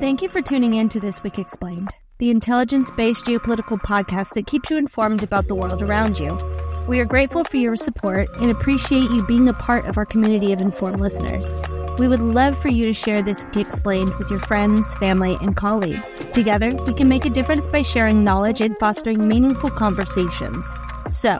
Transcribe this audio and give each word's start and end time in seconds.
Thank 0.00 0.22
you 0.22 0.28
for 0.28 0.40
tuning 0.40 0.74
in 0.74 0.88
to 0.90 1.00
This 1.00 1.24
Week 1.24 1.40
Explained, 1.40 1.90
the 2.18 2.30
intelligence 2.30 2.92
based 2.92 3.26
geopolitical 3.26 3.80
podcast 3.80 4.34
that 4.34 4.46
keeps 4.46 4.70
you 4.70 4.76
informed 4.76 5.24
about 5.24 5.48
the 5.48 5.56
world 5.56 5.82
around 5.82 6.20
you. 6.20 6.38
We 6.86 7.00
are 7.00 7.04
grateful 7.04 7.42
for 7.42 7.56
your 7.56 7.74
support 7.74 8.28
and 8.40 8.48
appreciate 8.48 9.10
you 9.10 9.26
being 9.26 9.48
a 9.48 9.54
part 9.54 9.86
of 9.86 9.98
our 9.98 10.06
community 10.06 10.52
of 10.52 10.60
informed 10.60 11.00
listeners. 11.00 11.56
We 11.98 12.06
would 12.06 12.22
love 12.22 12.56
for 12.56 12.68
you 12.68 12.86
to 12.86 12.92
share 12.92 13.22
This 13.22 13.44
Week 13.46 13.56
Explained 13.56 14.14
with 14.20 14.30
your 14.30 14.38
friends, 14.38 14.94
family, 14.98 15.36
and 15.40 15.56
colleagues. 15.56 16.20
Together, 16.32 16.76
we 16.86 16.94
can 16.94 17.08
make 17.08 17.24
a 17.24 17.30
difference 17.30 17.66
by 17.66 17.82
sharing 17.82 18.22
knowledge 18.22 18.60
and 18.60 18.78
fostering 18.78 19.26
meaningful 19.26 19.70
conversations. 19.70 20.72
So, 21.10 21.38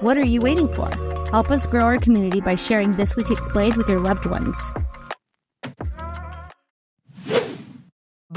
what 0.00 0.18
are 0.18 0.24
you 0.24 0.40
waiting 0.40 0.66
for? 0.66 0.90
Help 1.30 1.52
us 1.52 1.64
grow 1.64 1.84
our 1.84 1.98
community 1.98 2.40
by 2.40 2.56
sharing 2.56 2.96
This 2.96 3.14
Week 3.14 3.30
Explained 3.30 3.76
with 3.76 3.88
your 3.88 4.00
loved 4.00 4.26
ones. 4.26 4.74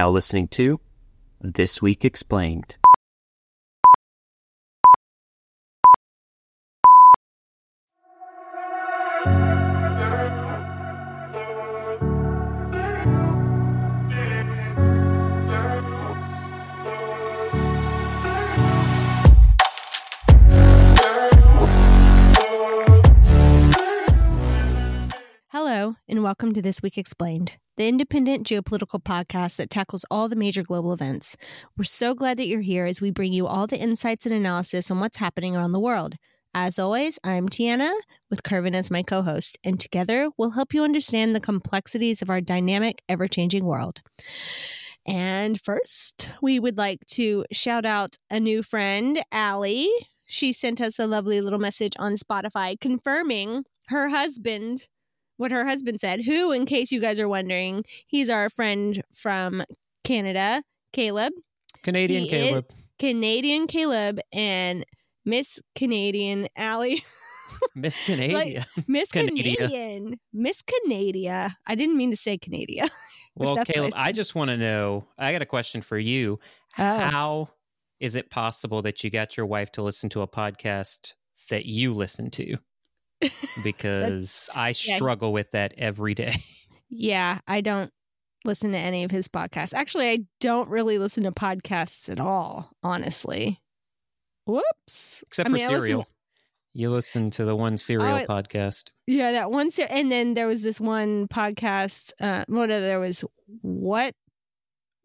Now 0.00 0.10
listening 0.10 0.46
to 0.48 0.78
This 1.40 1.82
Week 1.82 2.04
Explained. 2.04 2.76
And 25.78 26.24
welcome 26.24 26.52
to 26.54 26.60
This 26.60 26.82
Week 26.82 26.98
Explained, 26.98 27.56
the 27.76 27.86
independent 27.86 28.44
geopolitical 28.44 29.00
podcast 29.00 29.58
that 29.58 29.70
tackles 29.70 30.04
all 30.10 30.28
the 30.28 30.34
major 30.34 30.64
global 30.64 30.92
events. 30.92 31.36
We're 31.76 31.84
so 31.84 32.14
glad 32.14 32.36
that 32.38 32.48
you're 32.48 32.62
here 32.62 32.84
as 32.84 33.00
we 33.00 33.12
bring 33.12 33.32
you 33.32 33.46
all 33.46 33.68
the 33.68 33.78
insights 33.78 34.26
and 34.26 34.34
analysis 34.34 34.90
on 34.90 34.98
what's 34.98 35.18
happening 35.18 35.54
around 35.54 35.70
the 35.70 35.78
world. 35.78 36.16
As 36.52 36.80
always, 36.80 37.20
I'm 37.22 37.48
Tiana 37.48 37.92
with 38.28 38.42
Kervin 38.42 38.74
as 38.74 38.90
my 38.90 39.04
co 39.04 39.22
host, 39.22 39.56
and 39.62 39.78
together 39.78 40.30
we'll 40.36 40.50
help 40.50 40.74
you 40.74 40.82
understand 40.82 41.32
the 41.32 41.40
complexities 41.40 42.22
of 42.22 42.28
our 42.30 42.40
dynamic, 42.40 43.00
ever 43.08 43.28
changing 43.28 43.64
world. 43.64 44.00
And 45.06 45.60
first, 45.60 46.32
we 46.42 46.58
would 46.58 46.76
like 46.76 47.06
to 47.12 47.44
shout 47.52 47.86
out 47.86 48.16
a 48.28 48.40
new 48.40 48.64
friend, 48.64 49.20
Allie. 49.30 49.92
She 50.26 50.52
sent 50.52 50.80
us 50.80 50.98
a 50.98 51.06
lovely 51.06 51.40
little 51.40 51.60
message 51.60 51.92
on 52.00 52.14
Spotify 52.14 52.80
confirming 52.80 53.62
her 53.90 54.08
husband 54.08 54.88
what 55.38 55.50
her 55.50 55.64
husband 55.64 56.00
said, 56.00 56.24
who, 56.24 56.52
in 56.52 56.66
case 56.66 56.92
you 56.92 57.00
guys 57.00 57.18
are 57.18 57.28
wondering, 57.28 57.84
he's 58.06 58.28
our 58.28 58.50
friend 58.50 59.02
from 59.12 59.64
Canada, 60.04 60.62
Caleb. 60.92 61.32
Canadian 61.82 62.24
He 62.24 62.28
Caleb. 62.28 62.66
Canadian 62.98 63.66
Caleb 63.66 64.20
and 64.32 64.84
Miss 65.24 65.60
Canadian 65.74 66.48
Allie. 66.56 67.02
Miss 67.74 68.04
Canada. 68.04 68.66
Miss 68.86 69.10
Canada. 69.10 69.34
Canadian. 69.36 70.18
Miss 70.32 70.62
Canada. 70.62 71.50
I 71.66 71.74
didn't 71.74 71.96
mean 71.96 72.10
to 72.10 72.16
say 72.16 72.36
Canada. 72.36 72.88
well, 73.34 73.56
what 73.56 73.60
I 73.60 73.72
Caleb, 73.72 73.92
I 73.96 74.12
just 74.12 74.34
want 74.34 74.50
to 74.50 74.56
know. 74.56 75.06
I 75.16 75.32
got 75.32 75.42
a 75.42 75.46
question 75.46 75.82
for 75.82 75.98
you. 75.98 76.38
Oh. 76.78 76.98
How 76.98 77.48
is 78.00 78.16
it 78.16 78.30
possible 78.30 78.82
that 78.82 79.02
you 79.02 79.10
got 79.10 79.36
your 79.36 79.46
wife 79.46 79.70
to 79.72 79.82
listen 79.82 80.08
to 80.10 80.22
a 80.22 80.28
podcast 80.28 81.14
that 81.50 81.66
you 81.66 81.94
listen 81.94 82.30
to? 82.32 82.56
Because 83.64 84.48
I 84.54 84.68
yeah. 84.68 84.96
struggle 84.96 85.32
with 85.32 85.50
that 85.52 85.74
every 85.76 86.14
day. 86.14 86.34
yeah, 86.90 87.40
I 87.46 87.60
don't 87.60 87.90
listen 88.44 88.72
to 88.72 88.78
any 88.78 89.04
of 89.04 89.10
his 89.10 89.28
podcasts. 89.28 89.74
Actually, 89.74 90.10
I 90.10 90.18
don't 90.40 90.68
really 90.68 90.98
listen 90.98 91.24
to 91.24 91.32
podcasts 91.32 92.08
at 92.08 92.20
all, 92.20 92.70
honestly. 92.82 93.60
Whoops. 94.46 95.22
Except 95.26 95.48
I 95.48 95.50
for 95.50 95.56
mean, 95.56 95.68
listen- 95.68 95.80
Serial. 95.82 96.06
You 96.74 96.90
listen 96.90 97.30
to 97.30 97.44
the 97.44 97.56
one 97.56 97.76
Serial 97.76 98.14
I- 98.14 98.26
podcast. 98.26 98.92
Yeah, 99.06 99.32
that 99.32 99.50
one. 99.50 99.70
ser- 99.70 99.88
And 99.90 100.12
then 100.12 100.34
there 100.34 100.46
was 100.46 100.62
this 100.62 100.80
one 100.80 101.26
podcast. 101.26 102.12
Uh, 102.20 102.44
what 102.46 102.68
there 102.68 103.00
was 103.00 103.24
what 103.62 104.14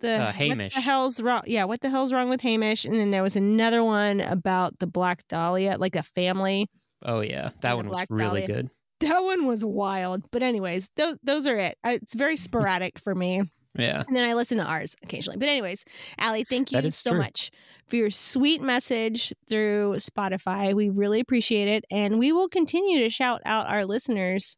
the 0.01 0.15
Uh, 0.21 0.25
What 0.27 0.35
Hamish. 0.35 0.75
the 0.75 0.81
hell's 0.81 1.19
wrong? 1.21 1.41
Yeah, 1.47 1.63
what 1.63 1.81
the 1.81 1.89
hell's 1.89 2.13
wrong 2.13 2.29
with 2.29 2.41
Hamish? 2.41 2.85
And 2.85 2.99
then 2.99 3.09
there 3.09 3.23
was 3.23 3.35
another 3.35 3.83
one 3.83 4.19
about 4.21 4.77
the 4.79 4.85
Black 4.87 5.27
Dahlia, 5.29 5.77
like 5.79 5.95
a 5.95 6.03
family. 6.03 6.69
Oh 7.03 7.21
yeah, 7.21 7.49
that 7.61 7.75
one 7.75 7.89
was 7.89 8.05
really 8.09 8.41
Dahlia. 8.41 8.47
good. 8.47 8.69
That 9.01 9.23
one 9.23 9.45
was 9.45 9.65
wild. 9.65 10.23
But 10.31 10.43
anyways, 10.43 10.89
those 10.95 11.17
those 11.23 11.47
are 11.47 11.57
it. 11.57 11.77
It's 11.83 12.13
very 12.13 12.37
sporadic 12.37 12.99
for 12.99 13.13
me. 13.13 13.43
Yeah. 13.77 14.01
And 14.07 14.15
then 14.15 14.23
I 14.23 14.33
listen 14.33 14.59
to 14.59 14.63
ours 14.63 14.95
occasionally. 15.03 15.37
But 15.37 15.49
anyways, 15.49 15.83
Allie, 16.19 16.43
thank 16.43 16.71
you 16.71 16.89
so 16.91 17.11
true. 17.11 17.19
much 17.19 17.49
for 17.87 17.95
your 17.95 18.11
sweet 18.11 18.61
message 18.61 19.33
through 19.49 19.95
Spotify. 19.97 20.73
We 20.75 20.89
really 20.89 21.19
appreciate 21.19 21.67
it. 21.67 21.83
And 21.89 22.19
we 22.19 22.31
will 22.31 22.47
continue 22.47 22.99
to 22.99 23.09
shout 23.09 23.41
out 23.45 23.67
our 23.67 23.83
listeners 23.85 24.57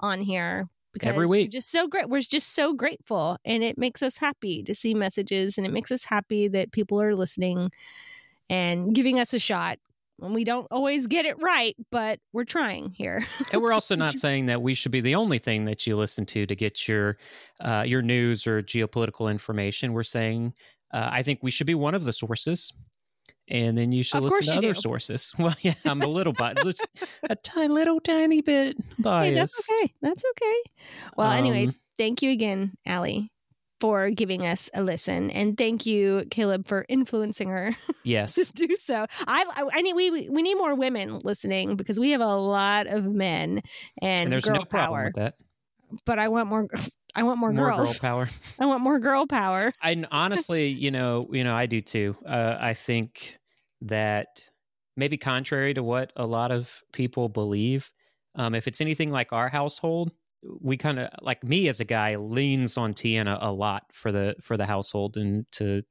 on 0.00 0.20
here 0.20 0.68
because 0.92 1.08
Every 1.10 1.26
week. 1.26 1.50
just 1.52 1.70
so 1.70 1.86
great. 1.86 2.08
We're 2.08 2.20
just 2.20 2.52
so 2.52 2.74
grateful. 2.74 3.38
And 3.44 3.62
it 3.62 3.78
makes 3.78 4.02
us 4.02 4.16
happy 4.16 4.62
to 4.64 4.74
see 4.74 4.92
messages 4.92 5.56
and 5.56 5.66
it 5.66 5.72
makes 5.72 5.92
us 5.92 6.04
happy 6.04 6.48
that 6.48 6.72
people 6.72 7.00
are 7.00 7.14
listening 7.14 7.70
and 8.50 8.92
giving 8.92 9.20
us 9.20 9.32
a 9.32 9.38
shot. 9.38 9.78
And 10.22 10.34
we 10.34 10.44
don't 10.44 10.66
always 10.70 11.06
get 11.06 11.24
it 11.26 11.40
right, 11.42 11.74
but 11.90 12.20
we're 12.32 12.44
trying 12.44 12.90
here. 12.90 13.22
and 13.52 13.60
we're 13.60 13.72
also 13.72 13.96
not 13.96 14.18
saying 14.18 14.46
that 14.46 14.62
we 14.62 14.74
should 14.74 14.92
be 14.92 15.00
the 15.00 15.14
only 15.16 15.38
thing 15.38 15.64
that 15.66 15.86
you 15.86 15.96
listen 15.96 16.24
to 16.26 16.46
to 16.46 16.54
get 16.54 16.86
your 16.88 17.16
uh, 17.60 17.84
your 17.86 18.02
news 18.02 18.46
or 18.46 18.62
geopolitical 18.62 19.30
information. 19.30 19.92
We're 19.92 20.02
saying 20.04 20.54
uh, 20.92 21.08
I 21.10 21.22
think 21.22 21.40
we 21.42 21.50
should 21.50 21.66
be 21.66 21.74
one 21.74 21.94
of 21.94 22.04
the 22.04 22.12
sources, 22.12 22.72
and 23.48 23.76
then 23.76 23.92
you 23.92 24.02
should 24.02 24.18
Of 24.18 24.24
listen 24.24 24.46
to 24.52 24.58
other 24.58 24.74
do. 24.74 24.80
sources. 24.80 25.32
Well, 25.38 25.54
yeah, 25.62 25.74
I'm 25.84 26.02
a 26.02 26.06
little 26.06 26.32
biased, 26.32 26.62
just 26.64 26.86
a 27.28 27.34
tiny 27.36 27.72
little 27.72 27.98
tiny 28.00 28.40
bit 28.42 28.76
Hey, 28.76 28.92
biased. 28.98 29.34
that's 29.34 29.70
okay. 29.70 29.92
That's 30.02 30.22
okay. 30.32 30.62
Well, 31.16 31.30
Um, 31.30 31.38
anyways, 31.38 31.78
thank 31.98 32.22
you 32.22 32.30
again, 32.30 32.72
Allie, 32.86 33.30
for 33.82 34.10
giving 34.10 34.46
us 34.46 34.70
a 34.74 34.82
listen, 34.82 35.30
and 35.32 35.58
thank 35.58 35.84
you, 35.86 36.24
Caleb, 36.30 36.66
for 36.66 36.86
influencing 36.88 37.48
her 37.48 37.72
to 37.88 37.94
Yes, 38.04 38.52
do 38.52 38.74
so. 38.76 39.06
I, 39.26 39.44
I, 39.56 39.68
I 39.74 39.82
need 39.82 39.94
we 39.94 40.10
we 40.10 40.28
we 40.30 40.42
need 40.42 40.54
more 40.54 40.74
women 40.74 41.18
listening 41.18 41.74
because 41.76 41.98
we 41.98 42.10
have 42.12 42.20
a 42.20 42.36
lot 42.36 42.86
of 42.86 43.04
men 43.04 43.60
and, 43.60 43.62
and 44.00 44.32
there's 44.32 44.44
girl 44.44 44.54
no 44.60 44.64
problem 44.64 44.98
power. 44.98 45.04
with 45.06 45.14
that. 45.16 45.34
But 46.06 46.18
I 46.18 46.28
want 46.28 46.48
more. 46.48 46.68
I 47.14 47.24
want 47.24 47.38
more, 47.40 47.52
More 47.52 47.66
girls. 47.66 47.98
girl 47.98 48.10
power. 48.10 48.28
I 48.58 48.64
want 48.66 48.80
more 48.82 48.98
girl 48.98 49.26
power. 49.26 49.72
and 49.82 50.06
honestly, 50.10 50.68
you 50.68 50.90
know, 50.90 51.28
you 51.32 51.44
know, 51.44 51.54
I 51.54 51.66
do 51.66 51.80
too. 51.82 52.16
Uh, 52.24 52.56
I 52.58 52.72
think 52.74 53.36
that 53.82 54.28
maybe 54.96 55.18
contrary 55.18 55.74
to 55.74 55.82
what 55.82 56.12
a 56.16 56.24
lot 56.24 56.52
of 56.52 56.72
people 56.92 57.28
believe, 57.28 57.90
um, 58.36 58.54
if 58.54 58.66
it's 58.66 58.80
anything 58.80 59.10
like 59.10 59.32
our 59.32 59.48
household, 59.50 60.12
we 60.60 60.76
kind 60.76 60.98
of 60.98 61.08
like 61.20 61.44
me 61.44 61.68
as 61.68 61.80
a 61.80 61.84
guy 61.84 62.16
leans 62.16 62.76
on 62.76 62.94
Tiana 62.94 63.38
a 63.40 63.52
lot 63.52 63.84
for 63.92 64.10
the 64.12 64.34
for 64.40 64.56
the 64.56 64.66
household 64.66 65.16
and 65.16 65.46
to, 65.52 65.82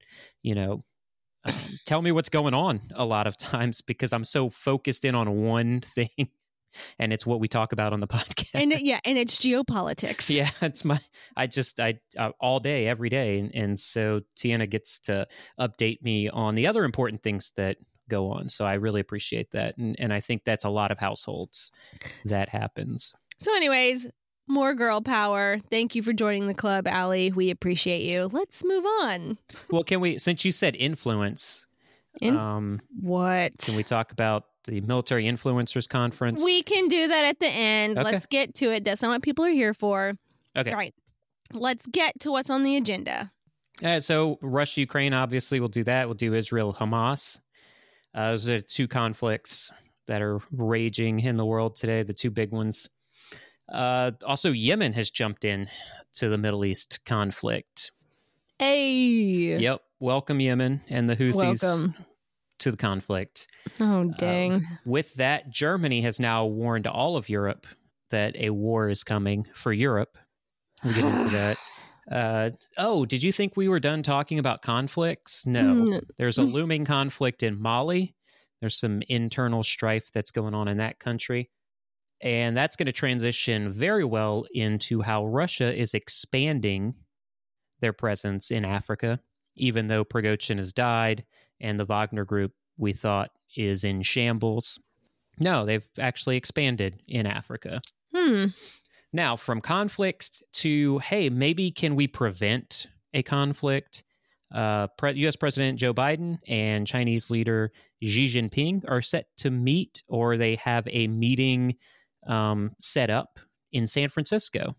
you 0.43 0.55
know, 0.55 0.83
um, 1.45 1.55
tell 1.85 2.01
me 2.01 2.11
what's 2.11 2.29
going 2.29 2.53
on 2.53 2.81
a 2.95 3.05
lot 3.05 3.27
of 3.27 3.37
times 3.37 3.81
because 3.81 4.13
I'm 4.13 4.23
so 4.25 4.49
focused 4.49 5.05
in 5.05 5.15
on 5.15 5.41
one 5.43 5.79
thing, 5.95 6.09
and 6.99 7.11
it's 7.13 7.25
what 7.25 7.39
we 7.39 7.47
talk 7.47 7.71
about 7.71 7.93
on 7.93 7.99
the 7.99 8.07
podcast. 8.17 8.49
And 8.53 8.73
it- 8.73 8.81
yeah, 8.83 8.99
and 9.05 9.17
it's 9.17 9.37
geopolitics. 9.37 10.29
Yeah, 10.29 10.49
it's 10.61 10.83
my. 10.85 10.99
I 11.35 11.47
just 11.47 11.79
I 11.79 11.99
uh, 12.17 12.31
all 12.39 12.59
day, 12.59 12.87
every 12.87 13.09
day, 13.09 13.39
and, 13.39 13.55
and 13.55 13.79
so 13.79 14.21
Tiana 14.37 14.69
gets 14.69 14.99
to 14.99 15.27
update 15.59 16.01
me 16.01 16.29
on 16.29 16.55
the 16.55 16.67
other 16.67 16.83
important 16.83 17.23
things 17.23 17.51
that 17.55 17.77
go 18.09 18.29
on. 18.31 18.49
So 18.49 18.65
I 18.65 18.73
really 18.73 18.99
appreciate 18.99 19.51
that, 19.51 19.77
and 19.77 19.95
and 19.97 20.13
I 20.13 20.19
think 20.19 20.43
that's 20.43 20.65
a 20.65 20.69
lot 20.69 20.91
of 20.91 20.99
households 20.99 21.71
that 22.25 22.49
happens. 22.49 23.13
So, 23.39 23.55
anyways, 23.55 24.05
more 24.51 24.73
girl 24.75 25.01
power. 25.01 25.57
Thank 25.69 25.95
you 25.95 26.03
for 26.03 26.13
joining 26.13 26.47
the 26.47 26.53
club, 26.53 26.87
Allie. 26.87 27.31
We 27.31 27.49
appreciate 27.49 28.03
you. 28.03 28.29
Let's 28.31 28.63
move 28.63 28.85
on. 29.01 29.37
Well, 29.69 29.83
can 29.83 29.99
we? 30.01 30.19
Since 30.19 30.45
you 30.45 30.51
said 30.51 30.75
influence, 30.75 31.65
In- 32.21 32.37
um, 32.37 32.81
what? 32.99 33.57
can 33.57 33.75
we 33.75 33.83
talk 33.83 34.11
about 34.11 34.45
the 34.65 34.81
military 34.81 35.23
influencers 35.25 35.89
conference? 35.89 36.43
We 36.43 36.61
can 36.61 36.87
do 36.87 37.07
that 37.07 37.25
at 37.25 37.39
the 37.39 37.47
end. 37.47 37.97
Okay. 37.97 38.11
Let's 38.11 38.25
get 38.27 38.53
to 38.55 38.71
it. 38.71 38.85
That's 38.85 39.01
not 39.01 39.09
what 39.09 39.21
people 39.23 39.45
are 39.45 39.49
here 39.49 39.73
for. 39.73 40.13
okay. 40.59 40.71
All 40.71 40.77
right. 40.77 40.93
Let's 41.53 41.85
get 41.87 42.19
to 42.21 42.31
what's 42.31 42.49
on 42.49 42.63
the 42.63 42.77
agenda. 42.77 43.31
Uh, 43.83 43.99
so 43.99 44.37
Russia, 44.41 44.81
Ukraine, 44.81 45.13
obviously, 45.13 45.59
we'll 45.59 45.69
do 45.69 45.83
that. 45.85 46.07
We'll 46.07 46.13
do 46.15 46.33
Israel, 46.33 46.73
Hamas. 46.73 47.39
Uh, 48.13 48.31
those 48.31 48.49
are 48.49 48.61
two 48.61 48.87
conflicts 48.87 49.71
that 50.07 50.21
are 50.21 50.39
raging 50.51 51.19
in 51.19 51.37
the 51.37 51.45
world 51.45 51.75
today, 51.75 52.03
the 52.03 52.13
two 52.13 52.29
big 52.29 52.51
ones. 52.51 52.89
Uh, 53.71 54.11
also, 54.25 54.51
Yemen 54.51 54.93
has 54.93 55.09
jumped 55.09 55.45
in 55.45 55.67
to 56.15 56.29
the 56.29 56.37
Middle 56.37 56.65
East 56.65 56.99
conflict. 57.05 57.91
Hey. 58.59 59.57
Yep. 59.57 59.81
Welcome, 59.99 60.39
Yemen 60.39 60.81
and 60.89 61.09
the 61.09 61.15
Houthis 61.15 61.63
Welcome. 61.63 61.95
to 62.59 62.71
the 62.71 62.77
conflict. 62.77 63.47
Oh, 63.79 64.11
dang. 64.17 64.53
Um, 64.53 64.67
with 64.85 65.13
that, 65.15 65.49
Germany 65.49 66.01
has 66.01 66.19
now 66.19 66.45
warned 66.45 66.87
all 66.87 67.15
of 67.17 67.29
Europe 67.29 67.65
that 68.09 68.35
a 68.37 68.49
war 68.49 68.89
is 68.89 69.03
coming 69.03 69.47
for 69.53 69.71
Europe. 69.71 70.17
We'll 70.83 70.93
get 70.93 71.05
into 71.05 71.29
that. 71.31 71.57
Uh, 72.11 72.49
oh, 72.77 73.05
did 73.05 73.23
you 73.23 73.31
think 73.31 73.55
we 73.55 73.69
were 73.69 73.79
done 73.79 74.03
talking 74.03 74.37
about 74.39 74.61
conflicts? 74.61 75.45
No. 75.45 75.99
There's 76.17 76.37
a 76.37 76.43
looming 76.43 76.83
conflict 76.83 77.41
in 77.43 77.61
Mali. 77.61 78.15
There's 78.59 78.77
some 78.77 79.01
internal 79.07 79.63
strife 79.63 80.11
that's 80.11 80.31
going 80.31 80.53
on 80.53 80.67
in 80.67 80.77
that 80.77 80.99
country. 80.99 81.49
And 82.23 82.55
that's 82.55 82.75
going 82.75 82.85
to 82.85 82.91
transition 82.91 83.71
very 83.71 84.03
well 84.03 84.45
into 84.53 85.01
how 85.01 85.25
Russia 85.25 85.75
is 85.75 85.93
expanding 85.93 86.93
their 87.79 87.93
presence 87.93 88.51
in 88.51 88.63
Africa, 88.63 89.19
even 89.55 89.87
though 89.87 90.05
Prigozhin 90.05 90.57
has 90.57 90.71
died 90.71 91.23
and 91.59 91.79
the 91.79 91.85
Wagner 91.85 92.25
group 92.25 92.53
we 92.77 92.93
thought 92.93 93.31
is 93.55 93.83
in 93.83 94.01
shambles. 94.03 94.79
No, 95.39 95.65
they've 95.65 95.87
actually 95.99 96.37
expanded 96.37 97.01
in 97.07 97.25
Africa. 97.25 97.81
Hmm. 98.15 98.47
Now, 99.13 99.35
from 99.35 99.61
conflict 99.61 100.43
to, 100.53 100.99
hey, 100.99 101.29
maybe 101.29 101.71
can 101.71 101.95
we 101.95 102.07
prevent 102.07 102.87
a 103.13 103.23
conflict? 103.23 104.03
Uh, 104.53 104.87
Pre- 104.97 105.13
U.S. 105.13 105.35
President 105.35 105.79
Joe 105.79 105.93
Biden 105.93 106.37
and 106.47 106.85
Chinese 106.85 107.29
leader 107.31 107.71
Xi 108.03 108.25
Jinping 108.25 108.83
are 108.87 109.01
set 109.01 109.27
to 109.37 109.49
meet, 109.49 110.03
or 110.09 110.37
they 110.37 110.55
have 110.55 110.87
a 110.91 111.07
meeting 111.07 111.75
um, 112.27 112.71
set 112.79 113.09
up 113.09 113.39
in 113.71 113.87
San 113.87 114.09
Francisco 114.09 114.75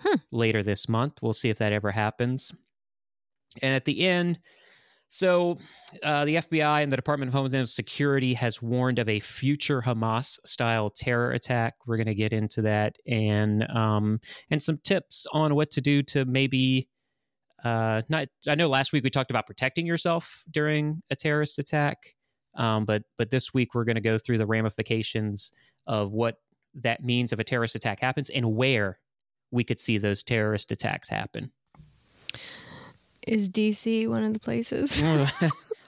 Hmm. 0.00 0.16
later 0.30 0.62
this 0.62 0.88
month. 0.88 1.14
We'll 1.22 1.32
see 1.32 1.48
if 1.48 1.58
that 1.58 1.72
ever 1.72 1.90
happens. 1.90 2.52
And 3.62 3.74
at 3.74 3.86
the 3.86 4.06
end, 4.06 4.38
so 5.08 5.58
uh, 6.02 6.24
the 6.24 6.36
FBI 6.36 6.82
and 6.82 6.92
the 6.92 6.96
Department 6.96 7.28
of 7.30 7.32
Homeland 7.32 7.68
Security 7.68 8.34
has 8.34 8.60
warned 8.60 8.98
of 8.98 9.08
a 9.08 9.20
future 9.20 9.80
Hamas-style 9.80 10.90
terror 10.90 11.30
attack. 11.30 11.74
We're 11.86 11.96
going 11.96 12.08
to 12.08 12.14
get 12.14 12.32
into 12.32 12.62
that 12.62 12.96
and 13.06 13.62
um, 13.70 14.20
and 14.50 14.62
some 14.62 14.78
tips 14.84 15.26
on 15.32 15.54
what 15.54 15.70
to 15.72 15.80
do 15.80 16.02
to 16.02 16.24
maybe 16.24 16.88
uh, 17.64 18.02
not. 18.08 18.28
I 18.48 18.56
know 18.56 18.68
last 18.68 18.92
week 18.92 19.04
we 19.04 19.10
talked 19.10 19.30
about 19.30 19.46
protecting 19.46 19.86
yourself 19.86 20.42
during 20.50 21.02
a 21.08 21.16
terrorist 21.16 21.58
attack, 21.58 21.96
um, 22.56 22.84
but 22.84 23.02
but 23.16 23.30
this 23.30 23.54
week 23.54 23.74
we're 23.74 23.84
going 23.84 23.94
to 23.96 24.02
go 24.02 24.18
through 24.18 24.38
the 24.38 24.46
ramifications 24.46 25.52
of 25.86 26.10
what 26.10 26.34
that 26.76 27.04
means 27.04 27.32
if 27.32 27.38
a 27.38 27.44
terrorist 27.44 27.74
attack 27.74 28.00
happens 28.00 28.30
and 28.30 28.56
where 28.56 28.98
we 29.50 29.64
could 29.64 29.80
see 29.80 29.98
those 29.98 30.22
terrorist 30.22 30.70
attacks 30.72 31.08
happen. 31.08 31.50
Is 33.26 33.48
DC 33.48 34.08
one 34.08 34.22
of 34.22 34.32
the 34.32 34.40
places? 34.40 35.02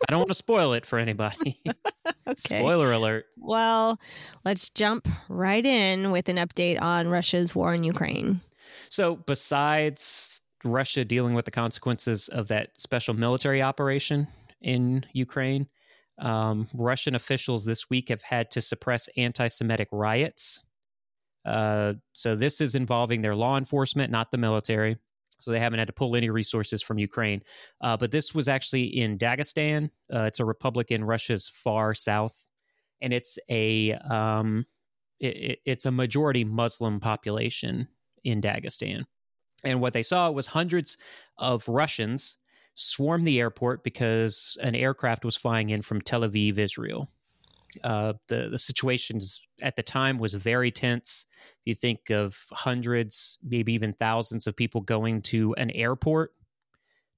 I 0.08 0.11
don't 0.11 0.20
want 0.20 0.29
to 0.29 0.35
spoil 0.35 0.73
it 0.73 0.87
for 0.87 0.99
anybody. 0.99 1.61
okay. 2.26 2.35
Spoiler 2.37 2.93
alert. 2.93 3.26
Well, 3.37 4.00
let's 4.44 4.70
jump 4.70 5.08
right 5.29 5.64
in 5.64 6.11
with 6.11 6.29
an 6.29 6.37
update 6.37 6.81
on 6.81 7.08
Russia's 7.08 7.55
war 7.55 7.75
in 7.75 7.85
Ukraine. 7.85 8.40
So, 8.90 9.17
besides 9.17 10.40
Russia 10.64 11.05
dealing 11.05 11.35
with 11.35 11.44
the 11.44 11.50
consequences 11.50 12.29
of 12.29 12.49
that 12.49 12.81
special 12.81 13.14
military 13.14 13.61
operation 13.62 14.26
in 14.61 15.05
Ukraine, 15.12 15.69
um, 16.19 16.69
Russian 16.75 17.14
officials 17.14 17.64
this 17.64 17.90
week 17.90 18.08
have 18.08 18.23
had 18.23 18.50
to 18.52 18.61
suppress 18.61 19.08
anti 19.17 19.46
Semitic 19.46 19.88
riots. 19.93 20.62
Uh, 21.44 21.94
so, 22.12 22.35
this 22.37 22.61
is 22.61 22.75
involving 22.75 23.23
their 23.23 23.35
law 23.35 23.56
enforcement, 23.56 24.11
not 24.11 24.31
the 24.31 24.38
military. 24.38 24.96
So, 25.40 25.52
they 25.52 25.61
haven't 25.61 25.79
had 25.79 25.87
to 25.88 25.93
pull 25.94 26.17
any 26.17 26.31
resources 26.31 26.82
from 26.82 26.99
Ukraine. 26.99 27.43
Uh, 27.81 27.96
but 27.96 28.11
this 28.11 28.35
was 28.35 28.49
actually 28.49 28.85
in 28.85 29.19
Dagestan. 29.19 29.90
Uh, 30.12 30.25
it's 30.25 30.40
a 30.40 30.44
republic 30.44 30.90
in 30.90 31.05
Russia's 31.05 31.49
far 31.49 31.94
south. 31.94 32.35
And 33.00 33.12
it's 33.12 33.38
a 33.49 33.93
um, 33.94 34.67
it, 35.20 35.37
it- 35.37 35.58
it's 35.64 35.87
a 35.87 35.90
majority 35.93 36.44
Muslim 36.44 37.00
population 37.00 37.88
in 38.25 38.40
Dagestan. 38.40 39.05
And 39.64 39.81
what 39.81 39.93
they 39.93 40.02
saw 40.02 40.31
was 40.31 40.46
hundreds 40.49 40.96
of 41.37 41.69
Russians 41.69 42.37
swarm 42.75 43.25
the 43.25 43.40
airport 43.40 43.82
because 43.82 44.56
an 44.62 44.75
aircraft 44.76 45.25
was 45.25 45.37
flying 45.37 45.70
in 45.70 45.82
from 45.82 46.00
Tel 46.00 46.20
Aviv, 46.20 46.58
Israel. 46.58 47.08
Uh, 47.85 48.15
the 48.29 48.49
the 48.50 48.59
situation 48.59 49.20
at 49.62 49.76
the 49.76 49.82
time 49.82 50.19
was 50.19 50.35
very 50.35 50.70
tense. 50.70 51.26
You 51.65 51.75
think 51.75 52.11
of 52.11 52.47
hundreds, 52.50 53.38
maybe 53.43 53.75
even 53.75 53.93
thousands 53.94 54.47
of 54.47 54.56
people 54.56 54.81
going 54.81 55.23
to 55.23 55.55
an 55.55 55.70
airport 55.73 56.32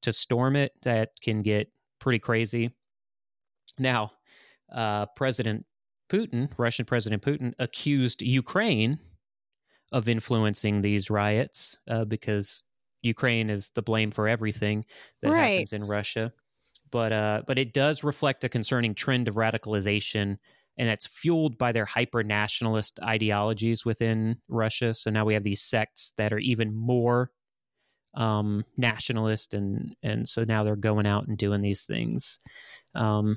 to 0.03 0.13
storm 0.13 0.57
it. 0.57 0.73
That 0.83 1.11
can 1.23 1.43
get 1.43 1.71
pretty 2.01 2.19
crazy. 2.19 2.75
Now, 3.79 4.13
uh, 4.73 5.07
President 5.17 5.67
Putin, 6.09 6.51
Russian 6.59 6.85
President 6.85 7.23
Putin, 7.23 7.55
accused 7.59 8.23
Ukraine 8.23 8.99
of 9.93 10.09
influencing 10.09 10.83
these 10.83 11.11
riots 11.11 11.77
uh, 11.89 12.05
because 12.05 12.65
Ukraine 13.03 13.51
is 13.51 13.71
the 13.71 13.83
blame 13.83 14.11
for 14.11 14.29
everything 14.29 14.85
that 15.23 15.31
Right. 15.31 15.53
happens 15.53 15.73
in 15.73 15.85
Russia. 15.85 16.33
But 16.91 17.13
uh, 17.13 17.43
but 17.47 17.59
it 17.59 17.73
does 17.73 18.03
reflect 18.05 18.45
a 18.45 18.49
concerning 18.49 18.95
trend 18.95 19.29
of 19.29 19.35
radicalization, 19.35 20.39
and 20.77 20.89
that's 20.89 21.07
fueled 21.07 21.59
by 21.59 21.73
their 21.73 21.85
hyper 21.85 22.23
nationalist 22.23 22.99
ideologies 23.03 23.85
within 23.85 24.37
Russia. 24.49 24.95
So 24.95 25.11
now 25.11 25.25
we 25.25 25.35
have 25.35 25.45
these 25.45 25.63
sects 25.63 26.13
that 26.17 26.33
are 26.33 26.39
even 26.39 26.75
more 26.75 27.31
um, 28.15 28.65
nationalist, 28.77 29.55
and 29.55 29.95
and 30.03 30.29
so 30.29 30.45
now 30.45 30.65
they're 30.65 30.77
going 30.77 31.07
out 31.07 31.29
and 31.29 31.39
doing 31.39 31.63
these 31.63 31.85
things. 31.85 32.41
Um, 32.95 33.37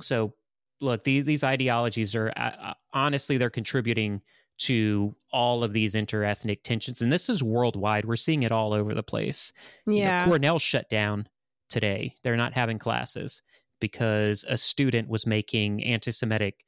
so 0.00 0.34
look, 0.80 1.04
these 1.04 1.24
these 1.24 1.44
ideologies 1.44 2.14
are 2.14 2.32
uh, 2.36 2.74
honestly 2.92 3.38
they're 3.38 3.50
contributing 3.50 4.20
to 4.56 5.14
all 5.32 5.64
of 5.64 5.72
these 5.72 5.94
interethnic 5.94 6.62
tensions, 6.62 7.02
and 7.02 7.12
this 7.12 7.28
is 7.28 7.42
worldwide. 7.42 8.04
We're 8.04 8.16
seeing 8.16 8.44
it 8.44 8.52
all 8.52 8.72
over 8.72 8.94
the 8.94 9.02
place. 9.02 9.52
You 9.86 9.94
know, 9.94 9.98
Yeah. 9.98 10.24
Cornell 10.26 10.58
shut 10.58 10.88
down 10.88 11.26
today. 11.74 12.14
They're 12.22 12.36
not 12.36 12.54
having 12.54 12.78
classes 12.78 13.42
because 13.80 14.44
a 14.48 14.56
student 14.56 15.08
was 15.08 15.26
making 15.26 15.84
anti-Semitic, 15.84 16.64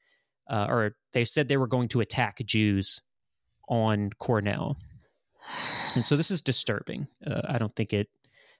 uh, 0.50 0.66
or 0.68 0.96
they 1.12 1.24
said 1.24 1.48
they 1.48 1.56
were 1.56 1.66
going 1.66 1.88
to 1.88 2.00
attack 2.00 2.42
Jews 2.44 3.00
on 3.68 4.10
Cornell, 4.18 4.76
and 5.94 6.04
so 6.04 6.16
this 6.16 6.30
is 6.30 6.42
disturbing. 6.42 7.06
Uh, 7.26 7.40
I 7.48 7.58
don't 7.58 7.74
think 7.74 7.92
it. 7.92 8.08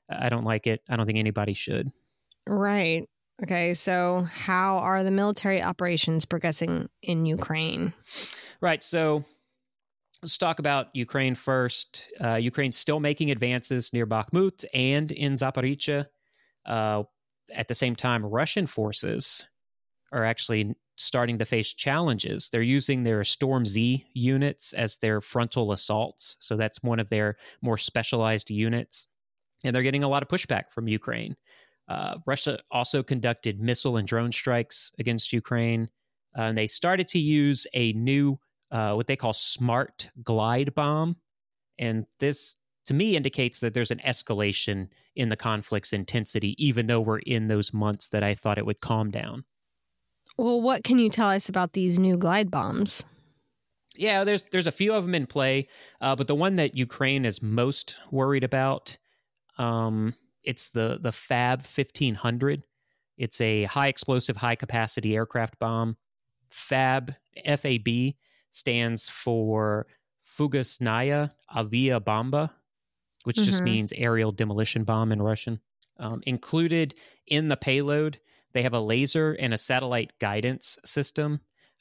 I 0.08 0.28
don't 0.28 0.44
like 0.44 0.66
it. 0.66 0.80
I 0.88 0.96
don't 0.96 1.06
think 1.06 1.18
anybody 1.18 1.52
should. 1.52 1.90
Right. 2.46 3.04
Okay. 3.42 3.74
So, 3.74 4.26
how 4.32 4.78
are 4.78 5.02
the 5.02 5.10
military 5.10 5.62
operations 5.62 6.24
progressing 6.24 6.88
in 7.02 7.26
Ukraine? 7.26 7.92
Right. 8.62 8.82
So 8.82 9.24
let's 10.22 10.38
talk 10.38 10.58
about 10.58 10.88
Ukraine 10.94 11.34
first. 11.34 12.08
Uh, 12.22 12.34
Ukraine's 12.36 12.76
still 12.76 13.00
making 13.00 13.30
advances 13.30 13.92
near 13.92 14.06
Bakhmut 14.06 14.64
and 14.72 15.10
in 15.10 15.34
Zaporizhia. 15.34 16.06
Uh, 16.66 17.04
at 17.54 17.68
the 17.68 17.74
same 17.74 17.94
time, 17.94 18.24
Russian 18.24 18.66
forces 18.66 19.46
are 20.12 20.24
actually 20.24 20.74
starting 20.96 21.38
to 21.38 21.44
face 21.44 21.72
challenges. 21.72 22.48
They're 22.48 22.62
using 22.62 23.02
their 23.02 23.22
Storm 23.22 23.64
Z 23.66 24.04
units 24.14 24.72
as 24.72 24.96
their 24.98 25.20
frontal 25.20 25.72
assaults. 25.72 26.36
So 26.40 26.56
that's 26.56 26.82
one 26.82 26.98
of 26.98 27.10
their 27.10 27.36
more 27.62 27.76
specialized 27.76 28.50
units. 28.50 29.06
And 29.64 29.74
they're 29.74 29.82
getting 29.82 30.04
a 30.04 30.08
lot 30.08 30.22
of 30.22 30.28
pushback 30.28 30.72
from 30.72 30.88
Ukraine. 30.88 31.36
Uh, 31.88 32.16
Russia 32.26 32.58
also 32.70 33.02
conducted 33.02 33.60
missile 33.60 33.96
and 33.96 34.08
drone 34.08 34.32
strikes 34.32 34.90
against 34.98 35.32
Ukraine. 35.32 35.88
Uh, 36.36 36.42
and 36.42 36.58
they 36.58 36.66
started 36.66 37.08
to 37.08 37.18
use 37.18 37.66
a 37.74 37.92
new, 37.92 38.38
uh, 38.70 38.94
what 38.94 39.06
they 39.06 39.16
call 39.16 39.32
smart 39.32 40.10
glide 40.22 40.74
bomb. 40.74 41.16
And 41.78 42.06
this, 42.20 42.56
to 42.86 42.94
me, 42.94 43.16
indicates 43.16 43.60
that 43.60 43.74
there's 43.74 43.90
an 43.90 44.00
escalation 44.06 44.88
in 45.14 45.28
the 45.28 45.36
conflict's 45.36 45.92
intensity, 45.92 46.54
even 46.64 46.86
though 46.86 47.00
we're 47.00 47.18
in 47.18 47.48
those 47.48 47.72
months 47.72 48.08
that 48.10 48.22
I 48.22 48.34
thought 48.34 48.58
it 48.58 48.66
would 48.66 48.80
calm 48.80 49.10
down. 49.10 49.44
Well, 50.36 50.60
what 50.60 50.84
can 50.84 50.98
you 50.98 51.08
tell 51.08 51.30
us 51.30 51.48
about 51.48 51.72
these 51.72 51.98
new 51.98 52.16
glide 52.16 52.50
bombs? 52.50 53.04
Yeah, 53.96 54.24
there's 54.24 54.42
there's 54.44 54.66
a 54.66 54.72
few 54.72 54.92
of 54.92 55.04
them 55.04 55.14
in 55.14 55.26
play, 55.26 55.68
uh, 56.00 56.14
but 56.16 56.28
the 56.28 56.34
one 56.34 56.56
that 56.56 56.76
Ukraine 56.76 57.24
is 57.24 57.42
most 57.42 57.96
worried 58.10 58.44
about, 58.44 58.98
um, 59.58 60.14
it's 60.44 60.70
the 60.70 60.98
the 61.00 61.12
Fab 61.12 61.60
1500. 61.60 62.64
It's 63.16 63.40
a 63.40 63.64
high 63.64 63.88
explosive, 63.88 64.36
high 64.36 64.54
capacity 64.54 65.16
aircraft 65.16 65.58
bomb. 65.58 65.96
Fab 66.46 67.14
FAB 67.46 68.14
stands 68.50 69.08
for 69.08 69.86
Fugasnaya 70.26 71.30
Avia 71.54 71.98
Bomba, 71.98 72.52
which 73.26 73.36
just 73.36 73.60
Mhm. 73.60 73.64
means 73.64 73.92
aerial 73.96 74.30
demolition 74.30 74.84
bomb 74.84 75.10
in 75.10 75.20
Russian. 75.20 75.60
Um, 75.98 76.22
included 76.26 76.94
in 77.26 77.48
the 77.48 77.56
payload, 77.56 78.20
they 78.52 78.62
have 78.62 78.72
a 78.72 78.80
laser 78.80 79.32
and 79.32 79.52
a 79.52 79.58
satellite 79.58 80.16
guidance 80.20 80.78
system, 80.84 81.40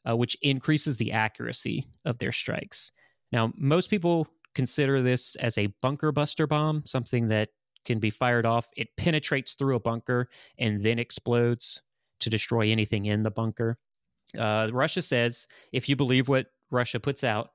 uh, 0.09 0.17
which 0.17 0.35
increases 0.41 0.97
the 0.97 1.11
accuracy 1.11 1.85
of 2.03 2.17
their 2.17 2.31
strikes. 2.31 2.91
Now, 3.31 3.53
most 3.55 3.91
people 3.91 4.27
consider 4.55 5.03
this 5.03 5.35
as 5.35 5.57
a 5.59 5.67
bunker 5.83 6.11
buster 6.11 6.47
bomb, 6.47 6.83
something 6.85 7.27
that 7.27 7.49
can 7.83 7.99
be 7.99 8.09
fired 8.09 8.47
off. 8.47 8.65
It 8.75 8.95
penetrates 8.97 9.53
through 9.53 9.75
a 9.75 9.79
bunker 9.79 10.29
and 10.57 10.81
then 10.81 10.97
explodes 10.97 11.83
to 12.21 12.31
destroy 12.31 12.71
anything 12.71 13.05
in 13.05 13.21
the 13.21 13.29
bunker. 13.29 13.77
Uh, 14.35 14.69
Russia 14.73 15.03
says, 15.03 15.45
if 15.71 15.87
you 15.87 15.95
believe 15.95 16.27
what 16.27 16.47
Russia 16.71 16.99
puts 16.99 17.23
out, 17.23 17.51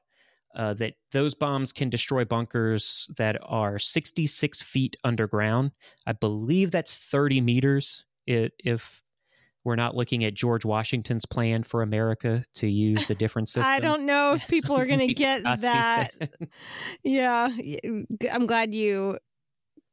uh, 0.54 0.74
that 0.74 0.94
those 1.12 1.34
bombs 1.34 1.72
can 1.72 1.88
destroy 1.90 2.24
bunkers 2.24 3.08
that 3.16 3.36
are 3.42 3.78
66 3.78 4.62
feet 4.62 4.96
underground. 5.04 5.72
I 6.06 6.12
believe 6.12 6.70
that's 6.70 6.98
30 6.98 7.40
meters 7.40 8.04
if 8.26 9.02
we're 9.64 9.76
not 9.76 9.94
looking 9.94 10.24
at 10.24 10.34
George 10.34 10.64
Washington's 10.64 11.26
plan 11.26 11.62
for 11.62 11.82
America 11.82 12.42
to 12.54 12.66
use 12.66 13.10
a 13.10 13.14
different 13.14 13.48
system. 13.48 13.72
I 13.74 13.80
don't 13.80 14.06
know 14.06 14.34
if 14.34 14.48
people 14.48 14.76
are 14.76 14.86
going 14.86 15.00
to 15.06 15.14
get 15.14 15.42
that. 15.44 16.10
yeah. 17.04 17.50
I'm 18.32 18.46
glad 18.46 18.74
you 18.74 19.18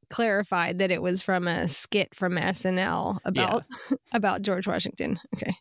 clarified 0.09 0.79
that 0.79 0.91
it 0.91 1.01
was 1.01 1.21
from 1.21 1.47
a 1.47 1.67
skit 1.67 2.13
from 2.15 2.35
SNL 2.35 3.19
about 3.25 3.63
yeah. 3.89 3.97
about 4.13 4.41
George 4.41 4.67
Washington. 4.67 5.19
Okay. 5.35 5.53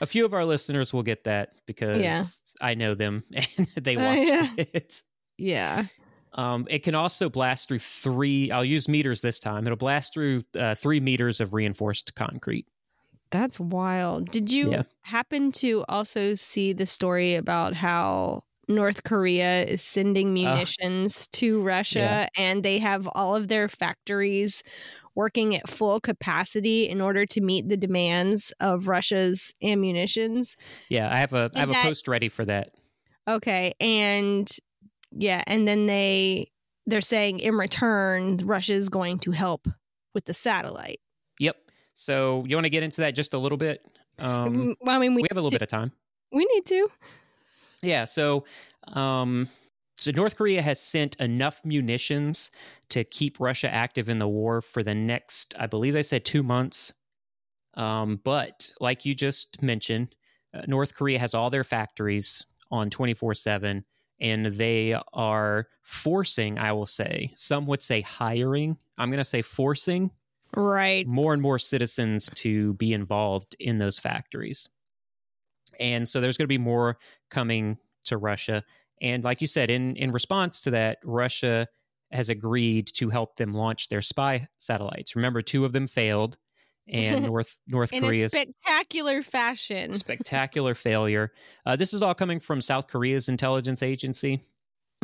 A 0.00 0.06
few 0.06 0.24
of 0.24 0.34
our 0.34 0.44
listeners 0.44 0.92
will 0.92 1.02
get 1.02 1.24
that 1.24 1.50
because 1.66 2.00
yeah. 2.00 2.22
I 2.60 2.74
know 2.74 2.94
them 2.94 3.24
and 3.56 3.68
they 3.76 3.96
watched 3.96 4.18
uh, 4.18 4.22
yeah. 4.22 4.48
it. 4.56 5.02
Yeah. 5.38 5.84
Um, 6.34 6.66
it 6.68 6.80
can 6.80 6.94
also 6.94 7.30
blast 7.30 7.68
through 7.68 7.78
three. 7.78 8.50
I'll 8.50 8.64
use 8.64 8.88
meters 8.88 9.22
this 9.22 9.40
time. 9.40 9.66
It'll 9.66 9.76
blast 9.76 10.12
through 10.12 10.44
uh, 10.58 10.74
three 10.74 11.00
meters 11.00 11.40
of 11.40 11.54
reinforced 11.54 12.14
concrete. 12.14 12.66
That's 13.30 13.58
wild. 13.58 14.30
Did 14.30 14.52
you 14.52 14.84
happen 15.02 15.50
to 15.52 15.84
also 15.88 16.34
see 16.34 16.72
the 16.72 16.86
story 16.86 17.34
about 17.34 17.74
how 17.74 18.44
North 18.68 19.04
Korea 19.04 19.64
is 19.64 19.82
sending 19.82 20.34
munitions 20.34 21.22
uh, 21.22 21.36
to 21.38 21.62
Russia 21.62 21.98
yeah. 21.98 22.28
and 22.36 22.62
they 22.62 22.78
have 22.78 23.08
all 23.14 23.36
of 23.36 23.48
their 23.48 23.68
factories 23.68 24.62
working 25.14 25.56
at 25.56 25.68
full 25.68 25.98
capacity 26.00 26.88
in 26.88 27.00
order 27.00 27.24
to 27.26 27.40
meet 27.40 27.68
the 27.68 27.76
demands 27.76 28.52
of 28.60 28.88
Russia's 28.88 29.54
ammunitions. 29.62 30.56
Yeah, 30.88 31.10
I 31.12 31.16
have 31.16 31.32
a 31.32 31.50
I 31.54 31.60
have 31.60 31.70
that, 31.70 31.84
a 31.84 31.88
post 31.88 32.06
ready 32.06 32.28
for 32.28 32.44
that. 32.44 32.70
Okay, 33.26 33.72
and 33.80 34.50
yeah, 35.12 35.42
and 35.46 35.66
then 35.66 35.86
they 35.86 36.50
they're 36.86 37.00
saying 37.00 37.40
in 37.40 37.54
return 37.54 38.38
Russia 38.44 38.74
is 38.74 38.88
going 38.88 39.18
to 39.18 39.30
help 39.32 39.66
with 40.14 40.26
the 40.26 40.34
satellite. 40.34 41.00
Yep. 41.40 41.56
So 41.94 42.44
you 42.46 42.56
want 42.56 42.66
to 42.66 42.70
get 42.70 42.82
into 42.82 43.00
that 43.00 43.14
just 43.14 43.34
a 43.34 43.38
little 43.38 43.58
bit? 43.58 43.84
Um, 44.18 44.74
well, 44.80 44.96
I 44.96 44.98
mean, 44.98 45.14
we, 45.14 45.22
we 45.22 45.28
have 45.30 45.38
a 45.38 45.40
little 45.40 45.50
to, 45.50 45.54
bit 45.54 45.62
of 45.62 45.68
time. 45.68 45.92
We 46.30 46.44
need 46.54 46.66
to. 46.66 46.88
Yeah. 47.82 48.04
So, 48.04 48.44
um, 48.88 49.48
so 49.98 50.10
North 50.10 50.36
Korea 50.36 50.62
has 50.62 50.80
sent 50.80 51.16
enough 51.16 51.64
munitions 51.64 52.50
to 52.90 53.04
keep 53.04 53.40
Russia 53.40 53.72
active 53.72 54.08
in 54.08 54.18
the 54.18 54.28
war 54.28 54.60
for 54.60 54.82
the 54.82 54.94
next, 54.94 55.54
I 55.58 55.66
believe 55.66 55.94
they 55.94 56.02
said 56.02 56.24
two 56.24 56.42
months. 56.42 56.92
Um, 57.74 58.20
but 58.22 58.70
like 58.80 59.04
you 59.04 59.14
just 59.14 59.62
mentioned, 59.62 60.14
uh, 60.54 60.62
North 60.66 60.94
Korea 60.94 61.18
has 61.18 61.34
all 61.34 61.50
their 61.50 61.64
factories 61.64 62.46
on 62.70 62.90
24 62.90 63.34
7, 63.34 63.84
and 64.20 64.46
they 64.46 64.98
are 65.12 65.68
forcing, 65.82 66.58
I 66.58 66.72
will 66.72 66.86
say, 66.86 67.32
some 67.34 67.66
would 67.66 67.82
say 67.82 68.00
hiring. 68.00 68.76
I'm 68.98 69.10
going 69.10 69.18
to 69.18 69.24
say 69.24 69.42
forcing. 69.42 70.10
Right. 70.54 71.06
More 71.06 71.34
and 71.34 71.42
more 71.42 71.58
citizens 71.58 72.30
to 72.36 72.74
be 72.74 72.92
involved 72.92 73.56
in 73.60 73.78
those 73.78 73.98
factories. 73.98 74.68
And 75.78 76.08
so 76.08 76.20
there's 76.20 76.38
going 76.38 76.44
to 76.44 76.48
be 76.48 76.58
more 76.58 76.96
coming 77.30 77.78
to 78.04 78.16
Russia. 78.16 78.62
And 79.00 79.22
like 79.24 79.40
you 79.40 79.46
said, 79.46 79.70
in, 79.70 79.96
in 79.96 80.12
response 80.12 80.60
to 80.60 80.70
that, 80.70 80.98
Russia 81.04 81.66
has 82.10 82.30
agreed 82.30 82.88
to 82.94 83.10
help 83.10 83.36
them 83.36 83.52
launch 83.52 83.88
their 83.88 84.02
spy 84.02 84.48
satellites. 84.58 85.16
Remember, 85.16 85.42
two 85.42 85.64
of 85.64 85.72
them 85.72 85.86
failed, 85.86 86.36
and 86.88 87.24
North 87.26 87.58
North 87.66 87.92
in 87.92 88.02
Korea's 88.02 88.32
spectacular 88.32 89.22
fashion, 89.22 89.92
spectacular 89.92 90.74
failure. 90.74 91.32
Uh, 91.64 91.76
this 91.76 91.92
is 91.92 92.02
all 92.02 92.14
coming 92.14 92.40
from 92.40 92.60
South 92.60 92.86
Korea's 92.86 93.28
intelligence 93.28 93.82
agency. 93.82 94.40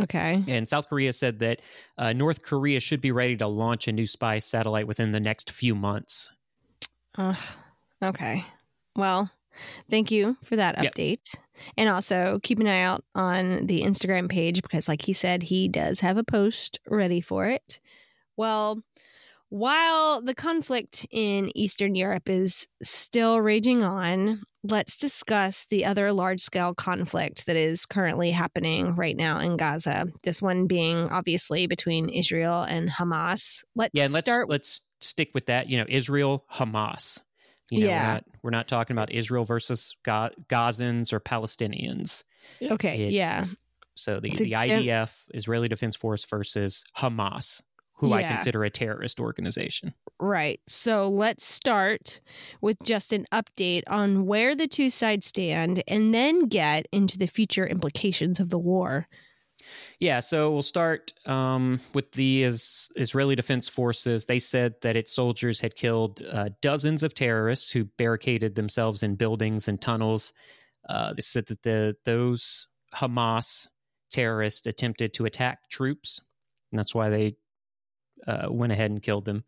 Okay. 0.00 0.42
And 0.48 0.66
South 0.66 0.88
Korea 0.88 1.12
said 1.12 1.40
that 1.40 1.60
uh, 1.98 2.14
North 2.14 2.42
Korea 2.42 2.80
should 2.80 3.02
be 3.02 3.12
ready 3.12 3.36
to 3.36 3.46
launch 3.46 3.88
a 3.88 3.92
new 3.92 4.06
spy 4.06 4.38
satellite 4.38 4.86
within 4.86 5.12
the 5.12 5.20
next 5.20 5.50
few 5.50 5.74
months. 5.74 6.30
Uh, 7.16 7.34
okay. 8.02 8.42
Well, 8.96 9.30
Thank 9.90 10.10
you 10.10 10.36
for 10.44 10.56
that 10.56 10.78
update. 10.78 11.34
Yep. 11.34 11.42
And 11.76 11.88
also 11.88 12.40
keep 12.42 12.58
an 12.58 12.66
eye 12.66 12.82
out 12.82 13.04
on 13.14 13.66
the 13.66 13.82
Instagram 13.82 14.28
page 14.28 14.62
because, 14.62 14.88
like 14.88 15.02
he 15.02 15.12
said, 15.12 15.44
he 15.44 15.68
does 15.68 16.00
have 16.00 16.16
a 16.16 16.24
post 16.24 16.80
ready 16.88 17.20
for 17.20 17.46
it. 17.46 17.80
Well, 18.36 18.82
while 19.48 20.22
the 20.22 20.34
conflict 20.34 21.06
in 21.10 21.50
Eastern 21.54 21.94
Europe 21.94 22.28
is 22.30 22.66
still 22.82 23.40
raging 23.40 23.84
on, 23.84 24.40
let's 24.64 24.96
discuss 24.96 25.66
the 25.66 25.84
other 25.84 26.10
large 26.12 26.40
scale 26.40 26.74
conflict 26.74 27.44
that 27.46 27.56
is 27.56 27.84
currently 27.84 28.30
happening 28.30 28.96
right 28.96 29.16
now 29.16 29.40
in 29.40 29.58
Gaza. 29.58 30.06
This 30.22 30.40
one 30.40 30.66
being 30.66 31.08
obviously 31.10 31.66
between 31.66 32.08
Israel 32.08 32.62
and 32.62 32.88
Hamas. 32.88 33.62
Let's 33.76 33.92
yeah, 33.92 34.08
let's 34.10 34.26
start. 34.26 34.48
Let's 34.48 34.80
stick 35.02 35.32
with 35.34 35.46
that. 35.46 35.68
You 35.68 35.78
know, 35.78 35.86
Israel, 35.86 36.46
Hamas. 36.50 37.20
You 37.72 37.80
know, 37.80 37.86
yeah. 37.86 38.06
We're 38.06 38.12
not, 38.12 38.24
we're 38.42 38.50
not 38.50 38.68
talking 38.68 38.96
about 38.96 39.10
Israel 39.10 39.44
versus 39.44 39.96
Ga- 40.04 40.30
Gazans 40.48 41.12
or 41.12 41.20
Palestinians. 41.20 42.22
Okay. 42.62 43.04
It, 43.04 43.12
yeah. 43.12 43.46
So 43.94 44.20
the, 44.20 44.30
the 44.30 44.52
IDF, 44.52 45.10
Israeli 45.32 45.68
Defense 45.68 45.96
Force 45.96 46.24
versus 46.26 46.84
Hamas, 46.98 47.62
who 47.94 48.10
yeah. 48.10 48.16
I 48.16 48.22
consider 48.24 48.62
a 48.64 48.70
terrorist 48.70 49.20
organization. 49.20 49.94
Right. 50.20 50.60
So 50.66 51.08
let's 51.08 51.46
start 51.46 52.20
with 52.60 52.76
just 52.82 53.12
an 53.12 53.26
update 53.32 53.84
on 53.86 54.26
where 54.26 54.54
the 54.54 54.68
two 54.68 54.90
sides 54.90 55.26
stand 55.26 55.82
and 55.88 56.12
then 56.12 56.48
get 56.48 56.86
into 56.92 57.16
the 57.16 57.26
future 57.26 57.66
implications 57.66 58.38
of 58.38 58.50
the 58.50 58.58
war. 58.58 59.08
Yeah, 60.00 60.20
so 60.20 60.52
we'll 60.52 60.62
start 60.62 61.12
um, 61.26 61.80
with 61.94 62.12
the 62.12 62.44
is, 62.44 62.88
Israeli 62.96 63.34
Defense 63.34 63.68
Forces. 63.68 64.24
They 64.24 64.38
said 64.38 64.74
that 64.82 64.96
its 64.96 65.12
soldiers 65.12 65.60
had 65.60 65.74
killed 65.74 66.22
uh, 66.30 66.50
dozens 66.60 67.02
of 67.02 67.14
terrorists 67.14 67.70
who 67.72 67.84
barricaded 67.84 68.54
themselves 68.54 69.02
in 69.02 69.14
buildings 69.14 69.68
and 69.68 69.80
tunnels. 69.80 70.32
Uh, 70.88 71.12
they 71.14 71.22
said 71.22 71.46
that 71.46 71.62
the 71.62 71.96
those 72.04 72.66
Hamas 72.94 73.68
terrorists 74.10 74.66
attempted 74.66 75.14
to 75.14 75.24
attack 75.24 75.68
troops, 75.68 76.20
and 76.70 76.78
that's 76.78 76.94
why 76.94 77.08
they 77.08 77.36
uh, 78.26 78.48
went 78.50 78.72
ahead 78.72 78.90
and 78.90 79.02
killed 79.02 79.24
them. 79.24 79.44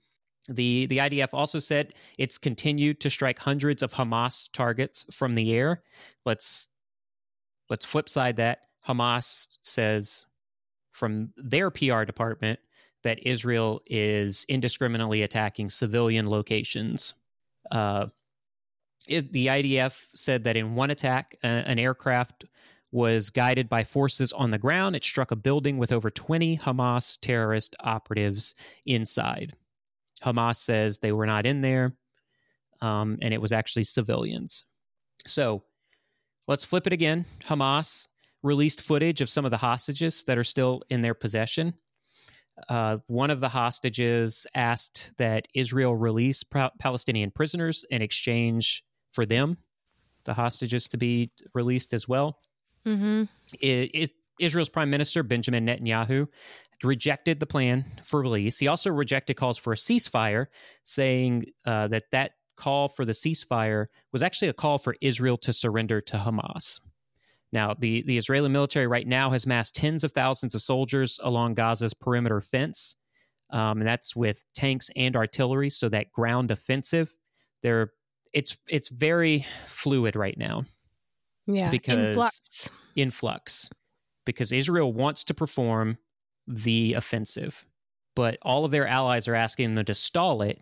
The 0.48 0.86
the 0.86 0.98
IDF 0.98 1.30
also 1.32 1.58
said 1.58 1.94
it's 2.18 2.36
continued 2.36 3.00
to 3.00 3.10
strike 3.10 3.38
hundreds 3.38 3.82
of 3.82 3.94
Hamas 3.94 4.48
targets 4.52 5.06
from 5.10 5.34
the 5.34 5.54
air. 5.54 5.82
Let's 6.26 6.68
let's 7.70 7.86
flip 7.86 8.08
side 8.08 8.36
that. 8.36 8.58
Hamas 8.86 9.58
says 9.62 10.26
from 10.92 11.32
their 11.36 11.70
PR 11.70 12.04
department 12.04 12.60
that 13.02 13.26
Israel 13.26 13.80
is 13.86 14.46
indiscriminately 14.48 15.22
attacking 15.22 15.70
civilian 15.70 16.28
locations. 16.28 17.14
Uh, 17.70 18.06
it, 19.06 19.32
the 19.32 19.48
IDF 19.48 20.06
said 20.14 20.44
that 20.44 20.56
in 20.56 20.74
one 20.74 20.90
attack, 20.90 21.36
an 21.42 21.78
aircraft 21.78 22.46
was 22.90 23.28
guided 23.28 23.68
by 23.68 23.84
forces 23.84 24.32
on 24.32 24.50
the 24.50 24.58
ground. 24.58 24.96
It 24.96 25.04
struck 25.04 25.32
a 25.32 25.36
building 25.36 25.78
with 25.78 25.92
over 25.92 26.10
20 26.10 26.58
Hamas 26.58 27.18
terrorist 27.20 27.74
operatives 27.80 28.54
inside. 28.86 29.54
Hamas 30.22 30.56
says 30.56 30.98
they 30.98 31.12
were 31.12 31.26
not 31.26 31.44
in 31.44 31.60
there, 31.60 31.96
um, 32.80 33.18
and 33.20 33.34
it 33.34 33.40
was 33.40 33.52
actually 33.52 33.84
civilians. 33.84 34.64
So 35.26 35.64
let's 36.46 36.64
flip 36.64 36.86
it 36.86 36.92
again. 36.92 37.26
Hamas 37.46 38.06
released 38.44 38.82
footage 38.82 39.20
of 39.20 39.28
some 39.28 39.44
of 39.44 39.50
the 39.50 39.56
hostages 39.56 40.22
that 40.24 40.38
are 40.38 40.44
still 40.44 40.82
in 40.90 41.00
their 41.00 41.14
possession. 41.14 41.74
Uh, 42.68 42.98
one 43.08 43.30
of 43.30 43.40
the 43.40 43.48
hostages 43.48 44.46
asked 44.54 45.12
that 45.16 45.48
Israel 45.54 45.96
release 45.96 46.44
pra- 46.44 46.70
Palestinian 46.78 47.32
prisoners 47.32 47.84
in 47.90 48.00
exchange 48.02 48.84
for 49.12 49.26
them, 49.26 49.56
the 50.24 50.34
hostages 50.34 50.86
to 50.88 50.96
be 50.96 51.32
released 51.54 51.92
as 51.92 52.06
well. 52.06 52.38
Mm-hmm. 52.86 53.24
It, 53.60 53.90
it, 53.94 54.10
Israel's 54.38 54.68
Prime 54.68 54.90
Minister 54.90 55.22
Benjamin 55.22 55.66
Netanyahu 55.66 56.28
rejected 56.84 57.40
the 57.40 57.46
plan 57.46 57.84
for 58.04 58.20
release. 58.20 58.58
He 58.58 58.68
also 58.68 58.90
rejected 58.90 59.34
calls 59.34 59.58
for 59.58 59.72
a 59.72 59.76
ceasefire, 59.76 60.46
saying 60.84 61.46
uh, 61.64 61.88
that 61.88 62.04
that 62.12 62.32
call 62.56 62.88
for 62.88 63.04
the 63.04 63.12
ceasefire 63.12 63.86
was 64.12 64.22
actually 64.22 64.48
a 64.48 64.52
call 64.52 64.78
for 64.78 64.94
Israel 65.00 65.36
to 65.38 65.52
surrender 65.52 66.00
to 66.02 66.18
Hamas. 66.18 66.80
Now, 67.54 67.74
the, 67.78 68.02
the 68.02 68.18
Israeli 68.18 68.48
military 68.50 68.86
right 68.86 69.06
now 69.06 69.30
has 69.30 69.46
massed 69.46 69.74
tens 69.76 70.04
of 70.04 70.12
thousands 70.12 70.54
of 70.54 70.60
soldiers 70.62 71.18
along 71.22 71.54
Gaza's 71.54 71.94
perimeter 71.94 72.40
fence. 72.42 72.96
um, 73.50 73.80
and 73.80 73.88
that's 73.88 74.14
with 74.16 74.44
tanks 74.54 74.90
and 74.96 75.14
artillery. 75.16 75.70
So 75.70 75.88
that 75.90 76.10
ground 76.12 76.50
offensive, 76.50 77.14
they're 77.62 77.92
it's 78.32 78.58
it's 78.68 78.88
very 78.88 79.46
fluid 79.66 80.16
right 80.16 80.36
now 80.36 80.64
Yeah. 81.46 81.70
because- 81.70 82.10
Influx. 82.10 82.68
in 82.96 83.10
flux 83.12 83.70
because 84.26 84.50
Israel 84.52 84.92
wants 84.92 85.22
to 85.24 85.34
perform 85.34 85.98
the 86.48 86.94
offensive, 86.94 87.64
but 88.16 88.36
all 88.42 88.64
of 88.64 88.70
their 88.72 88.88
allies 88.88 89.28
are 89.28 89.34
asking 89.36 89.76
them 89.76 89.84
to 89.84 89.94
stall 89.94 90.42
it 90.42 90.58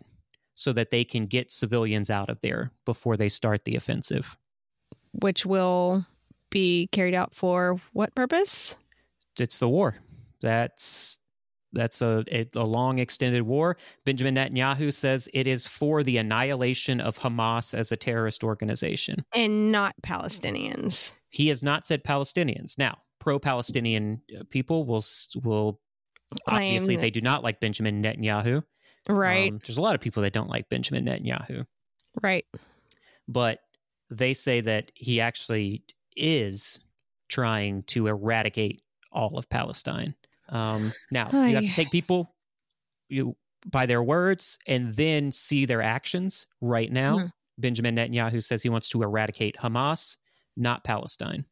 so 0.55 0.71
that 0.73 0.91
they 0.91 1.03
can 1.03 1.25
get 1.25 1.49
civilians 1.49 2.09
out 2.11 2.29
of 2.29 2.39
there 2.41 2.71
before 2.85 3.17
they 3.17 3.29
start 3.29 3.65
the 3.65 3.75
offensive. 3.75 4.37
which 5.21 5.45
will 5.45 6.05
be 6.53 6.87
carried 6.91 7.15
out 7.15 7.33
for 7.33 7.81
what 7.91 8.15
purpose? 8.15 8.77
It's 9.39 9.59
the 9.59 9.67
war. 9.67 9.95
That's 10.41 11.19
that's 11.73 12.03
a, 12.03 12.23
a, 12.55 12.63
long 12.63 12.99
extended 12.99 13.41
war. 13.41 13.77
Benjamin 14.05 14.35
Netanyahu 14.35 14.93
says 14.93 15.27
it 15.33 15.47
is 15.47 15.65
for 15.65 16.03
the 16.03 16.17
annihilation 16.17 17.01
of 17.01 17.17
Hamas 17.17 17.73
as 17.73 17.91
a 17.91 17.97
terrorist 17.97 18.43
organization. 18.43 19.25
And 19.33 19.71
not 19.71 19.95
Palestinians. 20.03 21.11
He 21.29 21.47
has 21.47 21.63
not 21.63 21.83
said 21.83 22.03
Palestinians. 22.03 22.77
Now, 22.77 22.99
pro-Palestinian 23.19 24.21
uh, 24.39 24.43
people 24.51 24.85
will 24.85 25.03
will 25.43 25.79
Claim 26.47 26.75
obviously 26.75 26.95
that- 26.95 27.01
they 27.01 27.09
do 27.09 27.21
not 27.21 27.43
like 27.43 27.59
Benjamin 27.59 28.03
Netanyahu. 28.03 28.61
Right. 29.09 29.51
Um, 29.51 29.59
there's 29.65 29.77
a 29.77 29.81
lot 29.81 29.95
of 29.95 30.01
people 30.01 30.23
that 30.23 30.31
don't 30.31 30.49
like 30.49 30.69
Benjamin 30.69 31.05
Netanyahu, 31.05 31.65
right. 32.21 32.45
but 33.27 33.59
they 34.09 34.33
say 34.33 34.61
that 34.61 34.91
he 34.95 35.19
actually 35.19 35.83
is 36.15 36.79
trying 37.29 37.83
to 37.83 38.07
eradicate 38.07 38.81
all 39.11 39.37
of 39.37 39.49
Palestine. 39.49 40.15
Um, 40.49 40.93
now 41.11 41.27
you 41.31 41.55
have 41.55 41.63
to 41.63 41.73
take 41.73 41.91
people 41.91 42.33
you 43.09 43.35
by 43.71 43.85
their 43.85 44.03
words 44.03 44.57
and 44.67 44.95
then 44.95 45.31
see 45.31 45.65
their 45.65 45.81
actions. 45.81 46.45
Right 46.61 46.91
now, 46.91 47.17
Mhm. 47.19 47.31
Benjamin 47.57 47.95
Netanyahu 47.95 48.43
says 48.43 48.61
he 48.63 48.69
wants 48.69 48.89
to 48.89 49.01
eradicate 49.03 49.55
Hamas, 49.57 50.17
not 50.57 50.83
Palestine. 50.83 51.45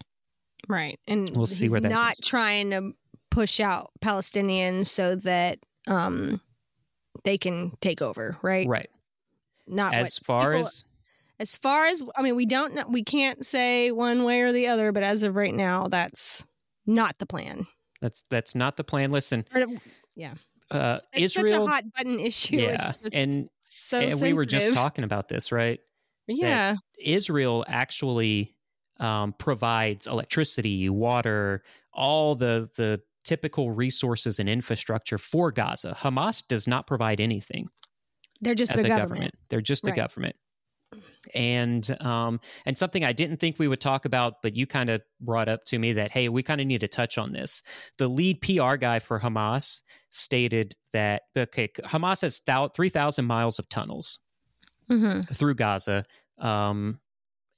Right. 0.67 0.99
And 1.07 1.29
We'll 1.35 1.45
see 1.47 1.65
he's 1.65 1.71
where 1.71 1.79
that 1.81 1.89
not 1.89 2.15
goes. 2.17 2.27
trying 2.27 2.71
to 2.71 2.93
push 3.29 3.59
out 3.59 3.91
Palestinians 4.01 4.87
so 4.87 5.15
that 5.15 5.59
um 5.87 6.41
they 7.23 7.37
can 7.37 7.71
take 7.81 8.01
over, 8.01 8.37
right? 8.41 8.67
Right. 8.67 8.89
Not 9.67 9.93
As 9.95 10.17
far 10.17 10.51
people- 10.53 10.67
as 10.67 10.83
as 11.41 11.55
far 11.55 11.85
as 11.87 12.01
I 12.15 12.21
mean, 12.21 12.35
we 12.35 12.45
don't 12.45 12.73
know 12.75 12.85
we 12.87 13.03
can't 13.03 13.45
say 13.45 13.91
one 13.91 14.23
way 14.23 14.41
or 14.41 14.51
the 14.51 14.67
other, 14.67 14.91
but 14.91 15.03
as 15.03 15.23
of 15.23 15.35
right 15.35 15.53
now, 15.53 15.87
that's 15.87 16.45
not 16.85 17.17
the 17.19 17.25
plan. 17.25 17.67
that's 18.01 18.23
that's 18.29 18.55
not 18.55 18.77
the 18.77 18.83
plan. 18.83 19.11
Listen, 19.11 19.45
yeah, 20.15 20.33
uh, 20.71 20.99
It's 21.13 21.35
Israel. 21.37 21.47
such 21.47 21.67
a 21.67 21.71
hot 21.71 21.83
button 21.95 22.19
issue. 22.19 22.57
yeah, 22.57 22.91
and 23.13 23.49
so 23.61 23.99
and 23.99 24.21
we 24.21 24.33
were 24.33 24.45
just 24.45 24.73
talking 24.73 25.03
about 25.03 25.27
this, 25.29 25.51
right? 25.51 25.79
Yeah. 26.27 26.75
Israel 26.99 27.65
actually 27.67 28.55
um, 28.99 29.33
provides 29.33 30.07
electricity, 30.07 30.87
water, 30.89 31.63
all 31.93 32.35
the 32.35 32.69
the 32.77 33.01
typical 33.23 33.71
resources 33.71 34.39
and 34.39 34.47
infrastructure 34.49 35.17
for 35.17 35.51
Gaza. 35.51 35.95
Hamas 35.99 36.43
does 36.47 36.67
not 36.67 36.87
provide 36.87 37.19
anything 37.21 37.69
They're 38.41 38.55
just 38.55 38.73
as 38.73 38.81
the 38.81 38.87
a 38.87 38.89
government. 38.89 39.09
government. 39.09 39.35
They're 39.49 39.61
just 39.61 39.85
a 39.87 39.91
Right. 39.91 39.95
government. 39.97 40.35
And 41.35 41.87
um, 42.01 42.39
and 42.65 42.77
something 42.77 43.03
I 43.03 43.13
didn't 43.13 43.37
think 43.37 43.59
we 43.59 43.67
would 43.67 43.79
talk 43.79 44.05
about, 44.05 44.41
but 44.41 44.55
you 44.55 44.65
kind 44.65 44.89
of 44.89 45.01
brought 45.19 45.49
up 45.49 45.65
to 45.65 45.77
me 45.77 45.93
that 45.93 46.11
hey, 46.11 46.29
we 46.29 46.41
kind 46.43 46.59
of 46.59 46.67
need 46.67 46.81
to 46.81 46.87
touch 46.87 47.17
on 47.17 47.31
this. 47.31 47.61
The 47.97 48.07
lead 48.07 48.41
PR 48.41 48.75
guy 48.75 48.99
for 48.99 49.19
Hamas 49.19 49.83
stated 50.09 50.75
that 50.93 51.23
okay, 51.37 51.69
Hamas 51.83 52.21
has 52.21 52.41
three 52.73 52.89
thousand 52.89 53.25
miles 53.25 53.59
of 53.59 53.69
tunnels 53.69 54.19
hmm 54.87 55.19
through 55.21 55.55
Gaza 55.55 56.05
um, 56.39 56.99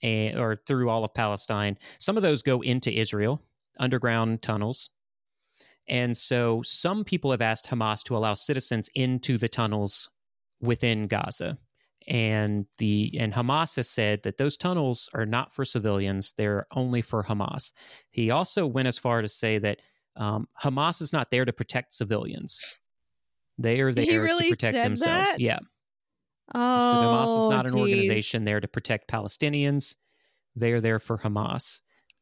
and, 0.01 0.37
or 0.37 0.57
through 0.67 0.89
all 0.89 1.03
of 1.03 1.13
Palestine. 1.13 1.77
Some 1.99 2.17
of 2.17 2.23
those 2.23 2.41
go 2.41 2.61
into 2.61 2.91
Israel, 2.91 3.41
underground 3.79 4.41
tunnels. 4.41 4.89
And 5.87 6.15
so 6.15 6.61
some 6.65 7.03
people 7.03 7.31
have 7.31 7.41
asked 7.41 7.69
Hamas 7.69 8.03
to 8.03 8.15
allow 8.15 8.35
citizens 8.35 8.89
into 8.95 9.37
the 9.37 9.49
tunnels 9.49 10.09
within 10.61 11.07
Gaza. 11.07 11.57
And 12.07 12.65
the 12.79 13.11
and 13.19 13.33
Hamas 13.33 13.75
has 13.77 13.89
said 13.89 14.23
that 14.23 14.37
those 14.37 14.57
tunnels 14.57 15.09
are 15.13 15.25
not 15.25 15.53
for 15.53 15.65
civilians; 15.65 16.33
they're 16.33 16.65
only 16.75 17.01
for 17.01 17.23
Hamas. 17.23 17.71
He 18.11 18.31
also 18.31 18.67
went 18.67 18.87
as 18.87 18.97
far 18.99 19.21
to 19.21 19.27
say 19.29 19.57
that 19.59 19.81
um, 20.15 20.47
Hamas 20.61 21.01
is 21.01 21.13
not 21.13 21.31
there 21.31 21.45
to 21.45 21.53
protect 21.53 21.93
civilians; 21.93 22.79
they 23.57 23.81
are 23.81 23.93
there 23.93 24.21
really 24.23 24.45
to 24.45 24.49
protect 24.49 24.83
themselves. 24.83 25.31
that? 25.31 25.39
Yeah, 25.39 25.59
Oh, 26.55 26.91
so 26.91 26.97
Hamas 26.97 27.37
is 27.37 27.47
not 27.49 27.65
an 27.65 27.71
geez. 27.73 27.79
organization 27.79 28.43
there 28.43 28.59
to 28.59 28.67
protect 28.67 29.09
Palestinians. 29.09 29.95
They 30.55 30.73
are 30.73 30.81
there 30.81 30.99
for 30.99 31.17
Hamas. 31.17 31.81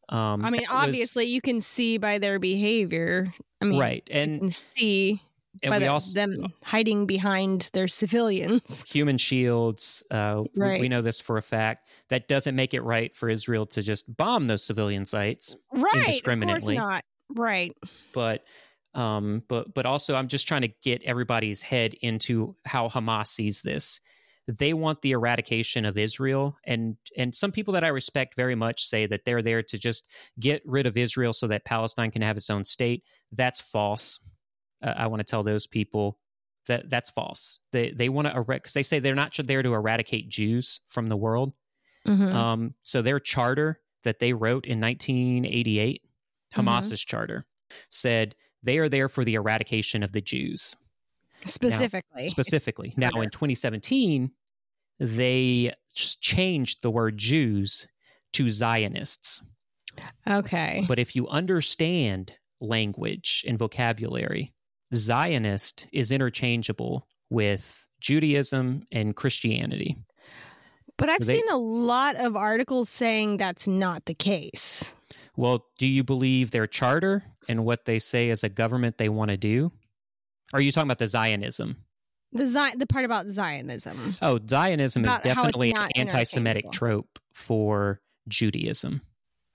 Um, 0.10 0.44
I 0.46 0.50
mean, 0.52 0.62
that 0.62 0.72
was- 0.72 0.84
obviously, 0.86 1.26
you 1.26 1.42
can 1.42 1.62
see 1.62 1.98
by 1.98 2.18
their 2.20 2.40
behavior. 2.40 3.34
I 3.62 3.66
mean, 3.66 3.80
right, 3.80 4.04
you 4.10 4.20
and 4.20 4.40
can 4.40 4.50
see 4.50 5.22
and 5.64 5.70
by 5.70 5.78
we 5.78 5.84
the- 5.86 5.90
also 5.92 6.14
them 6.14 6.48
hiding 6.64 7.06
behind 7.06 7.70
their 7.74 7.88
civilians. 7.88 8.84
human 8.88 9.18
shields. 9.18 10.04
Uh, 10.12 10.44
we- 10.56 10.62
Right. 10.62 10.82
we, 10.82 10.90
know 10.90 11.02
this 11.02 11.20
for 11.20 11.38
a 11.38 11.42
fact. 11.42 11.90
That 12.10 12.28
doesn't 12.28 12.56
make 12.56 12.74
it 12.74 12.82
right 12.82 13.16
for 13.16 13.30
Israel 13.30 13.66
to 13.68 13.82
just 13.82 14.06
bomb 14.16 14.46
those 14.46 14.64
civilian 14.64 15.06
sites, 15.06 15.56
Right. 15.72 15.82
Of 15.84 15.92
course 15.92 16.06
Indiscriminately. 16.06 16.76
not. 16.76 17.04
Right. 17.36 17.76
but 18.14 18.44
um, 18.94 19.42
but 19.48 19.74
but 19.74 19.86
also, 19.86 20.16
I'm 20.16 20.28
just 20.28 20.48
trying 20.50 20.64
to 20.64 20.72
get 20.84 21.02
everybody's 21.04 21.62
head 21.62 21.94
into 22.02 22.56
how 22.66 22.90
Hamas 22.90 23.28
sees 23.28 23.62
this. 23.62 24.02
They 24.48 24.74
want 24.74 25.02
the 25.02 25.12
eradication 25.12 25.86
of 25.86 25.98
Israel, 25.98 26.58
and 26.66 26.98
and 27.18 27.34
some 27.34 27.54
people 27.54 27.74
that 27.76 27.86
I 27.86 27.88
respect 27.88 28.36
very 28.36 28.56
much 28.56 28.84
say 28.84 29.06
that 29.06 29.24
they're 29.24 29.42
there 29.42 29.64
to 29.64 29.78
just 29.78 30.08
get 30.42 30.62
rid 30.66 30.88
of 30.88 30.98
Israel 30.98 31.32
so 31.32 31.48
that 31.48 31.64
Palestine 31.64 32.12
can 32.12 32.22
have 32.22 32.36
its 32.36 32.50
own 32.50 32.66
state. 32.66 33.04
That's 33.32 33.62
false. 33.62 34.20
Uh, 34.82 34.94
I 34.98 35.08
want 35.08 35.20
to 35.20 35.24
tell 35.24 35.44
those 35.44 35.68
people 35.68 36.18
that 36.68 36.90
that's 36.90 37.10
false. 37.10 37.60
They 37.72 37.92
they 37.92 38.10
want 38.10 38.28
to 38.28 38.36
erect 38.36 38.64
because 38.64 38.74
they 38.74 38.84
say 38.84 39.00
they're 39.00 39.16
not 39.16 39.34
there 39.44 39.64
to 39.64 39.74
eradicate 39.74 40.30
Jews 40.30 40.82
from 40.90 41.08
the 41.10 41.18
world. 41.18 41.54
Mhm. 42.08 42.34
Um, 42.34 42.74
so 42.84 43.02
their 43.02 43.20
charter 43.20 43.80
that 44.04 44.20
they 44.20 44.34
wrote 44.34 44.66
in 44.66 44.80
1988, 44.80 46.02
Hamas's 46.56 47.02
charter, 47.04 47.46
said 47.90 48.36
they 48.64 48.78
are 48.80 48.90
there 48.90 49.08
for 49.10 49.24
the 49.24 49.36
eradication 49.36 50.02
of 50.04 50.12
the 50.12 50.22
Jews 50.22 50.76
Specifically. 51.46 52.28
specifically. 52.28 52.94
Now 52.98 53.10
in 53.22 53.30
2017, 53.30 54.32
they 55.00 55.74
just 55.94 56.22
changed 56.22 56.82
the 56.82 56.92
word 56.92 57.18
Jews 57.18 57.88
to 58.34 58.50
Zionists. 58.50 59.42
okay. 60.28 60.86
But 60.88 61.00
if 61.00 61.16
you 61.16 61.28
understand 61.28 62.38
language 62.60 63.44
and 63.48 63.58
vocabulary, 63.58 64.54
Zionist 64.94 65.88
is 65.92 66.12
interchangeable 66.12 67.08
with 67.30 67.86
Judaism 68.00 68.84
and 68.92 69.16
Christianity. 69.16 69.98
But 70.98 71.10
I've 71.10 71.22
they- 71.22 71.38
seen 71.38 71.50
a 71.50 71.58
lot 71.58 72.16
of 72.16 72.36
articles 72.36 72.90
saying 72.90 73.38
that's 73.38 73.68
not 73.68 74.06
the 74.06 74.14
case. 74.14 74.94
Well, 75.38 75.66
do 75.78 75.88
you 75.88 76.04
believe 76.04 76.52
their 76.52 76.68
charter 76.68 77.24
and 77.48 77.66
what 77.66 77.86
they 77.86 78.00
say 78.00 78.30
as 78.30 78.44
a 78.44 78.50
government 78.50 78.98
they 78.98 79.10
want 79.10 79.32
to 79.32 79.38
do? 79.38 79.72
Or 80.54 80.60
are 80.60 80.62
you 80.62 80.72
talking 80.72 80.88
about 80.88 81.00
the 81.00 81.08
Zionism? 81.08 81.78
The 82.34 82.48
Zion, 82.48 82.80
the 82.80 82.88
part 82.88 83.06
about 83.06 83.28
Zionism. 83.30 84.16
Oh, 84.22 84.40
Zionism 84.48 85.04
is 85.04 85.08
About 85.08 85.26
it's 85.26 85.36
definitely 85.36 85.74
an 85.74 85.90
anti 85.96 86.24
Semitic 86.24 86.72
trope 86.72 87.20
for 87.34 88.02
Judaism. 88.28 89.02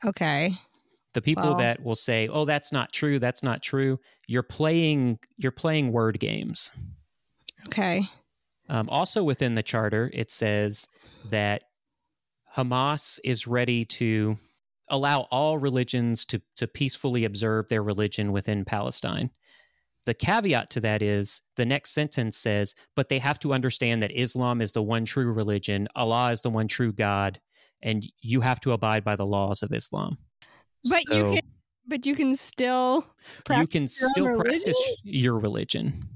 Okay. 0.04 0.54
The 1.16 1.22
people 1.22 1.54
that 1.56 1.82
will 1.82 1.94
say, 1.94 2.28
"Oh, 2.28 2.44
that's 2.44 2.72
not 2.72 2.92
true. 2.92 3.18
That's 3.18 3.42
not 3.42 3.62
true." 3.62 3.98
You're 4.28 4.42
playing 4.42 5.18
you're 5.38 5.50
playing 5.50 5.90
word 5.90 6.20
games. 6.20 6.70
Okay. 7.64 8.02
Um, 8.68 8.90
also 8.90 9.24
within 9.24 9.54
the 9.54 9.62
charter, 9.62 10.10
it 10.12 10.30
says 10.30 10.86
that 11.30 11.62
Hamas 12.54 13.18
is 13.24 13.46
ready 13.46 13.86
to 13.86 14.36
allow 14.90 15.20
all 15.30 15.56
religions 15.56 16.26
to, 16.26 16.42
to 16.58 16.66
peacefully 16.66 17.24
observe 17.24 17.68
their 17.68 17.82
religion 17.82 18.30
within 18.30 18.66
Palestine. 18.66 19.30
The 20.04 20.12
caveat 20.12 20.68
to 20.72 20.80
that 20.80 21.00
is 21.00 21.40
the 21.56 21.64
next 21.64 21.92
sentence 21.92 22.36
says, 22.36 22.74
but 22.94 23.08
they 23.08 23.20
have 23.20 23.38
to 23.38 23.54
understand 23.54 24.02
that 24.02 24.12
Islam 24.12 24.60
is 24.60 24.72
the 24.72 24.82
one 24.82 25.06
true 25.06 25.32
religion, 25.32 25.88
Allah 25.96 26.30
is 26.30 26.42
the 26.42 26.50
one 26.50 26.68
true 26.68 26.92
God, 26.92 27.40
and 27.80 28.04
you 28.20 28.42
have 28.42 28.60
to 28.60 28.72
abide 28.72 29.02
by 29.02 29.16
the 29.16 29.24
laws 29.24 29.62
of 29.62 29.72
Islam. 29.72 30.18
But 30.84 31.02
you 31.08 31.24
can 31.26 31.40
but 31.86 32.06
you 32.06 32.14
can 32.14 32.34
still 32.36 33.06
you 33.50 33.66
can 33.66 33.88
still 33.88 34.26
religion? 34.26 34.44
practice 34.44 34.96
your 35.04 35.38
religion 35.38 36.08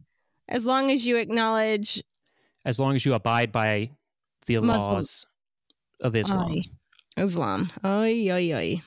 as 0.49 0.67
long 0.67 0.91
as 0.91 1.07
you 1.07 1.17
acknowledge 1.17 2.03
as 2.65 2.79
long 2.79 2.95
as 2.95 3.07
you 3.07 3.15
abide 3.15 3.53
by 3.53 3.91
the 4.47 4.61
Muslim- 4.61 4.93
laws 4.93 5.27
of 6.01 6.17
Islam. 6.17 6.53
Aye. 6.53 6.63
Islam. 7.17 7.69
Oy, 7.85 8.31
oy, 8.31 8.55
oy. 8.55 8.83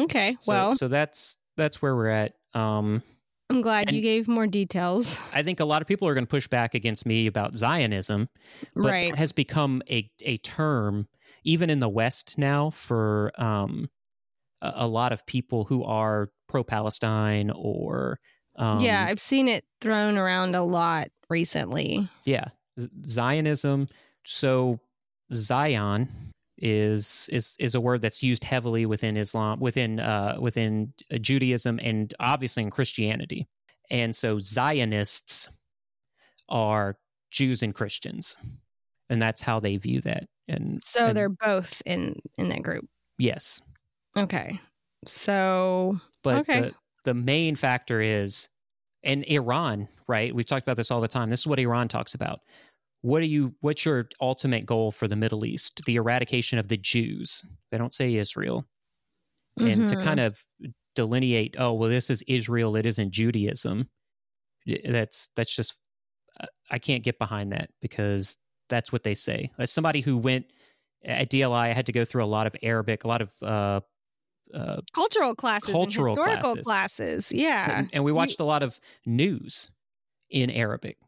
Okay. 0.00 0.36
So, 0.40 0.52
well, 0.52 0.74
so 0.74 0.88
that's 0.88 1.36
that's 1.56 1.80
where 1.80 1.94
we're 1.94 2.08
at. 2.08 2.34
Um, 2.54 3.02
I'm 3.48 3.62
glad 3.62 3.92
you 3.92 4.00
gave 4.02 4.26
more 4.26 4.46
details. 4.46 5.20
I 5.32 5.42
think 5.42 5.60
a 5.60 5.64
lot 5.64 5.80
of 5.80 5.88
people 5.88 6.08
are 6.08 6.14
going 6.14 6.26
to 6.26 6.30
push 6.30 6.48
back 6.48 6.74
against 6.74 7.06
me 7.06 7.26
about 7.26 7.56
Zionism, 7.56 8.28
but 8.74 8.84
right. 8.84 9.10
that 9.10 9.18
has 9.18 9.32
become 9.32 9.82
a 9.88 10.10
a 10.22 10.36
term 10.38 11.08
even 11.44 11.70
in 11.70 11.78
the 11.78 11.88
West 11.88 12.38
now 12.38 12.70
for 12.70 13.32
um, 13.40 13.88
a, 14.62 14.72
a 14.76 14.86
lot 14.86 15.12
of 15.12 15.24
people 15.26 15.64
who 15.64 15.84
are 15.84 16.30
pro 16.48 16.64
Palestine 16.64 17.50
or 17.54 18.18
um, 18.58 18.80
yeah, 18.80 19.04
I've 19.06 19.20
seen 19.20 19.48
it 19.48 19.64
thrown 19.80 20.16
around 20.16 20.54
a 20.54 20.62
lot 20.62 21.08
recently. 21.28 22.08
yeah 22.24 22.46
Zionism. 23.04 23.88
So 24.24 24.80
Zion 25.32 26.08
is 26.58 27.28
is 27.32 27.56
is 27.58 27.74
a 27.74 27.80
word 27.80 28.00
that's 28.00 28.22
used 28.22 28.44
heavily 28.44 28.86
within 28.86 29.16
Islam, 29.16 29.60
within 29.60 30.00
uh, 30.00 30.36
within 30.40 30.92
Judaism, 31.20 31.78
and 31.82 32.12
obviously 32.20 32.62
in 32.62 32.70
Christianity. 32.70 33.46
And 33.90 34.14
so 34.14 34.38
Zionists 34.38 35.48
are 36.48 36.96
Jews 37.30 37.62
and 37.62 37.74
Christians, 37.74 38.36
and 39.10 39.20
that's 39.20 39.42
how 39.42 39.60
they 39.60 39.76
view 39.76 40.00
that. 40.02 40.24
And 40.48 40.82
So 40.82 41.08
and 41.08 41.16
they're 41.16 41.28
both 41.28 41.82
in 41.84 42.20
in 42.38 42.48
that 42.48 42.62
group. 42.62 42.86
yes, 43.18 43.60
Okay. 44.16 44.60
So 45.06 46.00
but 46.22 46.38
Okay. 46.38 46.60
the 46.60 46.74
the 47.04 47.14
main 47.14 47.54
factor 47.54 48.00
is, 48.00 48.48
and 49.04 49.24
Iran, 49.28 49.88
right? 50.08 50.34
We've 50.34 50.46
talked 50.46 50.64
about 50.64 50.76
this 50.76 50.90
all 50.90 51.00
the 51.00 51.08
time. 51.08 51.30
This 51.30 51.40
is 51.40 51.46
what 51.46 51.60
Iran 51.60 51.86
talks 51.88 52.14
about. 52.14 52.40
What 53.02 53.22
are 53.22 53.26
you? 53.26 53.54
What's 53.60 53.84
your 53.84 54.08
ultimate 54.20 54.66
goal 54.66 54.90
for 54.90 55.06
the 55.06 55.16
Middle 55.16 55.44
East? 55.44 55.82
The 55.86 55.96
eradication 55.96 56.58
of 56.58 56.68
the 56.68 56.76
Jews. 56.76 57.42
They 57.70 57.78
don't 57.78 57.94
say 57.94 58.14
Israel, 58.16 58.66
and 59.60 59.86
to 59.88 59.96
Mhm. 59.96 60.02
kind 60.04 60.20
of 60.20 60.42
delineate. 60.96 61.56
Oh, 61.58 61.74
well, 61.74 61.90
this 61.90 62.10
is 62.10 62.22
Israel. 62.26 62.74
It 62.76 62.86
isn't 62.86 63.12
Judaism. 63.12 63.88
That's 64.84 65.28
that's 65.36 65.54
just. 65.54 65.74
uh, 66.40 66.46
I 66.70 66.78
can't 66.78 67.04
get 67.04 67.18
behind 67.18 67.52
that 67.52 67.70
because 67.80 68.36
that's 68.68 68.92
what 68.92 69.04
they 69.04 69.14
say. 69.14 69.52
As 69.58 69.70
somebody 69.72 70.00
who 70.00 70.18
went 70.18 70.46
at 71.04 71.30
DLI, 71.30 71.66
I 71.70 71.72
had 71.74 71.86
to 71.86 71.92
go 71.92 72.04
through 72.04 72.24
a 72.24 72.26
lot 72.26 72.46
of 72.48 72.56
Arabic, 72.62 73.04
a 73.04 73.08
lot 73.08 73.22
of 73.22 73.30
uh, 73.42 73.80
uh, 74.54 74.80
cultural 74.94 75.34
classes, 75.34 75.70
Cultural 75.72 76.08
and 76.08 76.16
historical 76.18 76.52
classes. 76.62 76.64
classes. 77.28 77.32
Yeah. 77.32 77.78
and, 77.78 77.90
and 77.92 78.04
we 78.04 78.12
watched 78.12 78.40
a 78.40 78.44
lot 78.44 78.62
of 78.62 78.78
news 79.04 79.70
in 80.30 80.50
Arabic. 80.50 80.98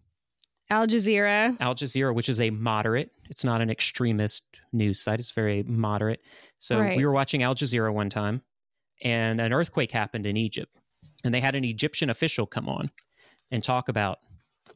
Al 0.70 0.86
Jazeera. 0.86 1.56
Al 1.60 1.74
Jazeera, 1.74 2.14
which 2.14 2.28
is 2.28 2.40
a 2.40 2.50
moderate, 2.50 3.10
it's 3.30 3.42
not 3.44 3.60
an 3.62 3.70
extremist 3.70 4.44
news 4.72 5.00
site, 5.00 5.18
it's 5.18 5.30
very 5.32 5.62
moderate. 5.62 6.20
So 6.58 6.78
Right. 6.80 6.96
we 6.96 7.06
were 7.06 7.12
watching 7.12 7.42
Al 7.42 7.54
Jazeera 7.54 7.92
one 7.92 8.10
time, 8.10 8.42
and 9.02 9.40
an 9.40 9.52
earthquake 9.52 9.92
happened 9.92 10.26
in 10.26 10.36
Egypt. 10.36 10.76
And 11.24 11.32
they 11.32 11.40
had 11.40 11.54
an 11.54 11.64
Egyptian 11.64 12.10
official 12.10 12.46
come 12.46 12.68
on 12.68 12.90
and 13.50 13.64
talk 13.64 13.88
about 13.88 14.18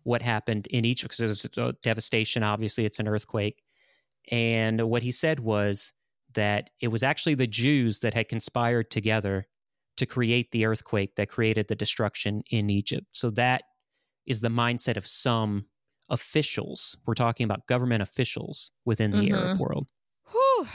what 0.02 0.22
happened 0.22 0.66
in 0.68 0.84
Egypt 0.84 1.10
because 1.16 1.20
it 1.20 1.58
was 1.58 1.68
a 1.68 1.72
devastation. 1.82 2.42
Obviously, 2.42 2.84
it's 2.84 2.98
an 2.98 3.06
earthquake. 3.06 3.62
And 4.30 4.88
what 4.88 5.02
he 5.02 5.10
said 5.10 5.40
was 5.40 5.92
that 6.34 6.70
it 6.80 6.88
was 6.88 7.02
actually 7.02 7.34
the 7.34 7.46
Jews 7.46 8.00
that 8.00 8.14
had 8.14 8.28
conspired 8.28 8.90
together 8.90 9.46
to 9.96 10.06
create 10.06 10.50
the 10.50 10.66
earthquake 10.66 11.16
that 11.16 11.28
created 11.28 11.68
the 11.68 11.74
destruction 11.74 12.42
in 12.50 12.70
Egypt. 12.70 13.06
So 13.12 13.30
that 13.30 13.62
is 14.26 14.40
the 14.40 14.48
mindset 14.48 14.96
of 14.96 15.06
some 15.06 15.66
officials. 16.08 16.96
We're 17.06 17.14
talking 17.14 17.44
about 17.44 17.66
government 17.66 18.02
officials 18.02 18.70
within 18.84 19.10
the 19.10 19.18
mm-hmm. 19.18 19.34
Arab 19.34 19.60
world. 19.60 19.86
Whew. 20.30 20.66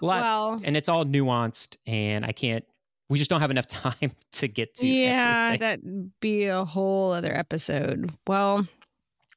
Lot- 0.00 0.20
Well, 0.20 0.60
and 0.64 0.76
it's 0.76 0.88
all 0.88 1.04
nuanced, 1.04 1.76
and 1.86 2.24
I 2.24 2.32
can't. 2.32 2.64
We 3.08 3.18
just 3.18 3.30
don't 3.30 3.40
have 3.40 3.50
enough 3.50 3.66
time 3.68 4.12
to 4.32 4.48
get 4.48 4.74
to. 4.76 4.86
yeah, 4.86 5.52
everything. 5.54 5.60
that'd 5.60 6.20
be 6.20 6.46
a 6.46 6.64
whole 6.64 7.12
other 7.12 7.34
episode. 7.34 8.12
Well, 8.26 8.66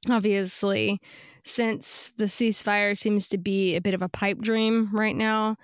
obviously, 0.09 0.99
since 1.43 2.13
the 2.17 2.25
ceasefire 2.25 2.97
seems 2.97 3.27
to 3.29 3.37
be 3.37 3.75
a 3.75 3.81
bit 3.81 3.93
of 3.93 4.01
a 4.01 4.09
pipe 4.09 4.39
dream 4.39 4.89
right 4.91 5.15
now, 5.15 5.57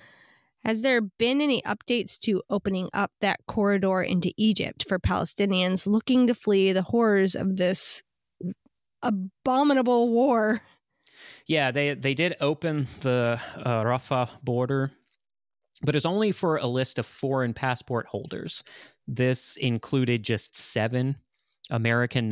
has 0.63 0.82
there 0.82 1.01
been 1.01 1.41
any 1.41 1.62
updates 1.63 2.17
to 2.19 2.41
opening 2.49 2.89
up 2.93 3.12
that 3.19 3.39
corridor 3.47 4.01
into 4.01 4.32
Egypt 4.38 4.86
for 4.88 4.97
Palestinians 4.97 5.86
looking 5.86 6.27
to 6.27 6.34
flee 6.34 6.71
the 6.71 6.84
horrors 6.84 7.36
of 7.36 7.58
this 7.58 8.01
abominable 9.01 10.10
war? 10.10 10.62
Yeah, 11.45 11.71
they 11.71 11.93
they 11.93 12.13
did 12.13 12.36
open 12.39 12.88
the 13.01 13.39
uh, 13.58 13.84
Rafah 13.84 14.41
border, 14.41 14.91
but 15.82 15.95
it's 15.95 16.06
only 16.06 16.32
for 16.32 16.58
a 16.58 16.67
list 16.67 16.97
of 16.97 17.06
foreign 17.06 17.53
passport 17.53 18.08
holders. 18.08 18.63
This 19.06 19.58
included 19.58 20.23
just 20.23 20.56
seven 20.56 21.17
American 21.69 22.29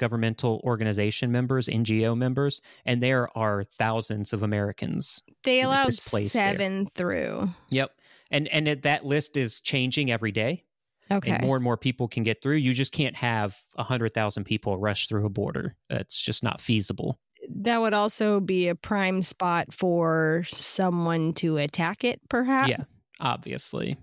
non-governmental 0.00 0.60
organization 0.64 1.30
members, 1.32 1.68
NGO 1.68 2.16
members, 2.16 2.60
and 2.84 3.02
there 3.02 3.28
are 3.36 3.64
thousands 3.64 4.32
of 4.32 4.42
Americans. 4.42 5.22
They 5.44 5.62
allowed 5.62 5.86
Displaced 5.86 6.34
there. 6.34 6.52
seven 6.52 6.86
through. 6.86 7.48
Yep, 7.70 7.90
and 8.30 8.48
and 8.48 8.66
that 8.82 9.04
list 9.04 9.36
is 9.36 9.60
changing 9.60 10.10
every 10.10 10.32
day. 10.32 10.64
Okay. 11.12 11.32
and 11.32 11.42
more 11.44 11.56
and 11.56 11.64
more 11.64 11.76
people 11.76 12.06
can 12.06 12.22
get 12.22 12.40
through. 12.40 12.54
You 12.56 12.72
just 12.72 12.92
can't 12.92 13.16
have 13.16 13.56
a 13.76 13.82
hundred 13.82 14.14
thousand 14.14 14.44
people 14.44 14.78
rush 14.78 15.08
through 15.08 15.26
a 15.26 15.30
border. 15.30 15.74
It's 15.88 16.20
just 16.20 16.44
not 16.44 16.60
feasible. 16.60 17.18
that 17.48 17.80
would 17.80 17.94
also 17.94 18.38
be 18.38 18.68
a 18.68 18.76
prime 18.76 19.20
spot 19.20 19.74
for 19.74 20.44
someone 20.46 21.32
to 21.34 21.56
attack 21.56 22.04
it, 22.04 22.20
perhaps. 22.28 22.70
Yeah, 22.70 22.82
obviously. 23.18 23.96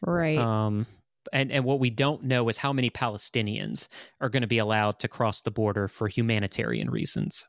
Right. 0.00 0.38
Um, 0.38 0.86
and 1.32 1.50
and 1.52 1.64
what 1.64 1.80
we 1.80 1.90
don't 1.90 2.24
know 2.24 2.48
is 2.48 2.58
how 2.58 2.72
many 2.72 2.90
Palestinians 2.90 3.88
are 4.20 4.28
going 4.28 4.42
to 4.42 4.48
be 4.48 4.58
allowed 4.58 4.98
to 5.00 5.08
cross 5.08 5.42
the 5.42 5.50
border 5.50 5.88
for 5.88 6.08
humanitarian 6.08 6.90
reasons. 6.90 7.46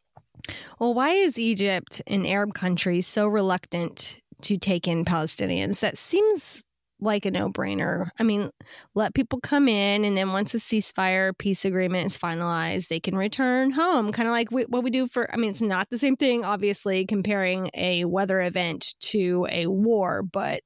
well, 0.80 0.94
why 0.94 1.10
is 1.12 1.38
Egypt, 1.38 2.02
an 2.08 2.26
Arab 2.26 2.54
country, 2.54 3.02
so 3.02 3.28
reluctant 3.28 4.22
to 4.42 4.58
take 4.58 4.88
in 4.88 5.06
Palestinians? 5.06 5.82
That 5.82 5.98
seems 5.98 6.63
like 7.02 7.26
a 7.26 7.32
no 7.32 7.50
brainer. 7.50 8.10
I 8.20 8.24
mean, 8.24 8.50
let 8.94 9.13
people 9.13 9.39
come 9.39 9.68
in, 9.68 10.04
and 10.04 10.18
then 10.18 10.32
once 10.32 10.54
a 10.54 10.58
ceasefire 10.58 11.38
peace 11.38 11.65
agreement 11.65 12.08
is 12.08 12.18
finalized, 12.18 12.88
they 12.88 13.00
can 13.00 13.15
return 13.15 13.72
home. 13.72 14.12
Kind 14.12 14.28
of 14.28 14.34
like 14.34 14.52
we, 14.52 14.63
what 14.63 14.84
we 14.84 14.89
do 14.89 15.08
for, 15.08 15.32
I 15.34 15.38
mean, 15.38 15.52
it's 15.52 15.62
not 15.62 15.89
the 15.89 15.98
same 15.98 16.18
thing, 16.18 16.44
obviously, 16.44 17.06
comparing 17.06 17.70
a 17.74 18.06
weather 18.06 18.42
event 18.42 18.96
to 19.02 19.48
a 19.50 19.68
war, 19.68 20.24
but 20.24 20.62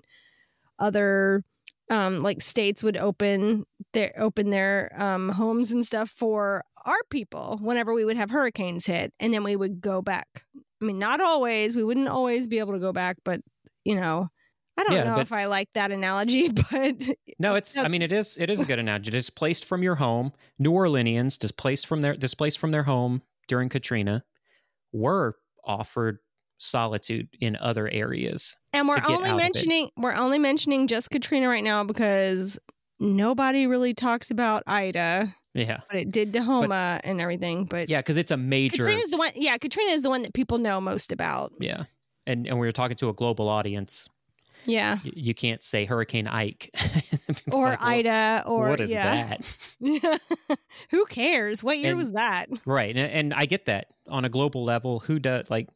other 0.79 1.43
um 1.89 2.19
like 2.19 2.41
states 2.41 2.83
would 2.83 2.97
open 2.97 3.65
their 3.93 4.13
open 4.17 4.49
their 4.49 4.91
um 5.01 5.29
homes 5.29 5.71
and 5.71 5.85
stuff 5.85 6.09
for 6.09 6.63
our 6.85 6.99
people 7.09 7.57
whenever 7.61 7.93
we 7.93 8.05
would 8.05 8.17
have 8.17 8.29
hurricanes 8.31 8.85
hit 8.85 9.13
and 9.19 9.33
then 9.33 9.43
we 9.43 9.55
would 9.55 9.81
go 9.81 10.01
back 10.01 10.27
i 10.81 10.85
mean 10.85 10.99
not 10.99 11.19
always 11.21 11.75
we 11.75 11.83
wouldn't 11.83 12.07
always 12.07 12.47
be 12.47 12.59
able 12.59 12.73
to 12.73 12.79
go 12.79 12.91
back 12.93 13.17
but 13.25 13.41
you 13.83 13.95
know 13.95 14.27
i 14.77 14.83
don't 14.83 14.93
Yeah, 14.93 15.03
know 15.03 15.15
but- 15.15 15.21
if 15.21 15.31
i 15.33 15.45
like 15.45 15.67
that 15.73 15.91
analogy 15.91 16.49
but 16.71 16.95
No, 17.39 17.55
it's. 17.55 17.77
I 17.77 17.87
mean, 17.89 18.01
it 18.01 18.11
is. 18.11 18.37
It 18.37 18.49
is 18.49 18.61
a 18.61 18.65
good 18.65 18.79
analogy. 18.79 19.11
Displaced 19.11 19.65
from 19.65 19.83
your 19.83 19.95
home, 19.95 20.31
New 20.59 20.71
Orleanians 20.71 21.37
displaced 21.37 21.87
from 21.87 22.01
their 22.01 22.15
displaced 22.15 22.59
from 22.59 22.71
their 22.71 22.83
home 22.83 23.21
during 23.47 23.67
Katrina, 23.69 24.23
were 24.93 25.35
offered 25.65 26.19
solitude 26.63 27.27
in 27.39 27.55
other 27.57 27.89
areas. 27.89 28.55
and 28.73 28.87
we're 28.87 28.97
only 29.07 29.29
out 29.29 29.35
of 29.35 29.39
it. 29.39 29.43
mentioning 29.43 29.89
we're 29.97 30.15
only 30.15 30.39
mentioning 30.39 30.87
just 30.87 31.09
katrina 31.09 31.47
right 31.49 31.63
now 31.63 31.83
because 31.83 32.57
nobody 32.99 33.67
really 33.67 33.93
talks 33.93 34.31
about 34.31 34.63
ida 34.67 35.33
Yeah, 35.53 35.79
what 35.89 35.95
it 35.99 36.09
did 36.11 36.33
to 36.33 36.41
Houma 36.43 36.99
and 37.03 37.19
everything 37.21 37.65
but 37.65 37.89
yeah, 37.89 37.99
because 37.99 38.17
it's 38.17 38.31
a 38.31 38.37
major. 38.37 38.77
katrina's 38.77 39.09
the 39.11 39.17
one 39.17 39.31
yeah 39.35 39.57
katrina 39.57 39.91
is 39.91 40.01
the 40.03 40.09
one 40.09 40.21
that 40.23 40.33
people 40.33 40.57
know 40.57 40.79
most 40.79 41.11
about 41.11 41.51
yeah, 41.59 41.83
and 42.25 42.47
and 42.47 42.59
we 42.59 42.65
were 42.67 42.71
talking 42.71 42.95
to 42.97 43.09
a 43.09 43.13
global 43.13 43.49
audience. 43.49 44.07
yeah 44.65 44.99
Y- 45.03 45.11
You 45.15 45.33
can't 45.33 45.61
say 45.61 45.83
Hurricane 45.85 46.27
Ike 46.27 46.69
or 47.51 47.65
like, 47.71 47.81
ida 47.81 48.43
or 48.47 48.69
what 48.69 48.79
is 48.79 48.91
yeah. 48.91 49.35
that? 49.35 50.19
Who 50.91 51.05
cares? 51.05 51.63
What 51.63 51.77
year 51.77 51.89
And- 51.89 51.97
was 51.97 52.13
that? 52.13 52.47
Right, 52.65 52.95
and, 52.95 53.11
and 53.11 53.33
I 53.33 53.45
get 53.45 53.65
that 53.65 53.87
on 54.07 54.23
a 54.25 54.29
global 54.29 54.63
level. 54.63 54.99
Who 55.01 55.19
does 55.19 55.49
like 55.49 55.67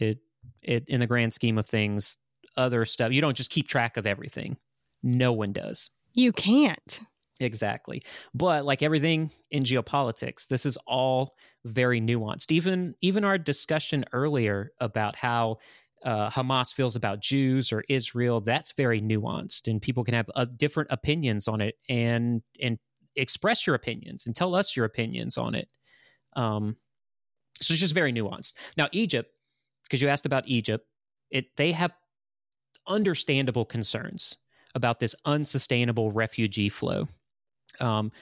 it? 0.00 0.18
It 0.62 0.84
in 0.88 1.00
the 1.00 1.06
grand 1.06 1.32
scheme 1.32 1.58
of 1.58 1.66
things, 1.66 2.18
other 2.56 2.84
stuff. 2.84 3.12
You 3.12 3.20
don't 3.20 3.36
just 3.36 3.50
keep 3.50 3.68
track 3.68 3.96
of 3.96 4.06
everything. 4.06 4.56
No 5.02 5.32
one 5.32 5.52
does. 5.52 5.90
You 6.12 6.32
can't. 6.32 7.00
Exactly. 7.40 8.02
But 8.34 8.66
like 8.66 8.82
everything 8.82 9.30
in 9.50 9.62
geopolitics, 9.62 10.46
this 10.46 10.66
is 10.66 10.76
all 10.86 11.32
very 11.64 12.00
nuanced. 12.00 12.52
Even 12.52 12.94
even 13.00 13.24
our 13.24 13.38
discussion 13.38 14.04
earlier 14.12 14.72
about 14.78 15.16
how 15.16 15.56
uh, 16.04 16.30
Hamas 16.30 16.72
feels 16.72 16.96
about 16.96 17.20
Jews 17.20 17.72
or 17.72 17.84
Israel, 17.88 18.40
that's 18.40 18.72
very 18.72 19.00
nuanced, 19.00 19.68
and 19.68 19.80
people 19.80 20.04
can 20.04 20.14
have 20.14 20.30
uh, 20.34 20.46
different 20.56 20.90
opinions 20.90 21.48
on 21.48 21.62
it, 21.62 21.76
and 21.88 22.42
and 22.60 22.78
express 23.16 23.66
your 23.66 23.74
opinions 23.74 24.26
and 24.26 24.36
tell 24.36 24.54
us 24.54 24.76
your 24.76 24.86
opinions 24.86 25.36
on 25.36 25.54
it. 25.54 25.68
Um, 26.36 26.76
so 27.60 27.72
it's 27.72 27.80
just 27.80 27.94
very 27.94 28.12
nuanced. 28.12 28.54
Now 28.76 28.88
Egypt, 28.92 29.30
because 29.90 30.00
you 30.00 30.08
asked 30.08 30.26
about 30.26 30.46
Egypt, 30.46 30.86
it 31.30 31.56
they 31.56 31.72
have 31.72 31.92
understandable 32.86 33.64
concerns 33.64 34.36
about 34.74 35.00
this 35.00 35.16
unsustainable 35.24 36.12
refugee 36.12 36.68
flow. 36.68 37.08
Um, 37.80 38.12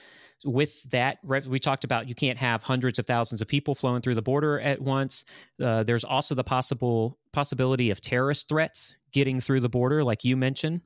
with 0.45 0.81
that, 0.91 1.17
we 1.23 1.59
talked 1.59 1.83
about 1.83 2.07
you 2.07 2.15
can't 2.15 2.37
have 2.37 2.63
hundreds 2.63 2.97
of 2.97 3.05
thousands 3.05 3.41
of 3.41 3.47
people 3.47 3.75
flowing 3.75 4.01
through 4.01 4.15
the 4.15 4.21
border 4.21 4.59
at 4.59 4.81
once. 4.81 5.25
Uh, 5.61 5.83
there's 5.83 6.03
also 6.03 6.33
the 6.33 6.43
possible 6.43 7.19
possibility 7.33 7.91
of 7.91 8.01
terrorist 8.01 8.47
threats 8.47 8.95
getting 9.11 9.41
through 9.41 9.59
the 9.59 9.69
border, 9.69 10.03
like 10.03 10.23
you 10.23 10.37
mentioned. 10.37 10.81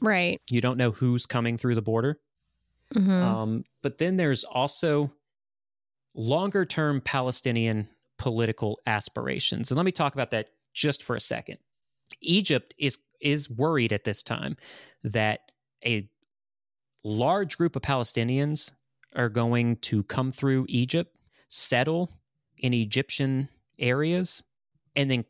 Right. 0.00 0.40
You 0.50 0.60
don't 0.60 0.76
know 0.76 0.90
who's 0.90 1.24
coming 1.26 1.56
through 1.56 1.74
the 1.74 1.82
border. 1.82 2.20
Mhm. 2.94 3.10
Um, 3.10 3.64
but 3.82 3.98
then 3.98 4.16
there's 4.16 4.44
also 4.44 5.12
longer 6.14 6.64
term 6.64 7.00
Palestinian 7.00 7.88
political 8.26 8.80
aspirations. 8.86 9.70
And 9.70 9.76
let 9.76 9.86
me 9.86 9.92
talk 9.92 10.14
about 10.14 10.32
that 10.32 10.48
just 10.74 11.04
for 11.04 11.14
a 11.14 11.20
second. 11.20 11.58
Egypt 12.22 12.74
is 12.76 12.98
is 13.20 13.48
worried 13.48 13.92
at 13.92 14.02
this 14.02 14.20
time 14.20 14.56
that 15.04 15.52
a 15.84 16.10
large 17.04 17.56
group 17.56 17.76
of 17.76 17.82
Palestinians 17.82 18.72
are 19.14 19.28
going 19.28 19.76
to 19.76 20.02
come 20.02 20.32
through 20.32 20.66
Egypt, 20.68 21.16
settle 21.46 22.10
in 22.58 22.74
Egyptian 22.74 23.48
areas, 23.78 24.42
and 24.96 25.08
then 25.08 25.24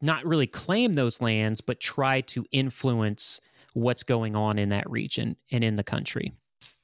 not 0.00 0.26
really 0.26 0.48
claim 0.48 0.94
those 0.94 1.20
lands, 1.20 1.60
but 1.60 1.78
try 1.78 2.22
to 2.22 2.44
influence 2.50 3.40
what's 3.74 4.02
going 4.02 4.34
on 4.34 4.58
in 4.58 4.70
that 4.70 4.90
region 4.90 5.36
and 5.52 5.62
in 5.62 5.76
the 5.76 5.84
country. 5.84 6.32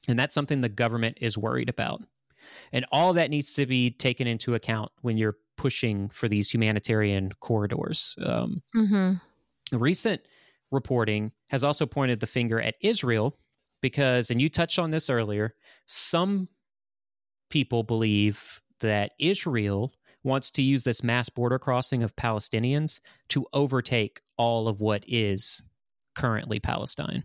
And 0.07 0.17
that's 0.17 0.33
something 0.33 0.61
the 0.61 0.69
government 0.69 1.17
is 1.19 1.37
worried 1.37 1.67
about. 1.67 2.01
And 2.71 2.85
all 2.91 3.13
that 3.13 3.29
needs 3.29 3.53
to 3.53 3.65
be 3.65 3.91
taken 3.91 4.27
into 4.27 4.55
account 4.55 4.91
when 5.01 5.17
you're 5.17 5.37
pushing 5.59 6.07
for 6.09 6.29
these 6.29 6.49
humanitarian 6.53 7.31
corridors. 7.41 8.15
Um, 8.25 8.63
Mhm. 8.73 9.19
recent 9.73 10.21
reporting 10.71 11.33
has 11.49 11.63
also 11.65 11.85
pointed 11.85 12.21
the 12.21 12.27
finger 12.27 12.61
at 12.61 12.75
Israel 12.81 13.37
because, 13.81 14.31
and 14.31 14.41
you 14.41 14.47
touched 14.49 14.79
on 14.79 14.91
this 14.91 15.09
earlier, 15.09 15.53
some 15.85 16.47
people 17.49 17.83
believe 17.83 18.61
that 18.79 19.11
Israel 19.19 19.93
wants 20.23 20.49
to 20.51 20.61
use 20.61 20.83
this 20.85 21.03
mass 21.03 21.27
border 21.29 21.59
crossing 21.59 22.03
of 22.03 22.15
Palestinians 22.15 22.99
to 23.29 23.45
overtake 23.51 24.21
all 24.37 24.67
of 24.69 24.79
what 24.79 25.03
is 25.07 25.61
currently 26.15 26.59
Palestine. 26.59 27.23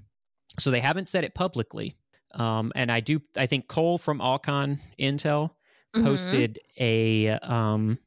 So 0.59 0.71
they 0.71 0.81
haven't 0.81 1.09
said 1.09 1.25
it 1.25 1.35
publicly. 1.35 1.97
Um, 2.35 2.73
and 2.75 2.91
I 2.91 3.01
do, 3.01 3.21
I 3.37 3.47
think 3.47 3.69
Cole 3.69 3.99
from 3.99 4.21
Alcon 4.21 4.81
Intel 4.99 5.51
Mhm. 5.95 6.03
posted 6.05 6.59
a 6.81 7.29
um 7.31 7.99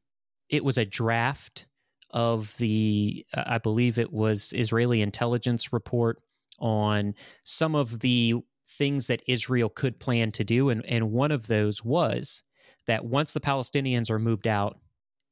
it 0.50 0.64
was 0.64 0.78
a 0.78 0.86
draft 0.86 1.66
of 2.12 2.56
the 2.58 3.26
uh, 3.36 3.44
i 3.48 3.58
believe 3.58 3.98
it 3.98 4.14
was 4.14 4.54
israeli 4.54 5.02
intelligence 5.02 5.74
report 5.74 6.20
on 6.60 7.14
some 7.44 7.76
of 7.76 8.00
the 8.00 8.34
things 8.78 9.08
that 9.08 9.22
israel 9.28 9.70
could 9.70 10.00
plan 10.00 10.32
to 10.32 10.44
do 10.44 10.70
and 10.70 10.86
and 10.86 11.12
one 11.12 11.32
of 11.32 11.48
those 11.48 11.84
was 11.84 12.42
that 12.86 13.06
once 13.06 13.34
the 13.34 13.40
palestinians 13.40 14.10
are 14.10 14.20
moved 14.20 14.48
out 14.48 14.80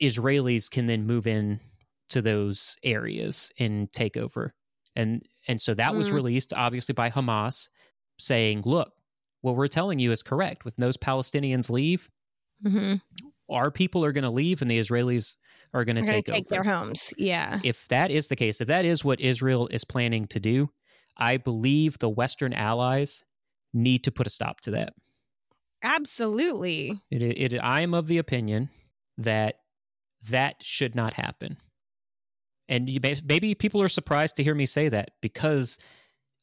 israelis 0.01 0.69
can 0.69 0.85
then 0.85 1.05
move 1.05 1.25
in 1.27 1.59
to 2.09 2.21
those 2.21 2.75
areas 2.83 3.51
and 3.57 3.91
take 3.93 4.17
over 4.17 4.53
and 4.95 5.23
and 5.47 5.61
so 5.61 5.73
that 5.73 5.95
was 5.95 6.09
Mm. 6.09 6.13
released 6.13 6.53
obviously 6.53 6.93
by 6.93 7.09
hamas 7.09 7.69
saying 8.19 8.61
look 8.65 8.91
what 9.41 9.55
we're 9.55 9.67
telling 9.67 9.99
you 9.99 10.11
is 10.11 10.21
correct 10.23 10.65
when 10.65 10.73
those 10.77 10.97
palestinians 10.97 11.69
leave 11.69 12.09
Mhm. 12.65 13.01
Our 13.49 13.71
people 13.71 14.03
are 14.03 14.11
going 14.11 14.23
to 14.23 14.29
leave 14.29 14.61
and 14.61 14.69
the 14.69 14.79
Israelis 14.79 15.35
are 15.73 15.85
going 15.85 15.97
to 15.97 16.01
take, 16.01 16.25
take 16.25 16.45
over. 16.45 16.47
their 16.49 16.63
homes. 16.63 17.13
Yeah. 17.17 17.59
If 17.63 17.87
that 17.89 18.11
is 18.11 18.27
the 18.27 18.35
case, 18.35 18.61
if 18.61 18.67
that 18.67 18.85
is 18.85 19.03
what 19.03 19.21
Israel 19.21 19.67
is 19.71 19.83
planning 19.83 20.27
to 20.27 20.39
do, 20.39 20.69
I 21.17 21.37
believe 21.37 21.99
the 21.99 22.09
Western 22.09 22.53
allies 22.53 23.23
need 23.73 24.03
to 24.05 24.11
put 24.11 24.27
a 24.27 24.29
stop 24.29 24.61
to 24.61 24.71
that. 24.71 24.93
Absolutely. 25.83 26.93
It, 27.11 27.53
it, 27.53 27.59
I 27.61 27.81
am 27.81 27.93
of 27.93 28.07
the 28.07 28.17
opinion 28.17 28.69
that 29.17 29.55
that 30.29 30.55
should 30.61 30.95
not 30.95 31.13
happen. 31.13 31.57
And 32.67 32.89
you, 32.89 32.99
may- 33.01 33.21
maybe 33.23 33.53
people 33.53 33.81
are 33.81 33.89
surprised 33.89 34.37
to 34.37 34.43
hear 34.43 34.55
me 34.55 34.65
say 34.65 34.89
that 34.89 35.11
because 35.21 35.77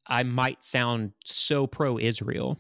I 0.06 0.22
might 0.22 0.62
sound 0.62 1.12
so 1.24 1.66
pro 1.66 1.98
Israel 1.98 2.58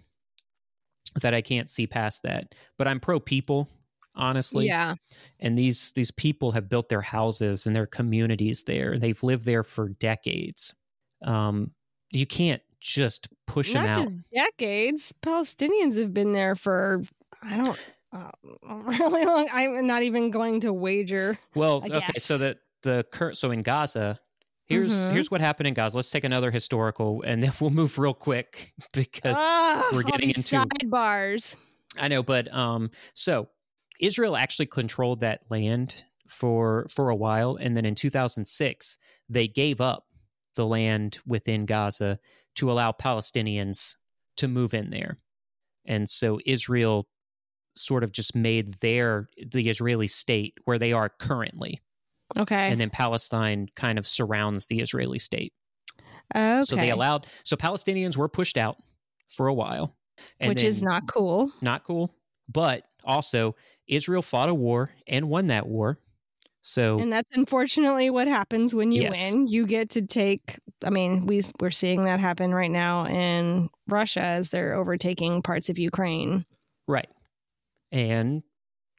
that 1.20 1.34
I 1.34 1.42
can't 1.42 1.70
see 1.70 1.86
past 1.86 2.22
that. 2.22 2.54
But 2.78 2.88
I'm 2.88 3.00
pro 3.00 3.20
people, 3.20 3.68
honestly. 4.14 4.66
yeah. 4.66 4.94
and 5.40 5.56
these 5.56 5.92
these 5.92 6.10
people 6.10 6.52
have 6.52 6.68
built 6.68 6.88
their 6.88 7.00
houses 7.00 7.66
and 7.66 7.74
their 7.74 7.86
communities 7.86 8.64
there 8.64 8.98
they've 8.98 9.22
lived 9.22 9.44
there 9.46 9.62
for 9.64 9.88
decades 9.88 10.74
um 11.24 11.70
you 12.10 12.26
can't 12.26 12.62
just 12.80 13.28
push 13.46 13.72
them 13.72 13.86
out 13.86 14.02
just 14.02 14.18
decades. 14.34 15.14
Palestinians 15.22 15.96
have 15.98 16.12
been 16.12 16.32
there 16.32 16.54
for 16.56 17.02
I 17.42 17.56
don't 17.56 17.78
uh, 18.12 18.30
really 18.84 19.24
long. 19.24 19.48
I'm 19.52 19.86
not 19.86 20.02
even 20.02 20.30
going 20.30 20.60
to 20.60 20.72
wager. 20.72 21.38
well 21.54 21.76
okay 21.76 22.02
so 22.18 22.36
that 22.38 22.58
the 22.82 23.06
current 23.12 23.38
so 23.38 23.50
in 23.52 23.62
gaza 23.62 24.18
here's 24.66 24.92
Mhm. 24.92 25.12
here's 25.12 25.30
what 25.30 25.40
happened 25.40 25.68
in 25.68 25.74
gaza 25.74 25.96
let's 25.96 26.10
take 26.10 26.24
another 26.24 26.50
historical 26.50 27.22
and 27.22 27.42
then 27.42 27.52
we'll 27.60 27.70
move 27.70 27.98
real 27.98 28.14
quick 28.14 28.72
because 28.92 29.36
Ah, 29.38 29.88
we're 29.92 30.02
getting 30.02 30.28
into- 30.30 30.40
sidebars. 30.40 31.56
I 31.98 32.08
know, 32.08 32.22
but 32.22 32.52
um, 32.54 32.90
so 33.14 33.48
Israel 34.02 34.36
actually 34.36 34.66
controlled 34.66 35.20
that 35.20 35.40
land 35.50 36.04
for 36.28 36.86
for 36.90 37.08
a 37.08 37.16
while, 37.16 37.56
and 37.56 37.76
then 37.76 37.84
in 37.86 37.94
2006 37.94 38.98
they 39.28 39.48
gave 39.48 39.80
up 39.80 40.06
the 40.56 40.66
land 40.66 41.18
within 41.26 41.64
Gaza 41.64 42.18
to 42.56 42.70
allow 42.70 42.92
Palestinians 42.92 43.96
to 44.36 44.48
move 44.48 44.74
in 44.74 44.90
there, 44.90 45.16
and 45.86 46.08
so 46.08 46.38
Israel 46.44 47.06
sort 47.76 48.04
of 48.04 48.12
just 48.12 48.34
made 48.34 48.74
their 48.80 49.28
the 49.50 49.68
Israeli 49.70 50.06
state 50.08 50.54
where 50.64 50.78
they 50.78 50.92
are 50.92 51.08
currently, 51.08 51.80
Okay. 52.36 52.70
and 52.70 52.78
then 52.80 52.90
Palestine 52.90 53.68
kind 53.76 53.98
of 53.98 54.06
surrounds 54.06 54.66
the 54.66 54.80
Israeli 54.80 55.18
state. 55.18 55.52
okay. 56.34 56.62
So 56.64 56.76
they 56.76 56.90
allowed 56.90 57.26
so 57.44 57.56
Palestinians 57.56 58.16
were 58.16 58.28
pushed 58.28 58.58
out 58.58 58.76
for 59.28 59.46
a 59.48 59.54
while, 59.54 59.94
and 60.40 60.48
which 60.48 60.62
is 60.62 60.82
not 60.82 61.06
cool. 61.06 61.52
not 61.62 61.84
cool. 61.84 62.14
But 62.48 62.82
also, 63.04 63.54
Israel 63.88 64.22
fought 64.22 64.48
a 64.48 64.54
war 64.54 64.90
and 65.06 65.28
won 65.28 65.48
that 65.48 65.66
war. 65.66 65.98
So 66.64 67.00
And 67.00 67.12
that's 67.12 67.28
unfortunately 67.32 68.08
what 68.08 68.28
happens 68.28 68.74
when 68.74 68.92
you 68.92 69.02
Yes. 69.02 69.32
win. 69.34 69.48
You 69.48 69.66
get 69.66 69.90
to 69.90 70.02
take. 70.02 70.60
I 70.84 70.90
mean, 70.90 71.26
we 71.26 71.42
we're 71.60 71.72
seeing 71.72 72.04
that 72.04 72.20
happen 72.20 72.54
right 72.54 72.70
now 72.70 73.06
in 73.06 73.68
Russia 73.88 74.20
as 74.20 74.50
they're 74.50 74.74
overtaking 74.74 75.42
parts 75.42 75.68
of 75.68 75.78
Ukraine, 75.78 76.44
right, 76.86 77.08
and 77.90 78.42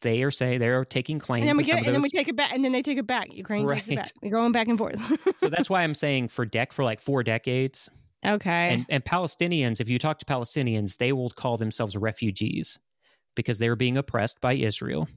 they 0.02 0.24
are 0.24 0.32
saying 0.32 0.60
they're 0.60 0.84
taking 0.84 1.20
claim 1.20 1.42
and 1.44 1.50
then 1.50 1.56
we 1.58 1.64
get 1.64 1.80
it, 1.80 1.86
and 1.86 1.96
then 1.96 2.02
we 2.02 2.10
take 2.10 2.28
it 2.28 2.36
back, 2.36 2.52
and 2.54 2.64
then 2.66 2.74
they 2.74 2.82
take 2.82 2.98
it 2.98 3.08
back. 3.08 3.34
Ukraine 3.34 3.68
takes 3.68 3.88
it 3.90 3.96
back. 3.96 4.12
They're 4.22 4.32
going 4.32 4.52
back 4.52 4.68
and 4.68 4.78
forth. 4.78 5.00
so 5.40 5.48
that's 5.48 5.70
why 5.70 5.84
I'm 5.84 5.96
saying 5.96 6.28
for 6.30 6.46
deck 6.46 6.74
for 6.74 6.84
like 6.84 7.00
four 7.00 7.24
decades. 7.24 7.90
okay. 8.26 8.74
And 8.74 8.86
and 8.90 9.04
Palestinians, 9.06 9.80
if 9.80 9.90
you 9.90 10.00
talk 10.00 10.20
to 10.20 10.26
Palestinians, 10.26 10.98
they 10.98 11.14
will 11.14 11.30
call 11.30 11.58
themselves 11.58 11.96
refugees 11.96 12.78
because 13.36 13.60
they're 13.60 13.76
being 13.76 13.98
oppressed 13.98 14.40
by 14.42 14.54
Israel. 14.54 15.08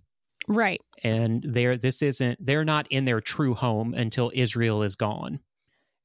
right. 0.49 0.81
and 1.03 1.43
they're 1.47 1.77
this 1.77 2.03
isn't 2.03 2.45
they're 2.45 2.65
not 2.65 2.87
in 2.91 3.05
their 3.05 3.21
true 3.21 3.55
home 3.55 3.95
until 3.95 4.31
Israel 4.35 4.83
is 4.83 4.95
gone 4.97 5.41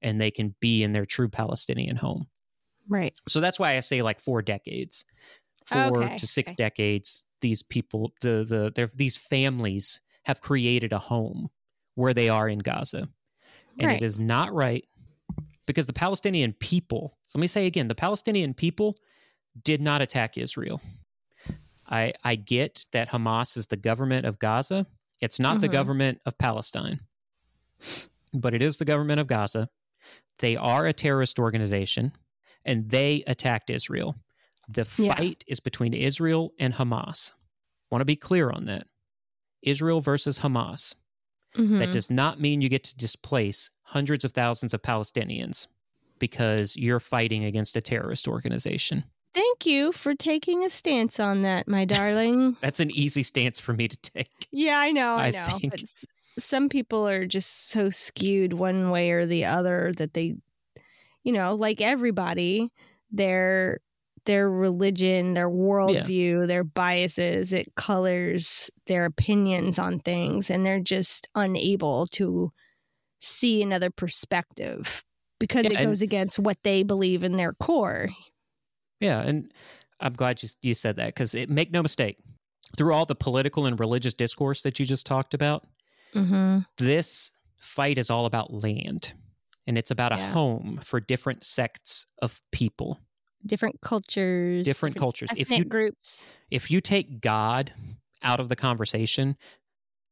and 0.01 0.19
they 0.19 0.31
can 0.31 0.55
be 0.59 0.81
in 0.83 0.91
their 0.93 1.05
true 1.05 1.29
Palestinian 1.29 1.95
home. 1.95 2.27
Right. 2.89 3.13
So 3.27 3.39
that's 3.39 3.59
why 3.59 3.77
I 3.77 3.79
say 3.81 4.01
like 4.01 4.19
four 4.19 4.41
decades. 4.41 5.05
Four 5.67 6.03
Okay, 6.03 6.17
to 6.17 6.25
six 6.27 6.51
okay. 6.51 6.55
decades 6.55 7.25
these 7.39 7.61
people 7.63 8.11
the 8.21 8.43
the 8.47 8.71
they're, 8.75 8.89
these 8.95 9.15
families 9.15 10.01
have 10.25 10.41
created 10.41 10.91
a 10.91 10.97
home 10.99 11.49
where 11.95 12.13
they 12.13 12.29
are 12.29 12.49
in 12.49 12.59
Gaza. 12.59 13.07
And 13.79 13.87
Right. 13.87 14.01
it 14.01 14.05
is 14.05 14.19
not 14.19 14.53
right 14.53 14.83
because 15.67 15.85
the 15.85 15.93
Palestinian 15.93 16.53
people, 16.53 17.17
let 17.33 17.39
me 17.41 17.47
say 17.47 17.67
again, 17.67 17.87
the 17.87 17.95
Palestinian 17.95 18.53
people 18.53 18.97
did 19.63 19.81
not 19.81 20.01
attack 20.01 20.37
Israel. 20.37 20.81
I 21.91 22.13
I 22.23 22.35
get 22.35 22.85
that 22.93 23.09
Hamas 23.09 23.57
is 23.57 23.67
the 23.67 23.77
government 23.77 24.25
of 24.25 24.39
Gaza. 24.39 24.87
It's 25.21 25.39
not 25.39 25.61
the 25.61 25.67
Mhm. 25.67 25.73
government 25.73 26.21
of 26.25 26.37
Palestine. 26.39 27.01
But 28.33 28.53
it 28.53 28.61
is 28.61 28.77
the 28.77 28.85
government 28.85 29.19
of 29.19 29.27
Gaza. 29.27 29.69
They 30.39 30.55
are 30.55 30.85
a 30.87 30.93
terrorist 30.93 31.37
organization 31.37 32.13
and 32.65 32.89
they 32.89 33.23
attacked 33.27 33.69
Israel. 33.69 34.15
The 34.69 34.87
Yeah. 34.97 35.15
fight 35.15 35.43
is 35.47 35.59
between 35.59 35.93
Israel 35.93 36.53
and 36.57 36.73
Hamas. 36.73 37.33
Want 37.91 38.01
to 38.01 38.05
be 38.05 38.15
clear 38.15 38.49
on 38.49 38.65
that. 38.65 38.87
Israel 39.61 40.01
versus 40.01 40.39
Hamas. 40.39 40.95
Mhm. 41.55 41.79
That 41.79 41.91
does 41.91 42.09
not 42.09 42.39
mean 42.39 42.61
you 42.61 42.69
get 42.69 42.85
to 42.85 42.95
displace 42.95 43.69
hundreds 43.83 44.23
of 44.23 44.31
thousands 44.31 44.73
of 44.73 44.81
Palestinians 44.81 45.67
because 46.17 46.77
you're 46.77 47.01
fighting 47.01 47.43
against 47.43 47.75
a 47.75 47.81
terrorist 47.81 48.27
organization. 48.27 49.03
Thank 49.33 49.65
you 49.65 49.91
for 49.91 50.13
taking 50.13 50.63
a 50.65 50.69
stance 50.69 51.19
on 51.19 51.41
that, 51.43 51.67
my 51.67 51.85
darling. 51.85 52.57
That's 52.61 52.79
an 52.79 52.91
easy 52.91 53.23
stance 53.23 53.59
for 53.59 53.73
me 53.73 53.87
to 53.87 53.97
take. 53.97 54.47
yeah, 54.51 54.77
I 54.79 54.91
know, 54.91 55.15
I, 55.15 55.27
I 55.27 55.31
know. 55.31 55.57
think- 55.59 55.71
But 55.71 55.83
some 56.39 56.69
people 56.69 57.07
are 57.07 57.25
just 57.25 57.69
so 57.69 57.89
skewed 57.89 58.53
one 58.53 58.89
way 58.89 59.11
or 59.11 59.25
the 59.25 59.45
other 59.45 59.93
that 59.97 60.13
they, 60.13 60.35
you 61.23 61.31
know, 61.33 61.55
like 61.55 61.81
everybody, 61.81 62.69
they're 63.11 63.79
their 64.25 64.49
religion, 64.49 65.33
their 65.33 65.49
worldview, 65.49 66.45
their 66.47 66.63
biases. 66.63 67.51
It 67.51 67.73
colors 67.75 68.69
their 68.85 69.05
opinions 69.05 69.79
on 69.79 69.99
things, 69.99 70.49
and 70.51 70.63
they're 70.65 70.79
just 70.79 71.27
unable 71.33 72.05
to 72.07 72.51
see 73.19 73.63
another 73.63 73.89
perspective 73.89 75.03
because 75.39 75.65
Yeah, 75.65 75.71
it 75.71 75.77
and- 75.77 75.85
goes 75.87 76.01
against 76.01 76.37
what 76.37 76.57
they 76.63 76.83
believe 76.83 77.23
in 77.23 77.37
their 77.37 77.53
core. 77.53 78.09
Yeah, 79.01 79.19
and 79.21 79.51
I'm 79.99 80.13
glad 80.13 80.41
you 80.41 80.49
you 80.61 80.73
said 80.73 80.95
that 80.95 81.07
because 81.07 81.35
it 81.35 81.49
make 81.49 81.71
no 81.71 81.81
mistake, 81.81 82.17
through 82.77 82.93
all 82.93 83.05
the 83.05 83.15
political 83.15 83.65
and 83.65 83.77
religious 83.79 84.13
discourse 84.13 84.61
that 84.63 84.79
you 84.79 84.85
just 84.85 85.05
talked 85.05 85.33
about, 85.33 85.67
Mm-hmm. 86.15 86.59
this 86.77 87.31
fight 87.57 87.97
is 87.97 88.09
all 88.09 88.25
about 88.25 88.53
land, 88.53 89.13
and 89.67 89.77
it's 89.77 89.91
about 89.91 90.11
Yeah. 90.11 90.29
a 90.29 90.33
home 90.33 90.79
for 90.83 90.99
different 90.99 91.43
sects 91.43 92.05
of 92.21 92.41
people, 92.51 92.99
Different 93.45 93.81
cultures, 93.81 94.65
different 94.65 94.95
cultures. 94.97 95.29
ethnic 95.31 95.49
If 95.49 95.57
you 95.57 95.65
groups. 95.65 96.25
if 96.49 96.69
you 96.71 96.81
take 96.81 97.21
God 97.21 97.73
out 98.23 98.39
of 98.39 98.49
the 98.49 98.55
conversation, 98.55 99.35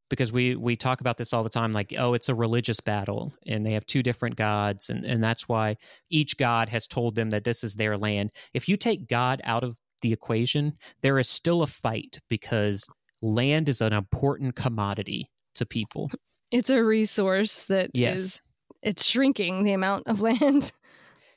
because 0.09 0.31
we 0.33 0.55
we 0.55 0.75
talk 0.75 1.01
about 1.01 1.17
this 1.17 1.33
all 1.33 1.43
the 1.43 1.49
time, 1.49 1.71
like 1.71 1.93
oh, 1.97 2.13
it's 2.13 2.29
a 2.29 2.35
religious 2.35 2.79
battle, 2.79 3.33
and 3.45 3.65
they 3.65 3.73
have 3.73 3.85
two 3.85 4.03
different 4.03 4.35
gods, 4.35 4.89
and 4.89 5.05
and 5.05 5.23
that's 5.23 5.47
why 5.47 5.77
each 6.09 6.37
god 6.37 6.69
has 6.69 6.87
told 6.87 7.15
them 7.15 7.29
that 7.29 7.43
this 7.43 7.63
is 7.63 7.75
their 7.75 7.97
land. 7.97 8.31
If 8.53 8.67
you 8.67 8.77
take 8.77 9.07
God 9.07 9.41
out 9.43 9.63
of 9.63 9.77
the 10.01 10.13
equation, 10.13 10.73
there 11.01 11.17
is 11.17 11.29
still 11.29 11.61
a 11.61 11.67
fight 11.67 12.19
because 12.29 12.87
land 13.21 13.69
is 13.69 13.81
an 13.81 13.93
important 13.93 14.55
commodity 14.55 15.29
to 15.55 15.65
people. 15.65 16.09
It's 16.51 16.69
a 16.69 16.83
resource 16.83 17.65
that 17.65 17.91
is 17.93 17.93
Yes. 17.93 18.43
it's 18.81 19.05
shrinking 19.05 19.63
the 19.63 19.73
amount 19.73 20.07
of 20.07 20.21
land 20.29 20.71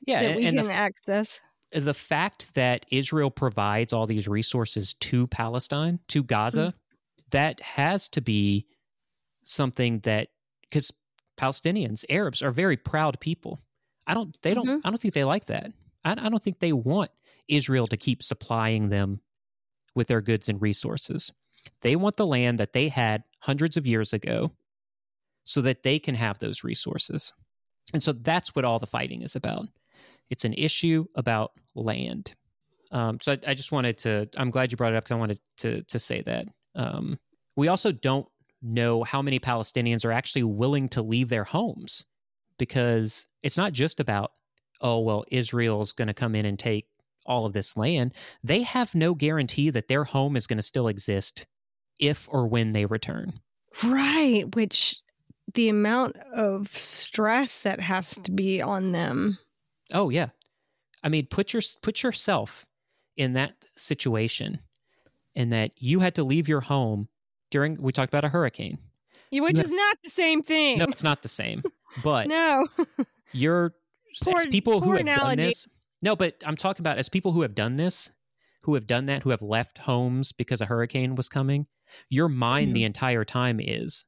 Yeah, 0.07 0.23
that 0.23 0.31
and, 0.31 0.37
we 0.37 0.45
can 0.45 0.57
the, 0.57 0.73
access. 0.73 1.41
the 1.73 1.95
fact 1.95 2.55
that 2.55 2.87
Israel 2.91 3.31
provides 3.31 3.93
all 3.93 4.07
these 4.07 4.29
resources 4.29 4.95
to 4.95 5.27
Palestine, 5.27 5.99
to 6.09 6.23
Gaza, 6.23 6.75
mm. 6.77 6.82
That 7.33 7.61
has 7.61 8.09
to 8.11 8.21
be 8.21 8.67
something 9.43 9.99
that 10.01 10.29
because 10.63 10.93
Palestinians, 11.37 12.05
Arabs 12.09 12.43
are 12.43 12.53
very 12.53 12.77
proud 12.77 13.21
people. 13.21 13.61
I 14.07 14.15
don't, 14.15 14.37
they 14.43 14.55
don't, 14.55 14.67
Mhm. 14.67 14.81
I 14.85 14.91
don't 14.91 15.01
think 15.01 15.15
they 15.15 15.25
like 15.25 15.47
that. 15.47 15.73
I, 16.05 16.13
I 16.13 16.29
don't 16.29 16.43
think 16.43 16.61
they 16.61 16.73
want 16.73 17.11
Israel 17.49 17.87
to 17.89 17.97
keep 17.97 18.23
supplying 18.23 18.89
them 18.89 19.21
with 19.95 20.07
their 20.07 20.21
goods 20.21 20.49
and 20.49 20.61
resources. 20.63 21.33
They 21.81 21.97
want 21.97 22.17
the 22.17 22.27
land 22.27 22.59
that 22.59 22.73
they 22.73 22.89
had 22.89 23.25
hundreds 23.41 23.77
of 23.77 23.87
years 23.87 24.13
ago 24.13 24.53
so 25.45 25.61
that 25.63 25.83
they 25.83 25.99
can 25.99 26.15
have 26.15 26.39
those 26.39 26.65
resources. 26.65 27.33
And 27.93 28.03
so 28.03 28.13
that's 28.13 28.55
what 28.55 28.65
all 28.65 28.79
the 28.79 28.87
fighting 28.87 29.23
is 29.23 29.37
about. 29.37 29.67
It's 30.31 30.45
an 30.45 30.55
issue 30.55 31.05
about 31.15 31.53
land. 31.75 32.35
Um, 32.91 33.19
so 33.21 33.33
I, 33.33 33.39
I 33.49 33.55
just 33.55 33.73
wanted 33.73 33.99
to. 33.99 34.29
I'm 34.37 34.51
glad 34.51 34.71
you 34.71 34.77
brought 34.77 34.93
it 34.93 34.97
up 34.97 35.05
because 35.05 35.15
I 35.15 35.19
wanted 35.19 35.41
to 35.59 35.83
to 35.83 35.99
say 35.99 36.23
that. 36.23 36.47
Um, 36.75 37.19
we 37.57 37.69
also 37.69 37.93
don't 37.93 38.27
know 38.63 39.03
how 39.03 39.23
many 39.23 39.39
Palestinians 39.39 40.05
are 40.05 40.13
actually 40.13 40.45
willing 40.45 40.89
to 40.91 41.03
leave 41.03 41.29
their 41.29 41.45
homes 41.45 42.05
because 42.59 43.27
it's 43.43 43.57
not 43.57 43.73
just 43.73 43.99
about 43.99 44.33
oh 44.81 45.01
well 45.01 45.25
Israel's 45.31 45.93
going 45.93 46.09
to 46.09 46.15
come 46.15 46.35
in 46.35 46.47
and 46.47 46.59
take 46.59 46.87
all 47.27 47.47
of 47.47 47.53
this 47.53 47.77
land. 47.77 48.15
They 48.43 48.63
have 48.63 48.95
no 48.95 49.15
guarantee 49.15 49.71
that 49.71 49.89
their 49.89 50.05
home 50.05 50.37
is 50.37 50.47
going 50.47 50.59
to 50.59 50.63
still 50.63 50.89
exist 50.89 51.47
if 52.01 52.29
or 52.31 52.47
when 52.47 52.73
they 52.73 52.85
return. 52.85 53.41
Right, 53.83 54.55
which 54.55 55.01
the 55.55 55.69
amount 55.69 56.17
of 56.33 56.75
stress 56.75 57.61
that 57.61 57.81
has 57.81 58.19
to 58.25 58.31
be 58.31 58.61
on 58.61 58.93
them. 58.93 59.39
Oh 59.93 60.11
yeah, 60.11 60.29
I 61.03 61.09
mean 61.09 61.27
put 61.27 61.53
your 61.53 61.63
put 61.83 62.03
yourself 62.03 62.67
in 63.17 63.35
that 63.35 63.55
situation, 63.77 64.61
in 65.35 65.51
that 65.51 65.73
you 65.77 66.01
had 66.01 66.15
to 66.17 66.25
leave 66.25 66.49
your 66.49 66.61
home 66.61 67.09
during. 67.51 67.81
We 67.81 67.93
talked 67.93 68.09
about 68.13 68.25
a 68.25 68.29
hurricane. 68.29 68.79
Which 69.31 69.57
No. 69.57 69.63
is 69.63 69.71
not 69.73 69.97
the 70.05 70.11
same 70.11 70.43
thing. 70.43 70.79
No, 70.79 70.85
it's 70.85 71.03
not 71.03 71.23
the 71.23 71.29
same. 71.29 71.63
But 72.03 72.29
No. 72.29 72.69
you're 73.33 73.75
Poor- 74.23 74.37
as 74.39 74.47
people 74.47 74.81
who 74.81 74.87
poor 74.87 74.97
have 74.99 75.07
done 75.07 75.37
this. 75.39 75.67
No, 76.03 76.17
but 76.17 76.37
I'm 76.47 76.57
talking 76.57 76.83
about 76.83 76.99
as 76.99 77.09
people 77.09 77.33
who 77.33 77.43
have 77.43 77.55
done 77.55 77.77
this, 77.77 78.11
who 78.65 78.75
have 78.75 78.87
done 78.87 79.07
that, 79.07 79.23
who 79.23 79.31
have 79.31 79.41
left 79.43 79.79
homes 79.79 80.33
because 80.33 80.61
a 80.61 80.67
hurricane 80.67 81.15
was 81.15 81.29
coming. 81.29 81.67
Your 82.11 82.29
mind 82.29 82.71
Mhm. 82.71 82.75
the 82.75 82.85
entire 82.85 83.25
time 83.25 83.59
is, 83.61 84.05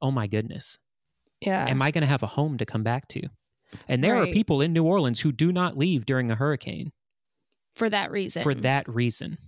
oh 0.00 0.10
my 0.10 0.26
goodness, 0.26 0.78
yeah. 1.40 1.66
am 1.68 1.80
I 1.82 1.90
going 1.90 2.02
to 2.02 2.08
have 2.08 2.22
a 2.22 2.26
home 2.28 2.58
to 2.58 2.66
come 2.66 2.82
back 2.82 3.08
to? 3.08 3.22
And 3.88 4.02
there 4.04 4.16
are 4.16 4.26
people 4.26 4.60
in 4.60 4.72
New 4.74 4.84
Orleans 4.84 5.20
who 5.20 5.32
do 5.32 5.50
not 5.52 5.78
leave 5.78 6.04
during 6.04 6.30
a 6.30 6.34
hurricane 6.34 6.92
for 7.74 7.88
that 7.88 8.10
reason. 8.10 8.42
for 8.42 8.54
that 8.54 8.86
reason. 8.88 9.38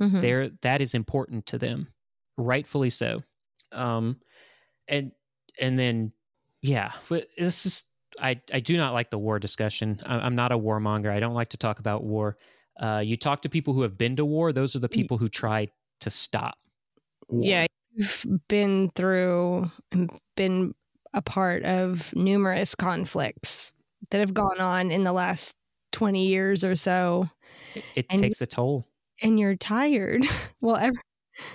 Mhm. 0.00 0.20
There, 0.20 0.48
that 0.62 0.80
is 0.80 0.94
important 0.94 1.46
to 1.46 1.58
them, 1.58 1.88
rightfully 2.36 2.90
so. 2.90 3.22
Um, 3.72 4.20
and 4.88 5.12
and 5.60 5.78
then, 5.78 6.12
yeah, 6.60 6.92
but 7.08 7.26
this 7.38 7.66
is 7.66 7.84
I 8.20 8.40
I 8.52 8.60
do 8.60 8.76
not 8.76 8.92
like 8.92 9.10
the 9.10 9.18
war 9.18 9.38
discussion. 9.38 9.98
I, 10.06 10.16
I'm 10.18 10.34
not 10.34 10.52
a 10.52 10.58
warmonger. 10.58 11.10
I 11.10 11.20
don't 11.20 11.34
like 11.34 11.50
to 11.50 11.56
talk 11.56 11.78
about 11.78 12.04
war. 12.04 12.36
Uh, 12.80 13.02
you 13.04 13.16
talk 13.16 13.42
to 13.42 13.48
people 13.48 13.74
who 13.74 13.82
have 13.82 13.96
been 13.98 14.16
to 14.16 14.24
war; 14.24 14.52
those 14.52 14.74
are 14.74 14.80
the 14.80 14.88
people 14.88 15.18
who 15.18 15.28
try 15.28 15.68
to 16.00 16.10
stop. 16.10 16.56
war. 17.28 17.44
Yeah, 17.44 17.66
you've 17.92 18.26
been 18.48 18.90
through 18.94 19.70
and 19.92 20.10
been 20.36 20.74
a 21.14 21.22
part 21.22 21.62
of 21.64 22.14
numerous 22.16 22.74
conflicts 22.74 23.72
that 24.10 24.18
have 24.18 24.34
gone 24.34 24.58
on 24.60 24.90
in 24.90 25.04
the 25.04 25.12
last 25.12 25.54
20 25.92 26.26
years 26.26 26.64
or 26.64 26.74
so, 26.74 27.28
it, 27.74 27.84
it 27.94 28.06
and 28.10 28.18
you- 28.20 28.26
takes 28.28 28.40
a 28.40 28.46
toll, 28.46 28.86
and 29.22 29.38
you're 29.38 29.56
tired. 29.56 30.24
well, 30.60 30.76
ev- 30.76 30.92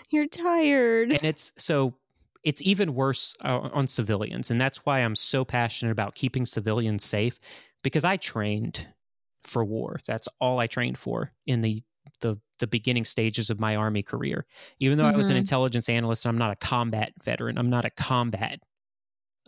you're 0.10 0.28
tired. 0.28 1.12
and 1.12 1.24
it's 1.24 1.52
so 1.58 1.96
it's 2.44 2.62
even 2.62 2.94
worse 2.94 3.36
uh, 3.44 3.70
on 3.74 3.88
civilians, 3.88 4.50
and 4.52 4.60
that's 4.60 4.86
why 4.86 5.00
I'm 5.00 5.16
so 5.16 5.44
passionate 5.46 5.92
about 5.92 6.16
keeping 6.16 6.46
civilians 6.46 7.04
safe 7.04 7.40
because 7.84 8.04
I 8.04 8.18
trained 8.18 8.88
for 9.44 9.64
war. 9.66 10.00
That's 10.06 10.28
all 10.42 10.60
I 10.60 10.68
trained 10.68 10.98
for 10.98 11.32
in 11.46 11.62
the 11.62 11.84
the 12.22 12.38
the 12.60 12.68
beginning 12.68 13.06
stages 13.06 13.50
of 13.50 13.60
my 13.60 13.76
army 13.76 14.02
career. 14.02 14.46
Even 14.80 14.98
though 14.98 15.06
I 15.06 15.16
was 15.16 15.30
an 15.30 15.36
Mhm. 15.36 15.40
intelligence 15.40 15.90
analyst, 15.90 16.26
I'm 16.26 16.38
not 16.38 16.52
a 16.52 16.56
combat 16.56 17.12
veteran. 17.24 17.58
I'm 17.58 17.70
not 17.70 17.86
a 17.86 17.92
combat 17.92 18.60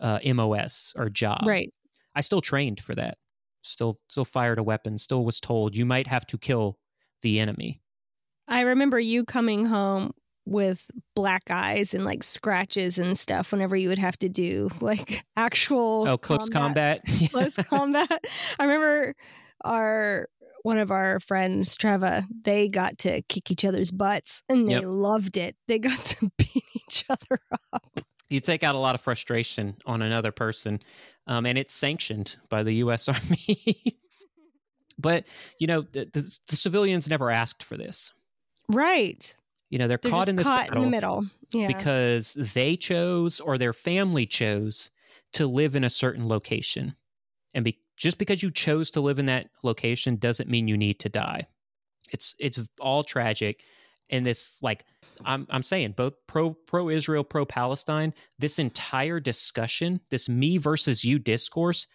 uh, 0.00 0.20
MOS 0.24 0.92
or 0.96 1.08
job. 1.10 1.40
Right. 1.46 1.72
I 2.14 2.20
still 2.20 2.40
trained 2.40 2.80
for 2.80 2.94
that. 2.94 3.18
Still 3.62 3.98
still 4.08 4.24
fired 4.24 4.58
a 4.58 4.62
weapon. 4.62 4.96
Still 4.98 5.24
was 5.24 5.40
told 5.40 5.76
you 5.76 5.84
might 5.84 6.06
have 6.06 6.26
to 6.26 6.38
kill 6.38 6.78
the 7.22 7.40
enemy. 7.40 7.82
I 8.50 8.60
remember 8.62 8.98
you 9.00 9.24
coming 9.24 9.64
home 9.66 10.12
with 10.44 10.90
black 11.14 11.44
eyes 11.50 11.94
and 11.94 12.04
like 12.04 12.22
scratches 12.24 12.98
and 12.98 13.16
stuff 13.16 13.52
whenever 13.52 13.76
you 13.76 13.88
would 13.88 13.98
have 13.98 14.18
to 14.18 14.28
do 14.28 14.68
like 14.80 15.24
actual 15.36 16.06
Oh, 16.08 16.18
close 16.18 16.48
combat. 16.48 17.02
close 17.30 17.56
combat. 17.68 18.24
I 18.58 18.64
remember 18.64 19.14
our 19.64 20.26
one 20.62 20.78
of 20.78 20.90
our 20.90 21.20
friends, 21.20 21.78
Treva, 21.78 22.24
they 22.44 22.68
got 22.68 22.98
to 22.98 23.22
kick 23.22 23.50
each 23.50 23.64
other's 23.64 23.90
butts 23.92 24.42
and 24.48 24.68
they 24.68 24.72
Yep. 24.74 24.84
loved 24.86 25.36
it. 25.38 25.56
They 25.68 25.78
got 25.78 26.04
to 26.04 26.30
beat 26.36 26.64
each 26.74 27.04
other 27.08 27.40
up. 27.72 28.00
you 28.28 28.40
take 28.40 28.62
out 28.62 28.74
a 28.74 28.78
lot 28.78 28.94
of 28.94 29.00
frustration 29.00 29.76
on 29.86 30.02
another 30.02 30.32
person, 30.32 30.80
um, 31.26 31.46
and 31.46 31.56
it's 31.56 31.74
sanctioned 31.74 32.36
by 32.50 32.62
the 32.62 32.74
U.S. 32.76 33.08
Army. 33.08 33.98
but 34.98 35.24
you 35.58 35.66
know, 35.66 35.80
the, 35.82 36.10
the, 36.12 36.38
the 36.48 36.56
civilians 36.56 37.08
never 37.08 37.30
asked 37.30 37.62
for 37.62 37.76
this. 37.76 38.12
Right. 38.70 39.34
You 39.68 39.78
know, 39.78 39.88
they're, 39.88 39.98
They're 39.98 40.10
caught 40.10 40.28
in 40.28 40.36
this 40.36 40.46
caught 40.46 40.68
battle 40.68 40.82
in 40.82 40.90
the 40.90 40.96
middle. 40.96 41.26
Yeah. 41.52 41.66
because 41.66 42.34
they 42.34 42.76
chose 42.76 43.40
or 43.40 43.58
their 43.58 43.72
family 43.72 44.26
chose 44.26 44.90
to 45.32 45.46
live 45.46 45.74
in 45.76 45.84
a 45.84 45.90
certain 45.90 46.28
location, 46.28 46.94
and 47.54 47.64
be, 47.64 47.78
just 47.96 48.18
because 48.18 48.42
you 48.42 48.50
chose 48.50 48.90
to 48.92 49.00
live 49.00 49.18
in 49.18 49.26
that 49.26 49.48
location 49.62 50.16
doesn't 50.16 50.48
mean 50.48 50.68
you 50.68 50.76
need 50.76 51.00
to 51.00 51.08
die. 51.08 51.46
It's 52.12 52.34
it's 52.38 52.58
all 52.80 53.04
tragic, 53.04 53.62
and 54.10 54.24
this 54.24 54.60
like 54.62 54.84
I'm 55.24 55.46
I'm 55.50 55.62
saying 55.62 55.92
both 55.96 56.14
pro 56.26 56.50
pro 56.50 56.88
Israel 56.88 57.24
pro 57.24 57.44
Palestine. 57.44 58.14
This 58.38 58.58
entire 58.58 59.20
discussion, 59.20 60.00
this 60.10 60.28
me 60.28 60.56
versus 60.58 61.04
you 61.04 61.18
discourse, 61.18 61.86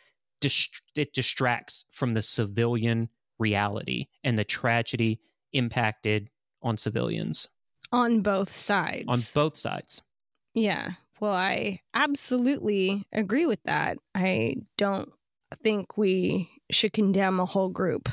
dist- 0.42 0.82
it 0.96 1.14
distracts 1.14 1.86
from 1.92 2.14
the 2.14 2.22
civilian 2.22 3.10
reality 3.40 4.08
and 4.24 4.38
the 4.38 4.44
tragedy 4.44 5.20
impacted 5.54 6.30
on 6.66 6.76
civilians 6.76 7.48
on 7.92 8.22
both 8.22 8.50
sides. 8.50 9.06
on 9.08 9.20
both 9.34 9.56
sides. 9.56 10.02
Yeah. 10.54 10.92
Well, 11.20 11.34
I 11.34 11.82
absolutely 11.94 13.06
agree 13.14 13.46
with 13.46 13.64
that. 13.64 13.98
I 14.14 14.56
don't 14.78 15.12
think 15.64 15.98
we 15.98 16.50
should 16.72 16.92
condemn 16.92 17.40
a 17.40 17.46
whole 17.46 17.70
group 17.70 18.10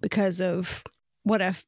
because 0.00 0.40
of 0.40 0.82
what 1.22 1.40
if 1.40 1.64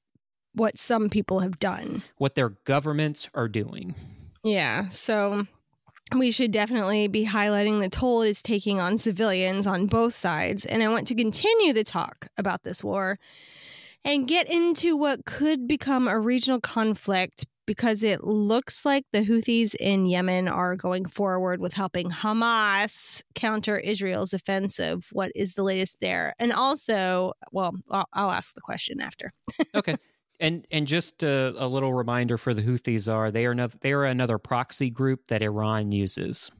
what 0.54 0.78
some 0.78 1.08
people 1.08 1.40
have 1.40 1.58
done. 1.58 2.02
What 2.18 2.34
their 2.34 2.50
governments 2.64 3.28
are 3.34 3.48
doing. 3.48 3.94
Yeah. 4.42 4.88
So 4.88 5.46
we 6.14 6.30
should 6.30 6.50
definitely 6.50 7.08
be 7.08 7.26
highlighting 7.26 7.80
the 7.80 7.88
toll 7.88 8.22
it 8.22 8.30
is 8.30 8.42
taking 8.42 8.80
on 8.80 8.98
civilians 8.98 9.66
on 9.66 9.86
both 9.86 10.14
sides. 10.14 10.66
And 10.66 10.82
I 10.82 10.88
want 10.88 11.06
to 11.08 11.14
continue 11.14 11.72
the 11.72 11.84
talk 11.84 12.28
about 12.36 12.64
this 12.64 12.82
war 12.82 13.18
and 14.04 14.26
get 14.26 14.48
into 14.50 14.96
what 14.96 15.24
could 15.24 15.66
become 15.66 16.08
a 16.08 16.18
regional 16.18 16.60
conflict 16.60 17.46
because 17.66 18.02
it 18.02 18.24
looks 18.24 18.84
like 18.84 19.04
the 19.12 19.20
Houthis 19.20 19.74
in 19.78 20.06
Yemen 20.06 20.48
are 20.48 20.76
going 20.76 21.06
forward 21.06 21.60
with 21.60 21.74
helping 21.74 22.10
Hamas 22.10 23.22
counter 23.34 23.78
Israel's 23.78 24.34
offensive. 24.34 25.08
What 25.12 25.32
is 25.34 25.54
the 25.54 25.62
latest 25.62 26.00
there? 26.00 26.34
And 26.38 26.52
also, 26.52 27.32
well, 27.52 27.72
I'll, 27.90 28.06
I'll 28.12 28.30
ask 28.30 28.54
the 28.54 28.60
question 28.60 29.00
after. 29.00 29.32
okay. 29.74 29.96
And 30.40 30.66
and 30.72 30.88
just 30.88 31.22
a, 31.22 31.54
a, 31.56 31.68
little 31.68 31.94
reminder 31.94 32.36
for 32.36 32.52
the 32.52 32.62
Houthis 32.62 33.12
are 33.12 33.30
they 33.30 33.46
are 33.46 33.52
another, 33.52 33.78
they 33.80 33.92
are 33.92 34.04
another 34.04 34.38
proxy 34.38 34.90
group 34.90 35.28
that 35.28 35.40
Iran 35.40 35.92
uses. 35.92 36.50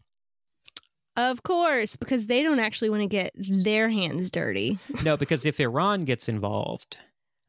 Of 1.17 1.43
course, 1.43 1.97
because 1.97 2.27
they 2.29 2.43
don't 2.43 2.61
actually 2.61 2.91
want 2.91 3.03
to 3.03 3.09
get 3.09 3.33
their 3.37 3.91
hands 3.91 4.31
dirty. 4.31 4.79
no, 5.05 5.17
because 5.17 5.45
if 5.45 5.59
Iran 5.59 6.05
gets 6.05 6.29
involved, 6.29 6.99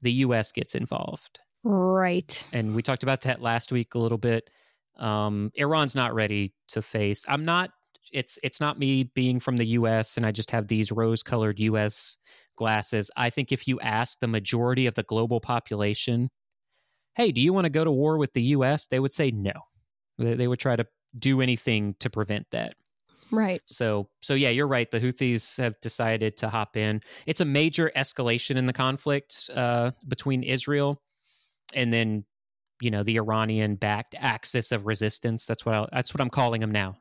the 0.03 0.11
U.S. 0.11 0.51
gets 0.51 0.75
involved. 0.75 1.39
Right. 1.63 2.47
And 2.51 2.75
we 2.75 2.81
talked 2.81 3.03
about 3.03 3.21
that 3.21 3.41
last 3.41 3.71
week 3.71 3.95
a 3.95 3.99
little 3.99 4.17
bit. 4.17 4.49
Um, 4.97 5.51
Iran's 5.55 5.95
not 5.95 6.13
ready 6.13 6.53
to 6.69 6.81
face. 6.81 7.25
I'm 7.27 7.45
not. 7.45 7.71
It's 8.11 8.37
it's 8.43 8.59
not 8.59 8.77
me 8.77 9.03
being 9.03 9.39
from 9.39 9.57
the 9.57 9.65
U.S. 9.67 10.17
and 10.17 10.25
I 10.25 10.31
just 10.31 10.51
have 10.51 10.67
these 10.67 10.91
rose-colored 10.91 11.59
U.S. 11.59 12.17
glasses. 12.57 13.09
I 13.15 13.29
think 13.29 13.51
if 13.51 13.67
you 13.67 13.79
ask 13.79 14.19
the 14.19 14.27
majority 14.27 14.85
of 14.85 14.93
the 14.93 15.03
global 15.03 15.39
population, 15.39 16.29
"Hey, 17.15 17.31
do 17.31 17.41
you 17.41 17.53
want 17.53 17.65
to 17.65 17.69
go 17.69 17.83
to 17.83 17.91
war 17.91 18.17
with 18.17 18.33
the 18.33 18.43
U.S.?" 18.43 18.87
they 18.87 18.99
would 18.99 19.13
say 19.13 19.31
no. 19.31 19.53
They, 20.17 20.35
they 20.35 20.47
would 20.47 20.59
try 20.59 20.75
to 20.75 20.85
do 21.17 21.41
anything 21.41 21.95
to 21.99 22.09
prevent 22.09 22.47
that. 22.51 22.75
Right. 23.33 23.61
So 23.65 24.09
so 24.21 24.35
yeah, 24.35 24.49
you're 24.49 24.67
right. 24.67 24.89
The 24.89 24.99
Houthis 24.99 25.57
have 25.57 25.79
decided 25.81 26.37
to 26.37 26.49
hop 26.49 26.77
in. 26.77 27.01
It's 27.25 27.41
a 27.41 27.45
major 27.45 27.91
escalation 27.97 28.57
in 28.57 28.67
the 28.67 28.73
conflict 28.73 29.49
uh, 29.55 29.91
between 30.07 30.43
Israel 30.43 31.01
and 31.73 31.91
then 31.91 32.25
you 32.81 32.91
know 32.91 33.03
the 33.03 33.17
Iranian 33.17 33.75
backed 33.75 34.15
axis 34.19 34.71
of 34.71 34.85
resistance. 34.85 35.45
That's 35.45 35.65
what 35.65 35.75
I, 35.75 35.87
that's 35.91 36.13
what 36.13 36.21
I'm 36.21 36.29
calling 36.29 36.61
them 36.61 36.71
now. 36.71 36.95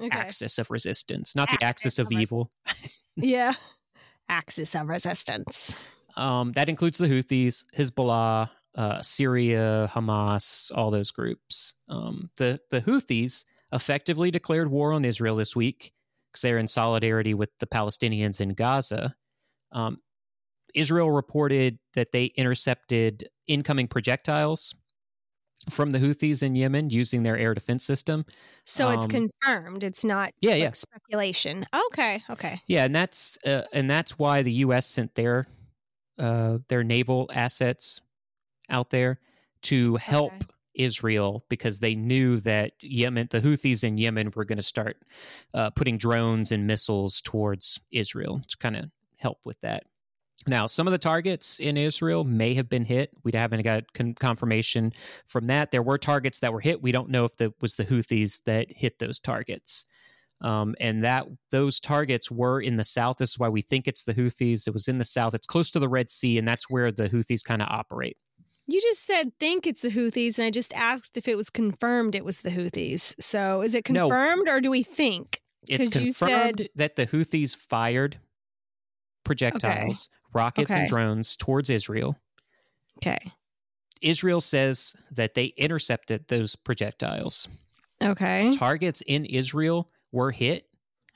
Okay. 0.00 0.18
Axis 0.18 0.58
of 0.58 0.70
resistance, 0.70 1.34
not 1.34 1.48
axis 1.48 1.58
the 1.58 1.66
axis 1.66 1.98
of, 1.98 2.06
of 2.06 2.12
evil. 2.12 2.50
yeah, 3.16 3.52
axis 4.28 4.74
of 4.74 4.88
resistance. 4.88 5.76
Um, 6.16 6.52
that 6.52 6.68
includes 6.68 6.98
the 6.98 7.06
Houthis, 7.06 7.64
Hezbollah, 7.76 8.50
uh, 8.74 9.02
Syria, 9.02 9.90
Hamas, 9.92 10.70
all 10.74 10.90
those 10.90 11.10
groups. 11.10 11.74
Um, 11.88 12.30
the 12.36 12.60
the 12.70 12.80
Houthis 12.80 13.44
effectively 13.72 14.30
declared 14.30 14.70
war 14.70 14.92
on 14.92 15.04
Israel 15.04 15.36
this 15.36 15.56
week 15.56 15.92
because 16.30 16.42
they're 16.42 16.58
in 16.58 16.66
solidarity 16.66 17.34
with 17.34 17.50
the 17.60 17.66
Palestinians 17.66 18.40
in 18.40 18.50
Gaza. 18.50 19.14
Um, 19.72 19.98
Israel 20.74 21.10
reported 21.10 21.78
that 21.94 22.12
they 22.12 22.26
intercepted 22.26 23.28
incoming 23.46 23.88
projectiles 23.88 24.74
from 25.70 25.90
the 25.90 25.98
Houthis 25.98 26.42
in 26.42 26.54
Yemen 26.54 26.90
using 26.90 27.22
their 27.22 27.36
air 27.36 27.54
defense 27.54 27.84
system. 27.84 28.24
So 28.64 28.88
um, 28.88 28.94
it's 28.94 29.06
confirmed. 29.06 29.84
It's 29.84 30.04
not 30.04 30.32
yeah, 30.40 30.52
like 30.52 30.60
yeah. 30.60 30.70
speculation. 30.72 31.66
Okay, 31.90 32.22
okay. 32.30 32.60
Yeah, 32.66 32.84
and 32.84 32.94
that's 32.94 33.38
uh, 33.46 33.62
and 33.72 33.88
that's 33.88 34.18
why 34.18 34.42
the 34.42 34.52
U.S. 34.52 34.86
sent 34.86 35.14
their 35.14 35.46
uh, 36.18 36.58
their 36.68 36.82
naval 36.82 37.30
assets 37.32 38.00
out 38.68 38.90
there 38.90 39.20
to 39.62 39.96
help 39.96 40.32
okay. 40.32 40.46
Israel 40.74 41.44
because 41.48 41.80
they 41.80 41.94
knew 41.94 42.40
that 42.40 42.72
Yemen, 42.80 43.28
the 43.30 43.40
Houthis 43.40 43.84
in 43.84 43.98
Yemen, 43.98 44.32
were 44.34 44.44
going 44.44 44.58
to 44.58 44.62
start 44.62 44.96
uh, 45.54 45.70
putting 45.70 45.98
drones 45.98 46.52
and 46.52 46.66
missiles 46.66 47.20
towards 47.20 47.80
Israel 47.90 48.42
to 48.48 48.56
kind 48.56 48.76
of 48.76 48.90
help 49.18 49.38
with 49.44 49.60
that. 49.60 49.84
Now, 50.46 50.66
some 50.66 50.88
of 50.88 50.92
the 50.92 50.98
targets 50.98 51.60
in 51.60 51.76
Israel 51.76 52.24
may 52.24 52.54
have 52.54 52.68
been 52.68 52.84
hit. 52.84 53.10
We 53.22 53.30
haven't 53.32 53.62
got 53.62 53.92
con- 53.92 54.14
confirmation 54.14 54.92
from 55.26 55.46
that. 55.46 55.70
There 55.70 55.82
were 55.82 55.98
targets 55.98 56.40
that 56.40 56.52
were 56.52 56.60
hit. 56.60 56.82
We 56.82 56.90
don't 56.90 57.10
know 57.10 57.24
if 57.24 57.40
it 57.40 57.52
was 57.60 57.76
the 57.76 57.84
Houthis 57.84 58.42
that 58.44 58.72
hit 58.72 58.98
those 58.98 59.20
targets. 59.20 59.84
Um, 60.40 60.74
and 60.80 61.04
that 61.04 61.26
those 61.52 61.78
targets 61.78 62.28
were 62.28 62.60
in 62.60 62.74
the 62.74 62.82
south. 62.82 63.18
This 63.18 63.30
is 63.30 63.38
why 63.38 63.48
we 63.48 63.62
think 63.62 63.86
it's 63.86 64.02
the 64.02 64.14
Houthis. 64.14 64.66
It 64.66 64.72
was 64.72 64.88
in 64.88 64.98
the 64.98 65.04
south. 65.04 65.34
It's 65.34 65.46
close 65.46 65.70
to 65.70 65.78
the 65.78 65.88
Red 65.88 66.10
Sea, 66.10 66.36
and 66.36 66.48
that's 66.48 66.68
where 66.68 66.90
the 66.90 67.08
Houthis 67.08 67.44
kind 67.44 67.62
of 67.62 67.68
operate. 67.70 68.16
You 68.66 68.80
just 68.80 69.04
said 69.04 69.32
think 69.38 69.66
it's 69.66 69.82
the 69.82 69.88
Houthis, 69.88 70.38
and 70.38 70.46
I 70.46 70.50
just 70.50 70.72
asked 70.74 71.16
if 71.16 71.26
it 71.26 71.36
was 71.36 71.50
confirmed 71.50 72.14
it 72.14 72.24
was 72.24 72.40
the 72.40 72.50
Houthis. 72.50 73.14
So 73.20 73.62
is 73.62 73.74
it 73.74 73.84
confirmed 73.84 74.46
no, 74.46 74.52
or 74.52 74.60
do 74.60 74.70
we 74.70 74.82
think? 74.82 75.40
It's 75.68 75.88
confirmed 75.88 76.58
said... 76.58 76.68
that 76.76 76.96
the 76.96 77.06
Houthis 77.06 77.56
fired 77.56 78.18
projectiles, 79.24 80.08
okay. 80.08 80.30
rockets, 80.32 80.70
okay. 80.70 80.80
and 80.80 80.88
drones 80.88 81.36
towards 81.36 81.70
Israel. 81.70 82.16
Okay. 82.98 83.32
Israel 84.00 84.40
says 84.40 84.94
that 85.12 85.34
they 85.34 85.46
intercepted 85.56 86.26
those 86.28 86.56
projectiles. 86.56 87.48
Okay. 88.02 88.50
Targets 88.56 89.02
in 89.06 89.24
Israel 89.24 89.88
were 90.10 90.32
hit. 90.32 90.66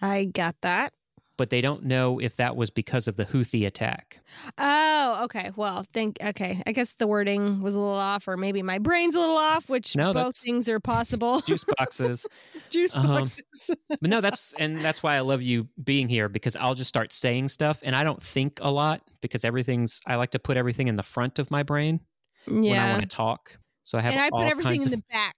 I 0.01 0.27
got 0.27 0.57
that 0.61 0.93
but 1.37 1.51
they 1.51 1.61
don't 1.61 1.85
know 1.85 2.19
if 2.19 2.37
that 2.37 2.57
was 2.57 2.71
because 2.71 3.09
of 3.09 3.17
the 3.17 3.25
Houthi 3.25 3.67
attack. 3.67 4.21
Oh, 4.59 5.21
okay. 5.25 5.51
Well, 5.57 5.85
think 5.93 6.19
okay. 6.23 6.63
I 6.67 6.73
guess 6.73 6.95
the 6.95 7.07
wording 7.07 7.61
was 7.63 7.75
a 7.75 7.79
little 7.79 7.95
off, 7.95 8.27
or 8.29 8.37
maybe 8.37 8.63
my 8.63 8.79
brain's 8.79 9.15
a 9.15 9.21
little 9.21 9.37
off, 9.37 9.69
which 9.69 9.97
no, 9.97 10.13
both 10.13 10.37
things 10.37 10.69
are 10.69 10.81
possible. 10.81 11.41
juice 11.47 11.65
boxes. 11.77 12.27
juice 12.71 12.97
um, 12.97 13.07
boxes. 13.07 13.71
Um, 13.71 13.77
but 14.01 14.11
no, 14.11 14.21
that's 14.21 14.55
and 14.55 14.85
that's 14.85 15.03
why 15.03 15.17
I 15.17 15.21
love 15.21 15.43
you 15.43 15.69
being 15.83 16.09
here 16.09 16.29
because 16.29 16.57
I'll 16.57 16.75
just 16.75 16.89
start 16.89 17.13
saying 17.13 17.49
stuff 17.49 17.81
and 17.83 17.95
I 17.95 18.05
don't 18.05 18.23
think 18.23 18.59
a 18.63 18.71
lot 18.71 19.03
because 19.21 19.45
everything's 19.45 20.01
I 20.07 20.17
like 20.17 20.31
to 20.31 20.39
put 20.39 20.57
everything 20.57 20.89
in 20.89 20.97
the 20.97 21.03
front 21.03 21.39
of 21.39 21.51
my 21.51 21.63
brain 21.63 22.01
yeah. 22.47 22.55
when 22.55 22.79
I 22.79 22.91
want 22.93 23.03
to 23.03 23.09
talk. 23.09 23.59
So 23.83 23.99
I 23.99 24.01
have 24.01 24.13
and 24.13 24.21
I 24.21 24.31
put 24.31 24.47
everything 24.47 24.83
in 24.83 24.87
of, 24.87 24.91
the 24.91 25.03
back. 25.11 25.37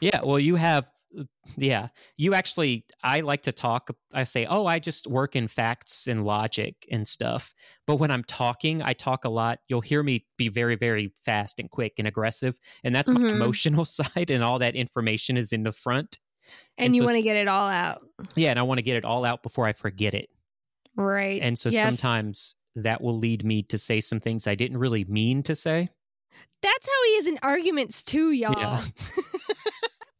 yeah, 0.00 0.20
well, 0.24 0.38
you 0.38 0.56
have 0.56 0.86
yeah 1.56 1.88
you 2.16 2.34
actually 2.34 2.84
i 3.02 3.20
like 3.20 3.42
to 3.42 3.52
talk 3.52 3.90
i 4.12 4.24
say 4.24 4.46
oh 4.46 4.66
i 4.66 4.78
just 4.78 5.06
work 5.06 5.36
in 5.36 5.48
facts 5.48 6.06
and 6.06 6.24
logic 6.24 6.86
and 6.90 7.06
stuff 7.06 7.54
but 7.86 7.96
when 7.96 8.10
i'm 8.10 8.24
talking 8.24 8.82
i 8.82 8.92
talk 8.92 9.24
a 9.24 9.28
lot 9.28 9.58
you'll 9.68 9.80
hear 9.80 10.02
me 10.02 10.24
be 10.36 10.48
very 10.48 10.76
very 10.76 11.12
fast 11.24 11.58
and 11.58 11.70
quick 11.70 11.94
and 11.98 12.08
aggressive 12.08 12.58
and 12.82 12.94
that's 12.94 13.10
mm-hmm. 13.10 13.24
my 13.24 13.30
emotional 13.30 13.84
side 13.84 14.30
and 14.30 14.42
all 14.42 14.58
that 14.58 14.74
information 14.74 15.36
is 15.36 15.52
in 15.52 15.62
the 15.62 15.72
front 15.72 16.18
and, 16.78 16.86
and 16.86 16.96
you 16.96 17.00
so, 17.00 17.06
want 17.06 17.16
to 17.16 17.22
get 17.22 17.36
it 17.36 17.48
all 17.48 17.68
out 17.68 18.02
yeah 18.36 18.50
and 18.50 18.58
i 18.58 18.62
want 18.62 18.78
to 18.78 18.82
get 18.82 18.96
it 18.96 19.04
all 19.04 19.24
out 19.24 19.42
before 19.42 19.66
i 19.66 19.72
forget 19.72 20.14
it 20.14 20.28
right 20.96 21.40
and 21.42 21.58
so 21.58 21.68
yes. 21.68 21.82
sometimes 21.82 22.54
that 22.76 23.00
will 23.00 23.16
lead 23.16 23.44
me 23.44 23.62
to 23.62 23.78
say 23.78 24.00
some 24.00 24.20
things 24.20 24.46
i 24.46 24.54
didn't 24.54 24.78
really 24.78 25.04
mean 25.04 25.42
to 25.42 25.54
say 25.54 25.88
that's 26.62 26.86
how 26.86 27.04
he 27.06 27.10
is 27.10 27.26
in 27.26 27.38
arguments 27.42 28.02
too 28.02 28.30
y'all 28.32 28.58
yeah. 28.58 28.84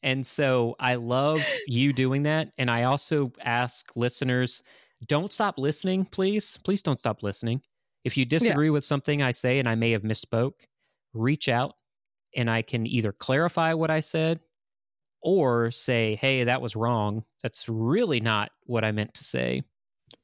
And 0.04 0.24
so 0.24 0.76
I 0.78 0.96
love 0.96 1.42
you 1.66 1.94
doing 1.94 2.24
that. 2.24 2.52
And 2.58 2.70
I 2.70 2.84
also 2.84 3.32
ask 3.42 3.90
listeners 3.96 4.62
don't 5.06 5.32
stop 5.32 5.58
listening, 5.58 6.04
please. 6.04 6.58
Please 6.62 6.82
don't 6.82 6.98
stop 6.98 7.22
listening. 7.22 7.62
If 8.04 8.16
you 8.16 8.24
disagree 8.24 8.66
yeah. 8.66 8.72
with 8.72 8.84
something 8.84 9.22
I 9.22 9.32
say 9.32 9.58
and 9.58 9.68
I 9.68 9.74
may 9.74 9.90
have 9.90 10.02
misspoke, 10.02 10.52
reach 11.14 11.48
out 11.48 11.74
and 12.36 12.50
I 12.50 12.62
can 12.62 12.86
either 12.86 13.12
clarify 13.12 13.72
what 13.74 13.90
I 13.90 14.00
said 14.00 14.40
or 15.22 15.70
say, 15.70 16.16
hey, 16.16 16.44
that 16.44 16.60
was 16.60 16.76
wrong. 16.76 17.24
That's 17.42 17.68
really 17.68 18.20
not 18.20 18.50
what 18.64 18.84
I 18.84 18.92
meant 18.92 19.14
to 19.14 19.24
say. 19.24 19.62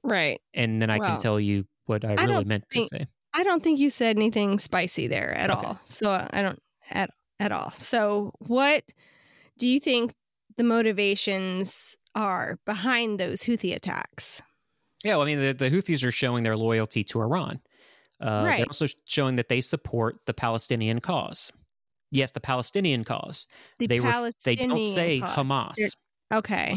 Right. 0.02 0.40
And 0.52 0.80
then 0.80 0.90
I 0.90 0.98
well, 0.98 1.10
can 1.10 1.18
tell 1.18 1.40
you 1.40 1.64
what 1.86 2.04
I, 2.04 2.14
I 2.18 2.24
really 2.24 2.44
meant 2.44 2.64
think, 2.70 2.90
to 2.90 2.98
say. 2.98 3.06
I 3.32 3.44
don't 3.44 3.62
think 3.62 3.78
you 3.78 3.88
said 3.88 4.16
anything 4.16 4.58
spicy 4.58 5.06
there 5.06 5.32
at 5.32 5.50
okay. 5.50 5.66
all. 5.66 5.80
So 5.84 6.10
I 6.10 6.42
don't 6.42 6.60
at 6.90 7.10
at 7.38 7.50
all. 7.50 7.70
So 7.70 8.34
what 8.40 8.84
do 9.60 9.68
you 9.68 9.78
think 9.78 10.12
the 10.56 10.64
motivations 10.64 11.96
are 12.14 12.58
behind 12.66 13.20
those 13.20 13.42
Houthi 13.42 13.76
attacks? 13.76 14.42
Yeah, 15.04 15.12
well, 15.12 15.22
I 15.22 15.26
mean, 15.26 15.38
the, 15.38 15.52
the 15.52 15.70
Houthis 15.70 16.04
are 16.04 16.10
showing 16.10 16.42
their 16.42 16.56
loyalty 16.56 17.04
to 17.04 17.20
Iran. 17.20 17.60
Uh, 18.20 18.42
right. 18.44 18.56
They're 18.56 18.66
also 18.66 18.86
showing 19.04 19.36
that 19.36 19.48
they 19.48 19.60
support 19.60 20.18
the 20.26 20.34
Palestinian 20.34 21.00
cause. 21.00 21.52
Yes, 22.10 22.32
the 22.32 22.40
Palestinian 22.40 23.04
cause. 23.04 23.46
The 23.78 23.86
they 23.86 24.00
Palestinian 24.00 24.68
they 24.68 24.74
don't 24.74 24.84
say 24.84 25.20
cause. 25.20 25.36
Hamas. 25.36 25.74
They're, 25.76 26.38
okay. 26.38 26.76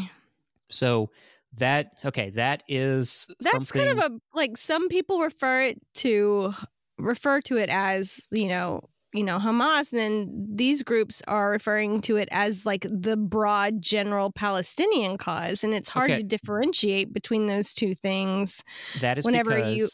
So 0.69 1.09
that 1.57 1.87
okay, 2.05 2.29
that 2.31 2.63
is 2.67 3.27
that's 3.39 3.51
something... 3.51 3.85
kind 3.87 3.99
of 3.99 4.11
a 4.11 4.19
like 4.33 4.57
some 4.57 4.89
people 4.89 5.19
refer 5.19 5.63
it 5.63 5.81
to 5.95 6.53
refer 6.97 7.41
to 7.41 7.57
it 7.57 7.69
as 7.69 8.21
you 8.31 8.47
know 8.47 8.81
you 9.13 9.23
know 9.23 9.39
Hamas 9.39 9.91
and 9.91 9.99
then 9.99 10.47
these 10.55 10.83
groups 10.83 11.21
are 11.27 11.49
referring 11.49 12.01
to 12.01 12.17
it 12.17 12.29
as 12.31 12.65
like 12.65 12.85
the 12.89 13.17
broad 13.17 13.81
general 13.81 14.31
Palestinian 14.31 15.17
cause 15.17 15.63
and 15.63 15.73
it's 15.73 15.89
hard 15.89 16.11
okay. 16.11 16.17
to 16.17 16.23
differentiate 16.23 17.13
between 17.13 17.45
those 17.45 17.73
two 17.73 17.93
things 17.93 18.63
that 19.01 19.17
is 19.17 19.25
whenever 19.25 19.55
because, 19.55 19.77
you 19.77 19.87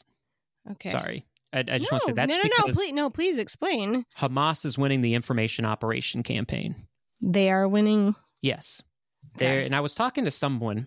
okay 0.72 0.89
sorry 0.89 1.26
I, 1.51 1.59
I 1.59 1.63
just 1.78 1.91
no, 1.91 1.95
want 1.95 2.01
to 2.01 2.05
say 2.05 2.13
that's 2.13 2.36
no, 2.36 2.43
no, 2.43 2.49
no, 2.59 2.74
please, 2.74 2.93
no, 2.93 3.09
please 3.09 3.38
explain. 3.39 4.05
Hamas 4.20 4.65
is 4.65 4.78
winning 4.78 5.01
the 5.01 5.15
information 5.15 5.65
operation 5.65 6.22
campaign. 6.22 6.76
They 7.22 7.49
are 7.49 7.67
winning. 7.67 8.13
Yes, 8.43 8.84
okay. 9.36 9.47
there. 9.47 9.61
And 9.61 9.76
I 9.76 9.80
was 9.80 9.95
talking 9.95 10.26
to 10.26 10.32
someone 10.32 10.86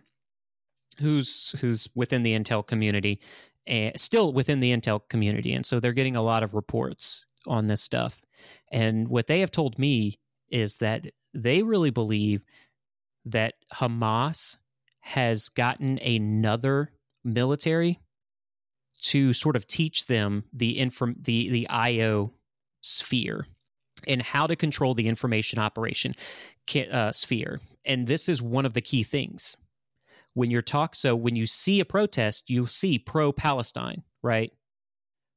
who's 1.00 1.56
who's 1.60 1.88
within 1.96 2.22
the 2.22 2.38
intel 2.38 2.64
community, 2.64 3.18
and 3.66 3.98
still 3.98 4.32
within 4.32 4.60
the 4.60 4.76
intel 4.76 5.00
community 5.08 5.52
and 5.52 5.64
so 5.64 5.78
they're 5.80 5.92
getting 5.92 6.16
a 6.16 6.22
lot 6.22 6.42
of 6.42 6.54
reports 6.54 7.26
on 7.46 7.66
this 7.66 7.80
stuff 7.80 8.21
and 8.70 9.08
what 9.08 9.26
they 9.26 9.40
have 9.40 9.50
told 9.50 9.78
me 9.78 10.18
is 10.50 10.78
that 10.78 11.06
they 11.34 11.62
really 11.62 11.90
believe 11.90 12.44
that 13.24 13.54
Hamas 13.74 14.56
has 15.00 15.48
gotten 15.48 15.98
another 15.98 16.92
military 17.24 17.98
to 19.02 19.32
sort 19.32 19.56
of 19.56 19.66
teach 19.66 20.06
them 20.06 20.44
the 20.52 20.78
inform 20.78 21.16
the 21.20 21.50
the 21.50 21.68
IO 21.68 22.32
sphere 22.80 23.46
and 24.06 24.22
how 24.22 24.46
to 24.46 24.56
control 24.56 24.94
the 24.94 25.08
information 25.08 25.58
operation 25.58 26.14
uh, 26.90 27.12
sphere. 27.12 27.60
And 27.84 28.06
this 28.06 28.28
is 28.28 28.42
one 28.42 28.66
of 28.66 28.74
the 28.74 28.80
key 28.80 29.02
things 29.02 29.56
when 30.34 30.50
you're 30.50 30.62
talk. 30.62 30.94
So 30.94 31.14
when 31.14 31.36
you 31.36 31.46
see 31.46 31.80
a 31.80 31.84
protest, 31.84 32.50
you'll 32.50 32.66
see 32.66 32.98
pro 32.98 33.32
Palestine, 33.32 34.02
right? 34.22 34.52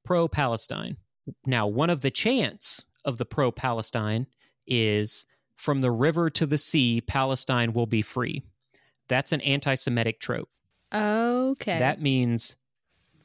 Pro 0.04 0.28
Palestine. 0.28 0.98
Now, 1.46 1.68
one 1.68 1.90
of 1.90 2.02
the 2.02 2.12
chants 2.12 2.84
of 3.06 3.18
the 3.18 3.26
pro 3.26 3.52
Palestine 3.52 4.28
is 4.68 5.26
from 5.56 5.82
the 5.82 5.92
river 5.92 6.30
to 6.32 6.46
the 6.46 6.58
sea, 6.58 7.02
Palestine 7.02 7.74
will 7.74 7.86
be 7.86 8.02
free. 8.02 8.44
That's 9.08 9.32
an 9.32 9.42
anti 9.42 9.76
Semitic 9.76 10.20
trope. 10.20 10.50
Okay. 10.94 11.80
That 11.80 12.02
means 12.02 12.56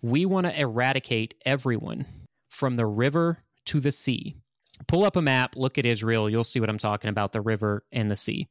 we 0.02 0.26
want 0.26 0.46
to 0.46 0.58
eradicate 0.58 1.34
everyone 1.44 2.06
from 2.48 2.76
the 2.76 2.86
river 2.86 3.38
to 3.66 3.80
the 3.80 3.92
sea. 3.92 4.36
Pull 4.88 5.04
up 5.04 5.16
a 5.16 5.22
map, 5.22 5.56
look 5.56 5.78
at 5.78 5.84
Israel, 5.84 6.30
you'll 6.30 6.44
see 6.44 6.60
what 6.60 6.68
I'm 6.68 6.78
talking 6.78 7.10
about 7.10 7.32
the 7.32 7.42
river 7.42 7.84
and 7.92 8.10
the 8.10 8.16
sea. 8.16 8.48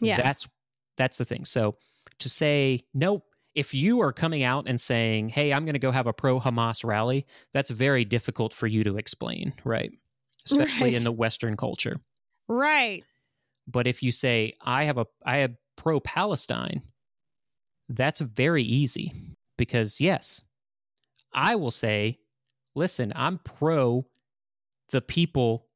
Yeah. 0.00 0.20
That's 0.20 0.48
that's 0.96 1.18
the 1.18 1.24
thing. 1.24 1.44
So 1.44 1.76
to 2.18 2.28
say 2.28 2.82
nope 2.94 3.24
if 3.54 3.74
you 3.74 4.00
are 4.00 4.12
coming 4.12 4.42
out 4.42 4.66
and 4.66 4.80
saying, 4.80 5.28
"Hey, 5.28 5.52
I'm 5.52 5.64
going 5.64 5.74
to 5.74 5.78
go 5.78 5.90
have 5.90 6.06
a 6.06 6.12
pro 6.12 6.40
Hamas 6.40 6.84
rally," 6.84 7.26
that's 7.52 7.70
very 7.70 8.04
difficult 8.04 8.54
for 8.54 8.66
you 8.66 8.82
to 8.84 8.96
explain, 8.96 9.52
right? 9.64 9.92
Especially 10.46 10.90
Right. 10.90 10.94
in 10.94 11.04
the 11.04 11.12
Western 11.12 11.56
culture. 11.56 11.96
right. 12.48 13.04
But 13.66 13.86
if 13.86 14.02
you 14.02 14.10
say, 14.12 14.52
"I 14.60 14.84
have 14.84 14.98
a 14.98 15.06
I 15.24 15.38
have 15.38 15.54
pro 15.76 16.00
Palestine," 16.00 16.82
that's 17.88 18.20
very 18.20 18.62
easy 18.64 19.12
because 19.56 20.00
yes, 20.00 20.42
I 21.32 21.54
will 21.56 21.70
say, 21.70 22.18
"Listen, 22.74 23.12
I'm 23.14 23.38
pro 23.38 24.06
the 24.90 25.00
people 25.02 25.68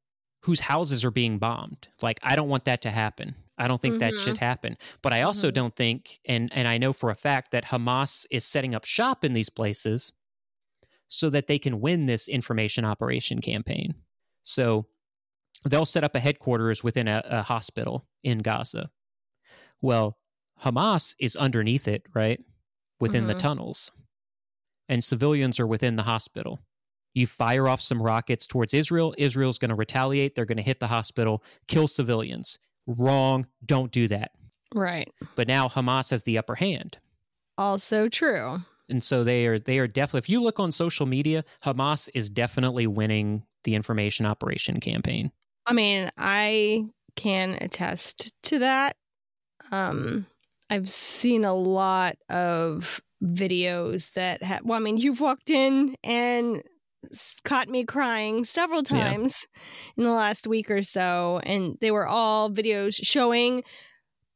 whose 0.43 0.59
houses 0.59 1.03
are 1.05 1.11
being 1.11 1.39
bombed. 1.39 1.87
Like 2.01 2.19
I 2.23 2.35
don't 2.35 2.49
want 2.49 2.65
that 2.65 2.81
to 2.83 2.91
happen. 2.91 3.35
I 3.57 3.67
don't 3.67 3.81
think 3.81 3.99
that 3.99 4.15
Mhm. 4.15 4.17
should 4.17 4.37
happen. 4.37 4.77
But 5.01 5.13
I 5.13 5.23
also 5.23 5.49
Mhm. 5.49 5.53
don't 5.53 5.75
think 5.75 6.19
and 6.25 6.51
and 6.53 6.67
I 6.67 6.77
know 6.77 6.93
for 6.93 7.09
a 7.09 7.15
fact 7.15 7.51
that 7.51 7.65
Hamas 7.65 8.25
is 8.31 8.45
setting 8.45 8.75
up 8.75 8.85
shop 8.85 9.23
in 9.23 9.33
these 9.33 9.49
places 9.49 10.11
so 11.07 11.29
that 11.31 11.47
they 11.47 11.59
can 11.59 11.81
win 11.81 12.05
this 12.05 12.27
information 12.27 12.85
operation 12.85 13.41
campaign. 13.41 13.95
So 14.47 14.87
they'll 15.65 15.85
set 15.85 16.03
up 16.03 16.15
a 16.15 16.19
headquarters 16.19 16.83
within 16.83 17.07
a, 17.07 17.21
a 17.25 17.41
hospital 17.41 18.07
in 18.23 18.39
Gaza. 18.39 18.89
Well, 19.81 20.17
Hamas 20.61 21.15
is 21.19 21.35
underneath 21.35 21.87
it, 21.87 22.03
right? 22.15 22.39
Within 22.99 23.27
the 23.27 23.35
Mhm. 23.35 23.39
tunnels. 23.39 23.91
And 24.89 25.03
civilians 25.03 25.59
are 25.59 25.67
within 25.67 25.97
the 25.97 26.03
hospital. 26.03 26.59
You 27.13 27.27
fire 27.27 27.67
off 27.67 27.81
some 27.81 28.01
rockets 28.01 28.47
towards 28.47 28.73
Israel, 28.73 29.13
Israel's 29.17 29.57
going 29.59 29.69
to 29.69 29.75
retaliate. 29.75 30.35
They're 30.35 30.45
going 30.45 30.57
to 30.57 30.63
hit 30.63 30.79
the 30.79 30.87
hospital, 30.87 31.43
kill 31.67 31.87
civilians. 31.87 32.57
Wrong. 32.85 33.47
Don't 33.65 33.91
do 33.91 34.07
that. 34.07 34.31
Right. 34.73 35.11
But 35.35 35.47
now 35.47 35.67
Hamas 35.67 36.11
has 36.11 36.23
the 36.23 36.37
upper 36.37 36.55
hand. 36.55 36.99
Also 37.57 38.07
true. 38.07 38.59
And 38.89 39.03
so 39.03 39.23
they 39.25 39.45
are 39.47 39.59
they 39.59 39.79
are 39.79 39.87
definitely 39.87 40.19
if 40.19 40.29
you 40.29 40.41
look 40.41 40.59
on 40.59 40.71
social 40.71 41.05
media, 41.05 41.43
Hamas 41.63 42.07
is 42.15 42.29
definitely 42.29 42.87
winning 42.87 43.43
the 43.67 43.75
information 43.75 44.25
operation 44.25 44.79
campaign. 44.79 45.29
I 45.65 45.73
mean, 45.73 46.09
I 46.17 46.85
can 47.17 47.57
attest 47.59 48.33
to 48.43 48.59
that. 48.59 48.95
Um, 49.71 50.25
I've 50.69 50.89
seen 50.89 51.43
a 51.43 51.53
lot 51.53 52.15
of 52.29 53.01
videos 53.21 54.13
that 54.13 54.41
have, 54.41 54.63
well, 54.63 54.77
I 54.77 54.79
mean, 54.79 54.95
you've 54.95 55.19
walked 55.19 55.49
in 55.49 55.95
and 56.05 56.63
caught 57.43 57.67
me 57.67 57.83
crying 57.83 58.45
several 58.45 58.81
Yeah. 58.89 59.09
times 59.09 59.45
in 59.97 60.05
the 60.05 60.11
last 60.11 60.47
week 60.47 60.71
or 60.71 60.83
so. 60.83 61.41
And 61.43 61.77
they 61.81 61.91
were 61.91 62.07
all 62.07 62.49
videos 62.49 62.99
showing 63.03 63.63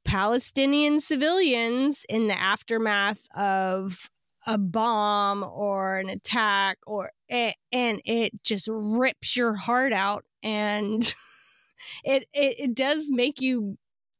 Palestinian 0.03 0.99
civilians 0.99 2.05
in 2.09 2.27
the 2.27 2.37
aftermath 2.37 3.21
of 3.35 4.09
a 4.47 4.57
bomb 4.57 5.43
or 5.43 5.97
an 5.99 6.09
attack 6.09 6.77
or 6.87 7.11
a- 7.31 7.55
and 7.71 8.01
it 8.05 8.31
just 8.43 8.67
rips 8.71 9.35
your 9.35 9.53
heart 9.53 9.93
out 9.93 10.25
and 10.43 11.01
it, 12.03 12.27
it 12.33 12.55
it 12.59 12.75
does 12.75 13.09
make 13.09 13.41
you 13.41 13.77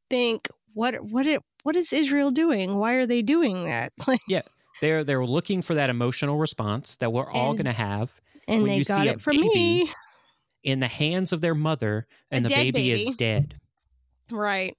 think 0.09 0.47
what 0.73 0.95
what 1.03 1.25
it 1.27 1.41
what 1.63 1.75
is 1.75 1.93
Israel 1.93 2.31
doing? 2.31 2.77
Why 2.77 2.93
are 2.93 3.05
they 3.05 3.21
doing 3.21 3.65
that? 3.65 3.93
Like, 4.07 4.21
They're 4.81 5.03
they're 5.03 5.25
looking 5.25 5.61
for 5.61 5.75
that 5.75 5.89
emotional 5.91 6.37
response 6.37 6.97
that 6.97 7.13
we're 7.13 7.29
all 7.31 7.53
going 7.53 7.65
to 7.65 7.71
have 7.71 8.19
and 8.47 8.63
When 8.63 8.71
they 8.71 8.77
you 8.79 8.83
got 8.83 9.03
see 9.03 9.09
a 9.09 9.13
it 9.13 9.21
from 9.21 9.35
baby, 9.37 9.47
me, 9.47 9.91
in 10.63 10.79
the 10.79 10.87
hands 10.87 11.31
of 11.33 11.41
their 11.41 11.53
mother 11.53 12.07
and 12.31 12.43
A 12.45 12.49
the 12.49 12.55
dead 12.55 12.73
baby, 12.73 12.91
is 12.91 13.11
dead. 13.11 13.55
right? 14.31 14.75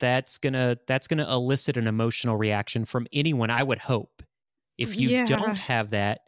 That's 0.00 0.38
going 0.38 0.54
to 0.54 0.78
that's 0.86 1.06
to 1.06 1.30
elicit 1.30 1.76
an 1.76 1.86
emotional 1.86 2.36
reaction 2.36 2.84
from 2.84 3.06
anyone, 3.12 3.50
I 3.50 3.62
would 3.62 3.78
hope. 3.78 4.22
If 4.76 5.00
you 5.00 5.10
Yeah. 5.10 5.26
don't 5.26 5.56
have 5.56 5.90
that, 5.90 6.22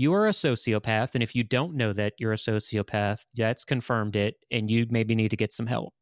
you 0.00 0.14
are 0.14 0.26
a 0.26 0.32
sociopath 0.32 1.10
and 1.14 1.22
if 1.22 1.34
you 1.34 1.44
don't 1.44 1.74
know 1.74 1.92
that 1.92 2.14
you're 2.18 2.32
a 2.32 2.36
sociopath, 2.36 3.20
that's 3.34 3.64
confirmed 3.64 4.16
it 4.16 4.36
and 4.50 4.70
you 4.70 4.86
maybe 4.88 5.14
need 5.14 5.30
to 5.30 5.36
get 5.36 5.52
some 5.52 5.66
help. 5.66 5.92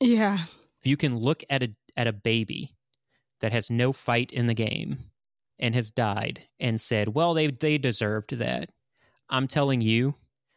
Yeah, 0.00 0.38
if 0.80 0.86
you 0.86 0.96
can 0.96 1.18
look 1.18 1.42
at 1.50 1.62
a 1.62 1.68
at 1.96 2.06
a 2.06 2.12
baby 2.12 2.76
that 3.40 3.52
has 3.52 3.70
no 3.70 3.92
fight 3.92 4.30
in 4.32 4.46
the 4.46 4.54
game 4.54 5.10
and 5.58 5.74
has 5.74 5.90
died 5.90 6.46
and 6.58 6.80
said, 6.80 7.08
"Well, 7.08 7.34
they 7.34 7.48
they 7.48 7.76
deserved 7.76 8.36
that." 8.38 8.70
I'm 9.28 9.46
telling 9.46 9.80
you, 9.80 10.14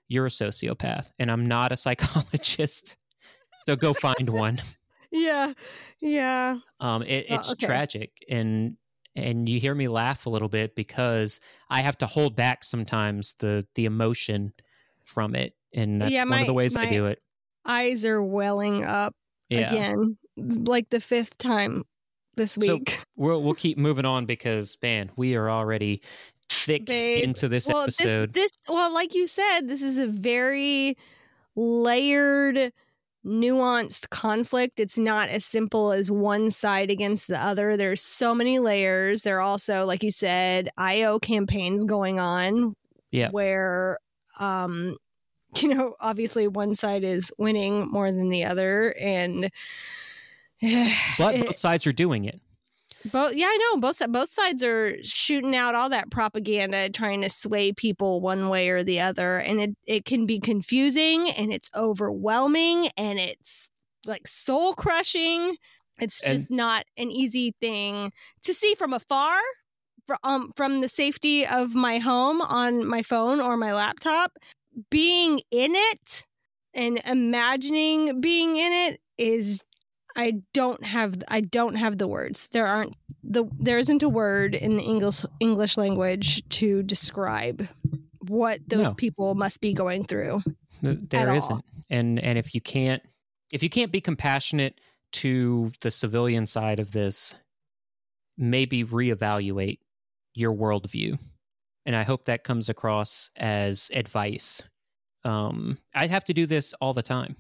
you're 0.08 0.26
a 0.28 0.30
sociopath, 0.30 1.10
and 1.20 1.30
I'm 1.32 1.46
not 1.46 1.72
a 1.72 1.76
psychologist. 1.86 2.96
so 3.66 3.76
go 3.76 3.94
find 3.94 4.30
one. 4.30 4.62
yeah, 5.12 5.54
yeah. 6.00 6.58
Um, 6.80 7.04
it, 7.04 7.26
Oh, 7.30 7.36
it's 7.36 7.52
okay. 7.54 7.66
tragic, 7.66 8.12
and 8.30 8.78
and 9.16 9.48
you 9.48 9.60
hear 9.60 9.76
me 9.76 9.88
laugh 9.88 10.26
a 10.26 10.30
little 10.30 10.50
bit 10.50 10.76
because 10.76 11.40
I 11.70 11.82
have 11.82 11.98
to 12.00 12.06
hold 12.08 12.36
back 12.36 12.64
sometimes 12.64 13.34
the 13.36 13.66
the 13.76 13.86
emotion 13.86 14.54
from 15.04 15.36
it, 15.36 15.54
and 15.74 16.02
that's 16.02 16.12
Yeah, 16.12 16.22
one 16.22 16.30
my- 16.30 16.42
of 16.42 16.48
the 16.48 16.54
ways 16.54 16.76
I 16.76 16.86
do 16.86 17.06
it. 17.08 17.22
Eyes 17.66 18.06
are 18.06 18.22
welling 18.22 18.84
up 18.84 19.16
Yeah. 19.50 19.70
again, 19.72 20.18
like 20.38 20.90
the 20.90 21.00
fifth 21.00 21.38
time 21.38 21.84
this 22.36 22.54
So- 22.54 22.76
week. 22.78 23.00
We'll 23.16 23.42
we'll 23.44 23.54
keep 23.54 23.78
moving 23.78 24.06
on 24.06 24.26
because 24.26 24.76
man, 24.82 25.12
we 25.16 25.36
are 25.36 25.50
already 25.50 26.02
thick 26.50 26.86
Babe, 26.86 27.24
into 27.24 27.48
this 27.48 27.68
well, 27.68 27.84
episode. 27.84 28.34
This, 28.34 28.52
this, 28.52 28.60
well, 28.68 28.92
like 28.94 29.14
you 29.14 29.28
said, 29.28 29.68
this 29.68 29.82
is 29.84 29.98
a 30.00 30.08
very 30.08 30.98
layered, 31.56 32.74
nuanced 33.26 34.10
conflict. 34.10 34.80
It's 34.80 34.98
not 34.98 35.30
as 35.30 35.46
simple 35.46 35.92
as 35.92 36.12
one 36.12 36.50
side 36.50 36.92
against 36.92 37.28
the 37.28 37.40
other. 37.40 37.78
There's 37.78 38.02
so 38.02 38.36
many 38.36 38.60
layers. 38.60 39.22
There 39.22 39.38
are 39.38 39.42
also, 39.42 39.86
like 39.86 40.04
you 40.04 40.12
said, 40.12 40.70
IO 40.78 41.20
campaigns 41.20 41.84
going 41.84 42.20
on. 42.20 42.76
Yeah. 43.12 43.30
Where, 43.32 43.98
um, 44.40 44.98
you 45.58 45.70
know, 45.70 45.96
obviously 46.00 46.48
one 46.48 46.74
side 46.74 47.04
is 47.04 47.32
winning 47.38 47.90
more 47.90 48.12
than 48.12 48.30
the 48.30 48.46
other, 48.46 48.96
and 49.00 49.50
but 51.18 51.40
both 51.40 51.58
sides 51.58 51.86
are 51.86 51.92
doing 51.92 52.26
it. 52.26 52.40
Both, 53.12 53.36
yeah, 53.36 53.48
I 53.48 53.58
know. 53.58 53.80
Both 53.80 54.02
both 54.10 54.30
sides 54.30 54.64
are 54.64 54.96
shooting 55.04 55.56
out 55.56 55.76
all 55.76 55.90
that 55.90 56.10
propaganda, 56.12 56.90
trying 56.90 57.22
to 57.22 57.30
sway 57.30 57.72
people 57.72 58.22
one 58.22 58.50
way 58.50 58.70
or 58.70 58.84
the 58.84 59.02
other, 59.02 59.38
and 59.40 59.62
it 59.62 59.72
it 59.86 60.06
can 60.06 60.26
be 60.26 60.40
confusing 60.40 61.30
and 61.32 61.52
it's 61.54 61.70
overwhelming 61.76 62.88
and 62.98 63.20
it's 63.20 63.70
like 64.06 64.28
soul 64.28 64.74
crushing. 64.74 65.58
It's 66.00 66.24
And- 66.24 66.32
just 66.38 66.52
not 66.52 66.86
an 66.98 67.12
easy 67.12 67.54
thing 67.62 68.12
to 68.44 68.54
see 68.54 68.74
from 68.76 68.94
afar, 68.94 69.40
from 70.08 70.18
um, 70.24 70.52
from 70.56 70.82
the 70.82 70.90
safety 70.90 71.46
of 71.46 71.76
my 71.76 72.00
home 72.00 72.42
on 72.42 72.86
my 72.86 73.04
phone 73.04 73.40
or 73.40 73.58
my 73.58 73.74
laptop. 73.74 74.38
Being 74.90 75.40
in 75.52 75.74
it 75.76 76.26
and 76.74 77.00
imagining 77.06 78.20
being 78.22 78.56
in 78.58 78.72
it 78.74 79.02
is 79.18 79.64
I 80.16 80.42
don't 80.54 80.84
have 80.84 81.22
I 81.28 81.42
don't 81.42 81.76
have 81.76 81.98
the 81.98 82.08
words. 82.08 82.48
There 82.52 82.68
aren't 82.68 82.96
the 83.24 83.46
there 83.60 83.78
isn't 83.78 84.04
a 84.04 84.10
word 84.10 84.56
in 84.56 84.76
the 84.76 84.84
English 84.84 85.26
English 85.40 85.78
language 85.78 86.48
to 86.50 86.84
describe 86.84 87.68
what 88.20 88.60
those 88.68 88.90
No. 88.90 88.94
people 88.94 89.36
must 89.36 89.62
be 89.62 89.74
going 89.74 90.06
through. 90.06 90.42
There 90.82 91.30
all. 91.30 91.36
isn't, 91.38 91.66
and 91.90 92.20
and 92.20 92.38
if 92.38 92.54
you 92.54 92.62
can't 92.62 93.02
if 93.52 93.64
you 93.64 93.70
can't 93.70 93.92
be 93.92 94.02
compassionate 94.02 94.80
to 95.14 95.72
the 95.82 95.92
civilian 95.92 96.46
side 96.46 96.80
of 96.80 96.92
this, 96.92 97.36
maybe 98.38 98.84
reevaluate 98.84 99.80
your 100.34 100.54
worldview 100.54 101.18
and 101.86 101.96
I 101.96 102.04
hope 102.04 102.26
that 102.26 102.44
comes 102.44 102.70
across 102.70 103.30
as 103.36 103.92
advice. 103.94 104.64
Um, 105.24 105.78
I 105.94 106.08
have 106.08 106.26
to 106.26 106.34
do 106.34 106.46
this 106.46 106.74
all 106.82 106.94
the 106.94 107.04
time 107.04 107.36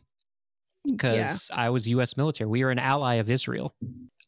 because 0.89 1.49
I 1.53 1.69
was 1.69 1.87
U.S. 1.89 2.17
military. 2.17 2.49
We 2.49 2.63
are 2.63 2.69
an 2.69 2.79
ally 2.79 3.15
of 3.15 3.29
Israel. 3.29 3.75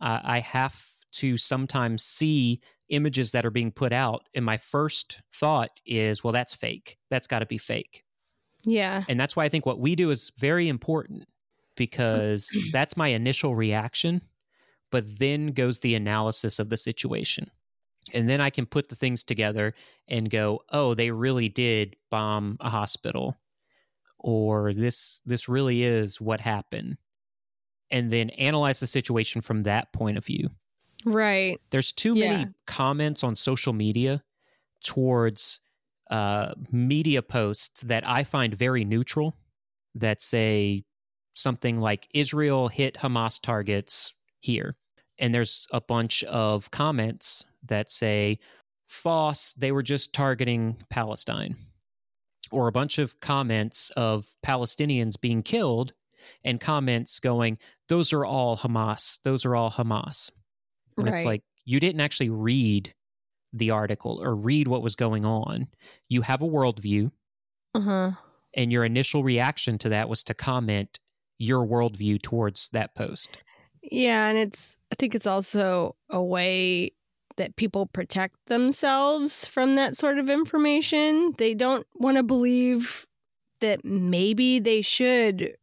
Uh, 0.02 0.20
I 0.24 0.40
have 0.40 0.82
to 1.14 1.38
sometimes 1.38 2.04
see 2.04 2.62
images 2.90 3.32
that 3.32 3.46
are 3.46 3.52
being 3.52 3.72
put 3.72 3.94
out, 3.94 4.28
and 4.34 4.46
my 4.46 4.58
first 4.58 5.22
thought 5.34 5.72
is, 5.86 6.24
"Well, 6.24 6.34
that's 6.34 6.54
fake. 6.54 6.98
That's 7.10 7.28
got 7.28 7.40
to 7.40 7.46
be 7.46 7.58
fake." 7.58 8.04
Yeah. 8.64 9.04
And 9.08 9.20
that's 9.20 9.36
why 9.36 9.46
I 9.46 9.50
think 9.50 9.66
what 9.66 9.80
we 9.80 9.96
do 9.96 10.10
is 10.10 10.32
very 10.38 10.68
important 10.68 11.26
because 11.76 12.50
that's 12.72 12.98
my 12.98 13.10
initial 13.10 13.56
reaction, 13.56 14.22
but 14.92 15.20
then 15.20 15.48
goes 15.48 15.80
the 15.80 15.96
analysis 15.96 16.60
of 16.60 16.70
the 16.70 16.78
situation. 16.78 17.50
And 18.14 18.30
then 18.30 18.42
I 18.42 18.50
can 18.50 18.66
put 18.66 18.90
the 18.90 18.96
things 18.96 19.24
together 19.24 19.74
and 20.08 20.30
go, 20.30 20.62
"Oh, 20.72 20.94
they 20.94 21.12
really 21.12 21.50
did 21.50 21.96
bomb 22.12 22.58
a 22.60 22.70
hospital." 22.70 23.36
Or 24.28 24.74
this 24.74 25.22
this 25.28 25.48
really 25.48 25.84
is 25.84 26.20
what 26.20 26.42
happened. 26.42 26.98
And 27.92 28.12
then 28.12 28.32
analyze 28.32 28.80
the 28.80 28.88
situation 28.88 29.42
from 29.42 29.62
that 29.64 29.94
point 29.94 30.18
of 30.18 30.26
view. 30.26 30.50
Right. 31.06 31.60
There's 31.70 31.92
too 31.92 32.16
Yeah. 32.16 32.30
many 32.38 32.52
comments 32.66 33.24
on 33.24 33.36
social 33.36 33.72
media 33.72 34.24
towards 34.84 35.60
uh, 36.10 36.56
media 36.72 37.22
posts 37.22 37.82
that 37.82 38.08
I 38.08 38.24
find 38.24 38.56
very 38.56 38.84
neutral 38.84 39.36
that 39.94 40.24
say 40.24 40.86
something 41.36 41.80
like 41.80 42.08
Israel 42.16 42.68
hit 42.68 42.96
Hamas 42.96 43.40
targets 43.40 44.16
here. 44.40 44.76
And 45.20 45.36
there's 45.36 45.68
a 45.72 45.82
bunch 45.82 46.24
of 46.24 46.72
comments 46.72 47.46
that 47.64 47.92
say, 47.92 48.40
false 48.88 49.54
they 49.54 49.72
were 49.72 49.84
just 49.84 50.14
targeting 50.14 50.78
Palestine. 50.90 51.56
Or 52.52 52.68
a 52.68 52.72
bunch 52.72 53.00
of 53.00 53.20
comments 53.20 53.90
of 53.92 54.28
Palestinians 54.46 55.20
being 55.20 55.44
killed 55.44 55.94
and 56.44 56.60
comments 56.60 57.20
going, 57.20 57.58
those 57.90 58.14
are 58.14 58.26
all 58.26 58.58
Hamas. 58.58 59.20
Those 59.24 59.46
are 59.46 59.56
all 59.56 59.72
Hamas. 59.72 60.32
And 60.98 61.10
it's 61.10 61.26
like, 61.26 61.44
you 61.66 61.80
didn't 61.80 62.02
actually 62.02 62.30
read 62.30 62.94
the 63.52 63.72
article 63.72 64.22
or 64.22 64.36
read 64.36 64.68
what 64.68 64.82
was 64.82 64.96
going 64.96 65.26
on. 65.26 65.68
You 66.10 66.22
have 66.22 66.42
a 66.42 66.48
worldview, 66.48 67.12
Uh-huh. 67.74 68.12
and 68.54 68.72
your 68.72 68.86
initial 68.86 69.24
reaction 69.24 69.78
to 69.80 69.90
that 69.90 70.08
was 70.10 70.24
to 70.26 70.34
comment 70.34 71.00
your 71.38 71.66
worldview 71.66 72.22
towards 72.22 72.70
that 72.70 72.96
post. 72.96 73.42
Yeah, 73.82 74.28
and 74.28 74.38
it's 74.38 74.76
I 74.92 74.96
think 74.96 75.16
it's 75.16 75.28
also 75.28 75.96
a 76.10 76.24
way 76.24 76.92
that 77.38 77.56
people 77.56 77.86
protect 77.88 78.36
themselves 78.48 79.46
from 79.46 79.76
that 79.76 79.98
sort 79.98 80.18
of 80.18 80.30
information. 80.30 81.34
They 81.38 81.54
don't 81.54 81.86
want 81.96 82.18
to 82.18 82.24
believe 82.24 83.06
that 83.62 83.84
maybe 83.84 84.60
they 84.60 84.82
should 84.82 85.56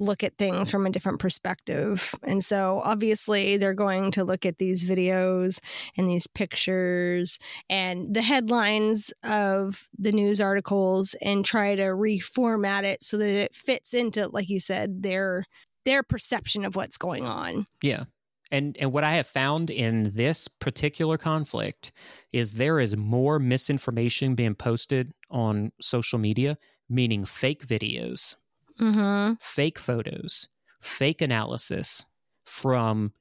look 0.00 0.22
at 0.22 0.38
things 0.38 0.70
from 0.70 0.86
a 0.86 0.90
different 0.90 1.18
perspective. 1.18 2.14
And 2.22 2.44
so 2.44 2.80
obviously 2.84 3.56
they're 3.56 3.74
going 3.74 4.12
to 4.12 4.24
look 4.24 4.46
at 4.46 4.58
these 4.58 4.84
videos 4.84 5.58
and 5.96 6.08
these 6.08 6.26
pictures 6.26 7.38
and 7.68 8.14
the 8.14 8.22
headlines 8.22 9.12
of 9.24 9.88
the 9.98 10.12
news 10.12 10.40
articles 10.40 11.14
and 11.20 11.44
try 11.44 11.74
to 11.74 11.82
reformat 11.82 12.84
it 12.84 13.02
so 13.02 13.16
that 13.16 13.28
it 13.28 13.54
fits 13.54 13.92
into 13.92 14.28
like 14.28 14.48
you 14.48 14.60
said 14.60 15.02
their 15.02 15.44
their 15.84 16.02
perception 16.02 16.64
of 16.64 16.76
what's 16.76 16.98
going 16.98 17.26
on. 17.26 17.66
Yeah. 17.82 18.04
And 18.50 18.76
and 18.78 18.92
what 18.92 19.04
I 19.04 19.12
have 19.14 19.26
found 19.26 19.70
in 19.70 20.12
this 20.14 20.48
particular 20.48 21.18
conflict 21.18 21.92
is 22.32 22.54
there 22.54 22.80
is 22.80 22.96
more 22.96 23.38
misinformation 23.38 24.34
being 24.34 24.54
posted 24.54 25.12
on 25.30 25.70
social 25.80 26.18
media, 26.18 26.56
meaning 26.88 27.24
fake 27.24 27.66
videos, 27.66 28.36
Mm-hmm. 28.80 29.34
fake 29.40 29.78
photos, 29.78 30.48
fake 30.80 31.20
analysis 31.20 32.06
from 32.46 33.12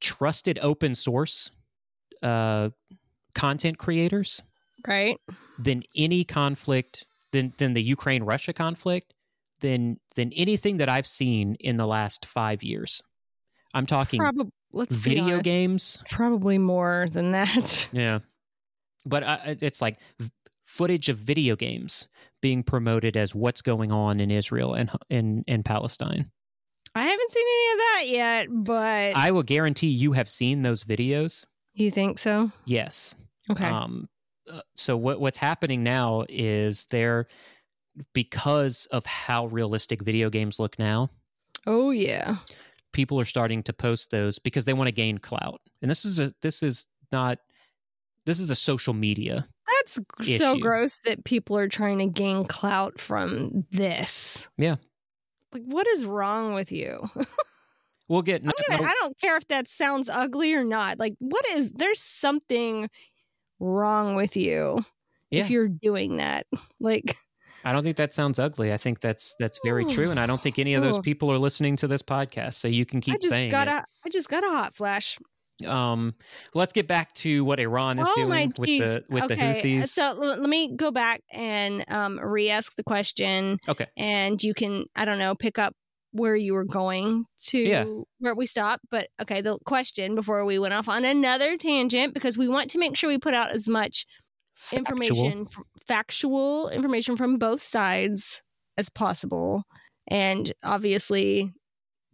trusted 0.00 0.58
open 0.62 0.94
source 0.94 1.50
uh, 2.22 2.70
content 3.34 3.78
creators 3.78 4.42
Right? 4.86 5.16
than 5.58 5.82
any 5.96 6.24
conflict 6.24 7.04
than 7.32 7.52
than 7.58 7.74
the 7.74 7.82
Ukraine 7.82 8.22
Russia 8.22 8.52
conflict 8.52 9.12
than 9.60 9.98
than 10.16 10.32
anything 10.34 10.78
that 10.78 10.88
I've 10.88 11.06
seen 11.06 11.56
in 11.60 11.76
the 11.76 11.86
last 11.86 12.26
five 12.26 12.62
years. 12.62 13.02
I'm 13.74 13.86
talking 13.86 14.18
Probably 14.20 14.50
let's 14.72 14.96
video 14.96 15.24
honest, 15.24 15.44
games. 15.44 15.98
Probably 16.10 16.58
more 16.58 17.06
than 17.12 17.32
that. 17.32 17.88
Yeah, 17.92 18.20
but 19.06 19.22
uh, 19.22 19.38
it's 19.46 19.80
like 19.82 19.98
footage 20.66 21.08
of 21.08 21.18
video 21.18 21.56
games 21.56 22.08
being 22.40 22.62
promoted 22.62 23.16
as 23.16 23.34
what's 23.34 23.62
going 23.62 23.92
on 23.92 24.20
in 24.20 24.30
Israel 24.30 24.74
and 24.74 24.90
in 25.10 25.44
in 25.46 25.62
Palestine. 25.62 26.30
I 26.94 27.04
haven't 27.04 27.30
seen 27.30 27.44
any 27.46 27.72
of 27.72 27.78
that 27.78 28.02
yet, 28.06 28.48
but 28.50 29.16
I 29.16 29.30
will 29.30 29.42
guarantee 29.42 29.88
you 29.88 30.12
have 30.12 30.28
seen 30.28 30.62
those 30.62 30.84
videos. 30.84 31.46
you 31.74 31.90
think 31.90 32.18
so? 32.18 32.50
Yes. 32.66 33.16
Okay. 33.50 33.64
Um, 33.64 34.08
uh, 34.50 34.60
so 34.76 34.96
what 34.96 35.20
what's 35.20 35.38
happening 35.38 35.82
now 35.82 36.24
is 36.28 36.86
they're 36.86 37.26
because 38.14 38.86
of 38.90 39.04
how 39.06 39.46
realistic 39.46 40.02
video 40.02 40.30
games 40.30 40.58
look 40.58 40.78
now. 40.78 41.10
oh 41.66 41.90
yeah. 41.90 42.36
People 42.92 43.18
are 43.20 43.24
starting 43.24 43.62
to 43.64 43.72
post 43.72 44.10
those 44.10 44.38
because 44.38 44.64
they 44.64 44.72
want 44.72 44.88
to 44.88 44.92
gain 44.92 45.18
clout, 45.18 45.60
and 45.80 45.90
this 45.90 46.04
is 46.04 46.20
a 46.20 46.32
this 46.42 46.62
is 46.62 46.86
not 47.10 47.38
this 48.26 48.38
is 48.38 48.50
a 48.50 48.54
social 48.54 48.94
media. 48.94 49.46
That's 49.80 49.98
g- 50.22 50.38
so 50.38 50.56
gross 50.58 50.98
that 51.04 51.24
people 51.24 51.56
are 51.56 51.68
trying 51.68 51.98
to 51.98 52.06
gain 52.06 52.44
clout 52.44 53.00
from 53.00 53.64
this. 53.70 54.48
Yeah. 54.58 54.76
Like 55.52 55.62
what 55.64 55.86
is 55.88 56.04
wrong 56.04 56.54
with 56.54 56.70
you? 56.72 57.08
We'll 58.08 58.20
get. 58.22 58.42
Gonna, 58.42 58.52
I 58.68 58.94
don't 59.00 59.18
care 59.18 59.38
if 59.38 59.46
that 59.48 59.66
sounds 59.68 60.10
ugly 60.10 60.52
or 60.52 60.64
not. 60.64 60.98
Like 60.98 61.14
what 61.18 61.46
is 61.52 61.72
there's 61.72 62.00
something 62.00 62.90
wrong 63.58 64.16
with 64.16 64.36
you 64.36 64.84
Yeah. 65.30 65.40
if 65.44 65.50
you're 65.50 65.68
doing 65.68 66.16
that. 66.16 66.46
Like 66.80 67.16
I 67.64 67.72
don't 67.72 67.84
think 67.84 67.96
that 67.96 68.12
sounds 68.14 68.38
ugly. 68.38 68.72
I 68.72 68.76
think 68.76 69.00
that's 69.00 69.34
that's 69.38 69.58
very 69.64 69.84
true, 69.84 70.10
and 70.10 70.18
I 70.18 70.26
don't 70.26 70.40
think 70.40 70.58
any 70.58 70.74
of 70.74 70.82
those 70.82 70.98
people 70.98 71.30
are 71.30 71.38
listening 71.38 71.76
to 71.76 71.86
this 71.86 72.02
podcast. 72.02 72.54
So 72.54 72.68
you 72.68 72.84
can 72.84 73.00
keep 73.00 73.14
I 73.14 73.18
just 73.18 73.30
saying 73.30 73.50
got 73.50 73.68
it. 73.68 73.74
a 73.74 73.84
I 74.04 74.08
just 74.10 74.28
got 74.28 74.44
a 74.44 74.48
hot 74.48 74.74
flash. 74.74 75.18
Um, 75.66 76.14
let's 76.54 76.72
get 76.72 76.88
back 76.88 77.12
to 77.14 77.44
what 77.44 77.60
Iran 77.60 77.98
is 77.98 78.08
oh 78.10 78.14
doing 78.14 78.52
with 78.58 78.68
the 78.68 79.04
with 79.08 79.24
okay. 79.24 79.34
the 79.34 79.42
Houthis. 79.80 79.88
So 79.88 80.02
l- 80.04 80.16
let 80.40 80.40
me 80.48 80.74
go 80.74 80.90
back 80.90 81.22
and 81.32 81.84
um, 81.88 82.18
re-ask 82.18 82.74
the 82.74 82.82
question, 82.82 83.58
okay. 83.68 83.86
and 83.96 84.42
you 84.42 84.54
can 84.54 84.84
I 84.96 85.04
don't 85.04 85.18
know 85.18 85.34
pick 85.34 85.58
up 85.58 85.74
where 86.12 86.36
you 86.36 86.52
were 86.54 86.64
going 86.64 87.24
to 87.46 87.58
Yeah. 87.58 87.84
where 88.18 88.34
we 88.34 88.46
stopped. 88.46 88.84
But 88.90 89.08
okay, 89.20 89.40
the 89.40 89.58
question 89.64 90.14
before 90.14 90.44
we 90.44 90.58
went 90.58 90.74
off 90.74 90.88
on 90.88 91.04
another 91.04 91.56
tangent 91.56 92.14
because 92.14 92.36
we 92.36 92.48
want 92.48 92.70
to 92.70 92.78
make 92.78 92.96
sure 92.96 93.08
we 93.08 93.18
put 93.18 93.34
out 93.34 93.52
as 93.52 93.68
much 93.68 94.06
Factual. 94.54 94.78
information, 94.78 95.46
factual 95.86 96.68
information 96.68 97.16
from 97.16 97.38
both 97.38 97.62
sides 97.62 98.42
as 98.76 98.88
possible. 98.88 99.64
And 100.08 100.52
obviously, 100.64 101.52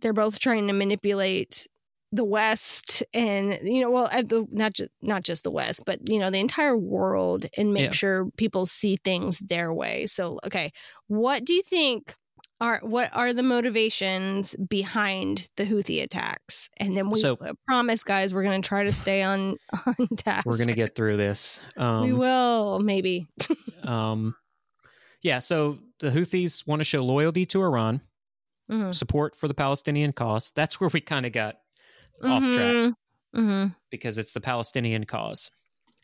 they're 0.01 0.12
both 0.12 0.39
trying 0.39 0.66
to 0.69 0.73
manipulate 0.73 1.66
the 2.12 2.25
West 2.25 3.03
and 3.12 3.59
you 3.62 3.81
know, 3.83 3.91
well, 3.91 4.09
the 4.09 4.47
not 4.51 4.73
just 4.75 4.91
not 5.03 5.23
just 5.25 5.45
the 5.45 5.51
West, 5.51 5.83
but 5.87 6.01
you 6.11 6.19
know, 6.19 6.31
the 6.31 6.41
entire 6.41 6.77
world, 6.77 7.47
and 7.57 7.75
make 7.75 7.85
Yeah. 7.87 7.93
sure 7.93 8.31
people 8.37 8.64
see 8.66 8.97
things 9.05 9.39
their 9.41 9.73
way. 9.75 10.07
So, 10.07 10.39
okay, 10.47 10.73
what 11.09 11.45
do 11.45 11.53
you 11.53 11.62
think? 11.62 12.14
Are 12.61 12.80
what 12.82 13.14
are 13.14 13.32
the 13.32 13.42
motivations 13.44 14.56
behind 14.56 15.48
the 15.56 15.64
Houthi 15.64 16.02
attacks? 16.02 16.68
And 16.78 16.96
then 16.96 17.09
we 17.09 17.20
So- 17.20 17.38
promise, 17.66 18.02
guys, 18.02 18.34
we're 18.34 18.42
going 18.42 18.61
to 18.61 18.68
try 18.68 18.82
to 18.84 18.92
stay 18.92 19.22
on 19.22 19.56
on 19.86 20.09
task. 20.16 20.44
We're 20.44 20.59
gonna 20.59 20.72
get 20.72 20.96
through 20.96 21.16
this. 21.18 21.61
Um, 21.76 22.02
we 22.04 22.12
will 22.12 22.80
maybe. 22.80 23.28
Um, 23.84 24.34
yeah. 25.22 25.38
So 25.38 25.78
the 26.00 26.11
Houthis 26.11 26.66
want 26.66 26.80
to 26.80 26.84
show 26.84 27.02
loyalty 27.04 27.46
to 27.46 27.62
Iran, 27.62 28.02
Mhm. 28.70 28.92
support 28.94 29.34
for 29.36 29.48
the 29.48 29.54
Palestinian 29.54 30.12
cause. 30.12 30.52
That's 30.54 30.78
where 30.80 30.90
we 30.92 31.00
kind 31.00 31.24
of 31.26 31.32
got 31.32 31.56
off 32.22 32.42
track 32.52 32.92
hmm 33.34 33.66
because 33.90 34.18
it's 34.18 34.32
the 34.32 34.40
Palestinian 34.40 35.04
cause. 35.04 35.50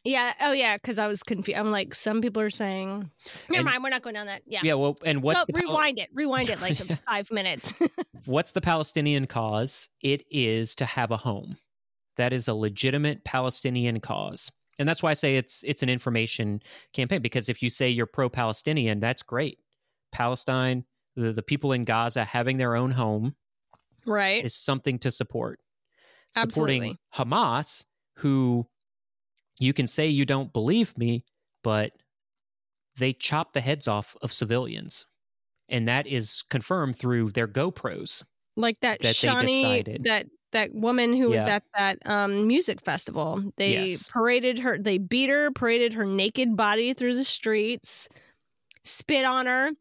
Yeah. 0.05 0.34
Oh, 0.42 0.52
yeah. 0.52 0.76
Because 0.76 0.98
I 0.98 1.07
was 1.07 1.22
confused. 1.22 1.59
I'm 1.59 1.70
like, 1.70 1.94
some 1.94 2.20
people 2.20 2.42
are 2.42 2.50
saying, 2.50 3.11
never 3.48 3.61
And- 3.61 3.64
mind. 3.64 3.82
We're 3.82 3.88
not 3.90 4.02
going 4.02 4.14
down 4.14 4.26
that. 4.26 4.42
Yeah. 4.46 4.61
Yeah. 4.62 4.74
Well, 4.74 4.96
and 5.05 5.22
what's 5.22 5.40
Go, 5.40 5.44
the 5.46 5.52
Pal- 5.55 5.70
rewind 5.70 5.98
it. 5.98 6.11
Rewind 6.12 6.50
it 6.50 6.61
like 6.61 6.76
five 7.09 7.30
minutes. 7.30 7.72
what's 8.26 8.52
the 8.52 8.61
Palestinian 8.61 9.26
cause? 9.26 9.88
It 10.02 10.24
is 10.30 10.74
to 10.76 10.84
have 10.84 11.11
a 11.11 11.16
home. 11.16 11.57
That 12.16 12.32
is 12.32 12.46
a 12.48 12.55
legitimate 12.55 13.24
Palestinian 13.24 14.00
cause. 14.00 14.52
And 14.78 14.88
that's 14.88 15.02
why 15.02 15.11
I 15.11 15.14
say 15.14 15.36
it's 15.36 15.62
it's 15.62 15.82
an 15.82 15.88
information 15.88 16.61
campaign 16.92 17.22
because 17.22 17.48
if 17.48 17.62
you 17.62 17.70
say 17.70 17.90
you're 17.90 18.07
pro-Palestinian, 18.07 19.00
that's 19.00 19.22
great. 19.22 19.59
Palestine, 20.12 20.84
the, 21.16 21.32
the 21.32 21.42
people 21.42 21.72
in 21.72 21.84
Gaza 21.84 22.24
having 22.24 22.57
their 22.57 22.76
own 22.76 22.90
home 22.90 23.36
right. 24.07 24.44
is 24.44 24.55
something 24.55 24.98
to 25.00 25.11
support. 25.11 25.61
Supporting 26.36 26.82
Absolutely. 26.82 26.98
Hamas, 27.14 27.84
who 28.16 28.66
you 29.59 29.72
can 29.72 29.86
say 29.86 30.07
you 30.09 30.24
don't 30.24 30.52
believe 30.52 30.96
me, 30.98 31.24
but 31.62 31.92
they 32.96 33.12
chop 33.12 33.52
the 33.52 33.61
heads 33.61 33.88
off 33.88 34.16
of 34.22 34.32
civilians. 34.32 35.07
And 35.68 35.88
that 35.88 36.07
is 36.07 36.42
confirmed 36.50 36.96
through 36.96 37.30
their 37.32 37.48
GoPros. 37.48 38.22
Like 38.57 38.78
that, 38.80 39.00
That 39.00 39.14
Shani, 39.14 40.05
that 40.05 40.26
that 40.52 40.72
woman 40.72 41.12
who 41.16 41.30
was 41.30 41.44
at 41.46 41.64
that 41.76 41.98
um, 42.07 42.46
music 42.46 42.80
festival. 42.80 43.42
They 43.57 43.86
Yes. 43.88 44.09
paraded 44.09 44.61
her, 44.61 44.78
they 44.78 44.98
beat 44.98 45.28
her, 45.28 45.50
paraded 45.50 45.94
her 45.94 46.05
naked 46.07 46.57
body 46.57 46.92
through 46.94 47.16
the 47.16 47.24
streets, 47.24 48.09
spit 48.84 49.24
on 49.24 49.46
her, 49.46 49.72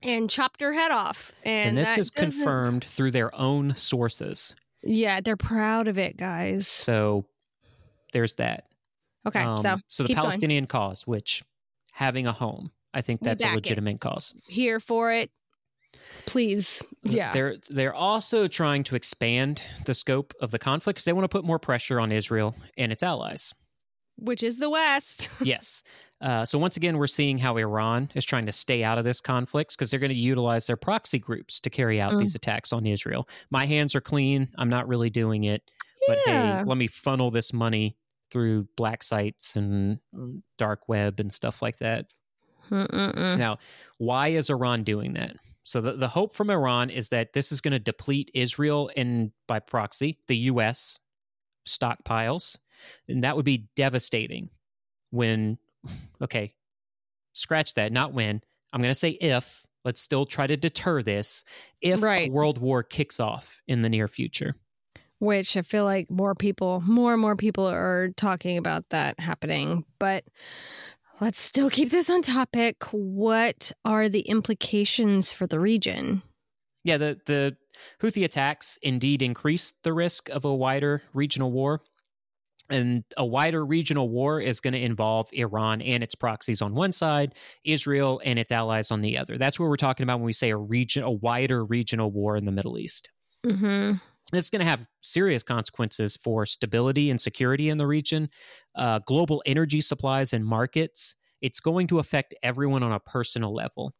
and 0.00 0.30
chopped 0.30 0.60
her 0.60 0.72
head 0.72 0.92
off. 0.92 1.32
And, 1.44 1.70
And, 1.70 1.76
this 1.78 1.98
is 1.98 2.10
doesn't- 2.12 2.30
confirmed 2.34 2.84
through 2.84 3.10
their 3.10 3.34
own 3.34 3.74
sources. 3.74 4.54
Yeah, 4.84 5.20
they're 5.20 5.36
proud 5.36 5.88
of 5.88 5.98
it, 5.98 6.16
guys. 6.16 6.68
So 6.68 7.24
there's 8.12 8.34
that. 8.34 8.66
Okay, 9.26 9.40
Um, 9.42 9.56
so 9.58 9.76
so 9.88 10.02
the 10.02 10.08
keep 10.08 10.16
going. 10.16 10.24
Palestinian 10.24 10.66
cause, 10.66 11.06
which 11.06 11.42
having 11.92 12.26
a 12.26 12.32
home, 12.32 12.72
I 12.94 13.00
think 13.02 13.20
that's 13.20 13.42
a 13.42 13.46
back 13.46 13.52
it. 13.52 13.56
legitimate 13.56 14.00
cause. 14.00 14.34
here 14.48 14.80
for 14.80 15.12
it. 15.12 15.30
Please. 16.26 16.82
Yeah. 17.02 17.30
They're 17.32 17.56
they're 17.68 17.94
also 17.94 18.46
trying 18.46 18.82
to 18.84 18.96
expand 18.96 19.62
the 19.84 19.94
scope 19.94 20.32
of 20.40 20.50
the 20.50 20.58
conflict 20.58 20.96
because 20.96 21.04
they 21.04 21.12
want 21.12 21.24
to 21.24 21.28
put 21.28 21.44
more 21.44 21.58
pressure 21.58 22.00
on 22.00 22.10
Israel 22.12 22.54
and 22.78 22.90
its 22.92 23.02
allies. 23.02 23.54
Which 24.16 24.42
is 24.42 24.58
the 24.58 24.70
West. 24.70 25.28
yes. 25.42 25.82
Uh, 26.20 26.44
so 26.44 26.56
once 26.58 26.76
again, 26.76 26.96
we're 26.98 27.06
seeing 27.08 27.36
how 27.38 27.56
Iran 27.56 28.08
is 28.14 28.24
trying 28.24 28.46
to 28.46 28.52
stay 28.52 28.84
out 28.84 28.96
of 28.96 29.04
this 29.04 29.20
conflict 29.20 29.72
because 29.76 29.90
they're 29.90 29.98
going 30.00 30.10
to 30.12 30.16
utilize 30.16 30.66
their 30.66 30.76
proxy 30.76 31.18
groups 31.18 31.60
to 31.60 31.70
carry 31.70 32.00
out 32.00 32.12
Mm. 32.14 32.20
these 32.20 32.34
attacks 32.34 32.72
on 32.72 32.86
Israel. 32.86 33.28
My 33.50 33.66
hands 33.66 33.94
are 33.96 34.00
clean. 34.00 34.48
I'm 34.56 34.68
not 34.68 34.86
really 34.86 35.10
doing 35.10 35.44
it, 35.44 35.62
but 36.06 36.18
hey, 36.24 36.62
let 36.64 36.78
me 36.78 36.86
funnel 36.86 37.30
this 37.30 37.52
money 37.52 37.96
through 38.32 38.66
black 38.76 39.02
sites 39.02 39.54
and 39.56 39.98
mm, 40.14 40.42
dark 40.58 40.88
web 40.88 41.20
and 41.20 41.32
stuff 41.32 41.60
like 41.62 41.76
that. 41.78 42.06
Mm-mm-mm. 42.70 43.36
Now, 43.36 43.58
why 43.98 44.28
is 44.28 44.48
Iran 44.48 44.82
doing 44.82 45.12
that? 45.14 45.36
So 45.64 45.80
the, 45.80 45.92
the 45.92 46.08
hope 46.08 46.34
from 46.34 46.50
Iran 46.50 46.90
is 46.90 47.10
that 47.10 47.34
this 47.34 47.52
is 47.52 47.60
going 47.60 47.72
to 47.72 47.78
deplete 47.78 48.30
Israel 48.34 48.90
and 48.96 49.30
by 49.46 49.60
proxy 49.60 50.18
the 50.26 50.36
US 50.36 50.98
stockpiles. 51.68 52.58
And 53.08 53.22
that 53.22 53.36
would 53.36 53.44
be 53.44 53.68
devastating 53.76 54.48
when 55.10 55.58
okay, 56.20 56.54
scratch 57.34 57.74
that, 57.74 57.92
not 57.92 58.12
when. 58.12 58.40
I'm 58.72 58.80
going 58.80 58.90
to 58.90 58.98
say 58.98 59.10
if, 59.10 59.66
let's 59.84 60.00
still 60.00 60.24
try 60.24 60.46
to 60.46 60.56
deter 60.56 61.02
this 61.02 61.44
if 61.80 62.00
Right. 62.02 62.30
world 62.32 62.58
war 62.58 62.82
kicks 62.82 63.20
off 63.20 63.60
in 63.68 63.82
the 63.82 63.88
near 63.88 64.08
future. 64.08 64.56
Which 65.22 65.56
I 65.56 65.62
feel 65.62 65.84
like 65.84 66.10
more 66.10 66.34
people, 66.34 66.82
more 66.84 67.12
and 67.12 67.22
more 67.22 67.36
people 67.36 67.68
are 67.68 68.08
talking 68.16 68.58
about 68.58 68.88
that 68.88 69.20
happening. 69.20 69.84
But 70.00 70.24
let's 71.20 71.38
still 71.38 71.70
keep 71.70 71.90
this 71.90 72.10
on 72.10 72.22
topic. 72.22 72.82
What 72.90 73.70
are 73.84 74.08
the 74.08 74.22
implications 74.22 75.30
for 75.30 75.46
the 75.46 75.60
region? 75.60 76.22
Yeah, 76.82 76.96
the 76.96 77.20
the 77.26 77.56
Houthi 78.02 78.24
attacks 78.24 78.80
indeed 78.82 79.22
increase 79.22 79.72
the 79.84 79.92
risk 79.92 80.28
of 80.28 80.44
a 80.44 80.52
wider 80.52 81.02
regional 81.14 81.52
war. 81.52 81.82
And 82.68 83.04
a 83.16 83.24
wider 83.24 83.64
regional 83.64 84.08
war 84.08 84.40
is 84.40 84.60
going 84.60 84.74
to 84.74 84.80
involve 84.80 85.28
Iran 85.32 85.82
and 85.82 86.02
its 86.02 86.16
proxies 86.16 86.60
on 86.60 86.74
one 86.74 86.90
side, 86.90 87.36
Israel 87.64 88.20
and 88.24 88.40
its 88.40 88.50
allies 88.50 88.90
on 88.90 89.02
the 89.02 89.18
other. 89.18 89.38
That's 89.38 89.60
what 89.60 89.68
we're 89.68 89.76
talking 89.76 90.02
about 90.02 90.18
when 90.18 90.26
we 90.26 90.32
say 90.32 90.50
a 90.50 90.56
region, 90.56 91.04
a 91.04 91.12
wider 91.12 91.64
regional 91.64 92.10
war 92.10 92.36
in 92.36 92.44
the 92.44 92.50
Middle 92.50 92.76
East. 92.76 93.12
Mm-hmm. 93.46 93.98
It's 94.32 94.50
going 94.50 94.64
to 94.64 94.70
have 94.70 94.86
serious 95.02 95.42
consequences 95.42 96.16
for 96.16 96.46
stability 96.46 97.10
and 97.10 97.20
security 97.20 97.68
in 97.68 97.78
the 97.78 97.86
region, 97.86 98.30
uh, 98.76 99.00
global 99.06 99.42
energy 99.46 99.80
supplies 99.80 100.32
and 100.32 100.44
markets. 100.44 101.14
It's 101.40 101.60
going 101.60 101.86
to 101.88 101.98
affect 101.98 102.34
everyone 102.42 102.82
on 102.82 102.92
a 102.92 103.00
personal 103.00 103.52
level. 103.52 103.94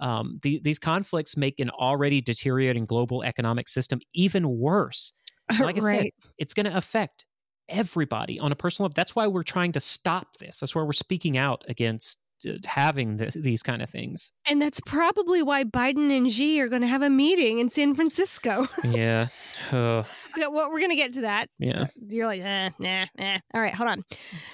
Um, 0.00 0.38
the, 0.42 0.60
these 0.62 0.78
conflicts 0.78 1.36
make 1.36 1.60
an 1.60 1.70
already 1.70 2.20
deteriorating 2.20 2.86
global 2.86 3.22
economic 3.22 3.68
system 3.68 4.00
even 4.14 4.58
worse. 4.58 5.12
Like 5.60 5.78
I 5.78 5.80
said, 5.80 6.06
it's 6.36 6.52
going 6.52 6.66
to 6.66 6.76
affect 6.76 7.24
everybody 7.70 8.38
on 8.38 8.52
a 8.52 8.54
personal 8.54 8.84
level. 8.86 8.94
That's 8.96 9.16
why 9.16 9.26
we're 9.28 9.42
trying 9.42 9.72
to 9.72 9.80
stop 9.80 10.36
this. 10.36 10.60
That's 10.60 10.74
why 10.74 10.82
we're 10.82 10.92
speaking 10.92 11.38
out 11.38 11.64
against 11.68 12.18
having 12.66 13.16
this, 13.16 13.34
these 13.34 13.62
kind 13.62 13.82
of 13.82 13.90
things. 13.90 14.30
And 14.48 14.60
that's 14.62 14.80
probably 14.80 15.42
why 15.42 15.64
Biden 15.64 16.16
and 16.16 16.30
Xi 16.30 16.60
are 16.60 16.68
going 16.68 16.82
to 16.82 16.88
have 16.88 17.02
a 17.02 17.10
meeting 17.10 17.58
in 17.58 17.68
San 17.68 17.94
Francisco. 17.94 18.66
yeah. 18.84 19.28
Uh, 19.72 20.02
Okay, 20.36 20.46
well, 20.46 20.70
we're 20.70 20.78
going 20.78 20.90
to 20.90 20.96
get 20.96 21.14
to 21.14 21.22
that. 21.22 21.48
yeah. 21.58 21.86
You're 22.08 22.26
like, 22.26 22.40
eh, 22.42 22.70
nah, 22.78 23.06
nah. 23.18 23.38
All 23.54 23.60
right, 23.60 23.74
hold 23.74 23.88
on. 23.90 24.04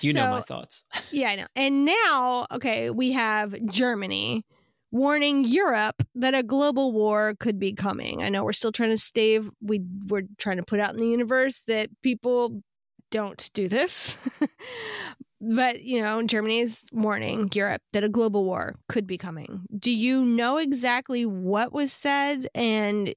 You 0.00 0.12
know 0.12 0.30
my 0.30 0.40
thoughts. 0.42 0.84
Yeah, 1.12 1.28
I 1.30 1.36
know. 1.36 1.46
And 1.54 1.84
now, 1.84 2.46
okay, 2.52 2.90
we 2.90 3.12
have 3.12 3.54
Germany 3.66 4.44
warning 4.90 5.44
Europe 5.44 6.02
that 6.14 6.34
a 6.34 6.42
global 6.42 6.92
war 6.92 7.34
could 7.38 7.58
be 7.58 7.72
coming. 7.72 8.22
I 8.22 8.28
know 8.28 8.44
we're 8.44 8.52
still 8.52 8.72
trying 8.72 8.90
to 8.90 8.96
stave 8.98 9.50
we 9.60 9.80
we're 10.08 10.22
trying 10.38 10.56
to 10.58 10.62
put 10.62 10.78
out 10.80 10.92
in 10.92 10.98
the 10.98 11.06
universe 11.08 11.62
that 11.66 11.90
people 12.02 12.62
don't 13.10 13.50
do 13.54 13.68
this. 13.68 14.16
but, 15.54 15.82
you 15.82 16.00
know, 16.00 16.22
Germany 16.22 16.60
is 16.60 16.84
warning 16.92 17.48
Europe 17.54 17.82
that 17.92 18.04
a 18.04 18.08
global 18.08 18.44
war 18.44 18.76
could 18.88 19.06
be 19.06 19.18
coming. 19.18 19.62
Do 19.78 19.90
you 19.90 20.24
know 20.24 20.58
exactly 20.58 21.26
what 21.26 21.72
was 21.72 21.92
said 21.92 22.48
and 22.54 23.14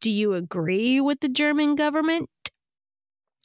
do 0.00 0.10
you 0.10 0.34
agree 0.34 1.00
with 1.00 1.20
the 1.20 1.28
German 1.28 1.74
government? 1.74 2.28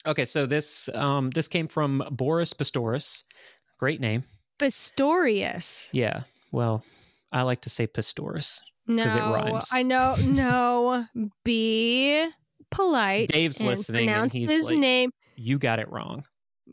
Okay, 0.06 0.24
so 0.24 0.46
this 0.46 0.88
um 0.94 1.30
this 1.30 1.48
came 1.48 1.66
from 1.68 2.04
Boris 2.10 2.52
Pistorius. 2.52 3.22
Great 3.78 4.00
name. 4.00 4.24
Pistorius. 4.58 5.88
Yeah. 5.92 6.20
Well, 6.52 6.84
I 7.32 7.42
like 7.42 7.62
to 7.62 7.70
say 7.70 7.86
Pistorius. 7.86 8.60
No, 8.86 9.04
it 9.04 9.16
rhymes. 9.16 9.70
I 9.72 9.82
know. 9.82 10.14
No, 10.26 11.06
be 11.44 12.28
polite. 12.70 13.28
Dave's 13.28 13.58
and 13.60 13.68
listening 13.68 14.02
and 14.02 14.08
Pronounce 14.10 14.32
he's 14.34 14.50
his 14.50 14.66
like- 14.70 14.78
name. 14.78 15.10
You 15.36 15.58
got 15.58 15.78
it 15.78 15.90
wrong. 15.90 16.24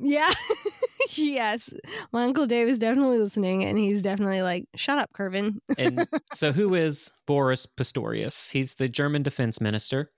Yeah. 0.02 0.32
yes, 1.16 1.72
my 2.12 2.24
uncle 2.24 2.46
Dave 2.46 2.68
is 2.68 2.80
definitely 2.80 3.20
listening, 3.20 3.64
and 3.64 3.78
he's 3.78 4.02
definitely 4.02 4.42
like, 4.42 4.66
"Shut 4.76 4.98
up, 4.98 5.12
Curvin." 5.14 5.58
And 5.78 6.08
so 6.34 6.52
who 6.52 6.74
is 6.76 7.12
Boris 7.28 7.66
Pistorius? 7.66 8.52
He's 8.52 8.76
the 8.76 8.90
German 8.90 9.24
defense 9.24 9.62
minister. 9.62 10.12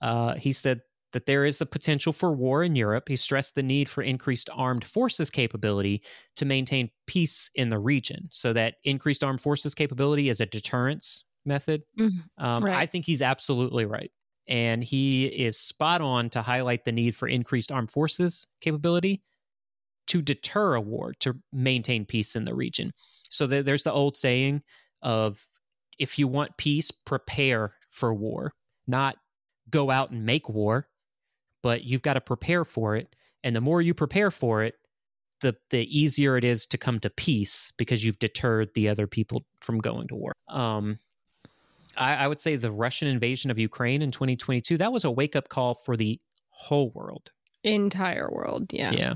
Uh, 0.00 0.34
he 0.34 0.52
said 0.52 0.80
that 1.12 1.26
there 1.26 1.44
is 1.44 1.58
the 1.58 1.66
potential 1.66 2.12
for 2.12 2.32
war 2.32 2.62
in 2.62 2.76
Europe. 2.76 3.08
He 3.08 3.16
stressed 3.16 3.54
the 3.56 3.62
need 3.62 3.88
for 3.88 4.02
increased 4.02 4.48
armed 4.54 4.84
forces 4.84 5.28
capability 5.28 6.02
to 6.36 6.44
maintain 6.44 6.90
peace 7.06 7.50
in 7.54 7.68
the 7.68 7.78
region. 7.78 8.28
So 8.30 8.52
that 8.52 8.76
increased 8.84 9.24
armed 9.24 9.40
forces 9.40 9.74
capability 9.74 10.28
is 10.28 10.40
a 10.40 10.46
deterrence 10.46 11.24
method. 11.44 11.82
Mhm. 11.98 12.22
Um, 12.38 12.64
Right. 12.64 12.76
I 12.76 12.86
think 12.86 13.06
he's 13.06 13.22
absolutely 13.22 13.86
right. 13.86 14.12
And 14.50 14.84
he 14.84 15.26
is 15.26 15.56
spot 15.56 16.02
on 16.02 16.28
to 16.30 16.42
highlight 16.42 16.84
the 16.84 16.92
need 16.92 17.16
for 17.16 17.28
increased 17.28 17.72
armed 17.72 17.90
forces 17.90 18.46
capability 18.60 19.22
to 20.08 20.20
deter 20.20 20.74
a 20.74 20.80
war, 20.80 21.14
to 21.20 21.36
maintain 21.52 22.04
peace 22.04 22.34
in 22.34 22.44
the 22.44 22.54
region. 22.54 22.92
So 23.30 23.46
there, 23.46 23.62
there's 23.62 23.84
the 23.84 23.92
old 23.92 24.16
saying 24.16 24.62
of 25.02 25.40
if 26.00 26.18
you 26.18 26.26
want 26.26 26.56
peace, 26.56 26.90
prepare 26.90 27.74
for 27.90 28.12
war, 28.12 28.52
not 28.88 29.16
go 29.70 29.90
out 29.90 30.10
and 30.10 30.26
make 30.26 30.48
war, 30.48 30.88
but 31.62 31.84
you've 31.84 32.02
got 32.02 32.14
to 32.14 32.20
prepare 32.20 32.64
for 32.64 32.96
it. 32.96 33.14
And 33.44 33.54
the 33.54 33.60
more 33.60 33.80
you 33.80 33.94
prepare 33.94 34.32
for 34.32 34.64
it, 34.64 34.74
the 35.40 35.56
the 35.70 35.86
easier 35.96 36.36
it 36.36 36.44
is 36.44 36.66
to 36.66 36.76
come 36.78 37.00
to 37.00 37.10
peace 37.10 37.72
because 37.78 38.04
you've 38.04 38.18
deterred 38.18 38.70
the 38.74 38.88
other 38.88 39.06
people 39.06 39.44
from 39.60 39.78
going 39.78 40.08
to 40.08 40.14
war. 40.14 40.32
Um, 40.48 40.98
I, 42.00 42.14
I 42.16 42.28
would 42.28 42.40
say 42.40 42.56
the 42.56 42.72
Russian 42.72 43.06
invasion 43.06 43.50
of 43.50 43.58
Ukraine 43.58 44.02
in 44.02 44.10
2022 44.10 44.78
that 44.78 44.92
was 44.92 45.04
a 45.04 45.10
wake 45.10 45.36
up 45.36 45.48
call 45.48 45.74
for 45.74 45.96
the 45.96 46.18
whole 46.48 46.90
world. 46.90 47.30
Entire 47.62 48.30
world, 48.30 48.72
yeah. 48.72 48.90
Yeah. 48.92 49.14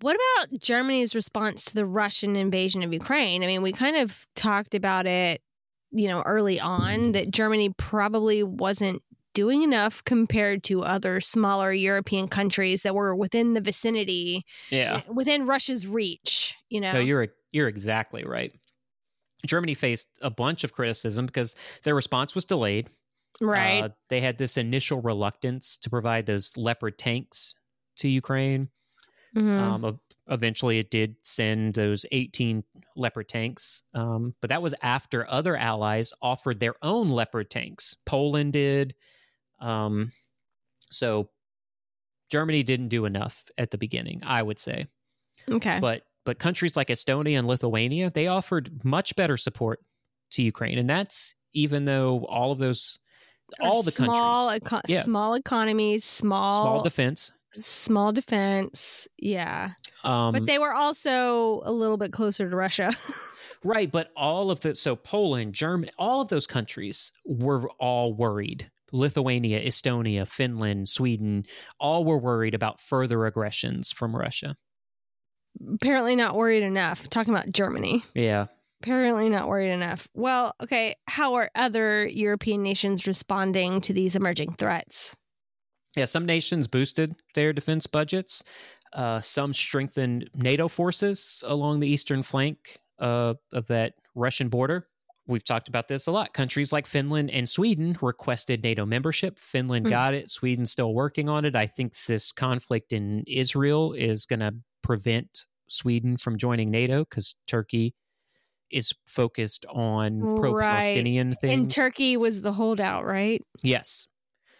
What 0.00 0.16
about 0.16 0.60
Germany's 0.60 1.14
response 1.14 1.64
to 1.66 1.74
the 1.74 1.86
Russian 1.86 2.36
invasion 2.36 2.82
of 2.82 2.92
Ukraine? 2.92 3.42
I 3.42 3.46
mean, 3.46 3.62
we 3.62 3.72
kind 3.72 3.96
of 3.96 4.26
talked 4.34 4.74
about 4.74 5.06
it, 5.06 5.40
you 5.92 6.08
know, 6.08 6.22
early 6.26 6.60
on 6.60 6.94
mm-hmm. 6.94 7.12
that 7.12 7.30
Germany 7.30 7.72
probably 7.78 8.42
wasn't 8.42 9.00
doing 9.34 9.62
enough 9.62 10.02
compared 10.04 10.62
to 10.64 10.82
other 10.82 11.20
smaller 11.20 11.72
European 11.72 12.28
countries 12.28 12.82
that 12.82 12.94
were 12.94 13.14
within 13.14 13.54
the 13.54 13.60
vicinity, 13.60 14.42
Yeah. 14.70 15.02
within 15.12 15.46
Russia's 15.46 15.86
reach, 15.86 16.54
you 16.68 16.80
know. 16.80 16.92
No, 16.92 17.00
you're 17.00 17.28
you're 17.52 17.68
exactly 17.68 18.24
right. 18.24 18.52
Germany 19.46 19.74
faced 19.74 20.08
a 20.22 20.30
bunch 20.30 20.64
of 20.64 20.72
criticism 20.72 21.26
because 21.26 21.54
their 21.82 21.94
response 21.94 22.34
was 22.34 22.44
delayed. 22.44 22.88
right. 23.40 23.82
Uh, 23.84 23.88
they 24.08 24.20
had 24.20 24.38
this 24.38 24.56
initial 24.56 25.00
reluctance 25.02 25.76
to 25.78 25.90
provide 25.90 26.26
those 26.26 26.56
Leopard 26.56 26.98
tanks 26.98 27.54
to 27.96 28.08
Ukraine. 28.08 28.68
Mhm. 29.36 29.58
Um, 29.58 30.00
eventually, 30.28 30.78
it 30.78 30.90
did 30.90 31.16
send 31.22 31.74
those 31.74 32.06
18 32.12 32.62
Leopard 32.96 33.28
tanks, 33.28 33.82
um, 33.92 34.34
but 34.40 34.50
that 34.50 34.62
was 34.62 34.74
after 34.82 35.28
other 35.28 35.56
allies 35.56 36.12
offered 36.22 36.60
their 36.60 36.76
own 36.82 37.08
Leopard 37.08 37.50
tanks. 37.50 37.96
Poland 38.06 38.52
did. 38.52 38.94
Um, 39.58 40.12
so 40.92 41.28
Germany 42.30 42.62
didn't 42.62 42.88
do 42.88 43.04
enough 43.04 43.44
at 43.58 43.70
the 43.72 43.78
beginning, 43.78 44.22
I 44.24 44.42
would 44.42 44.58
say. 44.60 44.86
okay. 45.50 45.78
But 45.80 46.04
but 46.24 46.38
countries 46.38 46.76
like 46.76 46.88
Estonia 46.88 47.38
and 47.38 47.46
Lithuania, 47.46 48.10
they 48.10 48.26
offered 48.26 48.84
much 48.84 49.14
better 49.16 49.36
support 49.36 49.80
to 50.32 50.42
Ukraine. 50.42 50.78
And 50.78 50.88
that's 50.88 51.34
even 51.52 51.84
though 51.84 52.24
all 52.28 52.52
of 52.52 52.58
those, 52.58 52.98
all 53.60 53.82
the 53.82 53.90
small 53.90 54.48
countries, 54.50 54.62
eco- 54.66 54.80
Yeah. 54.88 55.02
small 55.02 55.34
economies, 55.34 56.04
small 56.04 56.60
small 56.60 56.82
defense. 56.82 57.30
small 57.52 58.12
defense. 58.12 59.06
Yeah. 59.18 59.70
Um, 60.02 60.32
but 60.32 60.46
they 60.46 60.58
were 60.58 60.72
also 60.72 61.62
a 61.64 61.72
little 61.72 61.96
bit 61.96 62.12
closer 62.12 62.48
to 62.48 62.56
Russia. 62.56 62.92
Right, 63.66 63.90
but 63.90 64.10
all 64.14 64.50
of 64.50 64.60
the 64.60 64.74
so 64.76 64.94
Poland, 64.94 65.54
Germany, 65.54 65.90
all 65.98 66.20
of 66.20 66.28
those 66.28 66.46
countries 66.46 67.10
were 67.24 67.66
all 67.78 68.12
worried. 68.12 68.70
Lithuania, 68.92 69.58
Estonia, 69.64 70.28
Finland, 70.28 70.90
Sweden, 70.90 71.46
all 71.80 72.04
were 72.04 72.18
worried 72.18 72.52
about 72.52 72.78
further 72.78 73.24
aggressions 73.24 73.90
from 73.90 74.14
Russia. 74.14 74.54
Apparently 75.74 76.16
not 76.16 76.36
worried 76.36 76.62
enough. 76.62 77.08
Talking 77.10 77.34
about 77.34 77.50
Germany. 77.52 78.02
Yeah. 78.14 78.46
Apparently 78.82 79.28
not 79.28 79.48
worried 79.48 79.70
enough. 79.72 80.08
Well, 80.14 80.54
okay, 80.62 80.94
how 81.06 81.34
are 81.34 81.50
other 81.54 82.06
European 82.06 82.62
nations 82.62 83.06
responding 83.06 83.80
to 83.82 83.92
these 83.92 84.14
emerging 84.14 84.54
threats? 84.54 85.14
Yeah, 85.96 86.04
some 86.06 86.26
nations 86.26 86.68
boosted 86.68 87.14
their 87.34 87.52
defense 87.52 87.86
budgets. 87.86 88.42
Uh, 88.92 89.20
some 89.20 89.52
strengthened 89.52 90.28
NATO 90.34 90.68
forces 90.68 91.42
along 91.46 91.80
the 91.80 91.88
eastern 91.88 92.22
flank 92.22 92.78
uh, 92.98 93.34
of 93.52 93.66
that 93.68 93.94
Russian 94.14 94.48
border. 94.48 94.86
We've 95.26 95.42
talked 95.44 95.68
about 95.68 95.88
this 95.88 96.06
a 96.06 96.12
lot. 96.12 96.34
Countries 96.34 96.72
like 96.72 96.86
Finland 96.86 97.30
and 97.30 97.48
Sweden 97.48 97.96
requested 98.02 98.62
NATO 98.62 98.84
membership. 98.84 99.38
Finland 99.38 99.86
Hmm. 99.86 99.90
got 99.92 100.14
it. 100.14 100.30
Sweden's 100.30 100.70
still 100.70 100.92
working 100.92 101.28
on 101.30 101.44
it. 101.46 101.56
I 101.56 101.66
think 101.66 101.94
this 102.06 102.30
conflict 102.32 102.92
in 102.92 103.24
Israel 103.26 103.94
is 103.94 104.26
going 104.26 104.40
to 104.40 104.52
prevent 104.84 105.46
Sweden 105.66 106.16
from 106.16 106.38
joining 106.38 106.70
NATO 106.70 107.00
because 107.00 107.34
Turkey 107.48 107.94
is 108.70 108.92
focused 109.06 109.64
on 109.72 110.36
pro 110.36 110.58
Palestinian 110.58 111.34
things. 111.34 111.54
And 111.54 111.70
Turkey 111.70 112.16
was 112.16 112.42
the 112.42 112.52
holdout, 112.52 113.04
right? 113.04 113.42
Yes. 113.62 114.06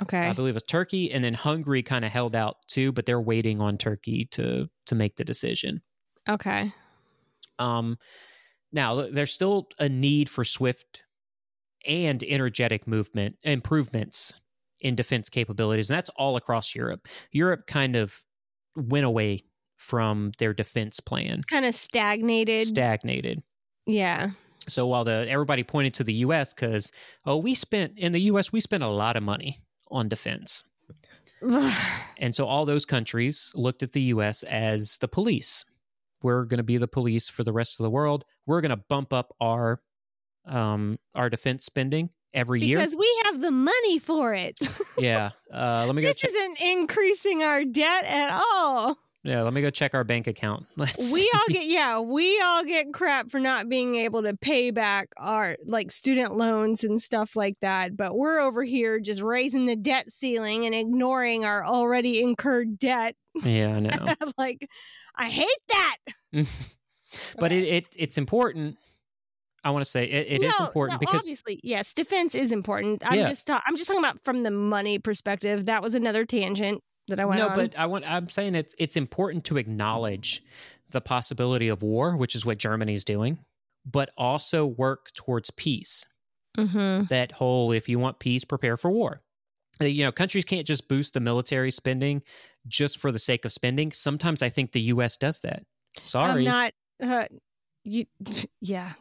Okay. 0.02 0.26
I 0.28 0.32
believe 0.32 0.56
it's 0.56 0.66
Turkey, 0.66 1.12
and 1.12 1.22
then 1.22 1.34
Hungary 1.34 1.82
kind 1.82 2.04
of 2.04 2.10
held 2.10 2.34
out 2.34 2.56
too, 2.66 2.92
but 2.92 3.06
they're 3.06 3.20
waiting 3.20 3.60
on 3.60 3.78
Turkey 3.78 4.26
to 4.32 4.68
to 4.86 4.94
make 4.94 5.16
the 5.16 5.24
decision. 5.24 5.82
Okay. 6.28 6.72
Um, 7.58 7.98
now 8.72 9.02
there's 9.02 9.32
still 9.32 9.68
a 9.78 9.88
need 9.88 10.28
for 10.28 10.42
swift 10.42 11.04
and 11.86 12.24
energetic 12.24 12.88
movement 12.88 13.36
improvements 13.42 14.32
in 14.80 14.94
defense 14.94 15.28
capabilities, 15.28 15.90
and 15.90 15.96
that's 15.96 16.10
all 16.10 16.36
across 16.36 16.74
Europe. 16.74 17.06
Europe 17.30 17.66
kind 17.66 17.94
of 17.94 18.24
went 18.74 19.06
away 19.06 19.44
from 19.84 20.32
their 20.38 20.54
defense 20.54 20.98
plan, 21.00 21.42
Kind 21.50 21.66
of 21.66 21.74
stagnated. 21.74 22.62
stagnated. 22.62 23.42
yeah. 23.86 24.30
So 24.66 24.86
while 24.86 25.04
the 25.04 25.26
everybody 25.28 25.62
pointed 25.62 25.92
to 25.94 26.04
the 26.04 26.14
U.S. 26.26 26.54
because 26.54 26.90
oh 27.26 27.36
we 27.36 27.54
spent 27.54 27.98
in 27.98 28.12
the 28.12 28.20
U.S. 28.32 28.50
we 28.50 28.60
spent 28.62 28.82
a 28.82 28.88
lot 28.88 29.14
of 29.14 29.22
money 29.22 29.60
on 29.90 30.08
defense. 30.08 30.64
And 32.18 32.34
so 32.34 32.46
all 32.46 32.64
those 32.64 32.84
countries 32.86 33.52
looked 33.54 33.82
at 33.82 33.92
the 33.92 34.00
US 34.14 34.42
as 34.44 34.96
the 34.98 35.08
police. 35.08 35.64
We're 36.22 36.44
going 36.44 36.58
to 36.58 36.62
be 36.64 36.76
the 36.78 36.88
police 36.88 37.28
for 37.28 37.42
the 37.44 37.52
rest 37.52 37.78
of 37.80 37.84
the 37.84 37.90
world. 37.90 38.24
We're 38.46 38.60
going 38.62 38.70
to 38.70 38.82
bump 38.88 39.12
up 39.12 39.34
our 39.40 39.80
um 40.46 40.98
our 41.14 41.28
defense 41.28 41.64
spending 41.66 42.08
every 42.32 42.62
year. 42.62 42.78
because 42.78 42.96
we 42.96 43.20
have 43.24 43.40
the 43.42 43.50
money 43.50 43.98
for 43.98 44.32
it. 44.32 44.56
Yeah. 44.96 45.30
Uh 45.52 45.84
let 45.86 45.94
me 45.94 46.02
go 46.02 46.08
this 46.08 46.16
check 46.18 46.30
isn't 46.30 46.60
increasing 46.62 47.42
our 47.42 47.64
debt 47.64 48.04
at 48.06 48.30
all. 48.30 48.96
Yeah, 49.24 49.40
let 49.40 49.54
me 49.54 49.62
go 49.62 49.70
check 49.70 49.94
our 49.94 50.04
bank 50.04 50.26
account. 50.26 50.66
Let's 50.76 51.10
we 51.12 51.30
all 51.34 51.46
get 51.48 51.64
yeah 51.66 51.98
we 51.98 52.40
all 52.42 52.62
get 52.62 52.92
crap 52.92 53.30
for 53.30 53.40
not 53.40 53.68
being 53.70 53.96
able 53.96 54.22
to 54.22 54.36
pay 54.36 54.70
back 54.70 55.08
our 55.16 55.56
like 55.64 55.90
student 55.90 56.36
loans 56.36 56.84
and 56.84 57.00
stuff 57.00 57.34
like 57.34 57.54
that 57.60 57.96
but 57.96 58.14
we're 58.14 58.38
over 58.38 58.62
here 58.62 59.00
just 59.00 59.22
raising 59.22 59.64
the 59.66 59.76
debt 59.76 60.10
ceiling 60.10 60.66
and 60.66 60.74
ignoring 60.74 61.44
our 61.44 61.64
already 61.64 62.20
incurred 62.22 62.78
debt 62.78 63.16
Yeah, 63.42 63.76
I 63.76 63.80
know. 63.80 64.14
like 64.38 64.68
i 65.16 65.28
hate 65.30 65.48
that 65.68 65.96
but 67.38 67.50
it, 67.52 67.64
it 67.64 67.86
it's 67.98 68.18
important. 68.18 68.76
I 69.62 69.70
want 69.70 69.82
to 69.84 69.90
say 69.90 70.04
it, 70.04 70.26
it 70.28 70.42
is 70.42 70.52
No, 70.58 70.66
important 70.66 71.00
no, 71.00 71.06
because 71.06 71.20
obviously 71.22 71.60
yes 71.62 71.94
defense 71.94 72.34
is 72.34 72.52
important 72.52 73.02
i'm 73.10 73.18
Yeah. 73.18 73.28
just 73.28 73.46
ta- 73.46 73.62
i'm 73.66 73.76
just 73.76 73.88
talking 73.88 74.04
about 74.04 74.22
from 74.24 74.42
the 74.42 74.50
money 74.50 74.98
perspective 74.98 75.64
that 75.66 75.82
was 75.82 75.94
another 75.94 76.26
tangent 76.26 76.82
that 77.08 77.20
i 77.20 77.24
went 77.24 77.38
no, 77.38 77.48
on 77.48 77.56
but 77.56 77.78
I 77.78 77.86
want. 77.86 78.10
I'm 78.10 78.28
saying 78.28 78.54
it's 78.54 78.74
it's 78.78 78.96
important 78.96 79.44
to 79.46 79.56
acknowledge 79.56 80.42
the 80.90 81.00
possibility 81.00 81.68
of 81.68 81.82
war, 81.82 82.16
which 82.16 82.34
is 82.34 82.46
what 82.46 82.58
Germany's 82.58 83.04
doing, 83.04 83.38
but 83.84 84.10
also 84.16 84.66
work 84.66 85.12
towards 85.14 85.50
peace. 85.50 86.06
mm-hmm. 86.56 87.04
That 87.06 87.32
whole, 87.32 87.72
if 87.72 87.88
you 87.88 87.98
want 87.98 88.18
peace, 88.20 88.44
prepare 88.44 88.76
for 88.76 88.90
war. 88.90 89.20
Uh, 89.80 89.86
You 89.86 90.04
know, 90.04 90.12
countries 90.12 90.44
can't 90.44 90.66
just 90.66 90.86
boost 90.88 91.14
the 91.14 91.20
military 91.20 91.70
spending 91.72 92.22
just 92.68 92.98
for 92.98 93.10
the 93.10 93.18
sake 93.18 93.44
of 93.44 93.52
spending. 93.52 93.90
Sometimes 93.92 94.40
I 94.42 94.50
think 94.50 94.70
the 94.72 94.82
U.S. 94.94 95.16
does 95.16 95.40
that. 95.40 95.64
i'm 95.96 96.02
Sorry, 96.02 96.44
not 96.44 96.72
uh, 97.02 97.26
you 97.82 98.06
yeah 98.60 98.92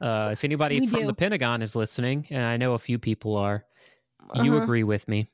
uh, 0.00 0.30
if 0.32 0.42
anybody 0.44 0.80
We 0.80 0.86
from 0.88 1.00
do. 1.02 1.06
the 1.06 1.14
Pentagon 1.14 1.62
is 1.62 1.76
listening, 1.76 2.26
and 2.30 2.44
I 2.44 2.56
know 2.56 2.74
a 2.74 2.78
few 2.78 2.98
people 2.98 3.36
are, 3.36 3.64
you 4.34 4.54
Uh-huh. 4.54 4.62
agree 4.62 4.82
with 4.84 5.06
me. 5.08 5.28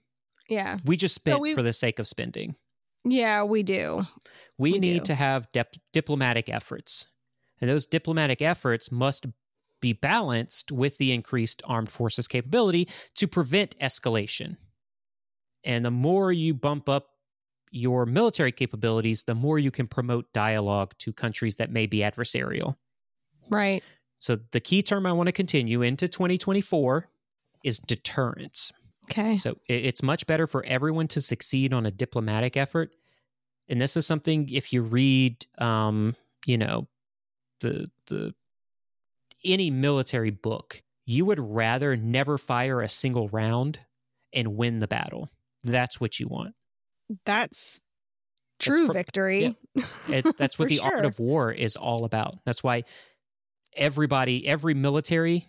Yeah 0.48 0.78
We 0.84 0.96
just 0.96 1.14
spent 1.14 1.40
we- 1.40 1.54
for 1.54 1.62
the 1.62 1.72
sake 1.72 1.98
of 1.98 2.06
spending. 2.08 2.56
yeah 3.04 3.42
we 3.44 3.62
do 3.62 4.06
We, 4.58 4.72
We 4.72 4.78
need 4.78 4.98
do. 5.04 5.04
to 5.04 5.14
have 5.14 5.48
dip- 5.52 5.76
diplomatic 5.92 6.48
efforts. 6.48 7.06
And 7.60 7.70
those 7.70 7.86
diplomatic 7.86 8.42
efforts 8.42 8.90
must 8.92 9.26
be 9.80 9.92
balanced 9.92 10.72
with 10.72 10.98
the 10.98 11.12
increased 11.12 11.62
armed 11.66 11.88
forces 11.90 12.26
capability 12.28 12.88
to 13.14 13.26
prevent 13.28 13.78
escalation. 13.78 14.56
And 15.64 15.84
the 15.84 15.90
more 15.90 16.32
you 16.32 16.54
bump 16.54 16.88
up 16.88 17.08
your 17.70 18.06
military 18.06 18.52
capabilities, 18.52 19.24
the 19.24 19.34
more 19.34 19.58
you 19.58 19.70
can 19.70 19.86
promote 19.86 20.32
dialogue 20.32 20.94
to 20.98 21.12
countries 21.12 21.56
that 21.56 21.70
may 21.70 21.86
be 21.86 21.98
adversarial. 21.98 22.76
right 23.50 23.82
So 24.18 24.36
the 24.52 24.60
key 24.60 24.82
term 24.82 25.04
I 25.06 25.12
want 25.12 25.26
to 25.28 25.32
continue 25.32 25.82
into 25.82 26.08
2024 26.08 27.08
is 27.64 27.78
deterrence. 27.78 28.72
Okay 29.10 29.36
So 29.36 29.56
it's 29.68 30.02
much 30.02 30.26
better 30.26 30.46
for 30.46 30.64
everyone 30.64 31.08
to 31.08 31.20
succeed 31.20 31.72
on 31.72 31.86
a 31.86 31.90
diplomatic 31.90 32.56
effort. 32.56 32.92
And 33.68 33.80
this 33.80 33.96
is 33.96 34.06
something 34.06 34.48
if 34.48 34.72
you 34.72 34.82
read, 34.82 35.44
um, 35.58 36.14
you 36.44 36.58
know, 36.58 36.88
the 37.60 37.90
the 38.06 38.34
any 39.44 39.70
military 39.70 40.30
book, 40.30 40.82
you 41.04 41.24
would 41.24 41.40
rather 41.40 41.96
never 41.96 42.38
fire 42.38 42.80
a 42.80 42.88
single 42.88 43.28
round 43.28 43.78
and 44.32 44.56
win 44.56 44.80
the 44.80 44.88
battle. 44.88 45.30
That's 45.64 46.00
what 46.00 46.20
you 46.20 46.28
want. 46.28 46.54
That's 47.24 47.80
true 48.58 48.86
fr- 48.86 48.92
victory. 48.92 49.56
It, 50.08 50.36
that's 50.36 50.58
what 50.58 50.66
For 50.66 50.68
the 50.68 50.80
art 50.80 51.04
of 51.04 51.18
war 51.18 51.52
is 51.52 51.76
all 51.76 52.04
about. 52.04 52.36
That's 52.44 52.62
why 52.62 52.84
everybody, 53.74 54.46
every 54.46 54.74
military 54.74 55.48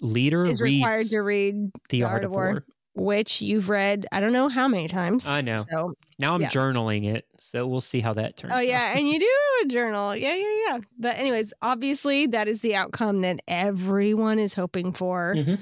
leader 0.00 0.44
is 0.44 0.60
required 0.60 1.06
to 1.06 1.20
read 1.20 1.70
the, 1.88 2.02
art, 2.04 2.24
of 2.24 2.32
war. 2.32 2.64
Which 2.94 3.40
you've 3.42 3.68
read 3.68 4.06
I 4.12 4.20
don't 4.20 4.32
know 4.32 4.48
how 4.48 4.68
many 4.68 4.88
times. 4.88 5.26
I 5.26 5.40
know. 5.40 5.56
So 5.56 5.94
Now 6.18 6.34
I'm 6.34 6.42
yeah. 6.42 6.48
journaling 6.48 7.08
it, 7.08 7.26
so 7.38 7.66
we'll 7.66 7.80
see 7.80 8.00
how 8.00 8.12
that 8.14 8.36
turns. 8.36 8.52
oh 8.52 8.56
out. 8.56 8.66
yeah, 8.66 8.96
and 8.96 9.06
you 9.08 9.18
do 9.20 9.28
a 9.64 9.66
journal. 9.68 10.16
Yeah, 10.16 10.34
yeah, 10.34 10.54
yeah. 10.68 10.78
But 10.98 11.18
anyways, 11.18 11.52
obviously 11.62 12.26
that 12.28 12.48
is 12.48 12.60
the 12.60 12.76
outcome 12.76 13.20
that 13.22 13.40
everyone 13.48 14.38
is 14.38 14.54
hoping 14.54 14.92
for. 14.92 15.34
Mhm. 15.36 15.58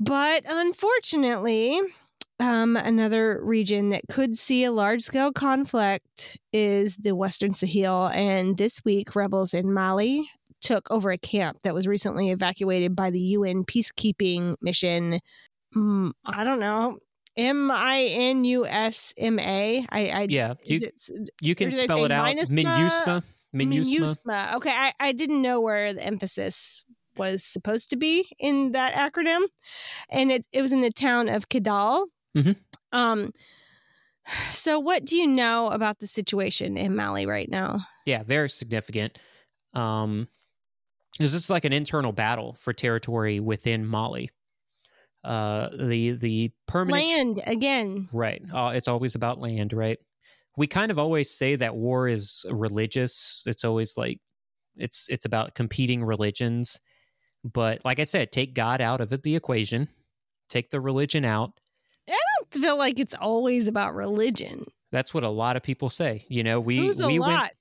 But 0.00 0.44
unfortunately, 0.48 1.80
um, 2.40 2.76
another 2.76 3.40
region 3.44 3.90
that 3.90 4.02
could 4.10 4.36
see 4.36 4.64
a 4.64 4.72
large 4.72 5.02
scale 5.02 5.32
conflict 5.32 6.38
is 6.52 6.96
the 6.96 7.14
Western 7.14 7.54
Sahel. 7.54 8.08
And 8.08 8.58
this 8.58 8.84
week, 8.84 9.14
rebels 9.14 9.54
in 9.54 9.72
Mali 9.72 10.28
took 10.60 10.90
over 10.90 11.10
a 11.10 11.18
camp 11.18 11.58
that 11.62 11.74
was 11.74 11.86
recently 11.86 12.30
evacuated 12.30 12.96
by 12.96 13.10
the 13.10 13.20
UN 13.20 13.64
peacekeeping 13.64 14.56
mission. 14.60 15.20
Mm, 15.74 16.12
I 16.24 16.44
don't 16.44 16.60
know. 16.60 16.98
M 17.36 17.70
I 17.70 18.02
N 18.12 18.44
U 18.44 18.64
S 18.66 19.12
M 19.18 19.38
A. 19.38 19.84
I, 19.90 20.06
I 20.08 20.26
Yeah, 20.30 20.54
Is 20.64 20.80
you, 20.80 20.86
it 20.86 21.30
you 21.40 21.54
can 21.54 21.74
spell 21.74 22.04
it 22.04 22.12
out. 22.12 22.26
MINUSMA? 22.36 22.62
MINUSMA. 22.64 23.22
MINUSMA. 23.54 24.54
Okay, 24.54 24.70
I, 24.70 24.92
I 25.00 25.12
didn't 25.12 25.42
know 25.42 25.60
where 25.60 25.92
the 25.92 26.04
emphasis 26.04 26.84
was 27.16 27.44
supposed 27.44 27.90
to 27.90 27.96
be 27.96 28.28
in 28.38 28.72
that 28.72 28.92
acronym, 28.92 29.42
and 30.10 30.30
it 30.32 30.46
it 30.52 30.62
was 30.62 30.72
in 30.72 30.80
the 30.80 30.90
town 30.92 31.28
of 31.28 31.48
Kidal. 31.48 32.06
Mhm. 32.36 32.56
Um. 32.92 33.32
So, 34.52 34.78
what 34.78 35.04
do 35.04 35.16
you 35.16 35.26
know 35.26 35.68
about 35.68 35.98
the 35.98 36.06
situation 36.06 36.76
in 36.78 36.96
Mali 36.96 37.26
right 37.26 37.48
now? 37.48 37.80
Yeah, 38.06 38.22
very 38.22 38.48
significant. 38.48 39.18
Um, 39.74 40.28
this 41.18 41.34
is 41.34 41.50
like 41.50 41.64
an 41.66 41.72
internal 41.74 42.12
battle 42.12 42.56
for 42.58 42.72
territory 42.72 43.38
within 43.38 43.86
Mali. 43.86 44.30
Uh, 45.24 45.70
the 45.78 46.12
the 46.12 46.50
permanent 46.66 47.06
Land 47.06 47.42
again. 47.46 48.08
right. 48.12 48.42
Uh, 48.52 48.72
it's 48.74 48.88
always 48.88 49.14
about 49.14 49.40
land, 49.40 49.72
right? 49.72 49.98
we 50.56 50.66
kind 50.66 50.90
of 50.90 50.98
always 50.98 51.30
say 51.30 51.56
that 51.56 51.74
war 51.74 52.08
is 52.08 52.44
religious. 52.50 53.44
It's 53.46 53.64
always 53.64 53.96
like 53.96 54.18
it's 54.76 55.08
it's 55.08 55.24
about 55.24 55.54
competing 55.54 56.04
religions. 56.04 56.80
But 57.42 57.84
like 57.84 58.00
I 58.00 58.04
said, 58.04 58.32
take 58.32 58.54
God 58.54 58.80
out 58.80 59.00
of 59.00 59.12
it, 59.12 59.22
the 59.22 59.36
equation. 59.36 59.88
Take 60.48 60.70
the 60.70 60.80
religion 60.80 61.24
out. 61.24 61.52
I 62.08 62.18
don't 62.38 62.62
feel 62.62 62.78
like 62.78 62.98
it's 62.98 63.14
always 63.14 63.66
about 63.66 63.94
religion. 63.94 64.64
That's 64.92 65.12
what 65.12 65.24
a 65.24 65.28
lot 65.28 65.56
of 65.56 65.62
people 65.62 65.90
say. 65.90 66.24
You 66.28 66.42
know, 66.42 66.60
we 66.60 66.90
we 66.90 67.18
lot? 67.18 67.28
went 67.28 67.52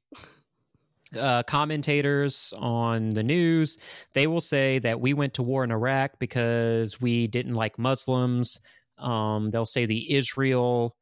uh, 1.17 1.43
commentators 1.43 2.53
on 2.57 3.11
the 3.11 3.23
news. 3.23 3.77
They 4.13 4.27
will 4.27 4.41
say 4.41 4.79
that 4.79 4.99
we 4.99 5.13
went 5.13 5.33
to 5.35 5.43
war 5.43 5.63
in 5.63 5.71
Iraq 5.71 6.19
because 6.19 6.99
we 7.01 7.27
didn't 7.27 7.53
like 7.55 7.77
Muslims. 7.79 8.59
Um, 8.97 9.49
they'll 9.51 9.65
say 9.65 9.85
the 9.85 10.13
Israel 10.13 10.95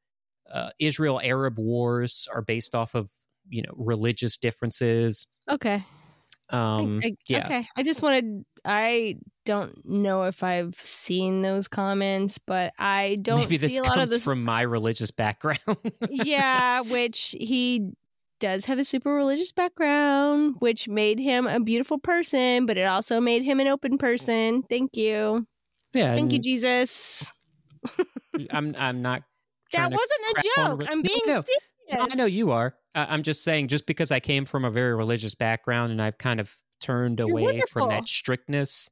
uh, 0.52 0.70
Israel 0.80 1.22
Arab 1.24 1.58
wars 1.58 2.28
are 2.34 2.42
based 2.42 2.76
off 2.76 2.94
of 2.96 3.10
you 3.50 3.62
know 3.62 3.74
religious 3.76 4.38
differences. 4.38 5.28
Okay. 5.50 5.84
Um, 6.50 7.00
I- 7.02 7.08
I- 7.08 7.16
yeah, 7.30 7.46
Okay. 7.46 7.68
I 7.78 7.84
just 7.84 8.02
wanted. 8.02 8.44
I 8.66 9.18
don't 9.46 9.84
know 9.86 10.24
if 10.24 10.44
I've 10.44 10.76
seen 10.76 11.42
those 11.42 11.68
comments, 11.68 12.38
but 12.38 12.74
I 12.78 13.18
don't 13.22 13.40
maybe 13.40 13.56
see 13.58 13.58
this 13.58 13.80
a 13.80 13.82
lot 13.82 13.92
of 13.92 13.96
comes 13.96 14.12
this. 14.12 14.24
from 14.24 14.44
my 14.44 14.62
religious 14.62 15.10
background. 15.12 15.60
yeah, 16.10 16.82
which 16.90 17.34
he 17.40 17.90
does 18.42 18.66
have 18.66 18.78
a 18.80 18.84
super 18.84 19.14
religious 19.14 19.54
background, 19.54 20.56
which 20.60 20.90
made 20.90 21.20
him 21.20 21.48
a 21.48 21.62
beautiful 21.62 21.98
person, 21.98 22.66
but 22.66 22.78
it 22.78 22.84
also 22.84 23.22
made 23.22 23.44
him 23.44 23.62
an 23.62 23.68
open 23.68 23.98
person. 23.98 24.64
Thank 24.64 24.98
you. 24.98 25.48
yeah. 25.94 26.14
Thank 26.16 26.34
you, 26.34 26.40
Jesus. 26.40 27.32
I'm 28.50 28.76
I'm 28.78 29.02
not. 29.02 29.24
That 29.74 29.90
wasn't 29.90 30.38
a 30.38 30.44
joke. 30.58 30.84
I'm 30.90 31.02
being 31.02 31.22
no. 31.26 31.42
serious. 31.90 32.12
I 32.12 32.16
know 32.16 32.26
you 32.26 32.52
are. 32.52 32.76
I- 32.94 33.06
I'm 33.06 33.24
just 33.24 33.42
saying, 33.46 33.70
just 33.70 33.86
because 33.86 34.12
I 34.12 34.20
came 34.20 34.44
from 34.44 34.66
a 34.66 34.70
very 34.70 34.94
religious 34.94 35.34
background 35.34 35.94
and 35.94 36.02
I've 36.02 36.18
kind 36.18 36.42
of 36.42 36.54
turned 36.82 37.20
You're 37.20 37.30
away 37.30 37.62
from 37.70 37.88
that 37.88 38.10
strictness, 38.10 38.90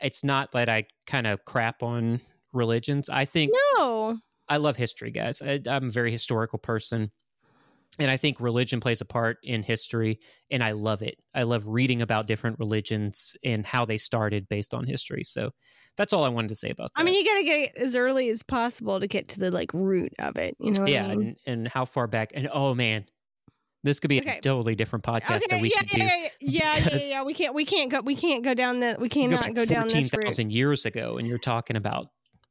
it's 0.00 0.22
not 0.22 0.52
that 0.52 0.68
I 0.68 0.84
kind 1.06 1.26
of 1.26 1.46
crap 1.46 1.82
on 1.82 2.20
religions. 2.52 3.08
I 3.08 3.24
think 3.24 3.52
No. 3.78 4.18
I 4.50 4.58
love 4.58 4.76
history, 4.76 5.10
guys. 5.10 5.40
I, 5.40 5.60
I'm 5.66 5.86
a 5.86 5.90
very 5.90 6.12
historical 6.12 6.58
person. 6.58 7.10
And 7.98 8.10
I 8.10 8.16
think 8.16 8.40
religion 8.40 8.78
plays 8.78 9.00
a 9.00 9.04
part 9.04 9.38
in 9.42 9.62
history, 9.64 10.20
and 10.50 10.62
I 10.62 10.72
love 10.72 11.02
it. 11.02 11.16
I 11.34 11.42
love 11.42 11.66
reading 11.66 12.00
about 12.00 12.28
different 12.28 12.58
religions 12.60 13.34
and 13.44 13.66
how 13.66 13.84
they 13.84 13.98
started 13.98 14.48
based 14.48 14.72
on 14.72 14.86
history. 14.86 15.24
So 15.24 15.50
that's 15.96 16.12
all 16.12 16.22
I 16.22 16.28
wanted 16.28 16.48
to 16.48 16.54
say 16.54 16.70
about 16.70 16.90
that. 16.94 17.00
I 17.00 17.02
mean, 17.02 17.16
you 17.16 17.24
got 17.24 17.38
to 17.38 17.44
get 17.44 17.76
as 17.76 17.96
early 17.96 18.30
as 18.30 18.44
possible 18.44 19.00
to 19.00 19.08
get 19.08 19.28
to 19.28 19.40
the 19.40 19.50
like 19.50 19.74
root 19.74 20.12
of 20.20 20.36
it. 20.36 20.56
You 20.60 20.72
know 20.72 20.86
yeah, 20.86 21.06
I 21.06 21.16
mean? 21.16 21.36
and, 21.44 21.58
and 21.58 21.68
how 21.68 21.84
far 21.84 22.06
back? 22.06 22.30
And 22.34 22.48
oh 22.52 22.72
man, 22.72 23.04
this 23.82 23.98
could 23.98 24.08
be 24.08 24.20
Okay. 24.20 24.38
a 24.38 24.40
totally 24.40 24.76
different 24.76 25.04
podcast 25.04 25.42
that 25.48 25.60
we 25.60 25.70
yeah, 25.70 25.80
could 25.80 25.98
yeah, 25.98 26.08
do. 26.08 26.28
yeah, 26.40 26.76
yeah, 26.76 26.88
yeah, 26.92 27.08
yeah. 27.08 27.22
We 27.24 27.34
can't, 27.34 27.54
we 27.54 27.64
can't 27.64 27.90
go, 27.90 28.00
we 28.00 28.14
can't 28.14 28.44
go 28.44 28.54
down 28.54 28.78
the, 28.78 28.96
we 29.00 29.08
cannot 29.08 29.42
back 29.42 29.54
go 29.54 29.64
down 29.64 29.88
this 29.88 29.94
route. 29.94 30.10
14,000 30.12 30.52
years 30.52 30.86
ago, 30.86 31.18
and 31.18 31.26
you're 31.26 31.38
talking 31.38 31.76
about 31.76 32.06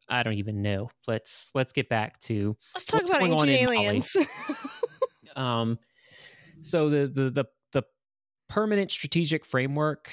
I 0.09 0.23
don't 0.23 0.35
even 0.35 0.61
know. 0.61 0.89
Let's 1.07 1.51
let's 1.53 1.73
get 1.73 1.89
back 1.89 2.19
to 2.21 2.55
Let's 2.75 2.85
talk 2.85 3.03
about 3.03 3.23
ancient 3.23 3.49
aliens. 3.49 4.15
um. 5.37 5.77
So 6.61 6.89
the 6.89 7.07
the 7.07 7.29
the, 7.29 7.45
the 7.71 7.83
permanent 8.49 8.91
strategic 8.91 9.45
framework, 9.45 10.11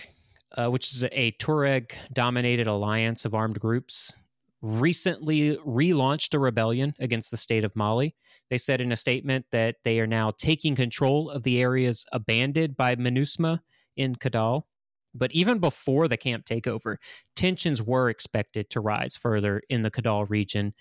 uh, 0.57 0.69
which 0.69 0.93
is 0.93 1.05
a 1.05 1.33
Tuareg 1.33 1.95
dominated 2.13 2.67
alliance 2.67 3.25
of 3.25 3.35
armed 3.35 3.59
groups, 3.59 4.17
recently 4.65 5.57
relaunched 5.59 6.33
a 6.33 6.39
rebellion 6.39 6.95
against 6.99 7.31
the 7.31 7.37
state 7.37 7.65
of 7.65 7.77
Mali. 7.77 8.15
They 8.51 8.59
said 8.59 8.81
in 8.81 8.93
a 8.93 8.97
statement 8.97 9.47
that 9.53 9.77
they 9.85 10.01
are 10.01 10.07
now 10.07 10.33
taking 10.37 10.75
control 10.75 11.31
of 11.31 11.43
the 11.43 11.61
areas 11.61 12.07
abandoned 12.13 12.77
by 12.77 12.97
MINUSMA 12.97 13.61
in 13.97 14.17
Kidal. 14.17 14.63
But 15.15 15.33
even 15.33 15.59
before 15.59 16.09
the 16.09 16.17
camp 16.17 16.45
takeover, 16.45 16.97
tensions 17.37 17.83
were 17.83 18.09
expected 18.09 18.71
to 18.71 18.81
rise 18.81 19.17
further 19.17 19.63
in 19.69 19.83
the 19.83 19.91
Kidal 19.91 20.29
region 20.29 20.75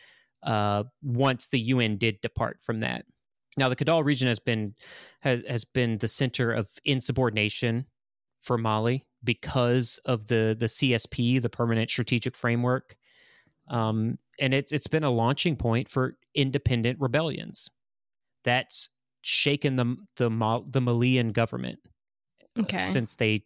uh, 0.44 0.84
once 1.02 1.48
the 1.48 1.60
UN 1.60 1.98
did 1.98 2.22
depart 2.22 2.60
from 2.62 2.80
that. 2.80 3.06
Now, 3.58 3.70
the 3.70 3.76
Kidal 3.76 4.04
region 4.04 4.28
has 4.28 4.39
been 4.39 4.76
has, 5.22 5.45
has 5.47 5.66
been 5.66 5.97
the 5.99 6.08
center 6.08 6.51
of 6.51 6.70
insubordination 6.86 7.86
for 8.41 8.58
Mali 8.58 9.06
because 9.24 9.99
of 10.06 10.28
the 10.28 10.56
the 10.58 10.66
CSP, 10.66 11.41
the 11.41 11.49
Permanent 11.49 11.89
Strategic 11.89 12.36
Framework, 12.36 12.95
um, 13.68 14.18
and 14.39 14.54
it's 14.54 14.72
it's 14.72 14.88
been 14.88 15.04
a 15.04 15.12
launching 15.12 15.56
point 15.56 15.89
for 15.89 16.18
independent 16.34 16.99
rebellions. 16.99 17.70
That's 18.43 18.89
shaken 19.22 19.76
the 19.76 19.95
the 20.18 20.30
Mal, 20.30 20.64
the 20.64 20.82
Malian 20.82 21.32
government 21.32 21.80
okay. 22.60 22.82
since 22.82 23.16
they 23.16 23.45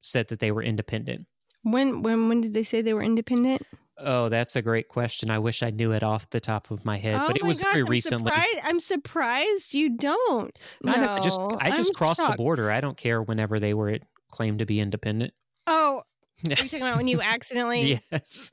said 0.00 0.28
that 0.28 0.40
they 0.40 0.52
were 0.52 0.62
independent. 0.62 1.26
When, 1.62 2.02
when, 2.02 2.28
when 2.28 2.40
did 2.40 2.54
they 2.54 2.62
say 2.62 2.82
they 2.82 2.94
were 2.94 3.02
independent? 3.02 3.62
Oh, 4.00 4.28
that's 4.28 4.54
a 4.56 4.62
great 4.62 4.88
question. 4.88 5.28
I 5.30 5.38
wish 5.40 5.62
I 5.62 5.70
knew 5.70 5.92
it 5.92 6.02
off 6.02 6.30
the 6.30 6.40
top 6.40 6.70
of 6.70 6.84
my 6.84 6.98
head, 6.98 7.20
oh 7.20 7.26
but 7.26 7.36
it 7.36 7.44
was 7.44 7.58
gosh, 7.60 7.72
very 7.72 7.82
I'm 7.84 7.88
recently. 7.90 8.30
Surprised, 8.30 8.60
I'm 8.64 8.80
surprised 8.80 9.74
you 9.74 9.96
don't. 9.96 10.56
I, 10.86 10.96
know, 10.98 11.08
I 11.14 11.20
just 11.20 11.38
No, 11.40 11.56
I 11.60 11.70
just 11.70 11.90
I'm 11.90 11.94
crossed 11.94 12.24
the 12.26 12.34
border. 12.36 12.70
I 12.70 12.80
don't 12.80 12.96
care 12.96 13.20
whenever 13.22 13.58
they 13.58 13.74
were 13.74 13.98
claimed 14.30 14.60
to 14.60 14.66
be 14.66 14.78
independent. 14.80 15.32
Oh, 15.66 16.02
are 16.46 16.50
you 16.50 16.56
talking 16.56 16.82
about 16.82 16.96
when 16.96 17.08
you 17.08 17.20
accidentally 17.20 18.00
yes. 18.12 18.52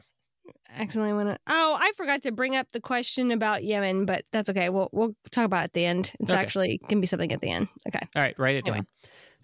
accidentally 0.75 1.13
went? 1.13 1.29
on- 1.29 1.37
Oh, 1.47 1.77
I 1.79 1.91
forgot 1.95 2.23
to 2.23 2.31
bring 2.31 2.55
up 2.55 2.71
the 2.71 2.81
question 2.81 3.31
about 3.31 3.63
Yemen, 3.63 4.05
but 4.05 4.23
that's 4.31 4.49
okay. 4.49 4.69
We'll 4.69 4.89
we'll 4.91 5.15
talk 5.29 5.45
about 5.45 5.61
it 5.61 5.63
at 5.65 5.73
the 5.73 5.85
end. 5.85 6.11
It's 6.19 6.31
Okay. 6.31 6.41
actually 6.41 6.81
can 6.89 7.01
be 7.01 7.07
something 7.07 7.31
at 7.31 7.41
the 7.41 7.51
end. 7.51 7.67
Okay. 7.87 8.05
All 8.15 8.21
right, 8.23 8.37
write 8.39 8.55
it 8.55 8.67
Anyway. 8.67 8.85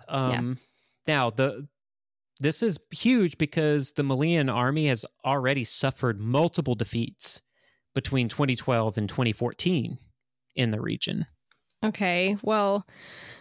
down. 0.10 0.30
Yeah. 0.32 0.38
Um, 0.40 0.58
Now 1.08 1.30
the 1.30 1.68
this 2.42 2.64
is 2.64 2.80
huge 2.92 3.38
because 3.38 3.94
the 3.94 4.04
Malian 4.04 4.50
army 4.50 4.88
has 4.88 5.06
already 5.24 5.64
suffered 5.64 6.20
multiple 6.20 6.76
defeats 6.76 7.42
between 7.94 8.30
2012 8.30 8.98
and 8.98 9.08
2014 9.08 9.98
in 10.56 10.72
the 10.72 10.82
region. 10.82 11.28
Okay. 11.84 12.38
Well, 12.42 12.86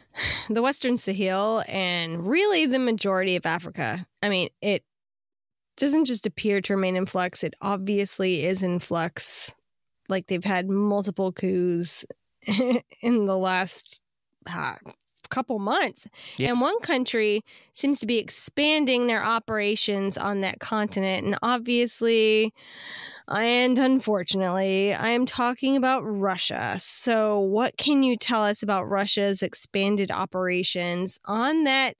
the 0.50 0.62
Western 0.62 0.96
Sahel 0.96 1.64
and 1.66 2.26
really 2.28 2.66
the 2.66 2.78
majority 2.78 3.36
of 3.36 3.46
Africa. 3.46 4.06
I 4.22 4.28
mean, 4.28 4.48
it 4.60 4.84
doesn't 5.76 6.04
just 6.04 6.26
appear 6.26 6.60
to 6.60 6.74
remain 6.74 6.96
in 6.96 7.06
flux. 7.06 7.42
It 7.42 7.54
obviously 7.62 8.44
is 8.44 8.62
in 8.62 8.80
flux. 8.80 9.54
Like 10.08 10.26
they've 10.26 10.44
had 10.44 10.68
multiple 10.68 11.32
coups 11.32 12.04
in 13.02 13.26
the 13.26 13.38
last 13.38 14.02
couple 15.30 15.58
months. 15.58 16.06
Yeah. 16.36 16.50
And 16.50 16.60
one 16.60 16.78
country 16.80 17.42
seems 17.72 18.00
to 18.00 18.06
be 18.06 18.18
expanding 18.18 19.06
their 19.06 19.24
operations 19.24 20.18
on 20.18 20.40
that 20.42 20.60
continent. 20.60 21.24
And 21.24 21.36
obviously, 21.42 22.52
and 23.28 23.78
unfortunately, 23.78 24.92
I 24.92 25.08
am 25.10 25.24
talking 25.24 25.76
about 25.76 26.02
Russia. 26.02 26.76
So, 26.78 27.38
what 27.38 27.76
can 27.76 28.02
you 28.02 28.16
tell 28.16 28.44
us 28.44 28.62
about 28.62 28.88
Russia's 28.88 29.42
expanded 29.42 30.10
operations 30.10 31.18
on 31.24 31.64
that 31.64 31.94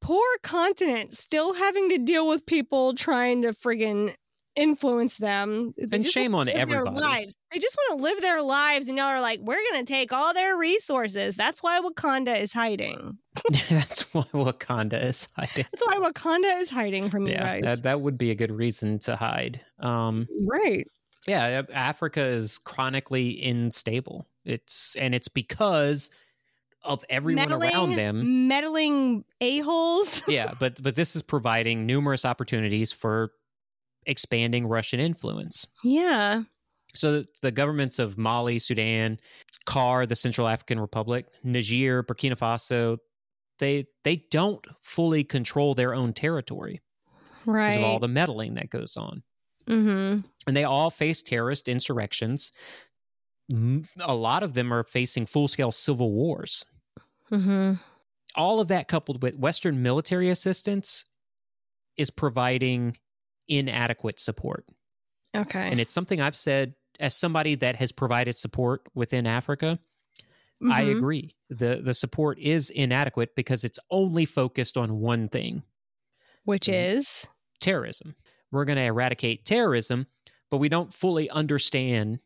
poor 0.00 0.26
continent, 0.42 1.12
still 1.12 1.54
having 1.54 1.88
to 1.90 1.98
deal 1.98 2.26
with 2.26 2.46
people 2.46 2.94
trying 2.94 3.42
to 3.42 3.48
friggin' 3.48 4.14
influence 4.56 5.16
them? 5.16 5.74
They 5.78 5.96
And 5.96 6.04
shame 6.06 6.34
on 6.34 6.46
their 6.46 6.56
everybody. 6.56 6.96
lives. 6.98 7.36
They 7.52 7.58
just 7.58 7.76
want 7.76 7.98
to 7.98 8.02
live 8.04 8.20
their 8.20 8.42
lives, 8.42 8.88
and 8.88 8.96
y'all 8.98 9.06
are 9.08 9.20
like, 9.20 9.40
we're 9.40 9.60
going 9.70 9.84
to 9.84 9.92
take 9.92 10.12
all 10.12 10.32
their 10.34 10.56
resources. 10.56 11.36
That's 11.36 11.62
why 11.62 11.80
Wakanda 11.80 12.38
is 12.40 12.52
hiding. 12.52 13.18
That's 13.68 14.12
why 14.14 14.24
Wakanda 14.32 15.02
is 15.02 15.28
hiding. 15.36 15.66
That's 15.70 15.84
why 15.86 16.10
Wakanda 16.10 16.60
is 16.60 16.70
hiding 16.70 17.10
from 17.10 17.26
you 17.26 17.34
guys. 17.34 17.62
that, 17.64 17.82
that 17.84 18.00
would 18.00 18.18
be 18.18 18.30
a 18.30 18.34
good 18.34 18.52
reason 18.52 18.98
to 19.00 19.16
hide. 19.16 19.60
Um, 19.78 20.26
right. 20.46 20.86
yeah, 21.26 21.62
Africa 21.72 22.22
is 22.22 22.58
chronically 22.58 23.42
unstable. 23.42 24.26
It's 24.44 24.96
and 24.96 25.14
it's 25.14 25.28
because 25.28 26.10
of 26.82 27.04
everyone 27.10 27.52
around 27.52 27.90
them. 27.96 28.48
meddling 28.48 29.24
a-holes. 29.40 30.22
yeah, 30.28 30.52
but 30.58 30.82
but 30.82 30.94
this 30.94 31.14
is 31.14 31.22
providing 31.22 31.84
numerous 31.86 32.24
opportunities 32.24 32.90
for 32.90 33.32
expanding 34.10 34.66
Russian 34.66 35.00
influence. 35.00 35.66
yeah. 35.84 36.42
So 36.92 37.22
the 37.40 37.52
governments 37.52 38.00
of 38.00 38.18
Mali, 38.18 38.58
Sudan, 38.58 39.20
CAR, 39.64 40.06
the 40.06 40.16
Central 40.16 40.48
African 40.48 40.80
Republic, 40.80 41.26
Niger, 41.44 42.02
Burkina 42.02 42.36
Faso, 42.36 42.98
they 43.60 43.84
they 44.02 44.16
don't 44.32 44.66
fully 44.82 45.22
control 45.22 45.74
their 45.74 45.94
own 45.94 46.12
territory 46.12 46.80
because 47.44 47.46
Right. 47.46 47.78
of 47.78 47.84
all 47.84 48.00
the 48.00 48.08
meddling 48.08 48.54
that 48.54 48.70
goes 48.70 48.96
on. 48.96 49.22
mm-hmm. 49.68 50.26
And 50.48 50.56
they 50.56 50.64
all 50.64 50.90
face 50.90 51.22
terrorist 51.22 51.68
insurrections. 51.68 52.50
A 53.52 54.14
lot 54.14 54.42
of 54.42 54.54
them 54.54 54.72
are 54.72 54.82
facing 54.84 55.26
full-scale 55.26 55.72
civil 55.72 56.10
wars. 56.12 56.64
Mm-hmm. 57.30 57.74
all 58.34 58.60
of 58.60 58.66
that 58.68 58.88
coupled 58.88 59.22
with 59.22 59.36
Western 59.36 59.80
military 59.82 60.28
assistance 60.28 61.04
is 61.96 62.10
providing 62.10 62.96
inadequate 63.50 64.20
support. 64.20 64.64
Okay. 65.36 65.68
And 65.70 65.80
it's 65.80 65.92
something 65.92 66.20
I've 66.20 66.36
said 66.36 66.74
as 66.98 67.14
somebody 67.16 67.54
that 67.56 67.76
has 67.76 67.92
provided 67.92 68.36
support 68.36 68.82
within 68.94 69.26
Africa. 69.26 69.78
I 70.70 70.82
Mhm. 70.82 70.96
agree. 70.96 71.36
The 71.48 71.80
the 71.82 71.94
support 71.94 72.38
is 72.38 72.68
inadequate 72.70 73.34
because 73.34 73.64
it's 73.64 73.78
only 73.90 74.26
focused 74.26 74.76
on 74.76 75.00
one 75.00 75.28
thing, 75.28 75.62
Which 76.44 76.64
So- 76.64 76.72
is 76.72 77.26
terrorism. 77.60 78.16
We're 78.50 78.64
going 78.64 78.76
to 78.76 78.84
eradicate 78.84 79.44
terrorism, 79.44 80.06
but 80.50 80.56
we 80.58 80.68
don't 80.68 80.92
fully 80.92 81.28
understand 81.30 82.20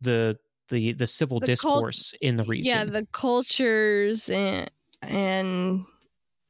the 0.00 0.38
the 0.68 0.92
the 0.92 1.06
civil 1.06 1.40
The 1.40 1.46
cult- 1.56 1.84
discourse 1.86 2.14
in 2.20 2.36
the 2.36 2.44
region. 2.44 2.66
yeah, 2.66 2.84
the 2.84 3.06
cultures 3.12 4.28
and 4.28 4.70
and 5.02 5.84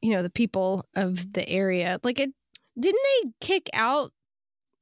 you 0.01 0.11
know 0.13 0.21
the 0.23 0.29
people 0.29 0.85
of 0.95 1.33
the 1.33 1.47
area. 1.49 1.99
Like 2.03 2.19
it 2.19 2.31
didn't 2.79 3.01
they 3.23 3.29
kick 3.41 3.69
out 3.73 4.11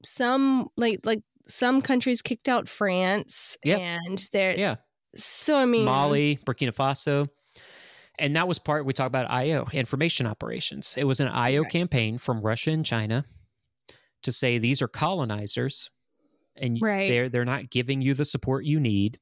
some 0.04 0.68
like 0.78 1.00
like 1.04 1.22
some 1.48 1.82
countries 1.82 2.22
kicked 2.22 2.48
out 2.50 2.68
France 2.70 3.58
Yep. 3.64 3.80
and 3.80 4.28
there 4.32 4.58
yeah. 4.58 4.76
so 5.16 5.56
I 5.58 5.66
mean 5.66 5.86
Mali, 5.86 6.38
Burkina 6.46 6.74
Faso. 6.74 7.28
And 8.20 8.36
that 8.36 8.48
was 8.48 8.60
part 8.60 8.86
we 8.86 8.94
talk 8.94 9.08
about 9.08 9.30
IO, 9.32 9.68
information 9.74 10.28
operations. 10.28 10.94
It 10.98 11.06
was 11.06 11.20
an 11.20 11.30
IO 11.30 11.62
Okay. 11.62 11.70
campaign 11.80 12.20
from 12.20 12.42
Russia 12.42 12.70
and 12.70 12.86
China 12.86 13.26
to 14.22 14.32
say 14.32 14.60
these 14.60 14.82
are 14.84 14.88
colonizers 14.88 15.90
and 16.56 16.78
Right. 16.80 17.10
they're 17.10 17.28
they're 17.30 17.44
not 17.46 17.72
giving 17.72 18.02
you 18.04 18.14
the 18.14 18.24
support 18.26 18.66
you 18.66 18.80
need. 18.80 19.20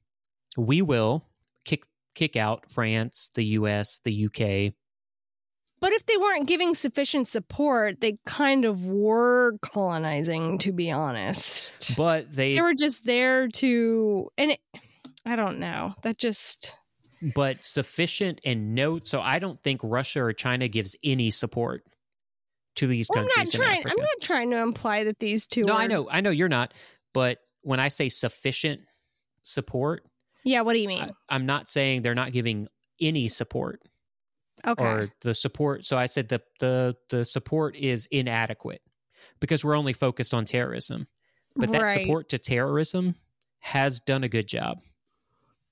We 0.57 0.81
will 0.81 1.25
kick 1.63 1.85
kick 2.15 2.35
out 2.35 2.69
France, 2.69 3.31
the 3.33 3.45
US, 3.57 3.99
the 4.03 4.25
UK. 4.25 4.73
But 5.81 5.93
if 5.93 6.05
they 6.05 6.15
weren't 6.15 6.47
giving 6.47 6.75
sufficient 6.75 7.27
support, 7.27 8.01
they 8.01 8.19
kind 8.27 8.65
of 8.65 8.85
were 8.85 9.57
colonizing, 9.63 10.59
to 10.59 10.71
be 10.71 10.91
honest. 10.91 11.97
But 11.97 12.33
they 12.33 12.53
They 12.53 12.61
were 12.61 12.75
just 12.75 13.03
there 13.03 13.47
to, 13.47 14.29
and 14.37 14.51
it, 14.51 14.59
I 15.25 15.35
don't 15.35 15.57
know. 15.57 15.95
That 16.03 16.19
just, 16.19 16.75
but 17.33 17.65
sufficient 17.65 18.41
and 18.45 18.75
note. 18.75 19.07
So 19.07 19.21
I 19.21 19.39
don't 19.39 19.61
think 19.63 19.81
Russia 19.83 20.21
or 20.23 20.33
China 20.33 20.67
gives 20.67 20.95
any 21.03 21.31
support 21.31 21.83
to 22.75 22.85
these 22.85 23.09
well, 23.13 23.23
I'm 23.23 23.29
not 23.35 23.51
trying. 23.51 23.81
I'm 23.83 23.97
not 23.97 24.21
trying 24.21 24.51
to 24.51 24.57
imply 24.57 25.03
that 25.05 25.17
these 25.17 25.47
two. 25.47 25.63
no, 25.63 25.73
are, 25.73 25.81
I 25.81 25.87
know, 25.87 26.07
I 26.11 26.21
know 26.21 26.29
you're 26.29 26.47
not. 26.47 26.75
But 27.11 27.39
when 27.61 27.79
I 27.79 27.87
say 27.87 28.07
sufficient 28.09 28.81
support, 29.41 30.03
Yeah. 30.43 30.61
What 30.61 30.73
do 30.73 30.79
you 30.79 30.87
mean? 30.87 31.01
I, 31.01 31.09
I'm 31.27 31.47
not 31.47 31.69
saying 31.69 32.03
they're 32.03 32.15
not 32.15 32.31
giving 32.31 32.67
any 32.99 33.27
support 33.27 33.81
okay. 34.65 34.83
or 34.83 35.09
the 35.21 35.33
support. 35.33 35.85
So 35.85 35.97
I 35.97 36.05
said 36.05 36.29
the 36.29 36.41
the 36.59 36.95
the 37.09 37.25
support 37.25 37.75
is 37.75 38.07
inadequate 38.11 38.81
because 39.39 39.63
we're 39.63 39.77
only 39.77 39.93
focused 39.93 40.33
on 40.33 40.45
terrorism. 40.45 41.07
But 41.55 41.71
that 41.71 41.81
Right. 41.81 42.01
support 42.01 42.29
to 42.29 42.37
terrorism 42.39 43.15
has 43.59 43.99
done 43.99 44.23
a 44.23 44.29
good 44.29 44.47
job. 44.47 44.79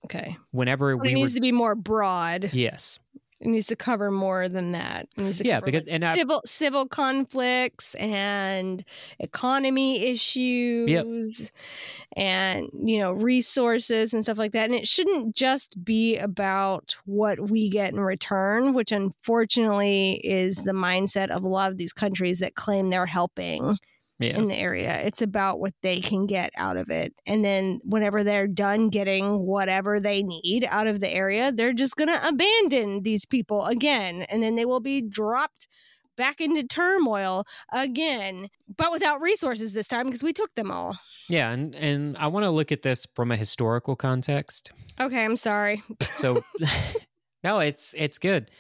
Okay. 0.06 0.36
Whenever 0.52 0.96
But 0.98 1.08
it 1.08 1.10
we 1.10 1.16
were, 1.16 1.24
needs 1.24 1.34
to 1.36 1.42
be 1.42 1.52
more 1.52 1.76
broad. 1.76 2.52
yes, 2.54 3.00
It 3.42 3.48
needs 3.48 3.68
to 3.68 3.76
cover 3.78 4.12
more 4.12 4.50
than 4.50 4.74
that. 4.74 5.08
It 5.18 5.22
needs 5.22 5.38
to 5.38 5.46
Yeah, 5.46 5.56
cover, 5.56 5.66
because- 5.68 5.84
like, 5.86 5.94
and 5.96 6.04
I- 6.06 6.16
civil 6.16 6.42
civil 6.46 6.86
conflicts 6.88 7.96
and 7.96 8.84
economy 9.20 10.02
issues 10.08 11.52
and 12.18 12.68
you 12.84 13.00
know 13.00 13.14
resources 13.14 14.14
and 14.14 14.24
stuff 14.24 14.38
like 14.38 14.52
that. 14.52 14.66
And 14.70 14.76
it 14.76 14.88
shouldn't 14.88 15.36
just 15.36 15.84
be 15.86 16.18
about 16.18 16.98
what 17.06 17.50
we 17.50 17.70
get 17.70 17.94
in 17.94 18.00
return, 18.00 18.74
which 18.74 18.92
unfortunately 18.92 20.20
is 20.24 20.58
the 20.64 20.74
mindset 20.74 21.30
of 21.30 21.44
a 21.44 21.48
lot 21.48 21.72
of 21.72 21.78
these 21.78 21.94
countries 21.94 22.40
that 22.40 22.56
claim 22.56 22.90
they're 22.90 23.06
helping 23.06 23.78
yeah, 24.20 24.38
in 24.38 24.48
the 24.48 24.56
area. 24.56 25.00
It's 25.02 25.22
about 25.22 25.60
what 25.60 25.74
they 25.82 26.02
can 26.02 26.26
get 26.26 26.52
out 26.58 26.78
of 26.78 26.90
it. 26.90 27.14
And 27.26 27.44
then 27.44 27.80
whenever 27.84 28.24
they're 28.24 28.48
done 28.48 28.90
getting 28.90 29.46
whatever 29.46 30.00
they 30.00 30.24
need 30.24 30.66
out 30.70 30.88
of 30.88 31.00
the 31.00 31.14
area, 31.14 31.52
they're 31.52 31.74
just 31.74 31.96
going 31.96 32.10
to 32.10 32.28
abandon 32.28 33.04
these 33.04 33.26
people 33.26 33.66
again. 33.66 34.24
And 34.24 34.44
then 34.44 34.56
they 34.56 34.66
will 34.66 34.82
be 34.82 35.02
dropped 35.02 35.68
back 36.18 36.42
into 36.42 36.64
turmoil 36.64 37.46
again, 37.72 38.50
but 38.78 38.92
without 38.92 39.22
resources 39.22 39.74
this 39.74 39.88
time 39.88 40.06
because 40.06 40.22
we 40.22 40.34
took 40.34 40.54
them 40.56 40.70
all. 40.70 40.98
yeah, 41.30 41.50
and 41.52 41.74
and 41.76 42.18
I 42.18 42.28
want 42.28 42.44
to 42.44 42.50
look 42.50 42.74
at 42.74 42.82
this 42.82 43.06
from 43.16 43.32
a 43.32 43.38
historical 43.38 43.96
context. 43.96 44.72
Okay, 45.00 45.24
I'm 45.24 45.38
sorry. 45.38 45.82
So 46.02 46.44
no, 47.44 47.60
it's 47.60 47.96
it's 47.98 48.18
good. 48.18 48.52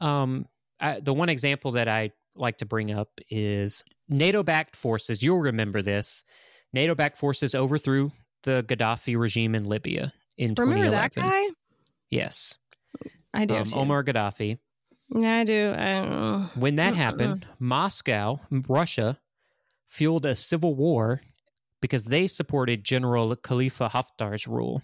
Um, 0.00 0.46
I, 0.80 1.00
the 1.00 1.14
one 1.14 1.30
example 1.30 1.72
that 1.72 1.88
I 1.88 2.10
like 2.36 2.58
to 2.58 2.66
bring 2.66 2.92
up 2.92 3.08
is 3.30 3.82
NATO-backed 4.08 4.76
forces. 4.76 5.22
You'll 5.22 5.40
remember 5.40 5.82
this. 5.82 6.24
NATO-backed 6.72 7.16
forces 7.16 7.54
overthrew 7.54 8.12
the 8.42 8.64
Gaddafi 8.66 9.18
regime 9.18 9.54
in 9.54 9.64
Libya 9.64 10.12
in 10.36 10.54
Remember 10.56 10.90
that 10.90 11.14
guy? 11.14 11.44
Yes, 12.10 12.58
I 13.34 13.44
do. 13.44 13.56
um. 13.56 13.68
Omar 13.74 14.04
Gaddafi. 14.04 14.58
Yeah, 15.14 15.36
I 15.36 15.44
do. 15.44 15.74
I. 15.76 16.50
When 16.54 16.76
that 16.76 16.94
happened, 16.94 17.46
Moscow, 17.58 18.40
Russia, 18.50 19.18
fueled 19.88 20.26
a 20.26 20.34
civil 20.34 20.74
war 20.74 21.20
because 21.80 22.04
they 22.04 22.26
supported 22.26 22.84
General 22.84 23.34
Khalifa 23.36 23.88
Haftar's 23.88 24.46
rule. 24.46 24.82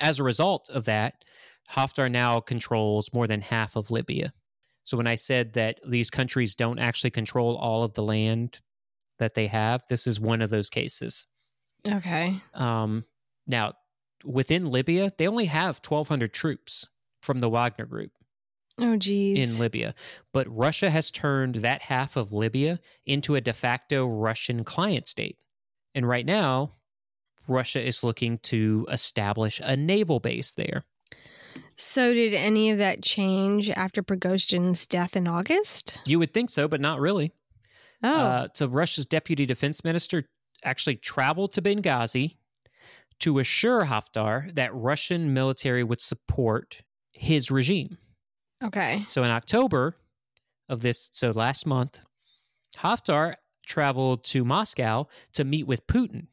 As 0.00 0.18
a 0.18 0.24
result 0.24 0.68
of 0.70 0.86
that, 0.86 1.24
Haftar 1.70 2.10
now 2.10 2.40
controls 2.40 3.10
more 3.12 3.26
than 3.26 3.40
half 3.40 3.76
of 3.76 3.90
Libya. 3.90 4.32
So 4.84 4.96
when 4.96 5.06
I 5.06 5.14
said 5.14 5.54
that 5.54 5.80
these 5.86 6.10
countries 6.10 6.54
don't 6.54 6.78
actually 6.78 7.10
control 7.10 7.56
all 7.56 7.82
of 7.84 7.94
the 7.94 8.02
land 8.02 8.60
that 9.18 9.34
they 9.34 9.46
have, 9.46 9.82
this 9.88 10.06
is 10.06 10.20
one 10.20 10.42
of 10.42 10.50
those 10.50 10.68
cases. 10.68 11.26
Okay. 11.86 12.40
Um, 12.54 13.04
now, 13.46 13.74
within 14.24 14.70
Libya, 14.70 15.12
they 15.16 15.26
only 15.28 15.46
have 15.46 15.80
1,200 15.86 16.32
troops 16.32 16.86
from 17.22 17.38
the 17.38 17.48
Wagner 17.48 17.86
Group 17.86 18.10
Oh, 18.78 18.96
geez. 18.96 19.54
in 19.54 19.58
Libya. 19.60 19.94
But 20.32 20.54
Russia 20.54 20.90
has 20.90 21.10
turned 21.10 21.56
that 21.56 21.82
half 21.82 22.16
of 22.16 22.32
Libya 22.32 22.80
into 23.06 23.34
a 23.34 23.40
de 23.40 23.52
facto 23.52 24.06
Russian 24.06 24.64
client 24.64 25.06
state. 25.06 25.38
And 25.94 26.06
right 26.08 26.26
now, 26.26 26.74
Russia 27.46 27.80
is 27.80 28.02
looking 28.02 28.38
to 28.38 28.86
establish 28.90 29.60
a 29.62 29.76
naval 29.76 30.20
base 30.20 30.54
there. 30.54 30.84
So, 31.76 32.12
did 32.14 32.34
any 32.34 32.70
of 32.70 32.78
that 32.78 33.02
change 33.02 33.68
after 33.70 34.02
Prigozhin's 34.02 34.86
death 34.86 35.16
in 35.16 35.26
August? 35.28 35.98
You 36.06 36.18
would 36.18 36.32
think 36.32 36.50
so, 36.50 36.68
but 36.68 36.80
not 36.80 37.00
really. 37.00 37.32
Oh, 38.02 38.08
Uh, 38.08 38.48
so 38.54 38.66
Russia's 38.66 39.06
deputy 39.06 39.46
defense 39.46 39.82
minister 39.84 40.24
actually 40.62 40.96
traveled 40.96 41.52
to 41.54 41.62
Benghazi 41.62 42.36
to 43.20 43.38
assure 43.38 43.84
Haftar 43.86 44.54
that 44.54 44.74
Russian 44.74 45.32
military 45.32 45.84
would 45.84 46.00
support 46.00 46.82
his 47.12 47.50
regime. 47.50 47.96
okay. 48.62 49.04
So 49.06 49.22
in 49.22 49.30
October 49.30 49.96
of 50.68 50.82
this, 50.82 51.08
so 51.12 51.30
last 51.30 51.66
month, 51.66 52.00
Haftar 52.76 53.34
traveled 53.66 54.24
to 54.24 54.44
Moscow 54.44 55.06
to 55.32 55.44
meet 55.44 55.66
with 55.66 55.86
Putin. 55.86 56.26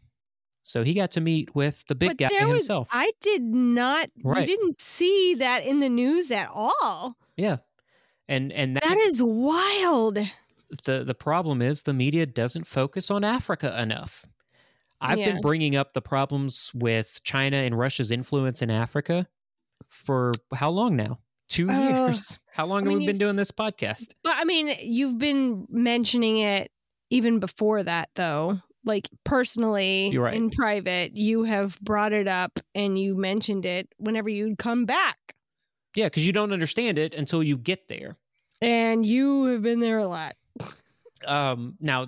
So 0.64 0.84
he 0.84 0.94
got 0.94 1.12
to 1.12 1.22
meet 1.22 1.56
with 1.56 1.84
the 1.88 1.96
big 1.96 2.10
But 2.12 2.18
guy 2.18 2.28
there 2.30 2.48
was- 2.48 2.64
himself. 2.64 2.88
I 2.92 3.12
did 3.22 3.42
not. 3.42 4.10
Right. 4.24 4.42
You 4.48 4.56
didn't 4.56 4.80
see 4.80 5.36
that 5.36 5.66
in 5.66 5.80
the 5.80 5.90
news 5.90 6.30
at 6.32 6.50
all. 6.54 7.16
yeah. 7.36 7.58
And 8.28 8.52
and 8.54 8.76
that, 8.78 8.84
That 8.84 8.98
is 8.98 9.22
wild. 9.22 10.18
the 10.86 11.04
the 11.04 11.16
problem 11.16 11.62
is 11.62 11.82
the 11.82 11.94
media 11.94 12.26
doesn't 12.26 12.66
focus 12.68 13.12
on 13.12 13.24
Africa 13.26 13.78
enough. 13.82 14.26
I've 15.02 15.18
Yeah. 15.18 15.34
been 15.34 15.42
bringing 15.42 15.76
up 15.76 15.94
the 15.94 16.02
problems 16.02 16.72
with 16.76 17.22
China 17.24 17.58
and 17.58 17.78
Russia's 17.78 18.12
influence 18.12 18.62
in 18.62 18.70
Africa 18.70 19.28
for 19.90 20.32
how 20.54 20.70
long 20.70 20.96
now? 20.96 21.20
2 21.50 21.68
Oh, 21.70 22.06
years. 22.06 22.40
How 22.54 22.66
long 22.66 22.82
I 22.82 22.84
mean, 22.86 22.92
have 22.92 23.00
we 23.00 23.06
been 23.08 23.18
doing 23.18 23.36
this 23.36 23.52
podcast? 23.52 24.14
But 24.24 24.36
I 24.38 24.44
mean, 24.46 24.74
you've 24.82 25.18
been 25.18 25.66
mentioning 25.70 26.38
it 26.38 26.70
even 27.10 27.40
before 27.40 27.84
that, 27.84 28.10
though. 28.16 28.62
Like 28.84 29.10
personally, 29.24 30.18
right. 30.18 30.34
in 30.34 30.50
private, 30.50 31.16
you 31.16 31.44
have 31.44 31.80
brought 31.82 32.14
it 32.14 32.28
up 32.28 32.60
and 32.74 32.98
you 32.98 33.16
mentioned 33.16 33.66
it 33.66 33.90
whenever 33.98 34.28
you'd 34.30 34.58
come 34.58 34.86
back. 34.86 35.18
Yeah, 35.96 36.06
because 36.06 36.26
you 36.26 36.34
don't 36.34 36.54
understand 36.54 36.98
it 36.98 37.14
until 37.14 37.44
you 37.44 37.58
get 37.58 37.88
there. 37.90 38.18
And 38.62 39.06
you 39.06 39.46
have 39.46 39.62
been 39.62 39.80
there 39.80 40.00
a 40.00 40.08
lot. 40.08 40.36
Um, 41.28 41.76
now, 41.80 42.08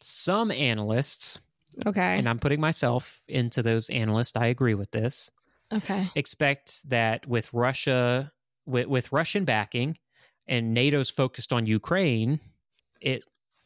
some 0.00 0.50
analysts, 0.50 1.38
Okay. 1.86 2.18
and 2.18 2.26
I'm 2.26 2.38
putting 2.38 2.62
myself 2.62 3.20
into 3.28 3.62
those 3.62 3.90
analysts, 3.90 4.32
I 4.36 4.46
agree 4.46 4.72
with 4.72 4.90
this, 4.90 5.30
okay. 5.70 6.08
expect 6.14 6.88
that 6.88 7.26
with 7.26 7.52
Russia, 7.52 8.32
with, 8.64 8.86
with 8.86 9.12
Russian 9.12 9.44
backing 9.44 9.98
and 10.46 10.72
NATO's 10.72 11.10
focused 11.10 11.52
on 11.52 11.66
Ukraine, 11.66 12.40
it 13.02 13.24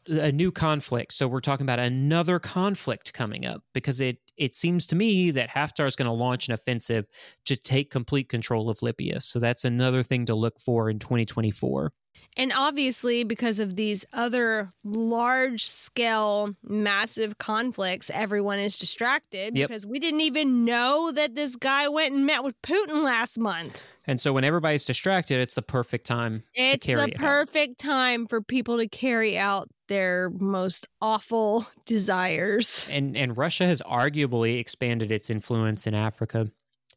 a 0.09 0.31
new 0.31 0.51
conflict. 0.51 1.13
So 1.13 1.27
we're 1.27 1.39
talking 1.41 1.65
about 1.65 1.79
another 1.79 2.39
conflict 2.39 3.13
coming 3.13 3.45
up 3.45 3.63
because 3.73 4.01
it 4.01 4.17
it 4.37 4.55
seems 4.55 4.85
to 4.87 4.95
me 4.95 5.31
that 5.31 5.49
Haftar 5.49 5.85
is 5.87 5.95
going 5.97 6.05
to 6.07 6.13
launch 6.13 6.47
an 6.47 6.53
offensive 6.53 7.05
to 7.45 7.55
take 7.57 7.91
complete 7.91 8.29
control 8.29 8.69
of 8.69 8.81
Libya. 8.81 9.19
So 9.21 9.37
that's 9.37 9.65
another 9.65 10.01
thing 10.01 10.25
to 10.27 10.35
look 10.35 10.59
for 10.61 10.89
in 10.89 10.97
2024. 10.97 11.91
And 12.37 12.53
obviously, 12.55 13.23
because 13.25 13.59
of 13.59 13.75
these 13.75 14.05
other 14.13 14.71
large 14.83 15.65
scale, 15.65 16.55
massive 16.63 17.37
conflicts, 17.37 18.09
everyone 18.09 18.59
is 18.59 18.77
distracted 18.79 19.57
Yep. 19.57 19.67
because 19.69 19.85
we 19.85 19.99
didn't 19.99 20.21
even 20.21 20.63
know 20.65 21.11
that 21.11 21.35
this 21.35 21.55
guy 21.55 21.87
went 21.89 22.13
and 22.13 22.25
met 22.25 22.43
with 22.43 22.61
Putin 22.61 23.03
last 23.03 23.37
month. 23.39 23.81
And 24.05 24.19
so 24.21 24.31
when 24.33 24.43
everybody's 24.43 24.85
distracted, 24.85 25.39
it's 25.39 25.55
the 25.55 25.61
perfect 25.61 26.05
time 26.05 26.43
It's 26.53 26.87
the 26.87 26.93
it 26.93 26.99
out. 26.99 27.15
perfect 27.15 27.79
time 27.79 28.25
for 28.27 28.41
people 28.41 28.77
to 28.77 28.87
carry 28.87 29.37
out 29.37 29.69
their 29.89 30.29
most 30.29 30.87
awful 31.01 31.67
desires. 31.85 32.87
And 32.89 33.17
and 33.17 33.35
Russia 33.37 33.65
has 33.67 33.81
arguably 33.81 34.59
expanded 34.59 35.11
its 35.11 35.29
influence 35.29 35.85
in 35.85 35.93
Africa 35.93 36.49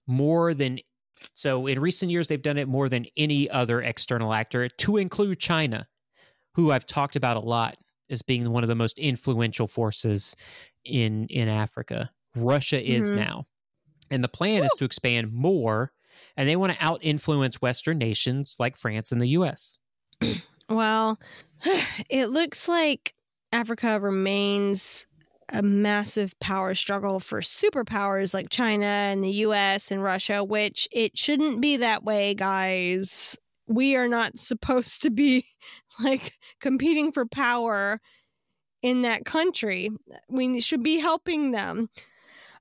more 0.07 0.55
than 0.55 0.79
so 1.35 1.67
in 1.67 1.81
recent 1.81 2.11
years 2.11 2.29
they've 2.29 2.43
done 2.43 2.59
it 2.59 2.69
more 2.69 2.89
than 2.89 3.07
any 3.17 3.49
other 3.51 3.83
external 3.83 4.33
actor 4.33 4.69
to 4.69 4.97
include 4.97 5.39
China, 5.41 5.89
who 6.55 6.71
I've 6.71 6.87
talked 6.87 7.17
about 7.17 7.37
a 7.37 7.41
lot 7.41 7.77
as 8.11 8.23
being 8.23 8.51
one 8.51 8.63
of 8.65 8.69
the 8.69 8.75
most 8.75 8.99
influential 8.99 9.67
forces 9.67 10.37
in 10.85 11.27
in 11.29 11.49
Africa. 11.49 12.11
Russia 12.37 12.81
is 12.81 13.11
Mhm. 13.11 13.17
now. 13.17 13.47
And 14.11 14.23
the 14.23 14.29
plan 14.29 14.63
is 14.65 14.73
to 14.79 14.85
expand 14.85 15.33
more 15.33 15.93
and 16.37 16.47
they 16.49 16.57
want 16.57 16.73
to 16.73 16.85
out 16.85 16.99
influence 17.03 17.63
western 17.63 17.99
nations 17.99 18.57
like 18.61 18.77
France 18.77 19.13
and 19.13 19.21
the 19.21 19.29
US. 19.29 19.79
Well, 20.69 21.19
it 22.11 22.27
looks 22.27 22.69
like 22.69 23.15
Africa 23.53 24.01
remains 24.01 25.07
a 25.49 25.63
massive 25.63 26.39
power 26.41 26.75
struggle 26.75 27.21
for 27.21 27.41
superpowers 27.41 28.33
like 28.33 28.49
China 28.49 28.87
and 28.87 29.23
the 29.23 29.31
US 29.31 29.91
and 29.91 30.03
Russia, 30.03 30.43
which 30.43 30.89
it 30.91 31.19
shouldn't 31.19 31.61
be 31.61 31.77
that 31.77 32.03
way, 32.03 32.35
guys. 32.35 33.37
We 33.67 33.97
are 33.97 34.09
not 34.09 34.39
supposed 34.39 35.03
to 35.03 35.11
be 35.11 35.45
like 36.03 36.33
competing 36.61 37.13
for 37.13 37.27
power 37.27 38.01
in 38.83 39.03
that 39.03 39.25
country. 39.25 39.91
We 40.29 40.61
should 40.61 40.83
be 40.83 40.99
helping 40.99 41.51
them. 41.51 41.89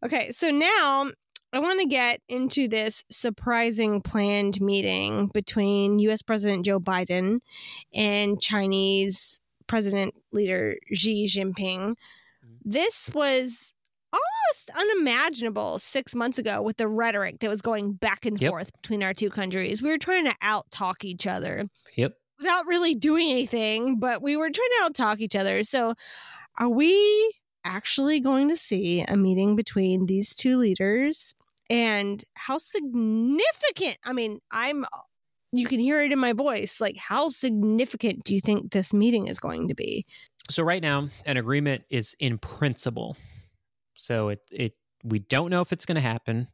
Okay, 0.04 0.32
so 0.32 0.50
now 0.50 1.12
I 1.54 1.60
want 1.60 1.82
to 1.82 1.86
get 1.86 2.22
into 2.30 2.68
this 2.68 3.04
surprising 3.10 4.02
planned 4.02 4.62
meeting 4.62 5.28
between 5.34 6.00
US 6.00 6.22
President 6.22 6.66
Joe 6.66 6.80
Biden 6.80 7.40
and 7.94 8.42
Chinese 8.42 9.42
President 9.68 10.14
leader 10.32 10.76
Xi 10.94 11.28
Jinping. 11.28 11.90
Mm-hmm. 11.90 12.54
This 12.64 13.12
was 13.14 13.74
almost 14.14 14.70
unimaginable 14.76 15.80
six 15.80 16.16
months 16.16 16.38
ago 16.38 16.62
with 16.62 16.78
the 16.78 16.88
rhetoric 16.88 17.40
that 17.40 17.50
was 17.50 17.62
going 17.62 17.94
back 17.94 18.26
and 18.26 18.40
Yep. 18.40 18.50
forth 18.50 18.72
between 18.82 19.04
our 19.04 19.14
two 19.14 19.30
countries. 19.30 19.82
We 19.82 19.90
were 19.90 19.98
trying 19.98 20.26
to 20.26 20.36
out 20.42 20.70
talk 20.72 21.04
each 21.04 21.28
other 21.28 21.66
Yep. 21.96 22.14
without 22.38 22.66
really 22.66 22.96
doing 22.96 23.30
anything, 23.30 24.00
but 24.00 24.22
we 24.22 24.36
were 24.38 24.50
trying 24.50 24.70
to 24.80 24.84
out 24.86 24.96
talk 24.96 25.20
each 25.22 25.36
other. 25.36 25.64
So, 25.64 25.96
are 26.58 26.70
we 26.70 27.34
actually 27.64 28.20
going 28.20 28.50
to 28.50 28.56
see 28.58 29.02
a 29.02 29.16
meeting 29.16 29.56
between 29.56 30.06
these 30.06 30.36
two 30.36 30.58
leaders? 30.58 31.34
And 31.72 32.22
how 32.36 32.58
significant? 32.58 33.98
I 34.04 34.12
mean, 34.12 34.40
I'm, 34.52 34.86
you 35.54 35.66
can 35.68 35.80
hear 35.80 36.02
it 36.02 36.12
in 36.12 36.20
my 36.20 36.34
voice. 36.34 36.82
Like, 36.82 36.98
how 36.98 37.30
significant 37.30 38.26
do 38.26 38.36
you 38.36 38.42
think 38.42 38.74
this 38.74 38.94
meeting 38.94 39.28
is 39.28 39.40
going 39.40 39.70
to 39.70 39.74
be? 39.74 40.06
So 40.50 40.64
right 40.64 40.82
now, 40.84 41.08
an 41.26 41.38
agreement 41.38 41.86
is 41.90 42.14
in 42.20 42.38
principle. 42.38 43.16
So 43.96 44.30
it 44.30 44.40
it 44.52 44.74
we 45.04 45.20
don't 45.20 45.50
know 45.50 45.62
if 45.62 45.72
it's 45.72 45.86
going 45.86 45.96
to 45.96 46.02
happen, 46.02 46.48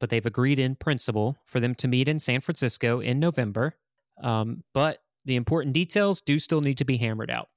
but 0.00 0.08
they've 0.08 0.24
agreed 0.24 0.58
in 0.58 0.74
principle 0.74 1.36
for 1.44 1.60
them 1.60 1.74
to 1.76 1.88
meet 1.88 2.08
in 2.08 2.18
San 2.18 2.40
Francisco 2.40 3.00
in 3.00 3.20
November. 3.20 3.76
Um, 4.22 4.62
but 4.72 4.98
the 5.24 5.36
important 5.36 5.74
details 5.74 6.20
do 6.20 6.38
still 6.38 6.60
need 6.62 6.78
to 6.78 6.84
be 6.84 6.96
hammered 6.96 7.30
out. 7.30 7.48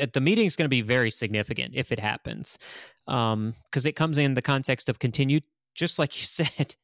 Uh, 0.00 0.06
The 0.12 0.20
meeting 0.20 0.46
is 0.46 0.56
going 0.56 0.66
to 0.66 0.70
be 0.70 0.82
very 0.82 1.10
significant 1.10 1.74
if 1.74 1.90
it 1.90 1.98
happens, 1.98 2.58
because 3.06 3.86
it 3.86 3.96
comes 3.96 4.18
in 4.18 4.34
the 4.34 4.42
context 4.42 4.88
of 4.88 4.98
continued, 4.98 5.44
just 5.74 5.98
like 5.98 6.18
you 6.20 6.26
said, 6.26 6.76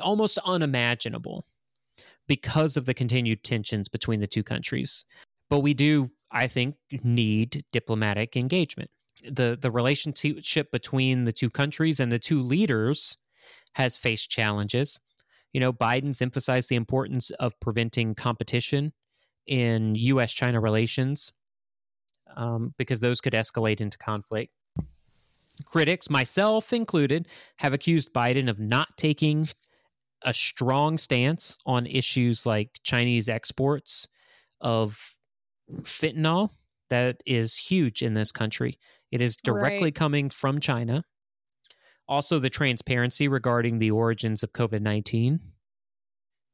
almost 0.00 0.38
unimaginable 0.44 1.44
because 2.26 2.76
of 2.76 2.86
the 2.86 2.94
continued 2.94 3.42
tensions 3.42 3.88
between 3.88 4.20
the 4.20 4.26
two 4.26 4.42
countries. 4.42 5.04
But 5.50 5.60
we 5.60 5.74
do, 5.74 6.10
I 6.30 6.46
think, 6.46 6.76
need 7.02 7.64
diplomatic 7.72 8.36
engagement. 8.36 8.90
The 9.24 9.58
the 9.60 9.70
relationship 9.70 10.70
between 10.70 11.24
the 11.24 11.32
two 11.32 11.50
countries 11.50 11.98
and 11.98 12.12
the 12.12 12.18
two 12.18 12.42
leaders 12.42 13.16
has 13.74 13.96
faced 13.96 14.30
challenges. 14.30 15.00
You 15.52 15.60
know, 15.60 15.72
Biden's 15.72 16.22
emphasized 16.22 16.68
the 16.68 16.76
importance 16.76 17.30
of 17.30 17.58
preventing 17.58 18.14
competition 18.14 18.92
in 19.46 19.94
U.S. 19.94 20.32
China 20.32 20.60
relations 20.60 21.32
um, 22.36 22.74
because 22.76 23.00
those 23.00 23.20
could 23.20 23.32
escalate 23.32 23.80
into 23.80 23.98
conflict. 23.98 24.52
Critics, 25.66 26.08
myself 26.10 26.72
included, 26.72 27.28
have 27.56 27.72
accused 27.72 28.12
Biden 28.12 28.48
of 28.48 28.58
not 28.58 28.88
taking 28.96 29.48
a 30.22 30.34
strong 30.34 30.98
stance 30.98 31.56
on 31.66 31.86
issues 31.86 32.44
like 32.46 32.78
Chinese 32.82 33.28
exports 33.28 34.06
of 34.60 34.98
fentanyl 35.82 36.50
that 36.90 37.22
is 37.26 37.56
huge 37.56 38.02
in 38.02 38.14
this 38.14 38.32
country. 38.32 38.78
It 39.10 39.20
is 39.20 39.36
directly 39.36 39.84
Right. 39.84 39.94
coming 39.94 40.30
from 40.30 40.60
China. 40.60 41.04
Also, 42.08 42.38
the 42.38 42.50
transparency 42.50 43.28
regarding 43.28 43.78
the 43.78 43.90
origins 43.90 44.42
of 44.42 44.52
COVID 44.52 44.80
19. 44.80 45.40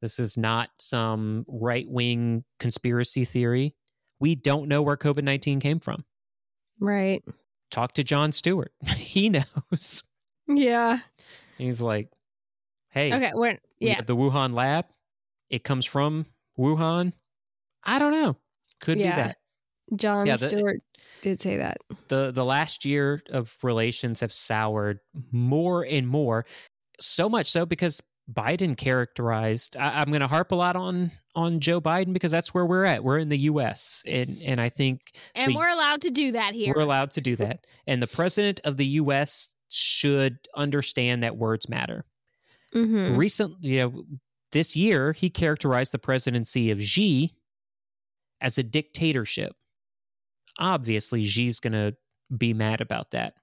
This 0.01 0.19
is 0.19 0.37
not 0.37 0.69
some 0.79 1.45
right 1.47 1.89
wing 1.89 2.43
conspiracy 2.59 3.23
theory. 3.25 3.73
We 4.19 4.35
don't 4.35 4.67
know 4.67 4.81
where 4.83 4.97
COVID 4.97 5.23
19 5.23 5.59
came 5.59 5.79
from. 5.79 6.05
Right. 6.79 7.23
Talk 7.75 7.93
to 7.95 8.05
Jon 8.05 8.31
Stewart. 8.31 8.71
he 8.95 9.27
knows. 9.27 10.01
Yeah. 10.47 10.99
He's 11.57 11.81
like, 11.81 12.07
hey, 12.91 13.13
Okay. 13.13 13.31
We're, 13.33 13.57
yeah. 13.81 13.95
have 13.95 14.05
the 14.05 14.15
Wuhan 14.15 14.53
lab. 14.53 14.85
It 15.49 15.65
comes 15.65 15.85
from 15.85 16.25
Wuhan. 16.57 17.11
I 17.83 17.99
don't 17.99 18.13
know. 18.13 18.37
Could 18.79 18.97
Yeah. 18.97 19.15
be 19.15 19.21
that. 19.23 19.37
John 19.97 20.25
yeah, 20.25 20.37
the- 20.37 20.47
Stewart 20.47 20.79
did 21.21 21.41
say 21.41 21.57
that. 21.57 21.79
The 22.07 22.31
the 22.31 22.45
last 22.45 22.85
year 22.85 23.21
of 23.29 23.57
relations 23.61 24.21
have 24.21 24.31
soured 24.31 24.99
more 25.33 25.85
and 25.85 26.07
more. 26.07 26.45
So 27.01 27.27
much 27.27 27.51
so 27.51 27.65
because 27.65 28.01
Biden 28.31 28.75
characterized. 28.75 29.77
I, 29.77 30.01
I'm 30.01 30.07
going 30.09 30.21
to 30.21 30.27
harp 30.27 30.51
a 30.51 30.55
lot 30.55 30.75
on 30.75 31.11
on 31.35 31.59
Joe 31.59 31.79
Biden 31.81 32.13
because 32.13 32.31
that's 32.31 32.53
where 32.53 32.65
we're 32.65 32.85
at. 32.85 33.03
We're 33.03 33.19
in 33.19 33.29
the 33.29 33.37
U.S. 33.39 34.03
and 34.07 34.37
and 34.43 34.59
I 34.59 34.69
think 34.69 35.01
And 35.35 35.51
the- 35.51 35.55
we're 35.57 35.69
allowed 35.69 36.01
to 36.01 36.09
do 36.09 36.31
that 36.33 36.53
here. 36.55 36.73
we're 36.75 36.81
allowed 36.81 37.11
to 37.11 37.21
do 37.21 37.35
that. 37.37 37.65
and 37.85 38.01
the 38.01 38.07
president 38.07 38.61
of 38.63 38.77
the 38.77 38.85
U.S. 38.85 39.55
should 39.69 40.37
understand 40.55 41.23
that 41.23 41.37
words 41.37 41.69
matter. 41.69 42.05
Mhm. 42.73 43.15
Recently, 43.17 43.57
you 43.69 43.79
know, 43.79 44.03
this 44.51 44.75
year, 44.75 45.11
he 45.13 45.29
characterized 45.29 45.91
the 45.91 45.99
presidency 45.99 46.71
of 46.71 46.81
Xi 46.81 47.31
as 48.41 48.57
a 48.57 48.63
dictatorship. 48.63 49.53
Obviously, 50.59 51.23
Xi's 51.25 51.59
going 51.59 51.73
to 51.73 51.95
be 52.35 52.53
mad 52.53 52.81
about 52.81 53.11
that. 53.11 53.33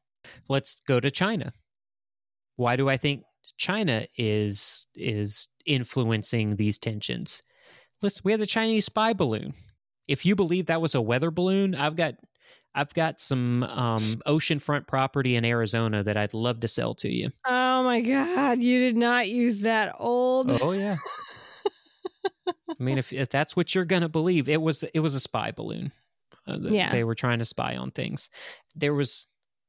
Let's 0.48 0.80
go 0.88 0.98
to 1.00 1.10
China. 1.10 1.52
Why 2.56 2.76
do 2.76 2.88
I 2.88 2.96
think 2.96 3.22
China 3.56 4.06
is 4.16 4.86
is 4.94 5.48
influencing 5.66 6.56
these 6.56 6.78
tensions? 6.78 7.42
Listen, 8.02 8.22
we 8.24 8.32
have 8.32 8.40
the 8.40 8.46
Chinese 8.46 8.86
spy 8.86 9.12
balloon. 9.12 9.54
If 10.08 10.26
you 10.26 10.34
believe 10.34 10.66
that 10.66 10.80
was 10.80 10.94
a 10.94 11.00
weather 11.00 11.30
balloon, 11.30 11.74
I've 11.74 11.96
got 11.96 12.14
I've 12.74 12.92
got 12.94 13.20
some 13.20 13.62
um, 13.64 14.00
oceanfront 14.26 14.86
property 14.86 15.36
in 15.36 15.44
Arizona 15.44 16.02
that 16.02 16.16
I'd 16.16 16.34
love 16.34 16.60
to 16.60 16.68
sell 16.68 16.94
to 16.96 17.08
you. 17.08 17.30
Oh 17.46 17.82
my 17.84 18.00
God. 18.00 18.62
You 18.62 18.80
did 18.80 18.96
not 18.96 19.28
use 19.28 19.60
that 19.60 19.94
old. 19.98 20.50
Oh 20.62 20.72
yeah. 20.72 20.96
I 22.48 22.82
mean, 22.82 22.98
if 22.98 23.12
if 23.12 23.28
that's 23.28 23.54
what 23.54 23.74
you're 23.74 23.84
gonna 23.84 24.08
believe, 24.08 24.48
it 24.48 24.60
was 24.60 24.82
it 24.82 25.00
was 25.00 25.14
a 25.14 25.20
spy 25.20 25.52
balloon. 25.52 25.92
Uh, 26.46 26.58
Yeah. 26.60 26.90
they 26.90 27.04
were 27.04 27.14
trying 27.14 27.38
to 27.38 27.44
spy 27.44 27.76
on 27.76 27.90
things. 27.92 28.28
There 28.74 28.94
was 28.94 29.26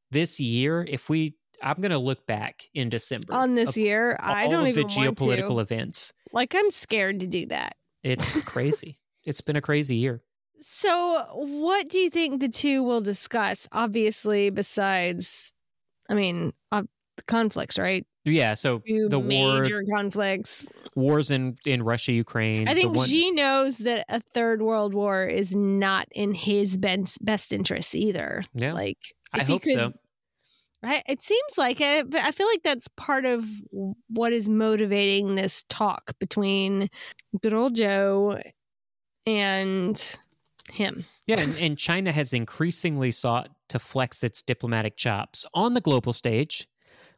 this 0.09 0.39
year. 0.39 0.83
If 0.87 1.09
we, 1.09 1.35
I'm 1.64 1.81
gonna 1.81 1.98
look 1.99 2.26
back 2.27 2.64
in 2.73 2.90
December 2.90 3.34
On 3.34 3.56
this 3.56 3.77
year, 3.77 4.18
I 4.19 4.48
don't 4.48 4.61
of 4.64 4.68
even 4.68 4.88
the 4.88 4.94
geopolitical 4.94 5.56
to. 5.56 5.60
events. 5.60 6.14
Like, 6.31 6.53
I'm 6.56 6.69
scared 6.69 7.19
to 7.22 7.27
do 7.27 7.45
that. 7.48 7.76
It's 8.03 8.40
crazy. 8.45 8.99
it's 9.26 9.41
been 9.41 9.56
a 9.56 9.61
crazy 9.61 9.95
year. 9.95 10.22
So, 10.60 11.26
what 11.34 11.90
do 11.90 11.98
you 11.98 12.10
think 12.10 12.40
the 12.41 12.48
two 12.49 12.84
will 12.84 13.02
discuss? 13.02 13.68
Obviously, 13.72 14.49
besides, 14.49 15.53
I 16.10 16.14
mean, 16.14 16.53
uh, 16.72 16.84
the 17.18 17.23
conflicts, 17.23 17.77
right? 17.77 18.06
Yeah. 18.26 18.53
So 18.53 18.80
Two 18.80 19.10
the 19.10 19.19
war, 19.19 19.61
major 19.61 19.84
conflicts. 19.94 20.69
wars 20.95 21.30
in 21.31 21.57
in 21.65 21.84
Russia, 21.84 22.14
Ukraine. 22.14 22.68
I 22.69 22.73
think 22.73 22.95
one- 22.95 23.07
Xi 23.10 23.31
knows 23.31 23.80
that 23.80 24.06
a 24.10 24.22
third 24.22 24.61
world 24.61 24.94
war 24.94 25.26
is 25.26 25.53
not 25.56 26.07
in 26.15 26.34
his 26.34 26.77
best 26.77 27.23
best 27.23 27.52
interests 27.52 27.94
either. 27.94 28.44
Yeah. 28.53 28.72
Like, 28.73 28.98
I 29.34 29.44
hope 29.44 29.64
could- 29.64 29.73
so. 29.73 29.94
I, 30.84 31.01
it 31.07 31.22
seems 31.22 31.57
like 31.57 31.80
it, 31.80 32.10
but 32.10 32.22
I 32.23 32.31
feel 32.31 32.47
like 32.47 32.64
that's 32.64 32.88
part 32.89 33.26
of 33.26 33.45
what 34.10 34.34
is 34.34 34.49
motivating 34.49 35.35
this 35.35 35.64
talk 35.69 36.11
between 36.19 36.89
good 37.41 37.53
old 37.53 37.76
Joe 37.76 38.39
and 39.26 40.18
him. 40.69 41.05
Yeah, 41.27 41.39
and, 41.39 41.55
and 41.60 41.77
China 41.77 42.11
has 42.11 42.34
increasingly 42.34 43.11
sought 43.11 43.49
to 43.69 43.80
flex 43.80 44.23
its 44.23 44.41
diplomatic 44.41 44.97
chops 44.97 45.45
on 45.53 45.73
the 45.73 45.81
global 45.81 46.11
stage, 46.14 46.68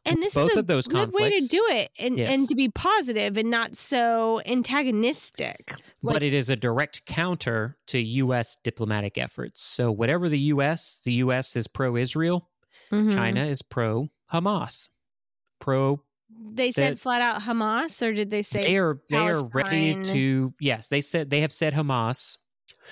and 0.04 0.22
this 0.22 0.34
both 0.34 0.50
is 0.52 0.56
a 0.56 0.60
of 0.60 0.66
those 0.68 0.86
good 0.86 1.12
way 1.12 1.36
to 1.36 1.46
do 1.48 1.66
it 1.70 1.90
and, 1.98 2.16
Yes. 2.16 2.30
and 2.38 2.48
to 2.48 2.54
be 2.54 2.68
positive 2.68 3.36
and 3.36 3.50
not 3.50 3.74
so 3.76 4.40
antagonistic. 4.46 5.74
but 6.02 6.22
it 6.22 6.32
is 6.32 6.48
a 6.48 6.56
direct 6.56 7.04
counter 7.06 7.76
to 7.88 7.98
U.S. 7.98 8.56
diplomatic 8.62 9.18
efforts. 9.18 9.62
So 9.62 9.90
whatever 9.90 10.28
the 10.28 10.38
U.S., 10.38 11.02
the 11.04 11.14
U.S. 11.14 11.56
is 11.56 11.66
pro-Israel, 11.66 12.48
Mhm. 12.90 13.14
China 13.14 13.44
is 13.44 13.62
pro-Hamas, 13.62 14.88
pro. 15.58 16.02
They 16.28 16.72
said 16.72 17.00
flat 17.00 17.22
out 17.22 17.42
Hamas, 17.42 18.06
or 18.06 18.12
did 18.12 18.30
they 18.30 18.42
say 18.42 18.62
They 18.62 18.76
are 18.78 19.00
they 19.08 19.16
are 19.16 19.46
ready 19.48 20.02
to 20.02 20.54
yes. 20.60 20.88
They 20.88 21.00
said 21.00 21.30
they 21.30 21.40
have 21.40 21.52
said 21.52 21.72
Hamas, 21.72 22.36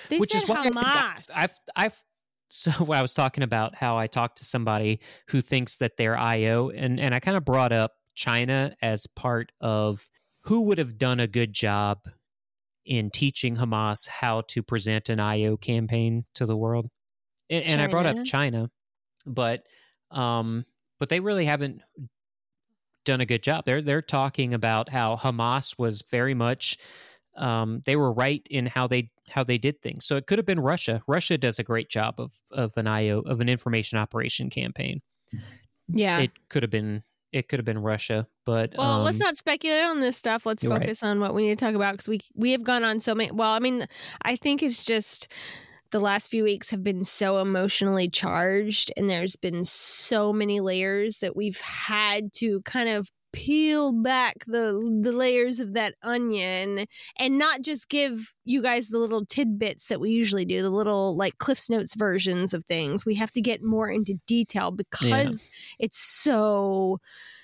they 0.09 0.19
which 0.19 0.31
said 0.31 0.37
is 0.37 0.47
why 0.47 0.67
Hamas? 0.69 1.29
I, 1.33 1.43
I've 1.43 1.53
I've 1.75 2.03
so 2.49 2.71
when 2.83 2.97
I 2.97 3.01
was 3.01 3.13
talking 3.13 3.43
about 3.43 3.75
how 3.75 3.97
I 3.97 4.07
talked 4.07 4.37
to 4.39 4.45
somebody 4.45 4.99
who 5.29 5.41
thinks 5.41 5.77
that 5.77 5.97
they're 5.97 6.17
IO, 6.17 6.69
and 6.69 6.99
and 6.99 7.13
I 7.13 7.19
kind 7.19 7.37
of 7.37 7.45
brought 7.45 7.71
up 7.71 7.93
China 8.15 8.75
as 8.81 9.05
part 9.07 9.51
of 9.59 10.07
who 10.43 10.63
would 10.67 10.77
have 10.77 10.97
done 10.97 11.19
a 11.19 11.27
good 11.27 11.53
job 11.53 11.99
in 12.85 13.09
teaching 13.09 13.55
Hamas 13.57 14.07
how 14.07 14.41
to 14.49 14.61
present 14.63 15.09
an 15.09 15.19
IO 15.19 15.57
campaign 15.57 16.25
to 16.35 16.45
the 16.45 16.55
world, 16.57 16.89
and, 17.49 17.63
and 17.65 17.81
I 17.81 17.87
brought 17.87 18.05
up 18.05 18.23
China, 18.25 18.69
but 19.25 19.63
um, 20.15 20.65
but 20.99 21.09
they 21.09 21.19
really 21.19 21.45
haven't 21.45 21.81
done 23.03 23.21
a 23.21 23.25
good 23.25 23.43
job. 23.43 23.65
They're 23.65 23.81
they're 23.81 24.01
talking 24.01 24.53
about 24.53 24.89
how 24.89 25.15
Hamas 25.15 25.77
was 25.77 26.03
very 26.09 26.33
much 26.33 26.77
um, 27.37 27.81
they 27.85 27.95
were 27.95 28.11
right 28.11 28.45
in 28.49 28.65
how 28.65 28.87
they 28.87 29.11
how 29.29 29.43
they 29.43 29.57
did 29.57 29.81
things. 29.81 30.05
So 30.05 30.15
it 30.15 30.27
could 30.27 30.39
have 30.39 30.45
been 30.45 30.59
Russia. 30.59 31.01
Russia 31.07 31.37
does 31.37 31.59
a 31.59 31.63
great 31.63 31.89
job 31.89 32.15
of 32.19 32.33
of 32.51 32.77
an 32.77 32.87
IO 32.87 33.21
of 33.21 33.41
an 33.41 33.49
information 33.49 33.97
operation 33.97 34.49
campaign. 34.49 35.01
yeah. 35.87 36.19
It 36.19 36.31
could 36.49 36.63
have 36.63 36.69
been 36.69 37.03
it 37.31 37.49
could 37.49 37.59
have 37.59 37.65
been 37.65 37.79
Russia, 37.79 38.27
but 38.45 38.73
well, 38.77 39.01
let's 39.01 39.19
um, 39.19 39.25
not 39.25 39.35
speculate 39.37 39.83
on 39.83 39.99
this 39.99 40.15
stuff. 40.15 40.45
Let's 40.45 40.63
you're 40.63 40.71
right. 40.71 40.81
focus 40.81 41.03
on 41.03 41.19
what 41.19 41.33
we 41.33 41.47
need 41.47 41.57
to 41.57 41.65
talk 41.65 41.75
about 41.75 41.93
because 41.93 42.07
we 42.07 42.21
we 42.33 42.51
have 42.51 42.63
gone 42.63 42.83
on 42.83 42.99
so 42.99 43.13
many. 43.13 43.31
Well, 43.31 43.51
I 43.51 43.59
mean, 43.59 43.85
I 44.21 44.37
think 44.37 44.63
it's 44.63 44.83
just 44.83 45.27
the 45.91 45.99
last 45.99 46.29
few 46.29 46.43
weeks 46.43 46.69
have 46.71 46.83
been 46.83 47.03
so 47.03 47.39
emotionally 47.39 48.09
charged, 48.09 48.91
and 48.97 49.09
there's 49.09 49.35
been 49.35 49.63
so 49.63 50.33
many 50.33 50.59
layers 50.59 51.19
that 51.19 51.35
we've 51.35 51.59
had 51.61 52.33
to 52.33 52.61
kind 52.61 52.89
of 52.89 53.09
peel 53.35 53.91
back 53.91 54.45
the 54.47 54.97
the 55.01 55.11
layers 55.11 55.59
of 55.59 55.73
that 55.73 55.93
onion 56.01 56.85
and 57.19 57.37
not 57.37 57.61
just 57.61 57.89
give 57.89 58.33
you 58.45 58.61
guys 58.61 58.87
the 58.87 58.97
little 58.97 59.25
tidbits 59.25 59.89
that 59.89 59.99
we 59.99 60.09
usually 60.11 60.45
do 60.45 60.61
the 60.61 60.69
little 60.69 61.17
like 61.17 61.37
cliffs 61.37 61.69
notes 61.69 61.95
versions 61.95 62.53
of 62.53 62.63
things 62.63 63.05
we 63.05 63.13
have 63.13 63.33
to 63.33 63.41
get 63.41 63.61
more 63.61 63.89
into 63.89 64.15
detail 64.25 64.71
because 64.71 65.43
it's 65.79 65.97
so 65.97 66.97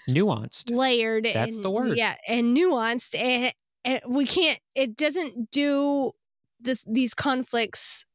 nuanced. 0.10 0.74
layered 0.74 1.26
That's 1.26 1.58
and, 1.58 1.66
the 1.66 1.70
word. 1.70 1.98
yeah 1.98 2.16
and 2.26 2.56
nuanced 2.56 3.14
and, 3.20 3.52
and 3.84 4.00
we 4.08 4.26
can't 4.26 4.60
it 4.74 4.96
doesn't 4.96 5.52
do 5.52 6.14
this 6.62 6.86
these 6.88 7.14
conflicts 7.14 8.06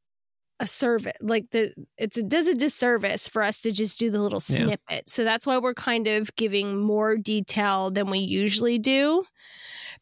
a 0.59 0.65
service 0.67 1.13
like 1.21 1.49
the 1.51 1.71
it's 1.99 2.17
it 2.17 2.27
does 2.27 2.47
a 2.47 2.53
disservice 2.55 3.29
for 3.29 3.43
us 3.43 3.61
to 3.61 3.71
just 3.71 3.99
do 3.99 4.09
the 4.09 4.19
little 4.19 4.41
Yeah. 4.49 4.57
snippet 4.57 5.07
so 5.09 5.23
that's 5.23 5.45
why 5.45 5.57
we're 5.59 5.75
kind 5.75 6.07
of 6.07 6.35
giving 6.35 6.77
more 6.77 7.15
detail 7.15 7.91
than 7.91 8.09
we 8.09 8.17
usually 8.19 8.79
do 8.79 9.23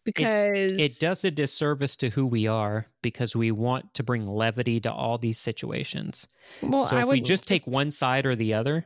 because 0.03 0.79
It 0.79 0.99
does 0.99 1.23
a 1.25 1.31
disservice 1.31 1.95
to 1.97 2.09
who 2.09 2.25
we 2.27 2.47
are 2.47 2.85
because 3.01 3.35
we 3.35 3.51
want 3.51 3.93
to 3.95 4.03
bring 4.03 4.25
levity 4.25 4.79
to 4.81 4.91
all 4.91 5.17
these 5.17 5.37
situations. 5.39 6.27
well 6.61 6.83
so 6.83 6.97
I 6.97 7.01
if 7.01 7.07
we 7.09 7.21
just 7.21 7.47
take 7.47 7.65
one 7.67 7.91
side 7.91 8.25
or 8.25 8.35
the 8.35 8.53
other, 8.53 8.85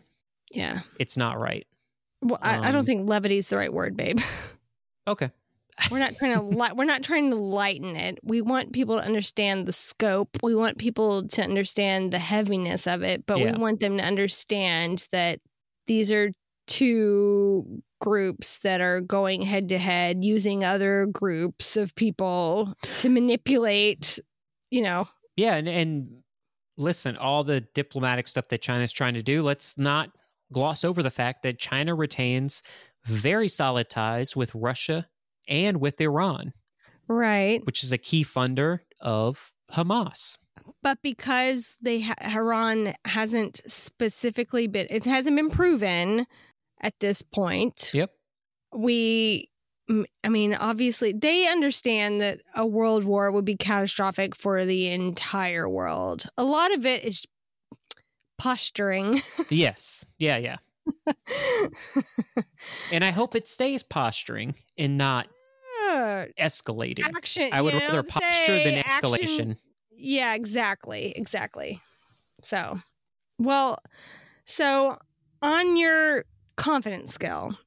yeah 0.52 0.82
it's 0.98 1.18
not 1.18 1.38
right. 1.40 1.68
well 2.22 2.40
I, 2.42 2.58
I 2.58 2.72
don't 2.72 2.80
Um, 2.80 2.86
think 2.86 3.08
levity 3.10 3.38
is 3.38 3.50
the 3.50 3.58
right 3.58 3.72
word 3.74 3.96
babe 3.96 4.20
Okay. 5.08 5.32
We're 5.92 6.00
not 6.00 6.16
trying 6.18 6.34
to 6.34 6.42
li- 6.42 6.72
we're 6.76 6.86
not 6.86 7.04
trying 7.04 7.30
to 7.32 7.36
lighten 7.38 7.96
it. 7.96 8.20
We 8.24 8.42
want 8.42 8.74
people 8.74 8.98
to 8.98 9.04
understand 9.04 9.66
the 9.68 9.72
scope. 9.72 10.30
We 10.44 10.56
want 10.56 10.78
people 10.78 11.28
to 11.30 11.42
understand 11.44 12.12
the 12.12 12.20
heaviness 12.20 12.88
of 12.88 13.04
it, 13.04 13.26
but 13.26 13.40
Yeah. 13.40 13.54
we 13.54 13.58
want 13.60 13.80
them 13.80 13.98
to 13.98 14.04
understand 14.04 15.06
that 15.12 15.40
these 15.88 16.12
are 16.12 16.32
two 16.68 17.82
groups 18.02 18.60
that 18.60 18.80
are 18.82 19.02
going 19.02 19.42
head 19.42 19.70
to 19.70 19.78
head 19.78 20.24
using 20.24 20.64
other 20.64 21.06
groups 21.08 21.76
of 21.76 21.96
people 21.96 22.74
to 23.00 23.10
manipulate, 23.10 24.20
you 24.72 24.82
know. 24.82 25.08
Yeah, 25.36 25.56
and, 25.56 25.68
and 25.68 26.08
listen, 26.78 27.18
all 27.18 27.44
the 27.44 27.62
diplomatic 27.62 28.28
stuff 28.28 28.48
that 28.50 28.62
China's 28.62 28.92
trying 28.92 29.16
to 29.16 29.24
do, 29.24 29.42
let's 29.42 29.78
not 29.78 30.12
gloss 30.54 30.84
over 30.84 31.02
the 31.04 31.12
fact 31.12 31.44
that 31.44 31.60
China 31.60 31.94
retains 31.96 32.64
very 33.06 33.48
solid 33.48 33.90
ties 33.90 34.36
with 34.36 34.54
Russia 34.56 35.08
and 35.50 35.82
with 35.82 36.00
Iran, 36.00 36.54
Right. 37.10 37.66
which 37.66 37.84
is 37.84 37.92
a 37.92 37.98
key 37.98 38.24
funder 38.24 38.80
of 39.02 39.52
Hamas. 39.74 40.38
But 40.82 41.02
because 41.02 41.78
they 41.82 42.02
ha- 42.02 42.16
Iran 42.24 42.94
hasn't 43.04 43.60
specifically 43.68 44.68
been 44.68 44.88
it 44.90 45.04
hasn't 45.04 45.36
been 45.36 45.50
proven 45.50 46.26
at 46.80 46.98
this 47.00 47.22
point. 47.22 47.92
Yep. 47.94 48.12
we 48.74 49.50
I 50.24 50.30
mean 50.30 50.54
obviously 50.54 51.12
they 51.12 51.48
understand 51.48 52.22
that 52.22 52.40
a 52.56 52.66
world 52.66 53.04
war 53.04 53.32
would 53.32 53.44
be 53.46 53.56
catastrophic 53.56 54.36
for 54.36 54.64
the 54.64 54.88
entire 54.88 55.68
world 55.68 56.28
a 56.38 56.44
lot 56.44 56.72
of 56.72 56.86
it 56.86 57.04
is 57.04 57.26
posturing 58.38 59.20
yes. 59.50 60.06
Yeah, 60.20 60.38
yeah. 60.38 60.58
And 62.92 63.04
I 63.04 63.12
hope 63.12 63.36
it 63.36 63.48
stays 63.48 63.84
posturing 63.84 64.56
and 64.78 64.98
not 64.98 65.28
escalating. 66.40 67.04
action 67.16 67.50
I 67.54 67.62
would 67.62 67.74
rather 67.74 68.04
posture 68.04 68.54
than 68.64 68.74
say 68.76 68.80
action- 68.80 69.10
escalation. 69.10 69.58
yeah 69.92 70.34
exactly 70.36 71.12
exactly 71.16 71.80
so 72.42 72.82
well 73.38 73.80
so 74.46 74.98
on 75.42 75.78
your 75.78 76.26
confidence 76.56 77.14
scale 77.14 77.58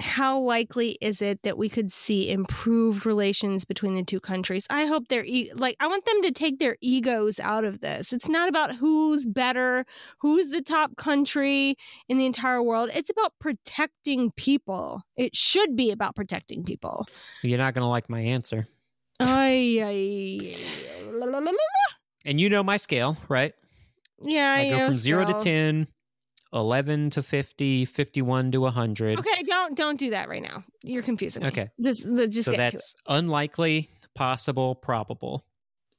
how 0.00 0.38
likely 0.38 0.98
is 1.00 1.22
it 1.22 1.42
that 1.42 1.56
we 1.56 1.68
could 1.68 1.90
see 1.90 2.30
improved 2.30 3.06
relations 3.06 3.64
between 3.64 3.94
the 3.94 4.02
two 4.02 4.20
countries 4.20 4.66
i 4.70 4.86
hope 4.86 5.08
they're 5.08 5.24
e- 5.24 5.52
like 5.54 5.76
i 5.80 5.86
want 5.86 6.04
them 6.04 6.20
to 6.22 6.32
take 6.32 6.58
their 6.58 6.76
egos 6.80 7.38
out 7.38 7.64
of 7.64 7.80
this 7.80 8.12
it's 8.12 8.28
not 8.28 8.48
about 8.48 8.76
who's 8.76 9.24
better 9.24 9.84
who's 10.20 10.48
the 10.48 10.62
top 10.62 10.96
country 10.96 11.76
in 12.08 12.18
the 12.18 12.26
entire 12.26 12.62
world 12.62 12.90
it's 12.94 13.10
about 13.10 13.32
protecting 13.38 14.32
people 14.32 15.02
it 15.16 15.36
should 15.36 15.76
be 15.76 15.90
about 15.90 16.16
protecting 16.16 16.64
people 16.64 17.06
You're 17.42 17.58
not 17.58 17.74
going 17.74 17.82
to 17.82 17.88
like 17.88 18.08
my 18.08 18.20
answer. 18.20 18.66
Ay, 19.20 19.78
ay, 19.80 20.56
ay. 20.56 21.96
And 22.24 22.40
you 22.40 22.48
know 22.48 22.62
my 22.62 22.76
scale, 22.76 23.16
right? 23.28 23.52
Yeah, 24.22 24.52
I 24.52 24.64
go 24.70 24.76
yeah, 24.76 24.86
from 24.86 24.94
0 24.94 25.26
to 25.26 25.34
10, 25.34 25.86
11 26.54 27.10
to 27.10 27.22
50, 27.22 27.84
51 27.84 28.52
to 28.52 28.60
100. 28.60 29.18
Okay, 29.18 29.42
don't 29.44 29.76
don't 29.76 29.98
do 29.98 30.10
that 30.10 30.28
right 30.28 30.42
now. 30.42 30.64
You're 30.82 31.02
confusing 31.02 31.42
me. 31.42 31.48
Okay. 31.48 31.70
just 31.82 32.02
just 32.06 32.44
so 32.44 32.52
get 32.52 32.58
to 32.58 32.66
it. 32.66 32.72
that's 32.72 32.94
unlikely, 33.08 33.90
possible, 34.14 34.74
probable. 34.76 35.44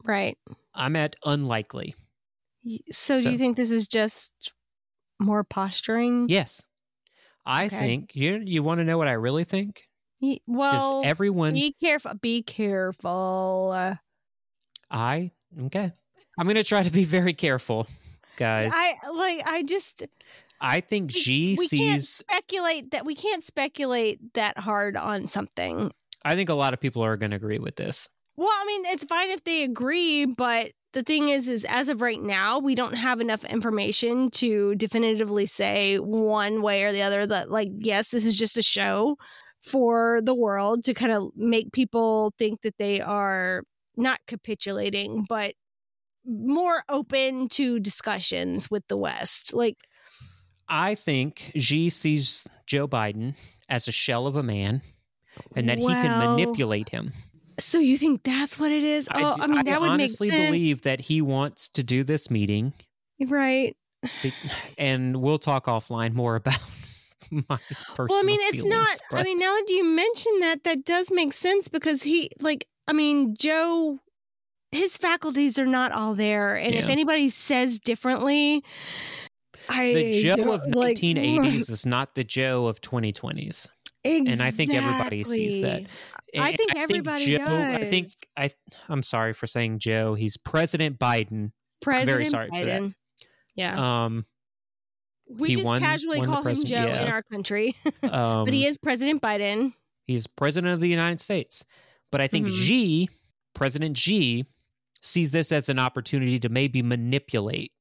Right. 0.04 0.38
I'm 0.74 0.96
at 0.96 1.16
unlikely. 1.26 1.96
Y- 2.64 2.80
So, 2.92 3.20
do 3.22 3.30
you 3.30 3.38
think 3.38 3.58
this 3.58 3.72
is 3.72 3.88
just 3.88 4.32
more 5.20 5.44
posturing? 5.44 6.28
Yes. 6.30 6.66
I 7.46 7.66
Okay. 7.66 7.78
think 7.80 8.16
you 8.16 8.42
you 8.46 8.64
want 8.64 8.80
to 8.80 8.86
know 8.86 8.98
what 8.98 9.08
I 9.08 9.14
really 9.14 9.44
think? 9.44 9.84
Well, 10.48 11.02
Is 11.02 11.08
everyone 11.10 11.54
be 11.54 11.76
careful. 11.80 12.14
Be 12.20 12.42
careful. 12.42 13.96
I 14.90 15.32
okay. 15.66 15.92
I'm 16.38 16.46
going 16.48 16.56
to 16.56 16.64
try 16.64 16.84
to 16.84 16.90
be 16.92 17.04
very 17.06 17.34
careful, 17.34 17.88
guys. 18.38 18.72
I 18.74 18.96
like. 19.14 19.42
I 19.46 19.64
just 19.64 20.04
think 20.82 21.12
Xi 21.12 21.56
we 21.58 21.68
can't 21.68 22.02
sees 22.02 22.10
speculate 22.10 22.92
that 22.92 23.06
we 23.06 23.16
can't 23.16 23.44
speculate 23.44 24.34
that 24.34 24.58
hard 24.58 24.98
on 24.98 25.28
something. 25.28 25.92
I 26.24 26.36
think 26.36 26.50
a 26.50 26.54
lot 26.56 26.74
of 26.74 26.80
people 26.80 27.04
are 27.04 27.18
going 27.18 27.32
to 27.32 27.38
agree 27.38 27.60
with 27.60 27.76
this. 27.76 28.10
Well, 28.38 28.50
I 28.50 28.66
mean, 28.66 28.86
it's 28.88 29.04
fine 29.04 29.32
if 29.32 29.44
they 29.44 29.64
agree, 29.64 30.26
but 30.26 30.72
the 30.94 31.04
thing 31.04 31.30
is, 31.30 31.48
is 31.48 31.66
as 31.66 31.88
of 31.88 32.02
right 32.02 32.22
now, 32.22 32.60
we 32.60 32.76
don't 32.76 32.96
have 32.96 33.22
enough 33.22 33.46
information 33.46 34.32
to 34.32 34.76
definitively 34.76 35.46
say 35.46 35.98
one 35.98 36.62
way 36.62 36.84
or 36.84 36.92
the 36.92 37.02
other 37.02 37.26
that, 37.28 37.52
like, 37.52 37.70
yes, 37.78 38.10
this 38.10 38.26
is 38.26 38.36
just 38.36 38.58
a 38.58 38.64
show 38.64 39.18
for 39.62 40.22
the 40.22 40.36
world 40.36 40.84
to 40.86 40.94
kind 40.94 41.12
of 41.12 41.32
make 41.36 41.72
people 41.72 42.34
think 42.38 42.62
that 42.62 42.78
they 42.78 43.02
are 43.02 43.64
not 43.96 44.20
capitulating, 44.28 45.26
but 45.28 45.54
more 46.26 46.82
open 46.90 47.48
to 47.50 47.80
discussions 47.80 48.70
with 48.70 48.88
the 48.88 48.98
West. 48.98 49.54
Like, 49.54 49.78
I 50.68 50.96
think 50.96 51.52
Xi 51.56 51.90
sees 51.90 52.48
Joe 52.66 52.88
Biden 52.88 53.36
as 53.70 53.88
a 53.88 53.92
shell 53.92 54.28
of 54.28 54.36
a 54.36 54.44
man 54.44 54.82
and 55.56 55.68
that 55.70 55.78
he 55.78 55.88
can 55.88 56.20
manipulate 56.20 56.90
him. 56.90 57.14
so 57.60 57.80
you 57.80 57.98
think 57.98 58.24
that's 58.24 58.60
what 58.60 58.72
it 58.72 58.84
is? 58.84 59.08
Oh, 59.14 59.36
I, 59.40 59.48
mean, 59.48 59.66
that 59.66 59.80
would 59.82 59.88
make 59.88 59.94
honestly 59.94 60.30
sense. 60.30 60.46
believe 60.46 60.82
that 60.84 61.02
he 61.02 61.22
wants 61.22 61.70
to 61.70 61.84
do 61.84 62.04
this 62.04 62.30
meeting, 62.30 62.74
right? 63.28 63.76
and 64.78 65.18
we'll 65.22 65.40
talk 65.40 65.66
offline 65.66 66.14
more 66.14 66.36
about 66.36 66.60
my 67.32 67.60
personal 67.96 68.08
Well, 68.10 68.20
I 68.20 68.24
mean, 68.24 68.40
it's 68.44 68.64
feelings, 68.64 69.00
not. 69.12 69.20
I 69.20 69.24
mean, 69.24 69.38
now 69.38 69.56
that 69.56 69.66
you 69.70 69.84
mention 69.84 70.40
that, 70.42 70.64
that 70.64 70.86
does 70.86 71.12
make 71.12 71.34
sense 71.34 71.68
because 71.68 72.04
he, 72.04 72.30
like, 72.40 72.68
I 72.88 72.94
mean, 72.94 73.36
Joe, 73.36 74.00
his 74.72 74.98
faculties 74.98 75.58
are 75.58 75.66
not 75.66 75.92
all 75.92 76.14
there, 76.16 76.56
and 76.56 76.76
if 76.76 76.90
anybody 76.90 77.30
says 77.30 77.80
differently, 77.80 78.64
I 79.70 79.94
the 79.94 80.22
Joe 80.22 80.54
of 80.54 80.62
like, 80.76 80.98
1980s 80.98 81.70
is 81.70 81.86
not 81.86 82.16
the 82.16 82.24
Joe 82.24 82.68
of 82.68 82.82
2020s. 82.82 83.70
And 84.04 84.42
I 84.42 84.52
think 84.52 84.74
everybody 84.74 85.24
sees 85.24 85.62
that. 85.64 85.82
Exactly. 85.82 86.40
I 86.40 86.56
think 86.56 86.76
everybody 86.76 87.26
Joe, 87.38 87.46
I 87.46 87.84
think 87.86 88.06
does. 88.06 88.16
I. 88.38 88.52
I'm 88.88 89.02
sorry 89.02 89.34
for 89.34 89.48
saying 89.48 89.80
Joe. 89.80 90.14
He's 90.14 90.38
President 90.38 91.00
Biden. 91.00 91.52
President 91.82 92.30
sorry 92.30 92.50
for 92.50 92.66
that. 92.66 92.82
Biden. 92.82 92.94
Yeah, 93.56 94.04
Um, 94.06 94.26
we 95.30 95.54
just 95.56 95.66
won- 95.66 95.80
casually 95.80 96.20
won 96.20 96.28
call 96.28 96.44
him 96.44 96.64
Joe 96.66 96.76
in 96.86 97.08
our 97.08 97.24
country, 97.24 97.76
um, 98.04 98.44
but 98.46 98.54
he 98.54 98.66
is 98.68 98.78
President 98.78 99.22
Biden. 99.22 99.74
He's 100.06 100.28
president 100.28 100.74
of 100.74 100.82
the 100.82 100.90
United 100.90 101.20
States. 101.20 101.64
But 102.12 102.22
I 102.22 102.28
think 102.28 102.48
Mhm. 102.48 102.52
Xi, 102.66 103.10
President 103.56 103.98
Xi, 103.98 104.46
sees 105.02 105.32
this 105.32 105.52
as 105.52 105.68
an 105.70 105.80
opportunity 105.80 106.40
to 106.42 106.50
maybe 106.50 106.82
manipulate 106.84 107.72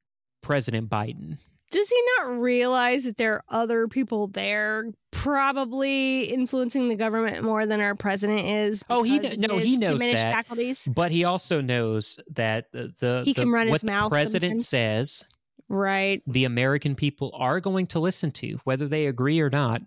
President 0.43 0.89
Biden. 0.89 1.39
Does 1.75 1.89
he 1.89 2.03
not 2.19 2.39
realize 2.41 3.05
that 3.05 3.17
there 3.17 3.35
are 3.35 3.45
other 3.51 3.89
people 3.89 4.29
there, 4.29 4.93
probably 5.11 6.23
influencing 6.25 6.89
the 6.89 6.95
government 6.97 7.43
more 7.45 7.67
than 7.67 7.81
our 7.81 7.95
president 7.95 8.41
is? 8.41 8.85
Oh, 8.89 9.03
he 9.03 9.19
kn- 9.19 9.41
no, 9.41 9.59
he 9.59 9.77
knows 9.77 9.95
diminished 9.99 10.23
that. 10.23 10.33
faculties, 10.35 10.87
But 10.93 11.11
he 11.13 11.25
also 11.25 11.61
knows 11.61 12.19
that 12.35 12.71
the, 12.73 12.93
the, 13.01 13.23
He 13.25 13.33
the- 13.33 13.43
can 13.43 13.51
run 13.51 13.69
what 13.69 13.81
his 13.81 13.85
mouth 13.85 14.11
president 14.11 14.61
sometimes. 14.63 14.69
says, 14.69 15.25
right? 15.69 16.23
the 16.27 16.45
American 16.45 16.95
people 16.95 17.33
are 17.35 17.61
going 17.61 17.87
to 17.89 17.99
listen 18.01 18.31
to, 18.33 18.59
whether 18.65 18.87
they 18.89 19.07
agree 19.07 19.41
or 19.41 19.51
not. 19.51 19.83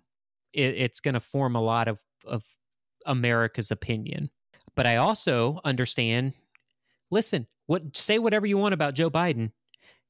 It, 0.52 0.74
it's 0.76 1.00
going 1.00 1.14
to 1.14 1.20
form 1.20 1.56
a 1.56 1.62
lot 1.62 1.88
of, 1.88 2.00
of 2.26 2.44
America's 3.06 3.70
opinion. 3.70 4.30
But 4.74 4.86
I 4.86 4.96
also 4.96 5.60
understand. 5.64 6.34
Listen, 7.10 7.46
what 7.66 7.96
say 7.96 8.18
whatever 8.18 8.46
you 8.46 8.58
want 8.58 8.74
about 8.74 8.94
Joe 8.94 9.10
Biden. 9.10 9.52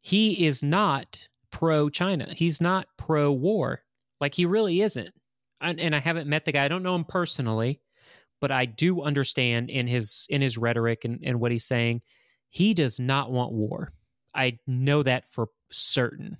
He 0.00 0.46
is 0.46 0.62
not 0.62 1.28
pro 1.50 1.88
China. 1.88 2.28
He's 2.34 2.60
not 2.60 2.86
pro 2.96 3.32
war. 3.32 3.82
Like 4.20 4.34
he 4.34 4.46
really 4.46 4.80
isn't. 4.80 5.10
And, 5.60 5.80
and 5.80 5.94
I 5.94 5.98
haven't 6.00 6.28
met 6.28 6.44
the 6.44 6.52
guy. 6.52 6.64
I 6.64 6.68
don't 6.68 6.82
know 6.82 6.94
him 6.94 7.04
personally, 7.04 7.80
but 8.40 8.50
I 8.52 8.64
do 8.64 9.02
understand 9.02 9.70
in 9.70 9.86
his 9.86 10.26
in 10.30 10.40
his 10.40 10.56
rhetoric 10.58 11.04
and, 11.04 11.20
and 11.24 11.40
what 11.40 11.52
he's 11.52 11.64
saying. 11.64 12.02
He 12.50 12.74
does 12.74 12.98
not 12.98 13.30
want 13.30 13.52
war. 13.52 13.92
I 14.34 14.58
know 14.66 15.02
that 15.02 15.30
for 15.32 15.48
certain. 15.70 16.38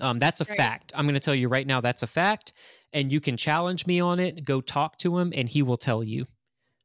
Um, 0.00 0.18
that's 0.18 0.40
a 0.40 0.44
Right. 0.44 0.56
fact. 0.56 0.92
I'm 0.94 1.04
going 1.06 1.14
to 1.14 1.20
tell 1.20 1.34
you 1.34 1.48
right 1.48 1.66
now. 1.66 1.80
That's 1.80 2.02
a 2.02 2.06
fact, 2.06 2.52
and 2.92 3.12
you 3.12 3.20
can 3.20 3.36
challenge 3.36 3.86
me 3.86 4.00
on 4.00 4.20
it. 4.20 4.44
Go 4.44 4.60
talk 4.60 4.98
to 4.98 5.18
him, 5.18 5.32
and 5.34 5.48
he 5.48 5.62
will 5.62 5.76
tell 5.76 6.02
you 6.04 6.26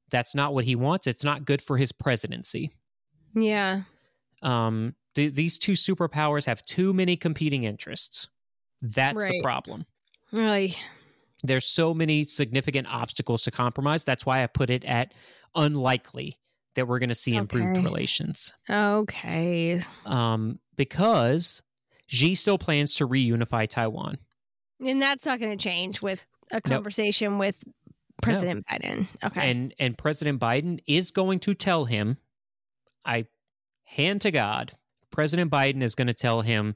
that's 0.10 0.34
not 0.36 0.54
what 0.54 0.66
he 0.66 0.76
wants. 0.76 1.08
It's 1.08 1.24
not 1.24 1.46
good 1.46 1.62
for 1.62 1.78
his 1.78 1.92
presidency. 1.92 2.72
Yeah. 3.36 3.82
Um, 4.42 4.96
th- 5.16 5.34
these 5.34 5.58
two 5.58 5.74
superpowers 5.74 6.46
have 6.46 6.64
too 6.64 6.94
many 6.94 7.16
competing 7.18 7.64
interests. 7.64 8.28
That's 8.82 9.22
the 9.24 9.42
problem. 9.42 9.86
Really. 10.32 10.76
There's 11.44 11.66
so 11.66 11.94
many 11.94 12.24
significant 12.24 12.88
obstacles 12.94 13.44
to 13.44 13.52
compromise. 13.52 14.04
That's 14.04 14.26
why 14.26 14.44
I 14.44 14.48
put 14.48 14.70
it 14.70 14.84
at 14.86 15.14
unlikely 15.56 16.38
that 16.76 16.88
we're 16.88 17.00
going 17.00 17.10
to 17.10 17.16
see 17.16 17.36
improved 17.36 17.78
Okay. 17.78 17.86
relations. 17.86 18.54
Okay. 18.70 19.82
Um, 20.06 20.60
because 20.76 21.64
Xi 22.08 22.36
still 22.36 22.58
plans 22.58 22.96
to 22.96 23.08
reunify 23.08 23.68
Taiwan. 23.68 24.18
And 24.86 25.02
that's 25.02 25.26
not 25.26 25.40
going 25.40 25.58
to 25.58 25.62
change 25.64 26.02
with 26.02 26.22
a 26.52 26.62
conversation 26.62 27.40
with 27.40 27.60
President 28.22 28.66
Biden. 28.68 29.08
Okay. 29.24 29.50
And 29.50 29.74
and 29.80 29.98
President 29.98 30.40
Biden 30.40 30.80
is 30.88 31.12
going 31.12 31.40
to 31.42 31.54
tell 31.56 31.86
him, 31.86 32.18
I 33.06 33.26
hand 33.88 34.22
to 34.22 34.32
God, 34.32 34.74
President 35.12 35.52
Biden 35.52 35.82
is 35.82 35.96
going 35.96 36.08
to 36.08 36.14
tell 36.14 36.42
him 36.42 36.76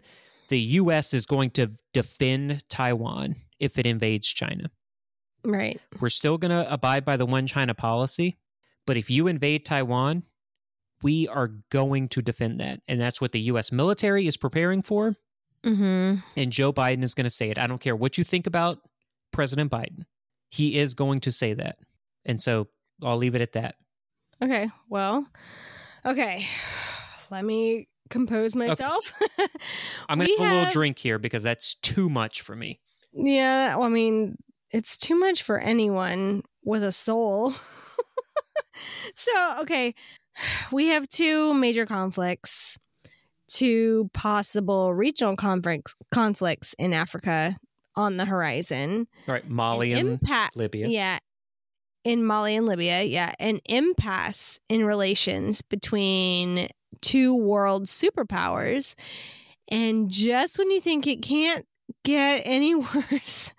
the 0.50 0.60
US 0.60 1.14
is 1.14 1.26
going 1.26 1.52
to 1.52 1.72
defend 1.94 2.68
Taiwan 2.70 3.36
if 3.60 3.78
it 3.78 3.86
invades 3.86 4.28
China. 4.28 4.72
right. 5.46 5.80
We're 6.00 6.10
still 6.10 6.38
going 6.38 6.52
to 6.52 6.72
abide 6.72 7.06
by 7.06 7.18
the 7.18 7.26
one 7.26 7.48
China 7.48 7.74
policy, 7.74 8.38
but 8.86 8.98
if 8.98 9.10
you 9.10 9.28
invade 9.28 9.66
Taiwan, 9.66 10.24
we 11.04 11.28
are 11.28 11.52
going 11.70 12.10
to 12.10 12.22
defend 12.22 12.60
that. 12.60 12.82
And 12.88 13.00
that's 13.00 13.22
what 13.22 13.32
the 13.32 13.42
US 13.42 13.72
military 13.72 14.28
is 14.28 14.38
preparing 14.38 14.82
for. 14.82 15.16
Mm-hmm. 15.64 16.16
And 16.36 16.52
Joe 16.52 16.74
Biden 16.74 17.04
is 17.04 17.14
going 17.14 17.26
to 17.26 17.30
say 17.30 17.50
it. 17.50 17.60
I 17.60 17.68
don't 17.68 17.82
care 17.82 17.96
what 17.96 18.18
you 18.18 18.24
think 18.24 18.48
about 18.48 18.80
President 19.32 19.72
Biden. 19.72 20.04
He 20.50 20.78
is 20.78 20.94
going 20.94 21.22
to 21.22 21.32
say 21.32 21.54
that. 21.54 21.78
And 22.26 22.42
so 22.42 22.68
I'll 23.02 23.18
leave 23.18 23.36
it 23.36 23.42
at 23.42 23.54
that. 23.54 23.76
Okay. 24.44 24.70
Well, 24.90 25.28
okay. 26.06 26.44
Let 27.32 27.46
me 27.46 27.88
compose 28.10 28.56
myself. 28.56 29.14
I'm 30.10 30.20
going 30.20 30.28
to 30.28 30.44
have 30.44 30.52
a 30.52 30.56
little 30.56 30.72
drink 30.72 31.00
here 31.00 31.18
because 31.18 31.44
that's 31.44 31.76
too 31.76 32.10
much 32.10 32.42
for 32.42 32.56
me. 32.56 32.80
Yeah, 33.14 33.76
well, 33.78 33.88
I 33.88 33.90
mean, 33.90 34.36
it's 34.72 34.98
too 34.98 35.16
much 35.16 35.42
for 35.42 35.58
anyone 35.58 36.44
with 36.64 36.84
a 36.84 36.92
soul. 36.92 37.54
so, 39.16 39.56
okay, 39.62 39.96
we 40.72 40.88
have 40.88 41.08
two 41.08 41.54
major 41.54 41.86
conflicts, 41.86 42.78
two 43.48 44.10
possible 44.14 44.94
regional 44.94 45.36
conflicts 45.36 45.96
conflicts 46.14 46.74
in 46.78 46.94
Africa 46.94 47.58
on 47.96 48.18
the 48.18 48.26
horizon. 48.26 49.08
All 49.28 49.34
right, 49.34 49.50
Mali 49.50 49.94
and 49.94 50.10
impact, 50.10 50.56
Libya. 50.56 50.88
yeah, 50.88 51.20
in 52.04 52.26
Mali 52.26 52.56
and 52.56 52.66
Libya, 52.66 53.04
yeah, 53.04 53.34
an 53.40 53.60
impasse 53.66 54.60
in 54.70 54.86
relations 54.86 55.62
between 55.62 56.70
two 57.02 57.36
world 57.36 57.86
superpowers. 57.86 58.96
And 59.70 60.10
just 60.10 60.58
when 60.58 60.70
you 60.72 60.82
think 60.82 61.08
it 61.08 61.22
can't 61.22 61.66
get 62.04 62.42
any 62.46 62.76
worse, 62.76 63.54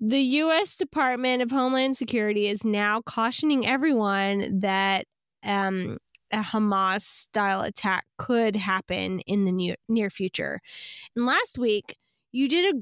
the 0.00 0.20
U.S. 0.20 0.76
Department 0.76 1.42
of 1.42 1.50
Homeland 1.50 1.96
Security 1.96 2.48
is 2.48 2.64
now 2.64 3.00
cautioning 3.00 3.66
everyone 3.66 4.60
that 4.60 5.06
um, 5.42 5.98
a 6.32 6.38
Hamas 6.38 7.02
style 7.02 7.62
attack 7.62 8.04
could 8.18 8.56
happen 8.56 9.20
in 9.20 9.44
the 9.44 9.52
near, 9.52 9.76
near 9.88 10.10
future. 10.10 10.60
And 11.14 11.24
last 11.24 11.58
week, 11.58 11.96
you 12.32 12.48
did 12.48 12.74
a 12.74 12.78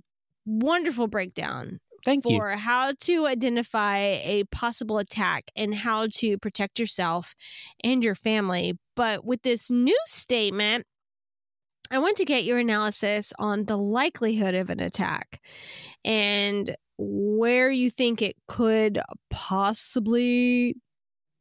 wonderful 0.47 1.07
breakdown 1.07 1.81
Thank 2.05 2.29
you. 2.29 2.39
for 2.39 2.51
how 2.51 2.93
to 3.01 3.27
identify 3.27 3.99
a 3.99 4.45
possible 4.51 4.99
attack 4.99 5.51
and 5.57 5.75
how 5.75 6.09
to 6.15 6.39
protect 6.39 6.79
yourself 6.79 7.35
and 7.83 8.05
your 8.05 8.15
family. 8.15 8.79
But 8.97 9.25
with 9.25 9.43
this 9.43 9.71
new 9.71 9.99
statement, 10.07 10.85
I 11.91 11.99
want 11.99 12.17
to 12.17 12.25
get 12.25 12.45
your 12.45 12.59
analysis 12.59 13.33
on 13.39 13.65
the 13.67 13.77
likelihood 13.77 14.55
of 14.55 14.71
an 14.71 14.81
attack 14.81 15.41
and 16.05 16.75
where 16.99 17.71
you 17.71 17.91
think 17.91 18.23
it 18.23 18.37
could 18.49 19.01
possibly 19.31 20.77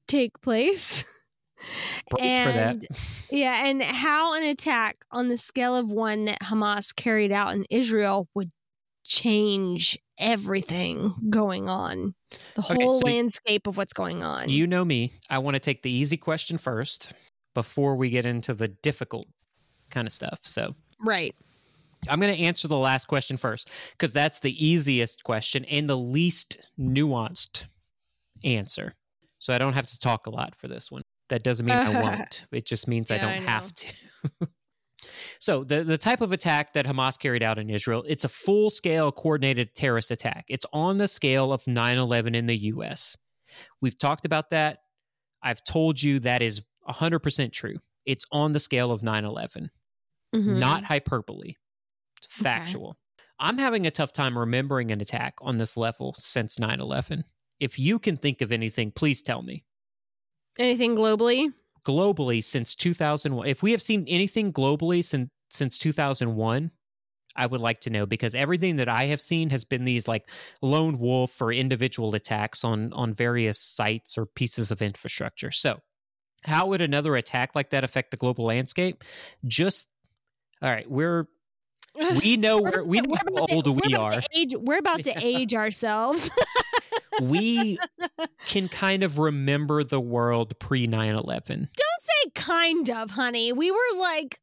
take 0.07 0.39
place. 0.41 1.03
Brace 2.09 2.37
for 2.43 2.51
that. 2.51 2.69
And- 2.71 2.87
Yeah, 3.31 3.65
and 3.67 3.81
how 3.81 4.33
an 4.35 4.43
attack 4.43 4.97
on 5.11 5.29
the 5.29 5.37
scale 5.37 5.75
of 5.75 5.89
one 5.89 6.25
that 6.25 6.39
Hamas 6.41 6.93
carried 6.95 7.31
out 7.31 7.55
in 7.55 7.65
Israel 7.69 8.27
would 8.35 8.51
change 9.05 9.97
everything 10.17 11.13
going 11.29 11.67
on, 11.69 12.15
the 12.55 12.61
Okay, 12.61 12.75
whole 12.83 12.99
so 12.99 13.05
landscape 13.05 13.65
of 13.67 13.77
what's 13.77 13.93
going 13.93 14.23
on. 14.23 14.49
You 14.49 14.67
know 14.67 14.83
me. 14.85 15.13
I 15.29 15.37
want 15.39 15.55
to 15.55 15.59
take 15.59 15.83
the 15.83 15.91
easy 15.91 16.17
question 16.17 16.57
first 16.57 17.11
before 17.53 17.95
we 17.95 18.09
get 18.09 18.25
into 18.25 18.53
the 18.53 18.67
difficult 18.67 19.27
kind 19.89 20.07
of 20.07 20.13
stuff. 20.13 20.39
So 20.43 20.75
right. 20.99 21.35
I'm 22.09 22.19
going 22.19 22.35
to 22.35 22.41
answer 22.41 22.67
the 22.67 22.77
last 22.77 23.07
question 23.07 23.37
first 23.37 23.69
because 23.91 24.11
that's 24.11 24.39
the 24.41 24.65
easiest 24.65 25.23
question 25.23 25.63
and 25.65 25.87
the 25.87 25.97
least 25.97 26.69
nuanced 26.79 27.65
answer. 28.43 28.95
So 29.39 29.53
I 29.53 29.57
don't 29.57 29.73
have 29.73 29.87
to 29.87 29.99
talk 29.99 30.27
a 30.27 30.29
lot 30.29 30.55
for 30.55 30.67
this 30.67 30.91
one. 30.91 31.01
That 31.29 31.43
doesn't 31.43 31.65
mean 31.65 31.75
I 31.75 32.01
won't. 32.01 32.45
It 32.51 32.65
just 32.65 32.87
means 32.87 33.09
I 33.11 33.15
Yeah, 33.15 33.27
I 33.27 33.33
don't 33.35 33.43
know. 33.43 33.49
have 33.49 33.73
to. 33.73 33.87
so 35.39 35.63
the 35.63 35.83
the 35.83 35.97
type 35.97 36.21
of 36.21 36.31
attack 36.31 36.73
that 36.73 36.85
Hamas 36.85 37.17
carried 37.17 37.43
out 37.43 37.57
in 37.57 37.69
Israel, 37.69 38.03
it's 38.07 38.23
a 38.25 38.29
full-scale 38.29 39.11
coordinated 39.11 39.75
terrorist 39.75 40.11
attack. 40.11 40.45
It's 40.49 40.65
on 40.73 40.97
the 40.97 41.07
scale 41.07 41.53
of 41.53 41.63
9/11 41.65 42.35
in 42.35 42.47
the 42.47 42.57
US. 42.57 43.17
We've 43.81 43.97
talked 43.97 44.25
about 44.25 44.49
that. 44.49 44.79
I've 45.41 45.63
told 45.63 46.01
you 46.01 46.19
that 46.19 46.41
is 46.41 46.61
100% 46.85 47.53
true. 47.53 47.77
It's 48.05 48.25
on 48.31 48.51
the 48.53 48.59
scale 48.59 48.91
of 48.91 49.03
9/11 49.03 49.69
Mhm. 50.33 50.63
not 50.63 50.83
hyperbole. 50.85 51.55
It's 52.17 52.27
Okay. 52.41 52.77
factual. 52.77 52.97
I'm 53.39 53.57
having 53.59 53.87
a 53.87 53.91
tough 53.91 54.13
time 54.13 54.37
remembering 54.37 54.91
an 54.91 55.01
attack 55.01 55.35
on 55.41 55.57
this 55.59 55.77
level 55.77 56.15
since 56.19 56.59
9 56.59 56.79
11. 56.81 57.25
If 57.59 57.79
you 57.79 57.99
can 57.99 58.17
think 58.17 58.41
of 58.41 58.51
anything, 58.51 58.91
please 58.91 59.21
tell 59.21 59.41
me. 59.43 59.65
anything 60.57 60.95
globally. 60.95 61.53
Globally, 61.85 62.41
since 62.41 62.75
2001, 62.75 63.47
if 63.47 63.61
we 63.61 63.71
have 63.71 63.81
seen 63.81 64.05
anything 64.07 64.53
globally 64.53 65.03
since, 65.03 65.29
since 65.49 65.77
2001, 65.77 66.71
I 67.35 67.45
would 67.45 67.59
like 67.59 67.81
to 67.81 67.89
know 67.89 68.05
because 68.05 68.35
everything 68.35 68.77
that 68.77 68.87
I 68.87 69.05
have 69.05 69.21
seen 69.21 69.49
has 69.49 69.65
been 69.65 69.83
these 69.83 70.07
like 70.07 70.29
lone 70.61 70.97
wolf 70.97 71.41
or 71.41 71.51
individual 71.51 72.15
attacks 72.15 72.63
on 72.63 72.93
on 72.93 73.13
various 73.13 73.59
sites 73.59 74.17
or 74.17 74.25
pieces 74.27 74.71
of 74.71 74.81
infrastructure. 74.81 75.51
So, 75.51 75.79
how 76.45 76.67
would 76.67 76.81
another 76.81 77.15
attack 77.15 77.55
like 77.55 77.69
that 77.71 77.83
affect 77.83 78.11
the 78.11 78.17
global 78.17 78.45
landscape? 78.45 79.03
Just 79.45 79.87
all 80.61 80.69
right, 80.71 80.89
we're 80.89 81.27
we 82.23 82.37
know 82.37 82.61
where 82.61 82.83
we 82.83 83.01
know 83.01 83.09
We're 83.11 83.17
how 83.17 83.23
about 83.37 83.49
to- 83.49 83.55
old 83.55 83.67
we're 83.67 83.97
We're 83.99 84.21
age, 84.33 84.53
we're 84.57 84.77
about 84.79 85.03
to 85.03 85.13
age 85.23 85.53
ourselves. 85.53 86.31
we 87.21 87.77
can 88.47 88.67
kind 88.69 89.03
of 89.03 89.19
remember 89.19 89.83
the 89.83 89.99
world 89.99 90.57
pre 90.59 90.87
9/11. 90.87 91.47
Don't 91.47 91.69
say 91.99 92.29
kind 92.33 92.89
of, 92.89 93.11
honey. 93.11 93.53
We 93.53 93.69
were 93.71 93.99
like 93.99 94.39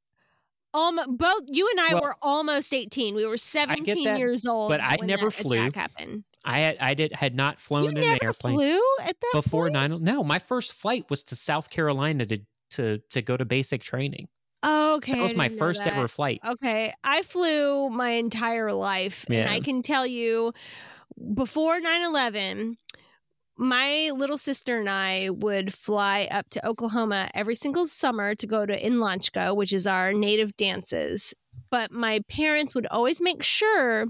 um 0.73 1.01
both 1.09 1.43
you 1.51 1.69
and 1.71 1.81
I 1.81 1.95
Well, 1.95 2.03
were 2.03 2.17
almost 2.23 2.73
18. 2.73 3.17
We 3.17 3.27
were 3.27 3.37
17 3.37 4.05
that, 4.05 4.19
years 4.19 4.47
old. 4.47 4.69
but 4.71 4.81
I 4.81 4.99
never 5.03 5.31
flew. 5.33 5.71
happened. 5.73 6.23
I 6.45 6.61
had 6.61 6.77
I 6.81 6.95
did 6.95 7.13
had 7.13 7.35
not 7.35 7.61
flown 7.61 7.85
You 7.85 7.91
in 7.91 7.99
an 7.99 8.19
airplane 8.23 8.55
flew 8.55 8.81
at 9.01 9.17
that 9.21 9.31
before 9.33 9.65
point? 9.65 9.75
9 9.75 10.03
No, 10.03 10.25
my 10.25 10.39
first 10.39 10.73
flight 10.73 11.05
was 11.11 11.23
to 11.25 11.37
South 11.37 11.71
Carolina 11.71 12.27
to 12.27 12.39
to 12.73 12.99
to 13.11 13.23
go 13.23 13.37
to 13.37 13.45
basic 13.45 13.83
training. 13.83 14.29
Okay. 14.65 15.15
That 15.15 15.23
was 15.23 15.35
my 15.35 15.49
first 15.49 15.87
ever 15.87 16.07
flight. 16.09 16.41
Okay. 16.47 16.93
I 17.03 17.23
flew 17.23 17.89
my 17.89 18.11
entire 18.11 18.73
life. 18.73 19.25
And 19.31 19.49
I 19.49 19.61
can 19.61 19.83
tell 19.83 20.07
you 20.07 20.53
before 21.35 21.81
9 21.81 22.03
11, 22.03 22.77
my 23.57 24.11
little 24.15 24.39
sister 24.39 24.79
and 24.79 24.89
I 24.89 25.31
would 25.31 25.73
fly 25.73 26.29
up 26.31 26.49
to 26.51 26.67
Oklahoma 26.67 27.31
every 27.35 27.55
single 27.55 27.87
summer 27.87 28.35
to 28.35 28.47
go 28.47 28.67
to 28.67 28.79
Inlanchka, 28.79 29.55
which 29.57 29.73
is 29.73 29.87
our 29.87 30.13
native 30.13 30.57
dances. 30.57 31.35
But 31.71 31.93
my 31.93 32.21
parents 32.29 32.75
would 32.75 32.87
always 32.87 33.21
make 33.21 33.43
sure 33.43 34.07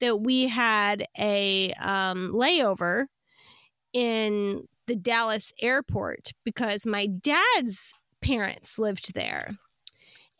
that 0.00 0.16
we 0.16 0.48
had 0.48 1.04
a 1.18 1.72
um, 1.74 2.32
layover 2.34 3.06
in 3.92 4.66
the 4.86 4.96
Dallas 4.96 5.52
airport 5.60 6.32
because 6.44 6.86
my 6.86 7.06
dad's 7.06 7.94
parents 8.20 8.78
lived 8.78 9.14
there. 9.14 9.56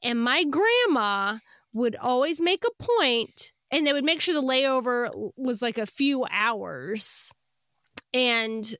And 0.03 0.23
my 0.23 0.45
grandma 0.45 1.39
would 1.73 1.95
always 1.97 2.41
make 2.41 2.65
a 2.65 2.83
point, 2.83 3.53
and 3.71 3.87
they 3.87 3.93
would 3.93 4.05
make 4.05 4.21
sure 4.21 4.35
the 4.35 4.43
layover 4.43 5.31
was 5.37 5.63
like 5.63 5.79
a 5.79 5.87
few 5.87 6.27
hours. 6.31 7.31
And 8.13 8.75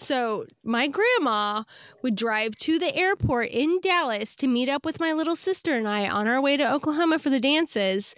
so 0.00 0.44
my 0.64 0.88
grandma 0.88 1.64
would 2.02 2.14
drive 2.14 2.56
to 2.56 2.78
the 2.78 2.94
airport 2.94 3.48
in 3.50 3.80
Dallas 3.80 4.34
to 4.36 4.46
meet 4.46 4.68
up 4.68 4.84
with 4.84 5.00
my 5.00 5.12
little 5.12 5.36
sister 5.36 5.76
and 5.76 5.88
I 5.88 6.08
on 6.08 6.26
our 6.26 6.40
way 6.40 6.56
to 6.56 6.72
Oklahoma 6.72 7.18
for 7.18 7.30
the 7.30 7.40
dances. 7.40 8.14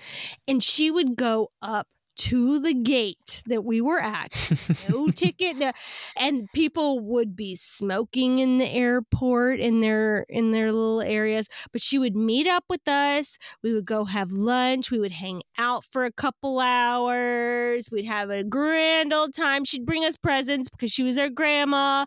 And 0.47 0.62
she 0.62 0.90
would 0.90 1.16
go 1.16 1.51
up 1.62 1.89
to 2.21 2.59
the 2.59 2.75
gate 2.75 3.43
that 3.47 3.65
we 3.65 3.81
were 3.81 4.01
at. 4.01 4.53
No 4.89 5.09
ticket 5.15 5.57
no, 5.57 5.73
and 6.17 6.49
people 6.55 7.01
would 7.01 7.35
be 7.35 7.57
smoking 7.57 8.39
in 8.39 8.59
the 8.59 8.71
airport 8.71 9.59
in 9.61 9.81
their 9.81 10.27
in 10.29 10.51
their 10.51 10.73
little 10.73 11.03
areas 11.03 11.49
but 11.73 11.83
she 11.83 11.99
would 11.99 12.17
meet 12.17 12.47
up 12.47 12.65
with 12.69 12.87
us. 12.89 13.39
We 13.63 13.73
would 13.75 13.85
go 13.85 14.05
have 14.05 14.33
lunch. 14.33 14.91
We 14.91 14.99
would 14.99 15.13
hang 15.13 15.43
out 15.59 15.85
for 15.91 16.05
a 16.05 16.13
couple 16.13 16.61
hours. 16.61 17.89
We'd 17.91 18.07
have 18.07 18.31
a 18.31 18.45
grand 18.45 19.13
old 19.13 19.35
time. 19.35 19.65
She'd 19.65 19.87
bring 19.87 20.05
us 20.05 20.17
presents 20.17 20.69
because 20.69 20.93
she 20.93 21.03
was 21.03 21.19
our 21.19 21.31
grandma 21.31 22.05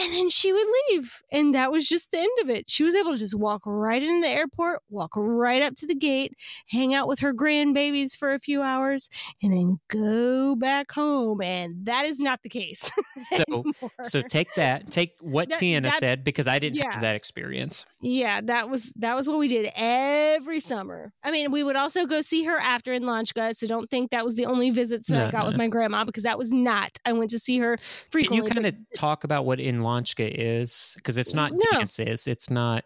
and 0.00 0.12
then 0.12 0.28
she 0.30 0.52
would 0.52 0.66
leave 0.90 1.22
and 1.32 1.54
that 1.54 1.70
was 1.72 1.86
just 1.88 2.10
the 2.10 2.18
end 2.18 2.28
of 2.42 2.48
it 2.50 2.70
she 2.70 2.84
was 2.84 2.94
able 2.94 3.12
to 3.12 3.18
just 3.18 3.34
walk 3.36 3.62
right 3.66 4.02
into 4.02 4.20
the 4.26 4.32
airport 4.32 4.80
walk 4.90 5.10
right 5.16 5.62
up 5.62 5.74
to 5.74 5.86
the 5.86 5.94
gate 5.94 6.34
hang 6.68 6.94
out 6.94 7.08
with 7.08 7.18
her 7.20 7.32
grandbabies 7.34 8.16
for 8.16 8.32
a 8.32 8.38
few 8.38 8.62
hours 8.62 9.08
and 9.42 9.52
then 9.52 9.78
go 9.88 10.54
back 10.56 10.92
home 10.92 11.40
and 11.42 11.84
that 11.86 12.04
is 12.04 12.20
not 12.20 12.42
the 12.42 12.48
case 12.48 12.90
So 13.48 13.64
so 14.04 14.22
take 14.22 14.54
that, 14.54 14.90
take 14.90 15.12
what 15.20 15.48
That- 15.48 15.58
Tiana 15.60 15.82
that- 15.82 15.98
said 15.98 16.24
because 16.24 16.46
I 16.46 16.58
didn't 16.58 16.76
yeah. 16.76 16.92
have 16.92 17.00
that 17.02 17.16
experience. 17.16 17.84
yeah 18.00 18.40
that 18.42 18.70
was 18.70 18.92
that 18.96 19.14
was 19.16 19.28
what 19.28 19.38
we 19.38 19.48
did 19.48 19.70
every 19.74 20.60
summer 20.60 21.12
i 21.24 21.30
mean 21.30 21.50
we 21.50 21.62
would 21.64 21.76
also 21.76 22.06
go 22.06 22.20
see 22.20 22.44
her 22.44 22.56
after 22.58 22.92
in 22.92 23.02
Lanchka, 23.02 23.54
so 23.54 23.66
don't 23.66 23.90
think 23.90 24.10
that 24.10 24.24
was 24.24 24.36
the 24.36 24.46
only 24.46 24.70
visits 24.70 25.08
that 25.08 25.14
No, 25.18 25.26
i 25.26 25.30
got 25.30 25.44
with 25.46 25.54
no. 25.54 25.58
my 25.58 25.68
grandma 25.68 26.04
because 26.04 26.22
that 26.22 26.38
was 26.38 26.52
not 26.52 26.98
i 27.04 27.12
went 27.12 27.30
to 27.30 27.38
see 27.38 27.58
her 27.58 27.76
frequently. 28.10 28.48
Can 28.48 28.56
you 28.56 28.62
kind 28.62 28.66
of 28.66 28.74
talk 28.96 29.24
about 29.24 29.44
what 29.44 29.58
Inlanchka 29.88 30.30
is? 30.32 30.94
Because 30.96 31.16
it's 31.16 31.34
not 31.34 31.52
No. 31.52 31.58
dances. 31.72 32.26
It's 32.26 32.50
not. 32.50 32.84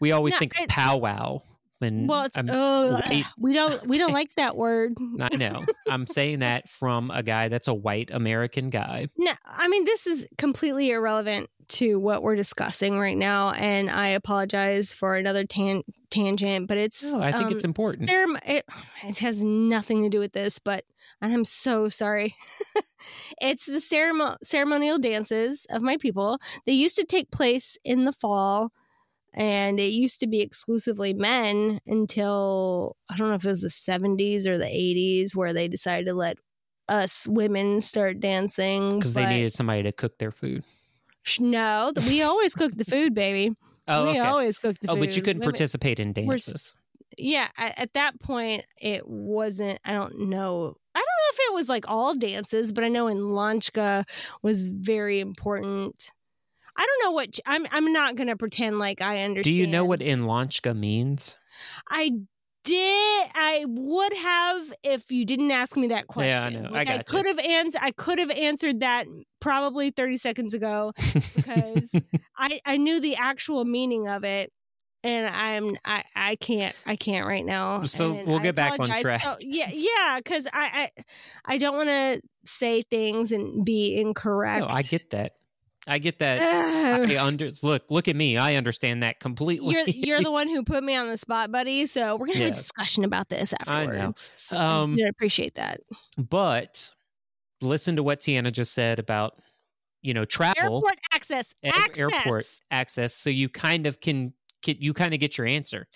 We 0.00 0.12
always 0.12 0.34
No, 0.34 0.38
think 0.38 0.54
powwow. 0.68 1.42
And 1.80 2.08
well 2.08 2.24
it's 2.24 2.36
oh 2.38 3.00
we 3.38 3.52
don't 3.52 3.86
we 3.86 3.98
don't 3.98 4.12
like 4.12 4.34
that 4.36 4.56
word 4.56 4.96
I 5.20 5.36
know. 5.36 5.64
I'm 5.88 6.06
saying 6.06 6.40
that 6.40 6.68
from 6.68 7.10
a 7.10 7.22
guy 7.22 7.48
that's 7.48 7.68
a 7.68 7.74
white 7.74 8.10
American 8.12 8.70
guy. 8.70 9.08
No, 9.16 9.32
I 9.44 9.68
mean 9.68 9.84
this 9.84 10.06
is 10.06 10.28
completely 10.38 10.90
irrelevant 10.90 11.48
to 11.70 11.98
what 12.00 12.22
we're 12.22 12.36
discussing 12.36 12.98
right 12.98 13.16
now, 13.16 13.52
and 13.52 13.88
I 13.88 14.08
apologize 14.08 14.92
for 14.92 15.14
another 15.14 15.44
tan- 15.44 15.84
tangent. 16.10 16.66
But 16.66 16.78
it's 16.78 17.12
No, 17.12 17.22
I 17.22 17.32
think 17.32 17.52
it's 17.52 17.64
um, 17.64 17.68
important. 17.70 18.08
cerem- 18.08 18.38
it, 18.44 18.66
it 19.04 19.18
has 19.18 19.42
nothing 19.44 20.02
to 20.02 20.08
do 20.08 20.18
with 20.18 20.32
this, 20.32 20.58
but 20.58 20.84
and 21.22 21.32
I'm 21.32 21.44
so 21.44 21.88
sorry. 21.88 22.34
it's 23.40 23.66
the 23.66 23.74
ceremo- 23.74 24.36
ceremonial 24.42 24.98
dances 24.98 25.66
of 25.70 25.82
my 25.82 25.96
people. 25.96 26.38
They 26.66 26.72
used 26.72 26.96
to 26.96 27.04
take 27.04 27.30
place 27.30 27.76
in 27.84 28.04
the 28.04 28.12
fall. 28.12 28.72
And 29.32 29.78
it 29.78 29.92
used 29.92 30.18
to 30.20 30.26
be 30.26 30.40
exclusively 30.40 31.14
men 31.14 31.80
until 31.86 32.96
I 33.08 33.16
don't 33.16 33.28
know 33.28 33.34
if 33.36 33.44
it 33.44 33.48
was 33.48 33.60
the 33.60 33.68
70s 33.68 34.46
or 34.46 34.58
the 34.58 34.64
80s 34.64 35.36
where 35.36 35.52
they 35.52 35.68
decided 35.68 36.06
to 36.08 36.14
let 36.14 36.36
us 36.88 37.26
women 37.28 37.80
start 37.80 38.18
dancing 38.18 38.98
Because 38.98 39.14
they 39.14 39.26
needed 39.26 39.52
somebody 39.52 39.84
to 39.84 39.92
cook 39.92 40.18
their 40.18 40.32
food. 40.32 40.64
No, 41.38 41.92
we 42.08 42.22
always 42.22 42.54
cook 42.54 42.72
the 42.76 42.84
food, 42.84 43.14
baby. 43.14 43.54
Oh, 43.88 44.04
we 44.04 44.10
okay. 44.10 44.18
always 44.20 44.58
cook 44.60 44.76
the 44.80 44.88
Oh, 44.88 44.94
food. 44.94 45.00
but 45.00 45.16
you 45.16 45.22
couldn't 45.22 45.40
Women- 45.40 45.52
participate 45.52 45.98
in 45.98 46.08
we're 46.10 46.34
dances. 46.34 46.74
Yeah, 47.18 47.48
at, 47.58 47.76
at 47.76 47.94
that 47.94 48.20
point, 48.20 48.64
it 48.80 49.08
wasn't. 49.08 49.80
I 49.84 49.94
don't 49.94 50.28
know. 50.28 50.76
I 50.94 50.98
don't 50.98 51.06
know 51.06 51.30
if 51.32 51.38
it 51.48 51.54
was 51.54 51.68
like 51.68 51.86
all 51.88 52.14
dances, 52.14 52.70
but 52.70 52.84
I 52.84 52.88
know 52.88 53.08
in 53.08 53.18
Lanchka 53.18 54.04
was 54.42 54.68
very 54.68 55.18
important. 55.18 56.12
I 56.76 56.86
don't 56.86 57.04
know 57.04 57.12
what. 57.12 57.38
I'm. 57.46 57.66
I'm 57.70 57.92
not 57.92 58.16
gonna 58.16 58.36
pretend 58.36 58.78
like 58.78 59.00
I 59.02 59.22
understand. 59.22 59.56
Do 59.56 59.60
you 59.60 59.66
know 59.66 59.84
what 59.84 60.00
Inlanchka 60.00 60.76
means? 60.76 61.36
I 61.88 62.12
did. 62.64 63.30
I 63.34 63.64
would 63.66 64.16
have 64.16 64.72
if 64.82 65.10
you 65.10 65.24
didn't 65.24 65.50
ask 65.50 65.76
me 65.76 65.88
that 65.88 66.06
question. 66.06 66.52
Yeah, 66.52 66.58
I 66.58 66.62
know. 66.62 66.68
I 66.68 66.72
Like, 66.72 66.88
I 66.88 66.96
gotcha. 66.98 67.04
could 67.04 67.26
have 67.26 67.38
answered. 67.38 67.80
I 67.82 67.90
could 67.92 68.18
have 68.18 68.30
answered 68.30 68.80
that 68.80 69.06
probably 69.40 69.90
30 69.90 70.16
seconds 70.16 70.54
ago 70.54 70.92
because 71.34 71.94
I 72.36 72.60
I 72.64 72.76
knew 72.76 73.00
the 73.00 73.16
actual 73.16 73.64
meaning 73.64 74.08
of 74.08 74.24
it. 74.24 74.52
And 75.02 75.34
I'm 75.34 75.76
I 75.82 76.04
I 76.14 76.36
can't 76.36 76.76
I 76.84 76.94
can't 76.94 77.26
right 77.26 77.44
now. 77.44 77.84
So 77.84 78.16
and 78.16 78.28
we'll 78.28 78.38
I 78.38 78.42
get 78.42 78.54
back 78.54 78.78
on 78.78 78.90
track. 79.00 79.22
So, 79.22 79.38
yeah, 79.40 79.70
yeah, 79.72 80.18
because 80.18 80.46
I, 80.52 80.90
I 80.98 81.02
I 81.54 81.58
don't 81.58 81.74
want 81.74 81.88
to 81.88 82.20
say 82.44 82.82
things 82.82 83.32
and 83.32 83.64
be 83.64 83.98
incorrect. 83.98 84.60
No, 84.60 84.66
I 84.68 84.82
get 84.82 85.08
that. 85.10 85.36
I 85.86 85.98
get 85.98 86.18
that. 86.18 86.40
I 86.40 87.16
under 87.24 87.52
look. 87.62 87.90
Look 87.90 88.08
at 88.08 88.16
me. 88.16 88.36
I 88.36 88.56
understand 88.56 89.02
that 89.02 89.20
completely. 89.20 89.72
you're 89.72 89.84
you're 89.88 90.22
the 90.22 90.30
one 90.40 90.48
who 90.48 90.62
put 90.62 90.84
me 90.84 90.94
on 90.96 91.08
the 91.08 91.16
spot, 91.16 91.50
buddy. 91.50 91.86
So 91.86 92.16
we're 92.16 92.26
gonna 92.26 92.38
have 92.40 92.48
a 92.48 92.52
discussion 92.52 93.04
about 93.04 93.28
this 93.28 93.54
I 93.66 93.86
know. 93.86 93.92
afterwards. 93.92 94.52
Um, 94.52 94.96
I 95.02 95.08
appreciate 95.08 95.54
that. 95.54 95.80
but 96.18 96.92
listen 97.60 97.96
to 97.96 98.02
what 98.02 98.20
Tiana 98.20 98.52
just 98.52 98.72
said 98.74 98.98
about 98.98 99.40
you 100.02 100.14
know 100.14 100.24
travel 100.24 100.76
Airport 100.76 100.98
access, 101.14 101.54
air- 101.62 101.72
access. 101.74 101.98
airport 101.98 102.44
access, 102.70 103.14
so 103.14 103.30
you 103.30 103.48
kind 103.48 103.86
of 103.86 104.00
can, 104.00 104.32
can 104.62 104.76
you 104.78 104.92
kind 104.94 105.14
of 105.14 105.20
get 105.20 105.38
your 105.38 105.46
answer. 105.46 105.86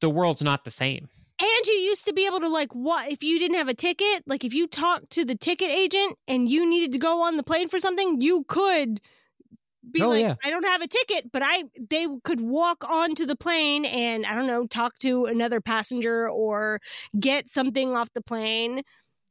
The 0.00 0.10
world's 0.10 0.42
not 0.42 0.64
the 0.64 0.70
same. 0.70 1.08
And 1.40 1.66
you 1.66 1.74
used 1.74 2.04
to 2.06 2.12
be 2.12 2.26
able 2.26 2.40
to 2.40 2.48
like 2.48 2.72
what 2.74 3.10
if 3.10 3.22
you 3.22 3.38
didn't 3.38 3.56
have 3.56 3.68
a 3.68 3.74
ticket? 3.74 4.22
Like 4.26 4.44
if 4.44 4.54
you 4.54 4.66
talked 4.66 5.10
to 5.10 5.24
the 5.24 5.34
ticket 5.34 5.70
agent 5.70 6.16
and 6.28 6.48
you 6.48 6.68
needed 6.68 6.92
to 6.92 6.98
go 6.98 7.22
on 7.22 7.36
the 7.36 7.42
plane 7.42 7.68
for 7.68 7.78
something, 7.78 8.20
you 8.20 8.44
could 8.46 9.00
be 9.90 10.02
Oh, 10.02 10.10
like, 10.10 10.20
yeah. 10.22 10.34
I 10.44 10.50
don't 10.50 10.64
have 10.66 10.82
a 10.82 10.86
ticket, 10.88 11.30
but 11.32 11.42
I 11.44 11.64
they 11.90 12.06
could 12.24 12.40
walk 12.40 12.88
onto 12.88 13.26
the 13.26 13.36
plane 13.36 13.84
and 13.84 14.24
I 14.26 14.34
don't 14.34 14.46
know, 14.46 14.66
talk 14.66 14.98
to 15.00 15.24
another 15.26 15.60
passenger 15.60 16.28
or 16.28 16.80
get 17.18 17.48
something 17.48 17.96
off 17.96 18.12
the 18.14 18.22
plane. 18.22 18.82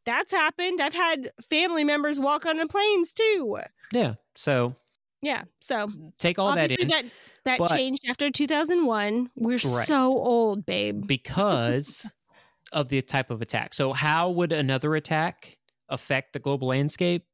That's 0.05 0.31
happened. 0.31 0.81
I've 0.81 0.93
had 0.93 1.31
family 1.49 1.83
members 1.83 2.19
walk 2.19 2.45
on 2.45 2.57
the 2.57 2.67
planes 2.67 3.13
too. 3.13 3.57
Yeah. 3.93 4.15
So 4.35 4.75
Yeah. 5.21 5.43
So 5.61 5.89
take 6.19 6.37
all 6.39 6.53
that 6.55 6.71
in 6.71 6.89
that 6.89 7.05
that, 7.45 7.59
but- 7.59 7.71
changed 7.71 8.03
after 8.09 8.29
2001. 8.29 9.29
We're 9.35 9.59
so 9.59 10.11
old, 10.17 10.65
babe. 10.65 11.07
because 11.07 12.09
of 12.73 12.89
the 12.89 13.01
type 13.01 13.29
of 13.31 13.41
attack. 13.41 13.73
So 13.73 13.93
how 13.93 14.29
would 14.31 14.51
another 14.51 14.95
attack 14.95 15.57
affect 15.89 16.33
the 16.33 16.39
global 16.39 16.69
landscape? 16.69 17.25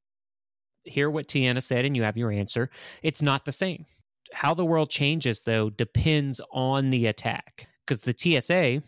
Hear 0.89 1.09
what 1.09 1.27
Tiana 1.27 1.63
said, 1.63 1.85
and 1.85 1.95
you 1.95 2.03
have 2.03 2.17
your 2.17 2.31
answer. 2.31 2.69
It's 3.03 3.21
not 3.21 3.45
the 3.45 3.51
same. 3.51 3.85
How 4.33 4.53
the 4.53 4.65
world 4.65 4.89
changes, 4.89 5.41
though, 5.41 5.69
depends 5.69 6.39
on 6.51 6.89
the 6.89 7.07
attack. 7.07 7.67
Because 7.85 8.01
the 8.01 8.15
TSA, 8.15 8.83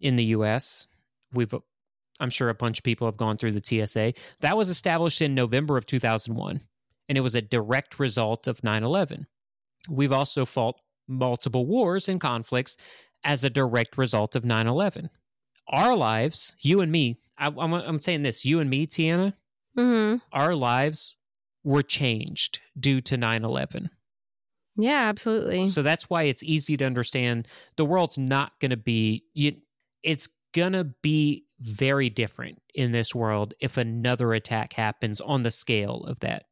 in 0.00 0.16
the 0.16 0.24
US. 0.26 0.86
We've 1.32 1.54
I'm 2.20 2.30
sure 2.30 2.48
a 2.48 2.54
bunch 2.54 2.78
of 2.78 2.84
people 2.84 3.06
have 3.06 3.16
gone 3.16 3.36
through 3.36 3.52
the 3.52 3.86
TSA. 3.86 4.14
That 4.40 4.56
was 4.56 4.70
established 4.70 5.22
in 5.22 5.34
November 5.34 5.76
of 5.76 5.86
2001 5.86 6.60
and 7.08 7.18
it 7.18 7.22
was 7.22 7.34
a 7.34 7.42
direct 7.42 7.98
result 7.98 8.46
of 8.46 8.60
9/11. 8.62 9.26
We've 9.88 10.12
also 10.12 10.44
fought 10.44 10.80
multiple 11.06 11.66
wars 11.66 12.08
and 12.08 12.20
conflicts 12.20 12.76
as 13.24 13.44
a 13.44 13.50
direct 13.50 13.96
result 13.98 14.34
of 14.34 14.42
9/11. 14.44 15.10
Our 15.68 15.94
lives, 15.94 16.54
you 16.60 16.80
and 16.80 16.90
me, 16.90 17.18
I, 17.38 17.46
I'm, 17.46 17.72
I'm 17.72 17.98
saying 17.98 18.22
this, 18.22 18.44
you 18.44 18.60
and 18.60 18.70
me, 18.70 18.86
Tiana, 18.86 19.34
Mm-hmm. 19.76 20.16
our 20.32 20.56
lives 20.56 21.14
were 21.68 21.82
changed 21.82 22.60
due 22.80 23.00
to 23.02 23.16
9/11. 23.16 23.90
Yeah, 24.76 25.08
absolutely. 25.08 25.68
So 25.68 25.82
that's 25.82 26.08
why 26.08 26.24
it's 26.24 26.42
easy 26.42 26.76
to 26.78 26.84
understand 26.86 27.46
the 27.76 27.84
world's 27.84 28.16
not 28.16 28.58
going 28.60 28.70
to 28.70 28.76
be 28.76 29.24
you, 29.34 29.52
it's 30.02 30.28
going 30.54 30.72
to 30.72 30.84
be 31.02 31.44
very 31.60 32.08
different 32.08 32.58
in 32.74 32.92
this 32.92 33.14
world 33.14 33.52
if 33.60 33.76
another 33.76 34.32
attack 34.32 34.72
happens 34.72 35.20
on 35.20 35.42
the 35.42 35.50
scale 35.50 36.04
of 36.04 36.20
that. 36.20 36.44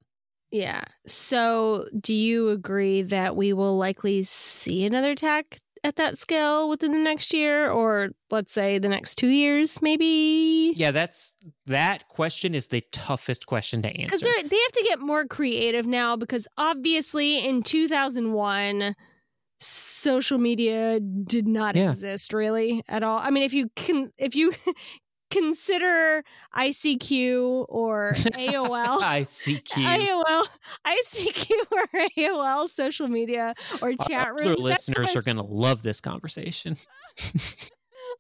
Yeah. 0.51 0.83
So, 1.07 1.87
do 1.99 2.15
you 2.15 2.51
agree 2.51 3.03
that 3.03 3.37
we 3.37 3.53
will 3.53 3.77
likely 3.77 4.23
see 4.23 4.85
another 4.85 5.13
attack 5.13 5.59
at 5.87 5.97
that 5.97 6.19
scale 6.19 6.69
within 6.69 6.93
the 6.93 6.99
next 6.99 7.33
year 7.33 7.71
or 7.71 8.11
let's 8.31 8.53
say 8.53 8.79
the 8.79 8.89
next 8.89 9.15
2 9.17 9.29
years 9.29 9.81
maybe? 9.81 10.73
Yeah, 10.77 10.91
that's 10.91 11.37
that 11.67 12.09
question 12.09 12.55
is 12.55 12.67
the 12.67 12.83
toughest 12.93 13.47
question 13.47 13.81
to 13.83 13.89
answer. 13.89 14.13
Cuz 14.13 14.21
they 14.21 14.57
have 14.59 14.73
to 14.73 14.85
get 14.87 14.99
more 15.01 15.25
creative 15.25 15.87
now 15.87 16.17
because 16.17 16.47
obviously 16.59 17.39
in 17.39 17.63
2001 17.63 18.95
social 19.59 20.39
media 20.39 21.01
did 21.01 21.47
not 21.49 21.77
Yeah. 21.77 21.91
exist 21.91 22.33
really 22.33 22.83
at 22.89 23.03
all. 23.03 23.19
I 23.19 23.31
mean, 23.31 23.43
if 23.45 23.55
you 23.55 23.71
can 23.75 24.13
if 24.19 24.35
you 24.35 24.53
consider 25.31 26.23
ICQ 26.57 27.67
or 27.69 28.13
AOL 28.15 29.01
ICQ. 29.01 29.65
AOL, 29.73 30.47
ICQ 30.87 31.51
or 31.71 31.87
AOL 32.19 32.69
social 32.69 33.09
media 33.09 33.55
or 33.83 33.93
chat 34.09 34.29
Our 34.29 34.35
rooms. 34.35 34.51
other 34.51 34.57
listeners 34.57 35.17
are 35.17 35.23
going 35.23 35.37
to 35.37 35.43
love 35.43 35.83
this 35.83 36.01
conversation. 36.01 36.77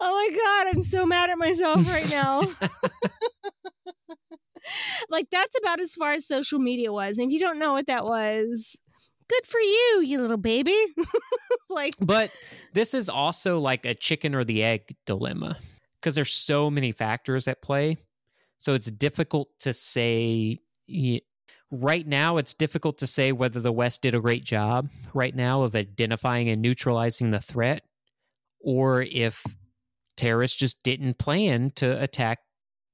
Oh 0.00 0.12
my 0.12 0.36
god, 0.36 0.74
I'm 0.74 0.82
so 0.82 1.06
mad 1.06 1.30
at 1.30 1.38
myself 1.38 1.88
right 1.88 2.10
now. 2.10 2.42
like 5.10 5.30
that's 5.30 5.56
about 5.58 5.80
as 5.80 5.94
far 5.94 6.14
as 6.14 6.26
social 6.26 6.58
media 6.58 6.92
was. 6.92 7.18
And 7.18 7.28
if 7.28 7.34
you 7.34 7.40
don't 7.40 7.58
know 7.58 7.72
what 7.72 7.86
that 7.86 8.04
was, 8.04 8.78
good 9.28 9.46
for 9.46 9.60
you, 9.60 10.02
you 10.04 10.20
little 10.20 10.36
baby. 10.36 10.76
like 11.70 11.94
But 12.00 12.30
this 12.72 12.94
is 12.94 13.08
also 13.08 13.58
like 13.58 13.86
a 13.86 13.94
chicken 13.94 14.34
or 14.34 14.44
the 14.44 14.62
egg 14.62 14.94
dilemma 15.06 15.58
because 16.00 16.14
there's 16.14 16.32
so 16.32 16.70
many 16.70 16.92
factors 16.92 17.48
at 17.48 17.62
play. 17.62 17.96
So 18.58 18.74
it's 18.74 18.90
difficult 18.90 19.48
to 19.60 19.72
say. 19.72 20.60
Right 21.72 22.06
now, 22.06 22.36
it's 22.36 22.54
difficult 22.54 22.98
to 22.98 23.08
say 23.08 23.32
whether 23.32 23.58
the 23.58 23.72
West 23.72 24.00
did 24.00 24.14
a 24.14 24.20
great 24.20 24.44
job 24.44 24.88
right 25.12 25.34
now 25.34 25.62
of 25.62 25.74
identifying 25.74 26.48
and 26.48 26.62
neutralizing 26.62 27.32
the 27.32 27.40
threat, 27.40 27.82
or 28.60 29.02
if 29.02 29.44
terrorists 30.16 30.56
just 30.56 30.82
didn't 30.84 31.18
plan 31.18 31.70
to 31.76 32.00
attack 32.00 32.38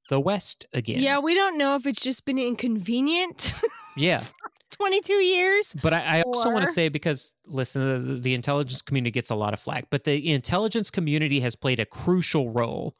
the 0.08 0.18
West 0.18 0.66
again. 0.72 1.00
yeah, 1.00 1.18
we 1.18 1.34
don't 1.34 1.58
know 1.58 1.76
if 1.76 1.86
it's 1.86 2.00
just 2.02 2.24
been 2.24 2.38
inconvenient. 2.38 3.52
Yeah. 3.94 4.24
22 4.72 5.12
years. 5.14 5.74
But 5.82 5.92
I, 5.92 6.18
I 6.18 6.22
also 6.22 6.50
want 6.50 6.64
to 6.64 6.72
say 6.72 6.88
because 6.88 7.34
listen, 7.46 8.14
the, 8.14 8.20
the 8.20 8.34
intelligence 8.34 8.82
community 8.82 9.10
gets 9.10 9.30
a 9.30 9.34
lot 9.34 9.52
of 9.52 9.60
flack, 9.60 9.86
but 9.90 10.04
the 10.04 10.32
intelligence 10.32 10.90
community 10.90 11.40
has 11.40 11.54
played 11.54 11.80
a 11.80 11.86
crucial 11.86 12.50
role 12.50 12.94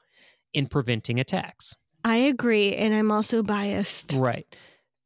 in 0.53 0.67
preventing 0.67 1.19
attacks. 1.19 1.75
I 2.05 2.17
agree, 2.17 2.75
and 2.75 2.95
I'm 2.95 3.13
also 3.13 3.43
biased. 3.43 4.15
Right. 4.15 4.47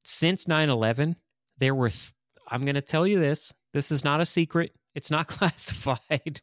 Since 0.05 0.47
9/11, 0.47 1.17
there 1.59 1.75
were 1.75 1.91
th- 1.91 2.13
I'm 2.49 2.65
going 2.65 2.75
to 2.77 2.83
tell 2.83 3.07
you 3.07 3.19
this. 3.19 3.53
This 3.73 3.91
is 3.91 4.05
not 4.05 4.21
a 4.21 4.27
secret. 4.27 4.73
It's 4.95 5.11
not 5.11 5.27
classified. 5.27 6.41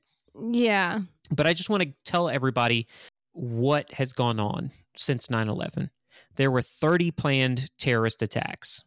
Yeah. 0.52 1.02
But 1.32 1.48
I 1.48 1.54
just 1.54 1.70
want 1.70 1.84
to 1.84 1.94
tell 2.06 2.30
everybody 2.30 2.88
what 3.32 3.92
has 3.94 4.14
gone 4.14 4.40
on 4.40 4.72
since 4.96 5.28
9/11. 5.28 5.90
There 6.36 6.52
were 6.52 6.62
30 6.62 7.12
planned 7.12 7.70
terrorist 7.78 8.22
attacks 8.22 8.84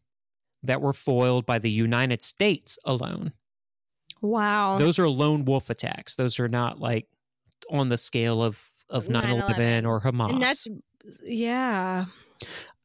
that 0.67 0.81
were 0.81 0.93
foiled 0.93 1.47
by 1.47 1.59
the 1.59 1.71
United 1.71 2.23
States 2.23 2.79
alone. 2.85 3.33
Wow. 4.23 4.79
those 4.79 4.99
are 4.99 5.09
lone 5.09 5.45
wolf 5.45 5.71
attacks. 5.71 6.15
Those 6.17 6.41
are 6.41 6.49
not 6.49 6.81
like 6.81 7.07
on 7.71 7.89
the 7.89 7.97
scale 7.97 8.43
of 8.43 8.63
of 8.89 9.07
9/11 9.07 9.83
9/11. 9.83 9.87
or 9.87 10.01
Hamas. 10.01 10.31
and 10.31 10.43
that's 10.43 10.67
yeah. 11.23 12.07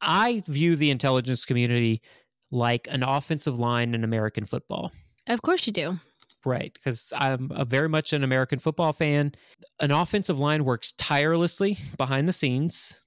I 0.00 0.42
view 0.46 0.76
the 0.76 0.90
intelligence 0.90 1.44
community 1.44 2.02
like 2.50 2.86
an 2.90 3.02
offensive 3.02 3.58
line 3.58 3.94
in 3.94 4.04
American 4.04 4.44
football. 4.44 4.92
Of 5.26 5.42
course 5.42 5.66
you 5.66 5.72
do. 5.72 5.96
Right, 6.44 6.72
because 6.74 7.12
I'm 7.16 7.52
a 7.54 7.64
very 7.64 7.88
much 7.88 8.12
an 8.12 8.24
American 8.24 8.58
football 8.58 8.92
fan. 8.92 9.32
An 9.78 9.92
offensive 9.92 10.40
line 10.40 10.64
works 10.64 10.92
tirelessly 10.92 11.78
behind 11.96 12.28
the 12.28 12.32
scenes 12.32 13.00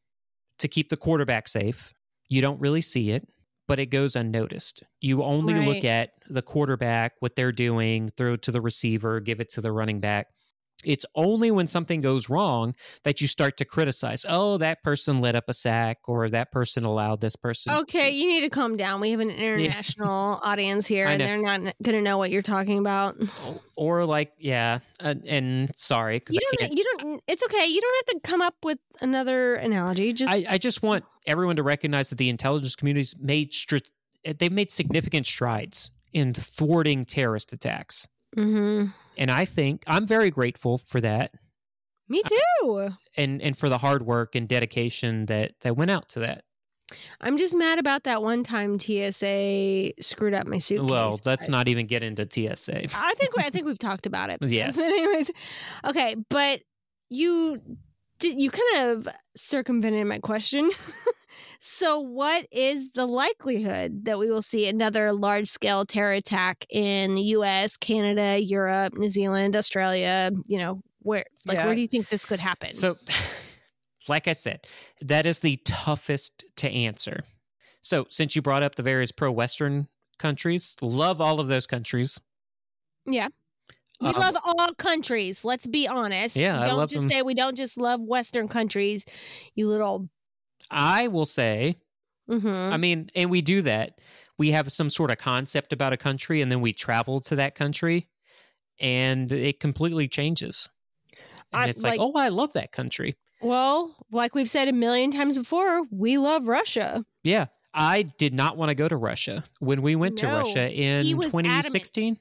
to 0.60 0.70
keep 0.70 0.88
the 0.88 0.96
quarterback 0.96 1.50
safe. 1.50 1.92
You 2.30 2.42
don't 2.42 2.62
really 2.62 2.82
see 2.82 3.12
it, 3.12 3.28
but 3.68 3.80
it 3.80 3.88
goes 3.88 4.16
unnoticed. 4.16 4.84
You 5.02 5.24
only 5.24 5.66
look 5.66 5.84
at 5.84 6.12
the 6.30 6.42
quarterback, 6.42 7.14
what 7.20 7.36
they're 7.36 7.52
doing, 7.52 8.12
throw 8.16 8.34
it 8.34 8.42
to 8.44 8.52
the 8.52 8.62
receiver, 8.62 9.20
give 9.20 9.40
it 9.40 9.50
to 9.52 9.62
the 9.62 9.72
running 9.72 10.00
back. 10.00 10.28
It's 10.84 11.06
only 11.16 11.50
when 11.52 11.66
something 11.68 12.02
goes 12.02 12.30
wrong 12.30 12.76
that 13.04 13.22
you 13.22 13.28
start 13.28 13.58
to 13.58 13.66
criticize. 13.66 14.26
Oh, 14.28 14.58
that 14.58 14.84
person 14.84 15.22
let 15.22 15.36
up 15.36 15.46
a 15.48 15.54
sack, 15.54 16.00
or 16.08 16.30
that 16.30 16.52
person 16.52 16.84
allowed 16.84 17.22
this 17.22 17.36
person. 17.36 17.74
Okay, 17.74 18.12
you 18.12 18.28
need 18.28 18.42
to 18.42 18.50
calm 18.50 18.78
down. 18.78 19.02
We 19.02 19.12
have 19.12 19.20
an 19.20 19.30
international 19.32 20.40
audience 20.44 20.86
here, 20.86 21.08
and 21.08 21.20
they're 21.22 21.38
not 21.38 21.62
going 21.82 21.96
to 21.96 22.02
know 22.02 22.18
what 22.18 22.30
you're 22.30 22.42
talking 22.44 22.78
about. 22.78 23.16
Or 23.76 24.06
like, 24.06 24.34
yeah, 24.38 24.80
uh, 25.00 25.16
and 25.28 25.72
sorry 25.76 26.20
because 26.20 26.36
You 26.36 26.42
I 26.42 26.56
don't. 26.56 26.60
can't 26.68 26.78
You 26.78 26.98
don't. 27.00 27.24
It's 27.28 27.44
okay. 27.44 27.66
You 27.66 27.82
don't 27.82 27.96
have 28.08 28.22
to 28.22 28.30
come 28.30 28.42
up 28.42 28.56
with 28.64 28.78
another 29.02 29.56
analogy. 29.56 30.14
Just 30.14 30.32
I, 30.32 30.46
I 30.50 30.58
just 30.58 30.84
want 30.84 31.06
everyone 31.26 31.56
to 31.56 31.64
recognize 31.64 32.10
that 32.10 32.18
the 32.18 32.30
intelligence 32.30 32.76
community's 32.76 33.16
made 33.20 33.54
str- 33.54 33.78
they've 34.38 34.52
made 34.52 34.72
significant 34.72 35.26
strides 35.26 35.90
in 36.14 36.34
thwarting 36.34 37.06
terrorist 37.06 37.52
attacks, 37.54 38.08
Mhm. 38.36 38.94
and 39.18 39.32
I 39.32 39.46
think 39.46 39.84
I'm 39.88 40.06
very 40.08 40.30
grateful 40.32 40.78
for 40.78 41.00
that, 41.02 41.32
Me 42.10 42.22
too. 42.62 42.90
and 43.18 43.42
and 43.42 43.58
for 43.58 43.70
the 43.70 43.78
hard 43.80 44.06
work 44.06 44.36
and 44.36 44.48
dedication 44.48 45.26
that 45.28 45.54
that 45.62 45.76
went 45.78 45.92
out 45.92 46.10
to 46.10 46.20
that. 46.20 46.44
I'm 47.20 47.38
just 47.40 47.56
mad 47.56 47.80
about 47.80 48.04
that 48.04 48.22
one 48.22 48.44
time 48.44 48.78
TSA 48.80 49.94
screwed 50.00 50.36
up 50.36 50.46
my 50.46 50.60
suitcase. 50.60 50.88
well, 50.92 51.20
let's 51.26 51.50
not 51.50 51.68
even 51.68 51.88
get 51.88 52.04
into 52.04 52.28
TSA. 52.30 52.86
I 52.96 53.14
think 53.16 53.32
I 53.40 53.50
think 53.50 53.66
we've 53.66 53.80
talked 53.80 54.06
about 54.06 54.30
it. 54.30 54.38
Yes. 54.48 54.78
Anyways, 54.78 55.32
okay, 55.86 56.16
but 56.30 56.62
you 57.10 57.60
did 58.20 58.40
you 58.40 58.52
kind 58.52 58.92
of 58.92 59.08
circumvented 59.36 60.06
my 60.08 60.20
question. 60.20 60.70
so, 61.68 62.00
what 62.00 62.46
is 62.52 62.90
the 62.94 63.08
likelihood 63.08 64.06
that 64.06 64.20
we 64.20 64.30
will 64.30 64.44
see 64.44 64.68
another 64.68 65.12
large 65.12 65.48
scale 65.48 65.84
terror 65.84 66.12
attack 66.12 66.66
in 66.70 67.16
the 67.16 67.22
U.S., 67.24 67.76
Canada, 67.76 68.40
Europe, 68.40 68.94
New 68.96 69.10
Zealand, 69.10 69.56
Australia? 69.56 70.30
You 70.46 70.60
know, 70.60 70.82
where 71.00 71.26
like 71.46 71.58
Yeah. 71.58 71.66
where 71.66 71.74
do 71.74 71.82
you 71.82 71.88
think 71.88 72.10
this 72.10 72.26
could 72.26 72.40
happen? 72.40 72.74
So, 72.76 72.98
like 74.08 74.28
I 74.28 74.34
said, 74.34 74.68
that 75.02 75.26
is 75.26 75.40
the 75.40 75.58
toughest 75.66 76.46
to 76.58 76.70
answer. 76.70 77.24
So, 77.82 78.06
since 78.10 78.36
you 78.36 78.42
brought 78.44 78.62
up 78.64 78.76
the 78.76 78.84
various 78.84 79.12
pro 79.12 79.32
Western 79.32 79.88
countries, 80.20 80.76
love 80.82 81.20
all 81.20 81.40
of 81.40 81.48
those 81.48 81.66
countries. 81.66 82.20
yeah. 83.08 83.30
We 84.02 84.10
Um, 84.10 84.16
love 84.20 84.36
all 84.44 84.74
countries. 84.74 85.46
Let's 85.46 85.66
be 85.66 85.88
honest. 85.88 86.36
Yeah, 86.36 86.62
don't 86.64 86.78
love 86.78 86.90
just 86.90 87.04
them. 87.04 87.12
say 87.12 87.22
we 87.22 87.34
don't 87.34 87.56
just 87.56 87.78
love 87.78 88.02
Western 88.02 88.48
countries. 88.50 89.06
You 89.56 89.68
little. 89.70 90.10
I 90.72 91.08
will 91.08 91.26
say 91.26 91.78
mhm. 92.30 92.72
I 92.72 92.78
mean, 92.78 93.10
and 93.16 93.30
we 93.30 93.42
do 93.42 93.62
that. 93.64 94.00
We 94.38 94.52
have 94.52 94.72
some 94.72 94.90
sort 94.90 95.12
of 95.12 95.18
concept 95.18 95.72
about 95.72 95.94
a 95.94 95.98
country 95.98 96.42
and 96.42 96.52
then 96.52 96.62
we 96.62 96.74
travel 96.74 97.22
to 97.22 97.36
that 97.38 97.56
country 97.56 98.10
and 98.80 99.32
it 99.32 99.60
completely 99.60 100.08
changes. 100.08 100.68
And 101.54 101.64
I- 101.64 101.68
it's 101.68 101.84
like, 101.84 102.00
like- 102.00 102.02
oh, 102.02 102.14
I 102.20 102.30
love 102.30 102.54
that 102.54 102.72
country. 102.72 103.16
Well, 103.42 103.96
like 104.12 104.34
we've 104.34 104.50
said 104.50 104.68
a 104.68 104.74
million 104.74 105.12
times 105.12 105.38
before, 105.38 105.84
we 105.92 106.18
love 106.18 106.48
Russia. 106.48 107.06
Yeah. 107.24 107.46
I 107.74 108.04
did 108.04 108.34
not 108.34 108.56
want 108.58 108.70
to 108.70 108.76
go 108.76 108.88
to 108.88 108.96
Russia 108.96 109.44
when 109.60 109.82
we 109.82 109.96
went 109.96 110.18
to 110.20 110.28
Russia 110.28 110.72
in 110.72 111.16
was 111.18 111.28
adamant. 111.28 111.46
2016. 111.66 112.18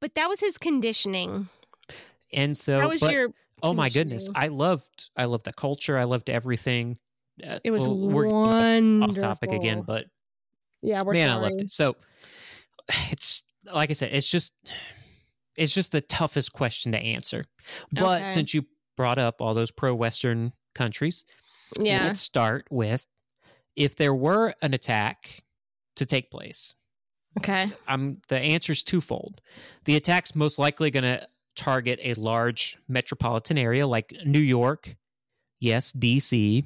But 0.00 0.14
that 0.16 0.28
was 0.28 0.40
his 0.40 0.58
conditioning. 0.58 1.48
And 2.32 2.56
so, 2.56 2.78
that 2.78 2.88
was 2.88 3.00
but, 3.00 3.12
your. 3.12 3.28
oh 3.62 3.74
my 3.74 3.88
goodness. 3.88 4.28
I 4.34 4.48
loved, 4.48 5.10
I 5.16 5.24
loved 5.26 5.44
the 5.44 5.52
culture. 5.52 5.96
I 5.96 6.04
loved 6.04 6.28
everything. 6.28 6.98
It 7.64 7.70
was 7.70 7.86
we're 7.88 8.26
wonderful. 8.28 9.24
off 9.24 9.36
topic 9.38 9.52
again, 9.52 9.82
but 9.86 10.06
yeah, 10.82 10.98
we're 11.04 11.14
man, 11.14 11.28
sorry. 11.30 11.40
I 11.40 11.48
loved 11.48 11.60
it. 11.62 11.72
So 11.72 11.96
it's 13.10 13.44
like 13.72 13.90
I 13.90 13.92
said, 13.92 14.10
it's 14.12 14.28
just 14.30 14.52
it's 15.56 15.74
just 15.74 15.92
the 15.92 16.00
toughest 16.00 16.52
question 16.52 16.92
to 16.92 16.98
answer. 16.98 17.44
But 17.92 18.22
Okay. 18.22 18.30
since 18.30 18.54
you 18.54 18.64
brought 18.96 19.18
up 19.18 19.40
all 19.40 19.54
those 19.54 19.70
pro 19.70 19.94
Western 19.94 20.52
countries. 20.74 21.24
Yeah. 21.78 22.04
Let's 22.04 22.20
start 22.20 22.66
with 22.70 23.06
if 23.76 23.96
there 23.96 24.14
were 24.14 24.54
an 24.62 24.74
attack 24.74 25.44
to 25.96 26.06
take 26.06 26.30
place. 26.30 26.74
Okay. 27.38 27.70
I'm 27.86 28.20
the 28.28 28.38
answer 28.38 28.72
is 28.72 28.82
twofold. 28.82 29.40
The 29.84 29.96
attack's 29.96 30.34
most 30.34 30.58
likely 30.58 30.90
going 30.90 31.04
to 31.04 31.26
target 31.54 32.00
a 32.02 32.14
large 32.14 32.78
metropolitan 32.88 33.58
area 33.58 33.86
like 33.86 34.14
New 34.24 34.40
York, 34.40 34.96
yes, 35.60 35.92
DC, 35.92 36.64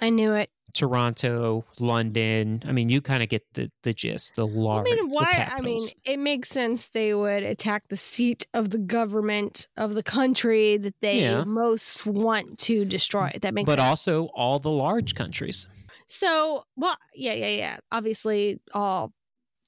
I 0.00 0.10
knew 0.10 0.34
it. 0.34 0.50
Toronto, 0.72 1.64
London. 1.80 2.62
I 2.64 2.70
mean, 2.70 2.88
you 2.90 3.00
kind 3.00 3.22
of 3.24 3.28
get 3.28 3.42
the 3.54 3.70
the 3.82 3.92
gist. 3.92 4.36
The 4.36 4.46
large. 4.46 4.86
I 4.88 4.94
mean, 4.94 5.10
why? 5.10 5.48
I 5.52 5.60
mean, 5.60 5.80
it 6.04 6.18
makes 6.18 6.48
sense 6.48 6.88
they 6.88 7.12
would 7.12 7.42
attack 7.42 7.84
the 7.88 7.96
seat 7.96 8.46
of 8.54 8.70
the 8.70 8.78
government 8.78 9.66
of 9.76 9.94
the 9.94 10.02
country 10.04 10.76
that 10.76 10.94
they 11.00 11.22
Yeah. 11.22 11.42
most 11.44 12.06
want 12.06 12.58
to 12.60 12.84
destroy. 12.84 13.32
That 13.42 13.52
makes 13.52 13.66
but 13.66 13.78
sense. 13.80 13.88
also 13.88 14.26
all 14.34 14.58
the 14.60 14.70
large 14.70 15.14
countries. 15.16 15.66
So, 16.06 16.64
well, 16.76 16.96
yeah, 17.14 17.34
yeah, 17.34 17.48
yeah. 17.48 17.76
Obviously, 17.92 18.60
all 18.72 19.12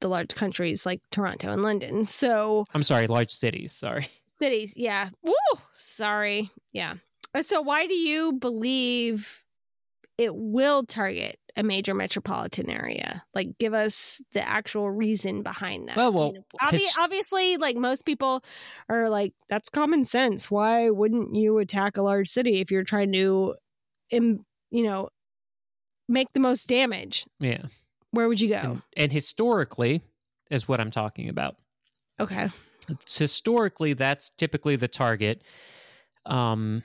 the 0.01 0.09
large 0.09 0.35
countries 0.35 0.85
like 0.87 1.01
Toronto 1.11 1.53
and 1.53 1.63
London. 1.63 2.05
So, 2.05 2.65
I'm 2.75 2.83
sorry, 2.83 3.07
large 3.09 3.31
cities. 3.31 3.73
Sorry. 3.73 4.09
cities, 4.39 4.75
yeah. 4.77 5.11
Woo! 5.23 5.33
Sorry. 5.73 6.51
Yeah. 6.73 6.95
Uh, 7.35 7.43
So, 7.43 7.61
why 7.61 7.87
do 7.87 7.95
you 7.95 8.33
believe 8.33 9.43
it 10.19 10.35
will 10.35 10.85
target 10.85 11.39
a 11.57 11.63
major 11.63 11.95
metropolitan 11.95 12.71
area? 12.71 13.25
Like, 13.35 13.59
give 13.59 13.75
us 13.75 14.21
the 14.33 14.47
actual 14.47 14.91
reason 14.91 15.43
behind 15.43 15.89
that. 15.89 15.97
Well, 15.97 16.07
I 16.07 16.11
well, 16.11 16.33
mean, 16.33 16.45
obvi- 16.63 16.71
his- 16.73 16.97
obviously, 16.99 17.57
like 17.57 17.77
most 17.77 18.05
people 18.07 18.43
are 18.89 19.09
like, 19.09 19.35
that's 19.49 19.69
common 19.69 20.05
sense. 20.05 20.51
Why 20.51 20.91
wouldn't 20.91 21.35
you 21.35 21.59
attack 21.59 21.97
a 21.97 22.03
large 22.03 22.29
city 22.29 22.61
if 22.61 22.71
you're 22.71 22.85
trying 22.85 23.13
to, 23.13 23.57
im- 24.11 24.45
you 24.71 24.85
know, 24.85 25.09
make 26.09 26.33
the 26.33 26.41
most 26.41 26.69
damage? 26.69 27.27
Yeah. 27.39 27.63
Where 28.13 28.29
would 28.29 28.41
you 28.41 28.51
go? 28.51 28.57
And, 28.57 28.83
and 28.97 29.13
historically 29.13 30.03
is 30.51 30.69
what 30.69 30.81
I'm 30.81 30.91
talking 30.91 31.29
about. 31.29 31.57
Okay. 32.21 32.51
historically 33.09 33.95
that's 33.95 34.31
typically 34.31 34.77
the 34.77 34.89
target 34.89 35.43
um, 36.27 36.83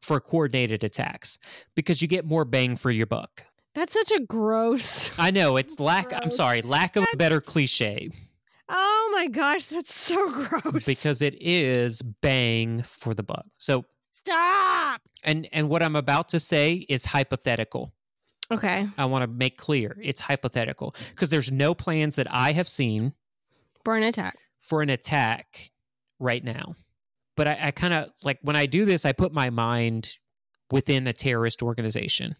for 0.00 0.20
coordinated 0.20 0.82
attacks 0.84 1.38
because 1.74 2.00
you 2.02 2.08
get 2.08 2.24
more 2.24 2.44
bang 2.44 2.76
for 2.76 2.90
your 2.90 3.06
buck. 3.06 3.44
That's 3.74 3.92
such 3.92 4.10
a 4.10 4.20
gross. 4.20 5.16
I 5.18 5.30
know 5.30 5.56
it's 5.56 5.78
lack. 5.80 6.12
I'm 6.12 6.30
sorry, 6.30 6.62
lack 6.62 6.96
of 6.96 7.04
a 7.12 7.16
better 7.16 7.40
cliche 7.40 8.10
Oh 8.72 9.10
my 9.12 9.26
gosh, 9.26 9.66
that's 9.66 9.92
so 9.92 10.30
gross. 10.62 10.86
because 10.86 11.22
it 11.22 11.36
is 11.40 12.02
bang 12.02 12.82
for 12.82 13.14
the 13.14 13.22
buck. 13.24 13.44
So, 13.58 13.84
Stop. 14.12 15.00
and 15.24 15.48
and 15.52 15.68
what 15.68 15.82
I'm 15.82 15.96
about 15.96 16.28
to 16.30 16.40
say 16.40 16.84
is 16.88 17.04
hypothetical. 17.04 17.92
Okay. 18.52 18.86
I 18.98 19.06
want 19.06 19.22
to 19.22 19.26
make 19.28 19.56
clear 19.56 19.96
it's 20.02 20.20
hypothetical 20.20 20.94
because 21.10 21.30
there's 21.30 21.50
no 21.50 21.74
plans 21.74 22.14
that 22.16 22.26
I 22.30 22.52
have 22.52 22.68
seen 22.68 23.12
Burn 23.84 24.02
attack. 24.04 24.36
for 24.60 24.82
an 24.82 24.90
attack 24.90 25.70
right 26.20 26.42
now. 26.44 26.74
But 27.40 27.48
I, 27.48 27.58
I 27.62 27.70
kind 27.70 27.94
of 27.94 28.10
like 28.22 28.38
when 28.42 28.54
I 28.54 28.66
do 28.66 28.84
this, 28.84 29.06
I 29.06 29.12
put 29.12 29.32
my 29.32 29.48
mind 29.48 30.18
within 30.70 31.06
a 31.06 31.14
terrorist 31.14 31.62
organization. 31.62 32.36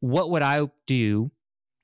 What 0.00 0.30
would 0.30 0.40
I 0.40 0.66
do 0.86 1.32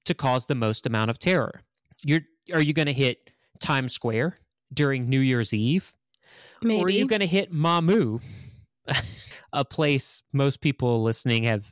to 0.06 0.14
cause 0.14 0.46
the 0.46 0.54
most 0.54 0.86
amount 0.86 1.10
of 1.10 1.18
terror? 1.18 1.60
You're 2.02 2.22
are 2.54 2.62
you 2.62 2.72
going 2.72 2.86
to 2.86 2.94
hit 2.94 3.34
Times 3.60 3.92
Square 3.92 4.38
during 4.72 5.10
New 5.10 5.20
Year's 5.20 5.52
Eve, 5.52 5.92
Maybe. 6.62 6.80
or 6.80 6.86
are 6.86 6.88
you 6.88 7.06
going 7.06 7.20
to 7.20 7.26
hit 7.26 7.52
Mamou, 7.52 8.22
a 9.52 9.66
place 9.66 10.22
most 10.32 10.62
people 10.62 11.02
listening 11.02 11.42
have, 11.42 11.70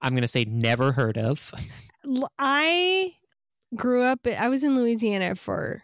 I'm 0.00 0.14
going 0.14 0.22
to 0.22 0.28
say, 0.28 0.46
never 0.46 0.92
heard 0.92 1.18
of? 1.18 1.52
I 2.38 3.16
grew 3.76 4.00
up, 4.00 4.26
I 4.26 4.48
was 4.48 4.64
in 4.64 4.76
Louisiana 4.76 5.34
for 5.34 5.82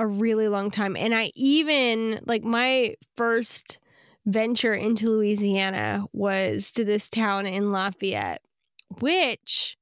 a 0.00 0.06
really 0.06 0.48
long 0.48 0.70
time. 0.70 0.96
And 0.96 1.14
I 1.14 1.30
even, 1.34 2.20
like, 2.26 2.42
my 2.42 2.94
first 3.16 3.78
venture 4.26 4.72
into 4.72 5.10
Louisiana 5.10 6.06
was 6.12 6.70
to 6.72 6.84
this 6.84 7.10
town 7.10 7.46
in 7.46 7.70
Lafayette, 7.70 8.42
which 9.00 9.76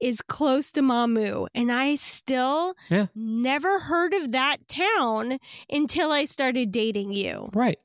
is 0.00 0.20
close 0.20 0.72
to 0.72 0.82
Mamou. 0.82 1.46
And 1.54 1.70
I 1.70 1.94
still 1.94 2.74
Yeah. 2.90 3.06
never 3.14 3.78
heard 3.78 4.12
of 4.12 4.32
that 4.32 4.66
town 4.68 5.38
until 5.70 6.10
I 6.10 6.24
started 6.24 6.72
dating 6.72 7.12
you. 7.12 7.48
Right. 7.54 7.78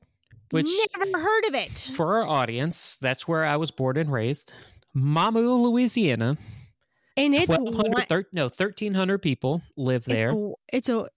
Which 0.50 0.68
never 0.98 1.16
heard 1.18 1.44
of 1.46 1.54
it. 1.54 1.88
for 1.94 2.16
our 2.16 2.26
audience, 2.26 2.96
that's 3.00 3.28
where 3.28 3.44
I 3.44 3.56
was 3.56 3.70
born 3.70 3.96
and 3.96 4.10
raised. 4.10 4.52
Mamou, 4.96 5.62
Louisiana. 5.62 6.36
And 7.16 7.34
it's 7.34 7.46
1200 7.46 7.92
one- 7.94 8.06
thir- 8.06 8.28
no, 8.32 8.48
1,300 8.48 9.18
people 9.18 9.62
live 9.76 10.04
there. 10.04 10.32
It's 10.32 10.36
a, 10.36 10.52
it's 10.72 10.88
a 10.88 11.08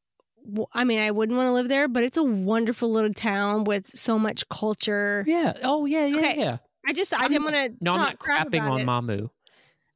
I 0.73 0.83
mean, 0.83 0.99
I 0.99 1.11
wouldn't 1.11 1.37
want 1.37 1.47
to 1.47 1.51
live 1.51 1.67
there, 1.69 1.87
but 1.87 2.03
it's 2.03 2.17
a 2.17 2.23
wonderful 2.23 2.91
little 2.91 3.13
town 3.13 3.63
with 3.63 3.87
so 3.97 4.19
much 4.19 4.47
culture. 4.49 5.23
yeah. 5.27 5.53
Oh, 5.63 5.85
yeah, 5.85 6.05
yeah, 6.05 6.17
Okay. 6.17 6.35
yeah. 6.39 6.57
I 6.85 6.91
just, 6.93 7.13
I 7.13 7.23
I'm 7.23 7.29
didn't 7.29 7.43
want 7.45 7.55
to 7.55 7.73
No, 7.81 7.91
talk 7.91 7.99
I'm 7.99 8.05
not 8.07 8.19
crap 8.19 8.47
crapping 8.49 8.61
on 8.69 8.81
it. 8.81 8.85
Mamou. 8.85 9.29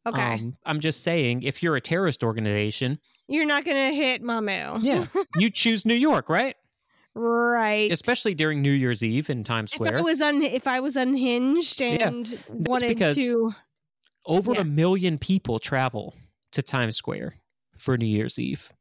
Okay, 0.05 0.21
Um, 0.35 0.53
I'm 0.65 0.79
just 0.79 1.03
saying, 1.03 1.43
if 1.43 1.61
you're 1.61 1.75
a 1.75 1.81
terrorist 1.81 2.23
organization, 2.23 2.97
you're 3.27 3.45
not 3.45 3.65
gonna 3.65 3.91
hit 3.91 4.23
Mamou. 4.23 4.81
yeah, 4.83 5.05
you 5.37 5.49
choose 5.49 5.85
New 5.85 5.95
York, 5.95 6.29
right? 6.29 6.55
right. 7.13 7.91
Especially 7.91 8.33
during 8.33 8.61
New 8.61 8.71
Year's 8.71 9.03
Eve 9.03 9.29
in 9.29 9.43
Times 9.43 9.73
if 9.73 9.81
I 9.81 9.85
Square. 9.85 10.03
was 10.03 10.21
un, 10.21 10.41
if 10.43 10.67
I 10.67 10.79
was 10.79 10.95
unhinged 10.95 11.81
Yeah, 11.81 12.07
and 12.07 12.39
wanted 12.47 12.87
because- 12.89 13.15
to, 13.15 13.51
Over 14.25 14.53
yeah. 14.53 14.61
a 14.61 14.63
million 14.63 15.17
people 15.17 15.59
travel 15.59 16.15
to 16.53 16.61
Times 16.61 16.95
Square 16.95 17.35
for 17.77 17.97
New 17.97 18.05
Year's 18.05 18.39
Eve. 18.39 18.71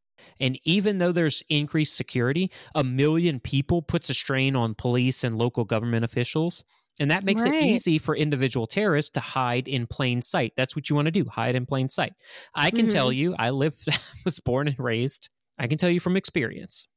And 0.40 0.58
even 0.64 0.98
though 0.98 1.12
there's 1.12 1.42
increased 1.48 1.96
security, 1.96 2.50
a 2.74 2.84
million 2.84 3.40
people 3.40 3.82
puts 3.82 4.10
a 4.10 4.14
strain 4.14 4.54
on 4.56 4.74
police 4.74 5.24
and 5.24 5.38
local 5.38 5.64
government 5.64 6.04
officials. 6.04 6.64
And 6.98 7.10
that 7.10 7.24
makes 7.24 7.44
Right. 7.44 7.54
it 7.54 7.62
easy 7.62 7.98
for 7.98 8.16
individual 8.16 8.66
terrorists 8.66 9.10
to 9.12 9.20
hide 9.20 9.68
in 9.68 9.86
plain 9.86 10.22
sight. 10.22 10.52
That's 10.56 10.74
what 10.74 10.88
you 10.88 10.96
want 10.96 11.06
to 11.06 11.12
do 11.12 11.24
hide 11.28 11.54
in 11.54 11.66
plain 11.66 11.88
sight. 11.88 12.14
I 12.54 12.70
can 12.70 12.88
tell 12.88 13.08
Mm-hmm. 13.10 13.18
you, 13.18 13.36
I 13.38 13.50
lived, 13.50 13.86
was 14.24 14.40
born 14.40 14.66
and 14.68 14.78
raised. 14.78 15.28
I 15.58 15.66
can 15.66 15.76
tell 15.78 15.90
you 15.90 16.00
from 16.00 16.16
experience. 16.16 16.88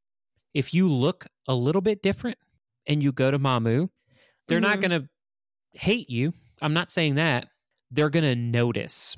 If 0.53 0.73
you 0.73 0.87
look 0.89 1.27
a 1.47 1.53
little 1.55 1.81
bit 1.81 2.01
different 2.01 2.37
and 2.87 3.03
you 3.03 3.11
go 3.11 3.29
to 3.29 3.37
Mamou, 3.39 3.89
they're 4.47 4.59
not 4.61 4.77
Mhm. 4.77 4.81
going 4.81 5.01
to 5.01 5.09
hate 5.73 6.09
you. 6.09 6.33
I'm 6.61 6.73
not 6.73 6.91
saying 6.91 7.15
that. 7.15 7.47
They're 7.91 8.09
going 8.09 8.23
to 8.23 8.35
notice 8.35 9.15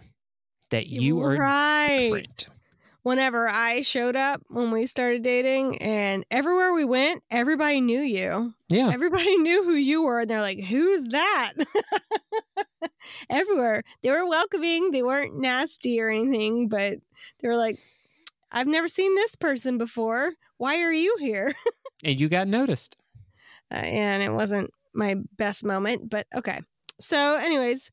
that 0.72 0.88
you 0.88 1.22
are 1.22 1.38
right. 1.38 2.10
different. 2.10 2.48
Whenever 3.03 3.49
I 3.49 3.82
showed 3.82 4.15
up 4.15 4.44
when 4.49 4.69
we 4.69 4.86
started 4.86 5.23
dating, 5.23 5.82
and 5.82 6.23
everywhere 6.30 6.72
we 6.73 6.86
went, 6.86 7.23
everybody 7.32 7.82
knew 7.82 8.02
you. 8.02 8.53
Yeah. 8.69 8.90
Everybody 8.94 9.38
knew 9.41 9.64
who 9.64 9.73
you 9.73 10.03
were, 10.03 10.22
and 10.22 10.30
they're 10.30 10.41
like, 10.41 10.64
"Who's 10.64 11.06
that?" 11.06 11.53
Everywhere 13.30 13.84
they 14.03 14.11
were 14.11 14.28
welcoming. 14.28 14.91
They 14.91 15.02
weren't 15.02 15.40
nasty 15.40 15.99
or 15.99 16.10
anything, 16.10 16.68
but 16.68 16.99
they 17.40 17.48
were 17.48 17.57
like, 17.57 17.78
"I've 18.52 18.68
never 18.68 18.88
seen 18.88 19.15
this 19.15 19.36
person 19.36 19.78
before. 19.78 20.34
Why 20.57 20.82
are 20.82 20.94
you 20.94 21.15
here?" 21.19 21.53
And 22.03 22.19
you 22.19 22.30
got 22.30 22.48
noticed. 22.48 22.95
Uh, 23.72 23.76
and 23.76 24.23
it 24.23 24.32
wasn't 24.32 24.72
my 24.91 25.18
best 25.38 25.64
moment, 25.64 26.10
but 26.10 26.26
okay. 26.36 26.61
So, 26.99 27.36
anyways, 27.36 27.91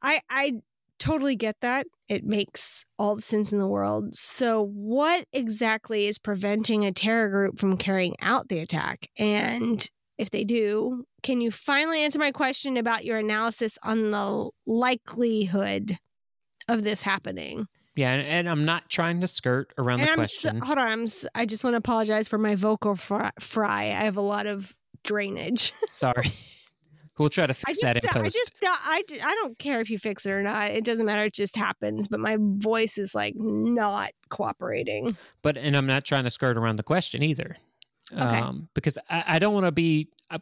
I 0.00 0.20
I 0.30 0.60
totally 0.98 1.36
get 1.36 1.56
that. 1.60 1.86
It 2.08 2.24
makes 2.24 2.84
all 2.98 3.16
the 3.16 3.22
sense 3.22 3.52
in 3.52 3.58
the 3.58 3.66
world. 3.66 4.14
So, 4.14 4.66
what 4.66 5.26
exactly 5.32 6.06
is 6.06 6.18
preventing 6.18 6.84
a 6.84 6.92
terror 6.92 7.28
group 7.28 7.58
from 7.58 7.76
carrying 7.76 8.14
out 8.20 8.48
the 8.48 8.60
attack? 8.60 9.08
And 9.18 9.88
if 10.18 10.30
they 10.30 10.44
do, 10.44 11.04
can 11.22 11.40
you 11.40 11.50
finally 11.50 12.00
answer 12.00 12.18
my 12.18 12.32
question 12.32 12.76
about 12.76 13.04
your 13.04 13.18
analysis 13.18 13.78
on 13.82 14.10
the 14.10 14.50
likelihood 14.66 15.98
of 16.68 16.84
this 16.84 17.02
happening? 17.02 17.66
Yeah. 17.96 18.12
And, 18.12 18.26
and 18.26 18.48
I'm 18.48 18.64
not 18.64 18.88
trying 18.90 19.20
to 19.22 19.28
skirt 19.28 19.72
around 19.78 20.00
and 20.00 20.08
the 20.08 20.12
I'm 20.12 20.24
so, 20.26 20.50
question. 20.50 20.60
hold 20.60 20.78
on, 20.78 20.86
I'm 20.86 21.06
I 21.34 21.46
just 21.46 21.64
want 21.64 21.74
to 21.74 21.78
apologize 21.78 22.28
for 22.28 22.38
my 22.38 22.54
vocal 22.54 22.94
fry. 22.94 23.32
I 23.84 24.04
have 24.04 24.16
a 24.16 24.22
lot 24.22 24.46
of 24.46 24.74
drainage. 25.02 25.72
Sorry. 25.88 26.30
We'll 27.18 27.30
try 27.30 27.46
to 27.46 27.52
I 27.52 27.54
fix 27.54 27.80
just, 27.80 27.82
that 27.82 28.16
in 28.16 28.22
I 28.22 28.28
just, 28.28 28.52
I, 28.62 29.02
I 29.22 29.34
don't 29.34 29.58
care 29.58 29.80
if 29.80 29.90
you 29.90 29.98
fix 29.98 30.26
it 30.26 30.30
or 30.30 30.42
not. 30.42 30.70
It 30.70 30.84
doesn't 30.84 31.06
matter. 31.06 31.24
It 31.24 31.34
just 31.34 31.56
happens. 31.56 32.08
But 32.08 32.20
my 32.20 32.36
voice 32.40 32.98
is 32.98 33.14
like 33.14 33.34
not 33.36 34.10
cooperating. 34.28 35.16
but, 35.42 35.56
and 35.56 35.76
I'm 35.76 35.86
not 35.86 36.04
trying 36.04 36.24
to 36.24 36.30
skirt 36.30 36.56
around 36.56 36.76
the 36.76 36.82
question 36.82 37.22
either. 37.22 37.56
Okay. 38.12 38.20
Um, 38.22 38.68
because 38.74 38.98
I, 39.10 39.24
I 39.26 39.38
don't 39.38 39.54
want 39.54 39.66
to 39.66 39.72
be, 39.72 40.10
I, 40.30 40.38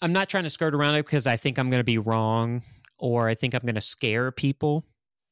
I'm 0.00 0.12
not 0.12 0.28
trying 0.28 0.44
to 0.44 0.50
skirt 0.50 0.74
around 0.74 0.94
it 0.94 1.06
because 1.06 1.26
I 1.26 1.36
think 1.36 1.58
I'm 1.58 1.70
going 1.70 1.80
to 1.80 1.84
be 1.84 1.98
wrong 1.98 2.62
or 2.98 3.28
I 3.28 3.34
think 3.34 3.54
I'm 3.54 3.62
going 3.62 3.74
to 3.74 3.80
scare 3.80 4.30
people. 4.30 4.84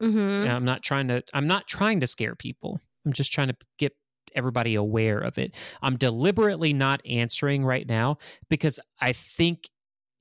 Mm-hmm. 0.03 0.19
And 0.19 0.49
I'm 0.51 0.65
not 0.65 0.83
trying 0.83 1.09
to 1.09 1.23
I'm 1.33 1.47
not 1.47 1.69
trying 1.69 2.01
to 2.01 2.07
scare 2.07 2.35
people. 2.35 2.81
I'm 3.07 3.13
just 3.13 3.33
trying 3.33 3.49
to 3.49 3.57
get 3.79 3.95
everybody 4.35 4.75
aware 4.75 5.19
of 5.19 5.39
it. 5.39 5.55
I'm 5.83 5.97
deliberately 5.97 6.73
not 6.73 7.01
answering 7.07 7.65
right 7.65 7.87
now 7.87 8.19
because 8.49 8.81
I 9.01 9.13
think 9.13 9.69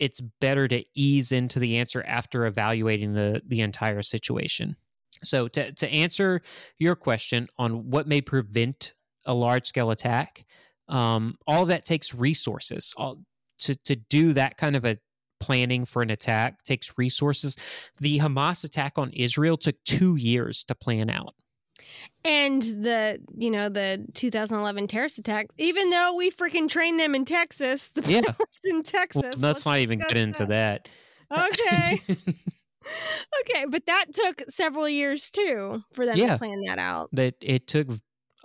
it's 0.03 0.19
better 0.19 0.67
to 0.67 0.83
ease 0.95 1.31
into 1.31 1.59
the 1.59 1.77
answer 1.77 2.03
after 2.05 2.45
evaluating 2.45 3.13
the 3.13 3.41
the 3.47 3.61
entire 3.61 4.01
situation. 4.01 4.75
So 5.23 5.47
to 5.47 5.71
to 5.71 5.89
answer 5.89 6.41
your 6.77 6.95
question 6.95 7.47
on 7.57 7.89
what 7.89 8.05
may 8.05 8.19
prevent 8.19 8.93
a 9.25 9.33
large 9.33 9.65
scale 9.65 9.91
attack, 9.91 10.45
um, 10.89 11.37
all 11.47 11.65
that 11.67 11.85
takes 11.85 12.13
resources. 12.13 12.93
All, 12.97 13.19
to 13.59 13.75
to 13.75 13.95
do 13.95 14.33
that 14.33 14.57
kind 14.57 14.75
of 14.75 14.83
a 14.83 14.97
planning 15.39 15.85
for 15.85 16.01
an 16.01 16.09
attack 16.09 16.63
takes 16.63 16.97
resources. 16.97 17.55
The 17.99 18.19
Hamas 18.19 18.65
attack 18.65 18.97
on 18.97 19.09
Israel 19.11 19.55
took 19.55 19.75
two 19.85 20.17
years 20.17 20.65
to 20.65 20.75
plan 20.75 21.09
out. 21.09 21.33
And 22.25 22.61
the 22.61 23.19
you 23.37 23.51
know 23.51 23.67
the 23.69 24.05
2011 24.13 24.87
terrorist 24.87 25.17
attack, 25.17 25.47
even 25.57 25.89
though 25.89 26.15
we 26.15 26.31
freaking 26.31 26.69
trained 26.69 26.99
them 26.99 27.15
in 27.15 27.25
Texas, 27.25 27.89
the 27.89 28.01
Yeah. 28.09 28.21
in 28.63 28.83
Texas. 28.83 29.21
Well, 29.21 29.31
let's 29.31 29.41
let's 29.41 29.65
not 29.65 29.79
even 29.79 29.99
get 29.99 30.15
into 30.15 30.45
that. 30.47 30.87
Okay. 31.31 32.01
okay, 33.41 33.65
but 33.69 33.85
that 33.87 34.05
took 34.13 34.41
several 34.49 34.87
years 34.87 35.29
too 35.29 35.83
for 35.93 36.05
them 36.05 36.17
Yeah. 36.17 36.33
to 36.33 36.37
plan 36.37 36.61
that 36.67 36.79
out. 36.79 37.09
that 37.13 37.35
it 37.41 37.67
took 37.67 37.87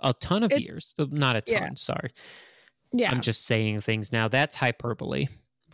a 0.01 0.13
ton 0.13 0.43
of 0.43 0.51
It's- 0.51 0.61
years. 0.65 0.93
Not 0.97 1.35
a 1.35 1.41
ton, 1.41 1.61
yeah. 1.61 1.69
sorry. 1.75 2.11
Yeah, 2.91 3.11
I'm 3.11 3.21
just 3.21 3.45
saying 3.45 3.81
things 3.81 4.11
now. 4.11 4.27
That's 4.29 4.55
hyperbole. 4.55 5.27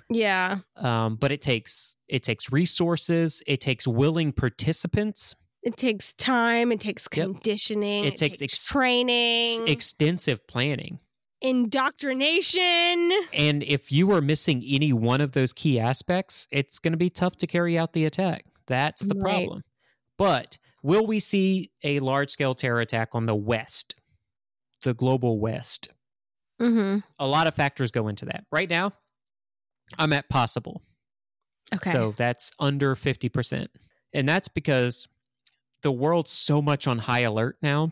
yeah, 0.09 0.59
Um, 0.75 1.15
but 1.15 1.31
it 1.31 1.41
takes 1.41 1.95
it 2.07 2.23
takes 2.23 2.51
resources. 2.51 3.41
It 3.47 3.61
takes 3.61 3.87
willing 3.87 4.31
participants. 4.33 5.33
It 5.65 5.75
takes 5.75 6.13
time. 6.13 6.71
It 6.71 6.79
takes 6.79 7.07
Yep. 7.13 7.25
conditioning. 7.27 8.05
It 8.05 8.15
takes 8.17 8.41
ex- 8.41 8.53
s- 8.53 8.67
training, 8.67 9.67
extensive 9.67 10.47
planning. 10.47 10.99
indoctrination. 11.41 13.11
And 13.33 13.61
if 13.63 13.91
you 13.91 14.11
are 14.11 14.21
missing 14.21 14.63
any 14.65 14.93
one 14.93 15.21
of 15.21 15.33
those 15.33 15.53
key 15.53 15.79
aspects, 15.79 16.47
it's 16.51 16.79
going 16.79 16.93
to 16.93 16.97
be 16.97 17.09
tough 17.09 17.35
to 17.37 17.47
carry 17.47 17.77
out 17.77 17.93
the 17.93 18.05
attack. 18.05 18.45
That's 18.67 19.01
the 19.05 19.13
Right. 19.15 19.45
problem. 19.45 19.63
But 20.17 20.57
will 20.81 21.05
we 21.05 21.19
see 21.19 21.71
a 21.83 21.99
large 21.99 22.31
scale 22.31 22.55
terror 22.55 22.79
attack 22.81 23.09
on 23.13 23.25
the 23.25 23.35
West, 23.35 23.95
the 24.81 24.93
global 24.93 25.39
West? 25.39 25.89
Mm-hmm. 26.59 26.99
A 27.19 27.27
lot 27.27 27.47
of 27.47 27.53
factors 27.55 27.91
go 27.91 28.07
into 28.07 28.25
that. 28.25 28.45
Right 28.51 28.69
now, 28.69 28.93
I'm 29.99 30.13
at 30.13 30.29
possible. 30.29 30.81
Okay. 31.73 31.91
So 31.91 32.11
that's 32.17 32.51
under 32.59 32.95
50%. 32.95 33.67
And 34.13 34.27
that's 34.27 34.47
because 34.47 35.07
the 35.85 35.91
world's 35.91 36.31
so 36.31 36.61
much 36.63 36.87
on 36.87 36.97
high 36.97 37.19
alert 37.19 37.57
now 37.61 37.91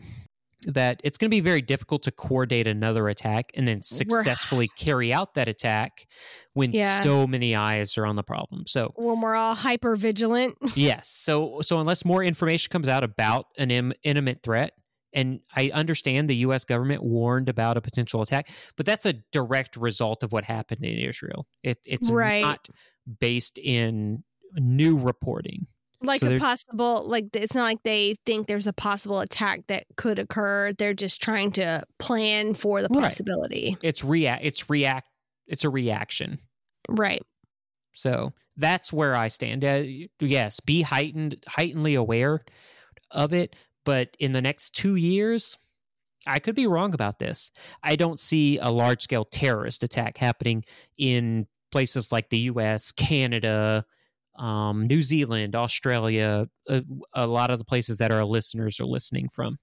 that 0.66 1.00
it's 1.04 1.16
going 1.16 1.30
to 1.30 1.34
be 1.36 1.40
very 1.40 1.62
difficult 1.62 2.02
to 2.02 2.10
coordinate 2.10 2.66
another 2.66 3.08
attack 3.08 3.52
and 3.54 3.68
then 3.68 3.82
successfully 3.82 4.66
carry 4.76 5.12
out 5.12 5.34
that 5.34 5.46
attack 5.46 6.06
when 6.54 6.72
Yeah. 6.72 7.00
so 7.02 7.24
many 7.26 7.54
eyes 7.54 7.96
are 7.96 8.04
on 8.04 8.16
the 8.16 8.22
problem. 8.24 8.64
So, 8.66 8.92
when 8.96 9.20
we're 9.20 9.36
all 9.36 9.54
hyper 9.54 9.94
vigilant. 9.94 10.56
yes. 10.74 11.08
So 11.08 11.60
so 11.62 11.78
unless 11.78 12.04
more 12.04 12.24
information 12.24 12.70
comes 12.72 12.88
out 12.88 13.04
about 13.04 13.46
an 13.58 13.70
Im- 13.70 13.92
imminent 14.02 14.42
threat 14.42 14.72
and 15.12 15.38
I 15.56 15.70
understand 15.72 16.28
the 16.28 16.36
US 16.48 16.64
government 16.64 17.04
warned 17.04 17.48
about 17.48 17.76
a 17.76 17.80
potential 17.80 18.22
attack, 18.22 18.48
but 18.76 18.84
that's 18.86 19.06
a 19.06 19.12
direct 19.30 19.76
result 19.76 20.24
of 20.24 20.32
what 20.32 20.44
happened 20.44 20.82
in 20.84 20.98
Israel. 20.98 21.46
It, 21.62 21.78
it's 21.84 22.10
Right. 22.10 22.42
not 22.42 22.68
based 23.20 23.56
in 23.58 24.24
new 24.56 24.98
reporting. 24.98 25.66
Like 26.04 26.20
So 26.20 26.36
a 26.36 26.38
possible 26.38 27.02
like 27.08 27.26
it's 27.34 27.54
not 27.54 27.64
like 27.64 27.82
they 27.84 28.16
think 28.26 28.46
there's 28.46 28.66
a 28.66 28.72
possible 28.72 29.20
attack 29.20 29.66
that 29.68 29.84
could 29.96 30.18
occur 30.18 30.72
they're 30.72 30.94
just 30.94 31.22
trying 31.22 31.52
to 31.52 31.82
plan 31.98 32.54
for 32.54 32.82
the 32.82 32.88
Right. 32.88 33.02
possibility 33.02 33.76
It's 33.82 34.04
react 34.04 34.44
it's 34.44 34.70
react 34.70 35.08
it's 35.46 35.64
a 35.64 35.70
reaction. 35.70 36.38
right 36.88 37.22
So 37.92 38.32
that's 38.56 38.92
where 38.92 39.14
I 39.14 39.28
stand. 39.28 39.64
Uh, 39.64 39.82
yes, 40.20 40.60
be 40.60 40.82
heightened 40.82 41.42
heightenedly 41.48 41.94
aware 41.94 42.44
of 43.10 43.32
it, 43.32 43.56
but 43.84 44.16
in 44.18 44.32
the 44.32 44.42
next 44.42 44.70
2 44.74 44.96
years 44.96 45.56
I 46.26 46.38
could 46.38 46.54
be 46.56 46.66
wrong 46.66 46.94
about 46.94 47.18
this. 47.18 47.50
I 47.82 47.96
don't 47.96 48.20
see 48.20 48.58
a 48.58 48.70
large 48.70 49.02
scale 49.02 49.24
terrorist 49.26 49.82
attack 49.82 50.16
happening 50.18 50.64
in 50.98 51.46
places 51.70 52.12
like 52.12 52.30
the 52.30 52.38
US, 52.50 52.92
Canada, 52.92 53.84
um, 54.36 54.86
New 54.86 55.02
Zealand, 55.02 55.54
Australia, 55.54 56.48
a, 56.68 56.82
a 57.14 57.26
lot 57.26 57.50
of 57.50 57.58
the 57.58 57.64
places 57.64 57.98
that 57.98 58.10
our 58.10 58.24
listeners 58.24 58.80
are 58.80 58.86
listening 58.86 59.28
from. 59.28 59.58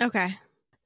okay 0.00 0.30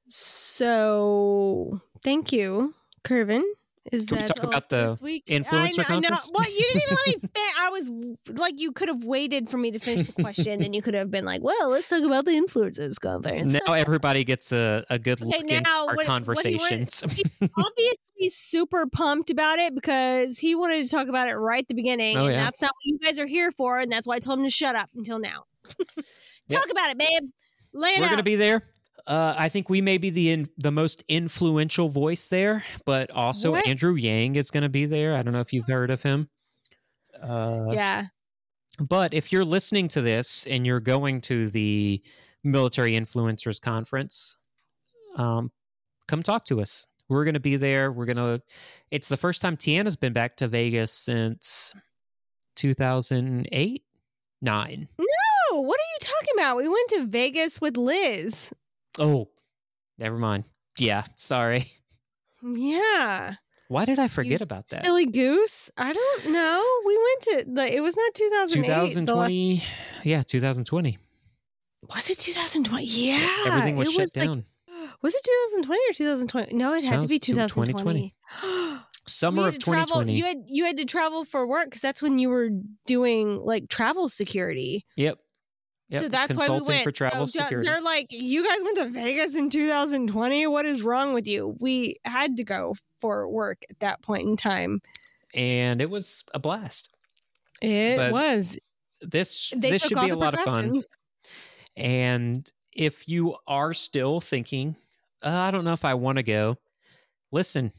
so 0.09 1.79
thank 2.03 2.31
you 2.31 2.73
curvin 3.03 3.43
is 3.91 4.05
Can 4.05 4.17
we 4.17 4.21
that 4.23 4.27
talk 4.35 4.43
about 4.43 4.69
the 4.69 4.97
influencer 5.27 5.53
I 5.53 5.69
know, 5.69 5.83
I 5.87 5.99
know. 5.99 6.09
conference? 6.09 6.31
Well, 6.33 6.49
you 6.49 6.57
didn't 6.73 6.81
even 6.83 6.97
let 6.97 7.07
me. 7.07 7.29
Fin- 7.33 7.53
I 7.59 7.69
was 7.69 7.91
like, 8.37 8.53
you 8.59 8.71
could 8.71 8.87
have 8.89 9.03
waited 9.03 9.49
for 9.49 9.57
me 9.57 9.71
to 9.71 9.79
finish 9.79 10.05
the 10.07 10.13
question, 10.21 10.59
then 10.59 10.73
you 10.73 10.81
could 10.81 10.93
have 10.93 11.09
been 11.09 11.25
like, 11.25 11.41
"Well, 11.41 11.69
let's 11.69 11.87
talk 11.87 12.03
about 12.03 12.25
the 12.25 12.31
influencers 12.31 12.99
conference." 12.99 13.53
Now 13.53 13.73
everybody 13.73 14.23
gets 14.23 14.51
a, 14.51 14.85
a 14.89 14.99
good 14.99 15.21
Okay, 15.21 15.37
look 15.55 15.63
now, 15.63 15.81
our 15.81 15.85
what- 15.87 15.97
what 15.97 16.05
conversations. 16.05 17.03
obviously 17.57 18.29
super 18.29 18.85
pumped 18.85 19.29
about 19.29 19.59
it 19.59 19.73
because 19.73 20.37
he 20.37 20.55
wanted 20.55 20.83
to 20.83 20.89
talk 20.89 21.07
about 21.07 21.29
it 21.29 21.35
right 21.35 21.61
at 21.63 21.67
the 21.67 21.73
beginning, 21.75 22.17
Oh, 22.17 22.25
and 22.25 22.35
yeah. 22.35 22.43
that's 22.43 22.61
not 22.61 22.69
what 22.69 22.83
you 22.83 22.99
guys 22.99 23.17
are 23.19 23.27
here 23.27 23.49
for, 23.51 23.79
and 23.79 23.91
that's 23.91 24.07
why 24.07 24.15
I 24.15 24.19
told 24.19 24.39
him 24.39 24.45
to 24.45 24.51
shut 24.51 24.75
up 24.75 24.89
until 24.95 25.19
now. 25.19 25.43
Talk 26.49 26.69
about 26.69 26.89
it, 26.91 26.97
babe. 26.97 27.29
Lay 27.73 27.91
it 27.91 27.99
We're 27.99 28.05
out. 28.05 28.09
going 28.09 28.17
to 28.17 28.23
be 28.23 28.35
there. 28.35 28.63
Uh, 29.09 29.33
I 29.35 29.49
think 29.49 29.69
we 29.69 29.81
may 29.81 29.97
be 29.97 30.11
the 30.11 30.29
in, 30.29 30.49
the 30.59 30.71
most 30.71 31.03
influential 31.09 31.89
voice 31.89 32.27
there, 32.27 32.63
but 32.85 33.09
also 33.09 33.51
What? 33.51 33.67
Andrew 33.67 33.95
Yang 33.95 34.35
is 34.35 34.51
going 34.51 34.61
to 34.61 34.69
be 34.69 34.85
there. 34.85 35.15
I 35.15 35.23
don't 35.23 35.33
know 35.33 35.39
if 35.39 35.51
you've 35.51 35.67
heard 35.67 35.89
of 35.89 36.03
him. 36.03 36.29
Uh, 37.19 37.69
yeah. 37.71 38.05
But 38.79 39.15
if 39.15 39.31
you're 39.31 39.43
listening 39.43 39.87
to 39.89 40.01
this 40.01 40.45
and 40.45 40.63
you're 40.63 40.79
going 40.79 41.21
to 41.21 41.49
the 41.49 42.03
Military 42.43 42.93
Influencers 42.93 43.59
Conference, 43.59 44.37
um, 45.15 45.51
come 46.07 46.21
talk 46.21 46.45
to 46.45 46.61
us. 46.61 46.85
We're 47.07 47.23
going 47.23 47.33
to 47.33 47.39
be 47.39 47.55
there. 47.55 47.91
We're 47.91 48.05
going 48.05 48.17
to. 48.17 48.43
It's 48.91 49.09
the 49.09 49.17
first 49.17 49.41
time 49.41 49.57
Tiana's 49.57 49.95
been 49.95 50.13
back 50.13 50.35
to 50.37 50.47
Vegas 50.47 50.93
since 50.93 51.73
2008, 52.57 53.83
nine. 54.43 54.87
No, 54.99 55.61
what 55.61 55.79
are 55.79 55.89
you 55.93 55.99
talking 55.99 56.33
about? 56.35 56.57
We 56.57 56.67
went 56.69 56.89
to 56.89 57.07
Vegas 57.07 57.59
with 57.59 57.75
Liz. 57.75 58.53
Oh, 58.97 59.29
never 59.97 60.17
mind. 60.17 60.45
Yeah, 60.77 61.03
sorry. 61.17 61.71
Yeah. 62.43 63.35
Why 63.67 63.85
did 63.85 63.99
I 63.99 64.03
You 64.03 64.09
forget 64.09 64.41
about 64.41 64.67
that? 64.69 64.83
Silly 64.85 65.05
goose. 65.05 65.69
I 65.77 65.93
don't 65.93 66.29
know. 66.31 66.65
We 66.85 66.97
went 66.97 67.21
to 67.45 67.51
like 67.53 67.71
it 67.73 67.81
was 67.81 67.95
not 67.95 68.13
2008. 68.15 68.65
the 68.65 69.15
la- 69.15 69.27
2020. 69.27 69.63
Yeah, 70.03 70.23
2020. 70.23 70.97
Was 71.93 72.09
it 72.09 72.17
2020? 72.17 72.83
Yeah. 72.85 73.27
Everything 73.45 73.75
was 73.75 73.89
it 73.89 73.91
shut 73.91 73.99
was 74.01 74.15
like- 74.15 74.25
down. 74.25 74.45
was 75.01 75.13
it 75.13 75.21
2020 75.53 75.81
or 75.89 75.93
2020? 75.93 76.55
No, 76.55 76.73
it 76.73 76.83
had 76.83 76.95
No, 76.95 77.01
to 77.01 77.07
be 77.07 77.19
2020. 77.19 77.73
2020. 77.73 78.15
Summer 79.07 79.41
You 79.41 79.47
of 79.47 79.53
had 79.53 79.59
to 79.61 79.65
travel- 79.65 79.85
2020. 80.01 80.17
you 80.17 80.23
had 80.25 80.37
you 80.47 80.65
had 80.65 80.77
to 80.77 80.85
travel 80.85 81.23
for 81.25 81.45
work 81.47 81.65
because 81.65 81.81
that's 81.81 82.01
when 82.01 82.17
you 82.19 82.29
were 82.29 82.49
doing 82.87 83.39
like 83.39 83.69
travel 83.69 84.09
security. 84.09 84.85
yep. 84.95 85.19
Yep. 85.89 86.01
So 86.03 86.07
that's 86.09 86.35
why 86.37 86.47
we 86.49 86.59
went. 86.67 86.83
for 86.83 86.91
travel 86.91 87.25
So, 87.27 87.39
security. 87.41 87.67
They're 87.67 87.81
like, 87.81 88.07
you 88.11 88.47
guys 88.47 88.59
went 88.63 88.77
to 88.77 88.85
Vegas 88.85 89.35
in 89.35 89.49
2020. 89.49 90.45
What 90.47 90.65
is 90.65 90.83
wrong 90.83 91.13
with 91.13 91.27
you? 91.27 91.55
We 91.59 91.95
had 92.05 92.37
to 92.37 92.43
go 92.43 92.75
for 93.01 93.27
work 93.27 93.63
at 93.69 93.79
that 93.79 94.01
point 94.03 94.27
in 94.27 94.37
time. 94.37 94.81
and 95.33 95.81
it 95.81 95.89
was 95.89 96.23
a 96.33 96.39
blast. 96.39 96.91
It 97.61 97.97
But 97.97 98.11
was. 98.11 98.59
This 99.01 99.51
They 99.55 99.71
this 99.71 99.83
should 99.83 99.99
be 99.99 100.09
a 100.09 100.15
lot 100.15 100.33
of 100.33 100.41
fun. 100.41 100.77
And 101.75 102.51
if 102.75 103.07
you 103.07 103.37
are 103.47 103.73
still 103.73 104.19
thinking, 104.21 104.75
uh, 105.23 105.29
I 105.29 105.51
don't 105.51 105.63
know 105.65 105.73
if 105.73 105.85
I 105.85 105.93
want 105.95 106.17
to 106.17 106.23
go, 106.23 106.57
listen, 107.31 107.71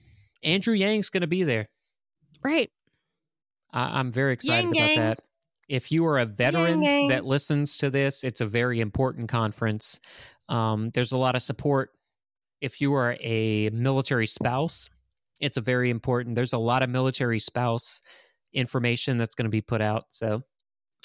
Andrew 0.43 0.74
Yang's 0.74 1.11
going 1.11 1.20
to 1.23 1.27
be 1.27 1.43
there. 1.43 1.69
Right. 2.43 2.70
I- 3.73 3.99
I'm 3.99 4.11
very 4.12 4.32
excited 4.32 4.65
Yang 4.65 4.77
about 4.77 4.87
gang. 4.87 4.99
that. 4.99 5.19
If 5.71 5.93
you 5.93 6.05
are 6.07 6.19
a 6.19 6.25
veteran 6.27 6.81
gang. 6.81 7.09
that 7.09 7.25
listens 7.25 7.77
to 7.79 7.91
this, 7.91 8.25
it's 8.25 8.41
a 8.41 8.47
very 8.47 8.81
important 8.81 9.29
conference. 9.29 10.01
Um, 10.49 10.91
there's 10.95 11.13
a 11.13 11.17
lot 11.17 11.37
of 11.37 11.43
support. 11.43 11.91
If 12.61 12.81
you 12.81 12.93
are 12.95 13.17
a 13.21 13.71
military 13.71 14.27
spouse, 14.27 14.91
it's 15.41 15.57
a 15.57 15.61
very 15.61 15.89
important. 15.89 16.35
There's 16.35 16.53
a 16.53 16.59
lot 16.59 16.83
of 16.83 16.91
military 16.91 17.39
spouse 17.39 18.01
information 18.53 19.17
that's 19.17 19.35
going 19.37 19.45
to 19.45 19.51
be 19.51 19.61
put 19.61 19.81
out. 19.81 20.07
So 20.09 20.43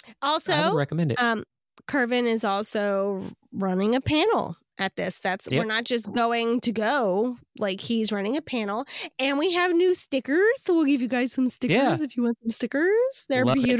I 0.07 0.13
Also, 0.31 0.71
would 0.71 0.77
recommend 0.77 1.11
it. 1.11 1.21
um, 1.21 1.43
Curvin 1.87 2.25
is 2.25 2.43
also 2.43 3.31
running 3.53 3.93
a 3.95 4.01
panel 4.01 4.57
at 4.79 4.95
this. 4.95 5.19
That's 5.19 5.47
Yep. 5.49 5.59
we're 5.61 5.67
not 5.67 5.83
just 5.85 6.11
going 6.11 6.59
to 6.61 6.71
go. 6.71 7.37
Like 7.59 7.79
he's 7.81 8.11
running 8.11 8.35
a 8.35 8.41
panel, 8.41 8.85
and 9.19 9.37
we 9.37 9.53
have 9.53 9.71
new 9.73 9.93
stickers. 9.93 10.63
So 10.63 10.73
we'll 10.73 10.85
give 10.85 11.01
you 11.03 11.07
guys 11.07 11.31
some 11.33 11.47
stickers 11.47 11.77
Yeah. 11.77 11.97
if 12.01 12.17
you 12.17 12.23
want 12.23 12.37
some 12.41 12.49
stickers. 12.49 13.25
They're 13.29 13.45
Love 13.45 13.57
it. 13.57 13.79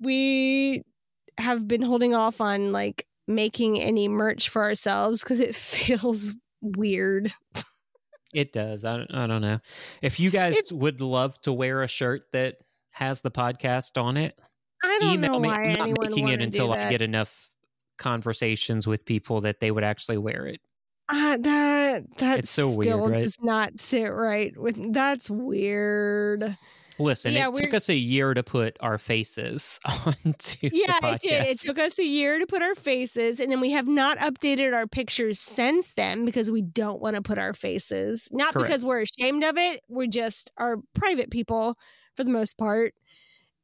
We 0.00 0.82
have 1.38 1.66
been 1.68 1.82
holding 1.82 2.14
off 2.14 2.40
on 2.40 2.72
like 2.72 3.06
making 3.26 3.80
any 3.80 4.08
merch 4.08 4.48
for 4.48 4.62
ourselves 4.62 5.22
because 5.22 5.40
it 5.40 5.54
feels 5.56 6.34
weird. 6.60 7.32
It 8.34 8.52
does. 8.52 8.84
I 8.84 8.96
don't, 8.98 9.14
I 9.14 9.26
don't 9.26 9.42
know. 9.42 9.58
If 10.02 10.20
you 10.20 10.30
guys 10.30 10.56
If- 10.56 10.72
would 10.72 11.00
love 11.00 11.40
to 11.42 11.52
wear 11.52 11.82
a 11.82 11.88
shirt 11.88 12.22
that 12.32 12.56
has 12.92 13.20
the 13.22 13.30
podcast 13.30 14.00
on 14.00 14.16
it, 14.16 14.38
I 14.82 14.98
don't 15.00 15.14
email 15.14 15.32
know 15.32 15.40
me. 15.40 15.48
why 15.48 15.64
I'm 15.70 15.92
not 15.94 16.00
making 16.02 16.28
it 16.28 16.40
until 16.40 16.72
I 16.72 16.90
get 16.90 17.02
enough 17.02 17.48
conversations 17.96 18.86
with 18.86 19.04
people 19.04 19.40
that 19.42 19.58
they 19.60 19.70
would 19.70 19.82
actually 19.84 20.18
wear 20.18 20.46
it. 20.46 20.60
Uh, 21.08 21.38
that 21.38 22.18
that 22.18 22.38
It's 22.40 22.50
so 22.50 22.76
weird, 22.76 23.10
right? 23.10 23.22
does 23.22 23.36
not 23.40 23.80
sit 23.80 24.04
right 24.06 24.54
with. 24.56 24.92
That's 24.92 25.30
weird. 25.30 26.56
Listen, 26.98 27.32
Yeah, 27.32 27.48
it 27.48 27.54
took 27.54 27.64
we're- 27.66 27.76
us 27.76 27.88
a 27.88 27.94
year 27.94 28.34
to 28.34 28.42
put 28.42 28.76
our 28.80 28.98
faces 28.98 29.78
onto 30.06 30.68
Yeah, 30.72 30.98
the 31.00 31.12
it 31.14 31.20
did. 31.20 31.46
It 31.46 31.60
took 31.60 31.78
us 31.78 31.98
a 31.98 32.04
year 32.04 32.38
to 32.38 32.46
put 32.46 32.62
our 32.62 32.74
faces, 32.74 33.40
and 33.40 33.50
then 33.52 33.60
we 33.60 33.70
have 33.70 33.86
not 33.86 34.18
updated 34.18 34.74
our 34.74 34.86
pictures 34.86 35.38
since 35.38 35.92
then 35.94 36.24
because 36.24 36.50
we 36.50 36.62
don't 36.62 37.00
want 37.00 37.16
to 37.16 37.22
put 37.22 37.38
our 37.38 37.52
faces. 37.54 38.28
Not 38.32 38.52
Correct. 38.54 38.68
because 38.68 38.84
we're 38.84 39.02
ashamed 39.02 39.44
of 39.44 39.56
it. 39.58 39.82
We 39.88 40.08
just 40.08 40.50
are 40.58 40.76
private 40.94 41.30
people 41.30 41.76
for 42.16 42.24
the 42.24 42.30
most 42.30 42.58
part. 42.58 42.94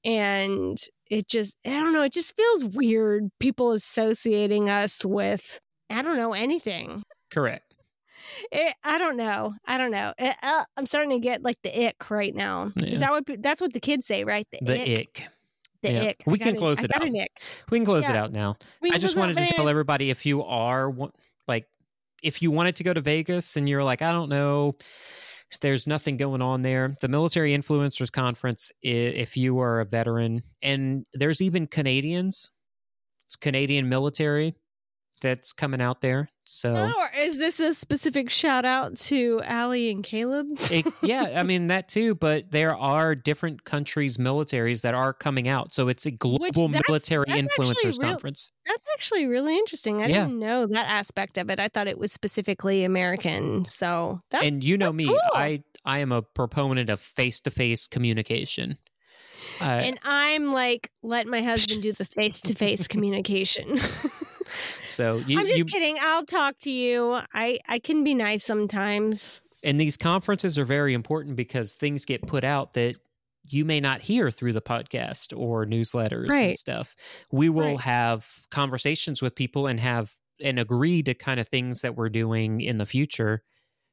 And 0.05 0.79
it 1.11 1.29
just, 1.29 1.57
I 1.65 1.71
don't 1.81 1.93
know, 1.93 2.03
it 2.03 2.13
just 2.13 2.37
feels 2.37 2.65
weird. 2.65 3.31
People 3.41 3.73
associating 3.73 4.69
us 4.69 5.05
with, 5.05 5.59
I 5.91 6.03
don't 6.03 6.17
know, 6.17 6.33
anything. 6.35 7.03
Correct. 7.31 7.74
It, 8.53 8.75
I 8.85 8.99
don't 8.99 9.17
know. 9.17 9.55
I 9.67 9.79
don't 9.79 9.91
know. 9.91 10.13
It, 10.19 10.37
uh, 10.43 10.65
I'm 10.77 10.87
starting 10.87 11.11
to 11.11 11.19
get 11.19 11.43
like 11.43 11.59
the 11.63 11.87
ick 11.89 12.11
right 12.11 12.35
now. 12.35 12.73
Yeah. 12.77 12.89
Is 12.89 13.01
that 13.01 13.11
what 13.11 13.25
that's 13.43 13.61
what 13.61 13.73
the 13.73 13.81
kids 13.81 14.07
say, 14.07 14.25
right? 14.25 14.47
The, 14.53 14.59
The 14.65 14.83
ick. 14.83 14.99
ick. 14.99 15.29
The 15.83 15.93
Yeah. 15.93 16.03
ick. 16.03 16.17
We 16.27 16.35
I 16.35 16.39
can 16.39 16.57
close 16.57 16.83
it 16.83 16.91
out. 16.95 17.03
We 17.03 17.79
can 17.79 17.85
close 17.85 18.05
it 18.09 18.17
out 18.17 18.33
now. 18.33 18.57
I 18.83 18.99
just 18.99 19.17
wanted 19.17 19.37
to 19.39 19.47
tell 19.47 19.69
everybody 19.69 20.11
if 20.11 20.25
you 20.27 20.43
are 20.45 20.93
like, 21.47 21.67
if 22.23 22.41
you 22.41 22.51
wanted 22.51 22.77
to 22.77 22.85
go 22.85 22.93
to 22.95 23.01
Vegas 23.01 23.57
and 23.57 23.69
you're 23.69 23.85
like, 23.85 24.01
I 24.01 24.11
don't 24.11 24.31
know, 24.31 24.77
there's 25.61 25.87
nothing 25.87 26.17
going 26.17 26.41
on 26.43 26.63
there. 26.63 26.95
The 27.01 27.09
Military 27.09 27.57
Influencers 27.57 28.11
Conference, 28.11 28.73
if 28.83 29.37
you 29.37 29.61
are 29.61 29.81
a 29.81 29.85
veteran, 29.85 30.43
and 30.63 31.05
there's 31.13 31.41
even 31.43 31.67
Canadians, 31.67 32.51
it's 33.27 33.37
Canadian 33.37 33.89
military 33.89 34.55
that's 35.25 35.53
coming 35.55 35.81
out 35.81 36.03
there. 36.03 36.29
So. 36.45 36.75
Oh, 36.95 37.07
is 37.19 37.39
this 37.39 37.59
a 37.59 37.73
specific 37.73 38.29
shout 38.29 38.67
out 38.67 38.99
to 38.99 39.41
Allie 39.45 39.91
and 39.91 40.05
Caleb? 40.05 40.49
It, 40.71 40.85
yeah, 41.03 41.33
I 41.37 41.43
mean 41.43 41.69
that 41.69 41.89
too, 41.89 42.15
but 42.15 42.51
there 42.51 42.77
are 42.77 43.15
different 43.15 43.65
countries' 43.65 44.19
militaries 44.19 44.83
that 44.83 44.93
are 44.95 45.15
coming 45.15 45.49
out, 45.49 45.73
so 45.73 45.89
it's 45.89 46.05
a 46.05 46.11
global 46.11 46.69
that's- 46.69 46.83
military 46.87 47.25
that's 47.29 47.47
influencers 47.57 47.99
real- 47.99 48.11
conference. 48.11 48.51
That's 48.67 48.87
actually 48.95 49.25
really 49.27 49.57
interesting. 49.57 50.03
I 50.03 50.07
Yeah. 50.09 50.25
didn't 50.25 50.39
know 50.39 50.67
that 50.67 50.87
aspect 50.87 51.39
of 51.39 51.51
it. 51.51 51.59
I 51.59 51.69
thought 51.69 51.89
it 51.89 51.99
was 51.99 52.13
specifically 52.13 52.85
American. 52.85 53.65
So 53.65 54.21
that's 54.31 54.45
and 54.47 54.63
you 54.63 54.77
know 54.77 54.93
me, 54.93 55.07
cool. 55.07 55.19
I 55.35 55.63
I 55.87 56.01
am 56.01 56.13
a 56.13 56.21
proponent 56.21 56.91
of 56.91 57.01
face 57.01 57.41
to 57.41 57.51
face 57.51 57.89
communication. 57.89 58.77
Uh, 59.61 59.65
and 59.65 59.99
I'm 60.03 60.53
like, 60.53 60.91
let 61.03 61.27
my 61.27 61.41
husband 61.43 61.83
do 61.83 61.93
the 61.93 62.05
face 62.05 62.41
to 62.43 62.55
face 62.55 62.87
communication. 62.87 63.77
so 64.81 65.17
you, 65.27 65.39
I'm 65.39 65.47
just 65.47 65.59
you 65.59 65.65
kidding. 65.65 65.97
I'll 66.03 66.25
talk 66.25 66.57
to 66.61 66.71
you. 66.71 67.21
I 67.35 67.59
I 67.69 67.79
can 67.79 68.05
be 68.05 68.15
nice 68.15 68.45
sometimes. 68.45 69.41
and 69.63 69.81
these 69.81 69.97
conferences 69.97 70.59
are 70.59 70.65
very 70.65 70.93
important 70.95 71.37
because 71.37 71.75
things 71.75 72.05
get 72.05 72.27
put 72.27 72.45
out 72.45 72.73
that 72.75 72.97
you 73.47 73.65
may 73.65 73.81
not 73.81 74.01
hear 74.01 74.31
through 74.31 74.53
the 74.55 74.63
podcast 74.63 75.37
or 75.39 75.67
newsletters 75.67 76.31
and 76.33 76.57
stuff. 76.57 76.95
We 77.31 77.49
will 77.51 77.73
Right. 77.77 77.81
have 77.81 78.27
conversations 78.51 79.21
with 79.23 79.35
people 79.35 79.67
and 79.67 79.79
have 79.81 80.13
and 80.43 80.59
agree 80.59 81.03
to 81.03 81.15
kind 81.15 81.39
of 81.39 81.49
things 81.49 81.83
that 81.83 81.95
we're 81.97 82.09
doing 82.09 82.61
in 82.61 82.79
the 82.79 82.87
future. 82.87 83.43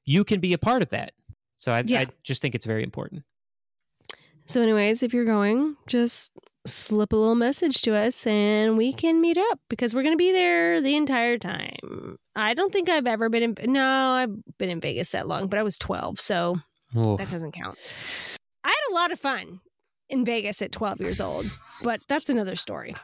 You 0.06 0.24
can 0.24 0.40
be 0.40 0.54
a 0.54 0.58
part 0.58 0.82
of 0.82 0.90
that. 0.90 1.12
So 1.58 1.72
I, 1.72 1.84
Yeah. 1.86 2.00
I 2.02 2.08
just 2.24 2.42
think 2.42 2.56
it's 2.56 2.66
very 2.66 2.84
important. 2.84 3.24
So, 4.48 4.62
anyways, 4.62 5.04
if 5.04 5.14
you're 5.14 5.26
going, 5.26 5.76
just 5.88 6.32
slip 6.66 7.12
a 7.12 7.16
little 7.16 7.36
message 7.36 7.82
to 7.82 7.96
us 7.96 8.26
and 8.28 8.78
we 8.78 8.94
can 8.94 9.20
meet 9.20 9.38
up 9.38 9.60
because 9.70 9.96
we're 9.96 10.04
going 10.04 10.14
to 10.14 10.18
be 10.18 10.32
there 10.32 10.82
the 10.82 10.96
entire 10.96 11.38
time. 11.38 12.18
I 12.36 12.54
don't 12.54 12.72
think 12.72 12.90
I've 12.90 13.08
ever 13.08 13.30
been 13.30 13.44
in, 13.44 13.72
no, 13.72 13.86
I've 13.86 14.58
been 14.58 14.70
in 14.70 14.80
Vegas 14.80 15.12
that 15.12 15.28
long, 15.28 15.48
but 15.48 15.60
I 15.60 15.64
was 15.64 15.78
12, 15.78 16.20
so 16.20 16.58
Oof. 16.96 17.18
that 17.18 17.30
doesn't 17.30 17.54
count. 17.54 17.78
I 18.64 18.70
had 18.70 18.92
a 18.92 18.96
lot 18.96 19.12
of 19.12 19.20
fun 19.20 19.62
in 20.10 20.24
Vegas 20.24 20.62
at 20.62 20.72
12 20.72 21.02
years 21.02 21.20
old, 21.20 21.46
but 21.82 22.02
that's 22.08 22.30
another 22.30 22.56
story. 22.56 22.96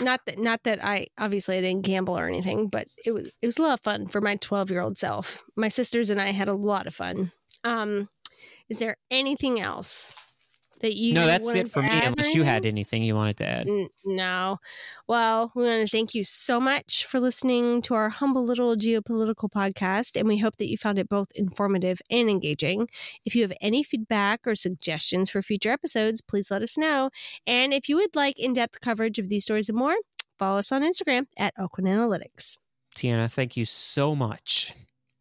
Not 0.00 0.20
that, 0.26 0.38
not 0.38 0.64
that 0.64 0.82
I 0.84 1.06
obviously 1.18 1.58
I 1.58 1.60
didn't 1.60 1.82
gamble 1.82 2.18
or 2.18 2.26
anything, 2.26 2.68
but 2.68 2.88
it 3.04 3.12
was 3.12 3.26
it 3.26 3.46
was 3.46 3.58
a 3.58 3.62
lot 3.62 3.74
of 3.74 3.80
fun 3.80 4.08
for 4.08 4.20
my 4.20 4.34
12 4.36 4.70
year 4.70 4.80
old 4.80 4.98
self. 4.98 5.44
My 5.54 5.68
sisters 5.68 6.10
and 6.10 6.20
I 6.20 6.30
had 6.30 6.48
a 6.48 6.54
lot 6.54 6.88
of 6.88 6.94
fun. 6.94 7.30
Um, 7.62 8.08
is 8.68 8.80
there 8.80 8.96
anything 9.10 9.60
else 9.60 10.16
that 10.80 10.96
you? 10.96 11.14
no, 11.14 11.26
that's 11.26 11.54
it 11.54 11.70
for 11.70 11.82
me. 11.82 11.90
Unless 11.92 12.34
you 12.34 12.42
had 12.42 12.66
anything? 12.66 13.02
you 13.02 13.14
wanted 13.14 13.36
to 13.38 13.48
add. 13.48 13.68
No. 14.04 14.58
Well, 15.06 15.52
we 15.54 15.64
want 15.64 15.88
to 15.88 15.90
thank 15.90 16.14
you 16.14 16.24
so 16.24 16.60
much 16.60 17.04
for 17.04 17.20
listening 17.20 17.82
to 17.82 17.94
our 17.94 18.08
humble 18.08 18.44
little 18.44 18.76
geopolitical 18.76 19.50
podcast, 19.50 20.18
and 20.18 20.28
we 20.28 20.38
hope 20.38 20.56
that 20.56 20.68
you 20.68 20.76
found 20.76 20.98
it 20.98 21.08
both 21.08 21.28
informative 21.34 22.00
and 22.10 22.28
engaging. 22.28 22.88
If 23.24 23.34
you 23.34 23.42
have 23.42 23.52
any 23.60 23.82
feedback 23.82 24.40
or 24.46 24.54
suggestions 24.54 25.30
for 25.30 25.42
future 25.42 25.70
episodes, 25.70 26.20
please 26.20 26.50
let 26.50 26.62
us 26.62 26.76
know. 26.76 27.10
And 27.46 27.72
if 27.72 27.88
you 27.88 27.96
would 27.96 28.14
like 28.14 28.38
in 28.38 28.52
depth 28.52 28.80
coverage 28.80 29.18
of 29.18 29.28
these 29.28 29.44
stories 29.44 29.68
and 29.68 29.78
more, 29.78 29.96
follow 30.38 30.58
us 30.58 30.72
on 30.72 30.82
Instagram 30.82 31.26
at 31.38 31.54
Aucoin 31.56 31.86
Analytics. 31.86 32.58
Tiana, 32.94 33.30
thank 33.30 33.56
you 33.56 33.64
so 33.64 34.14
much. 34.14 34.74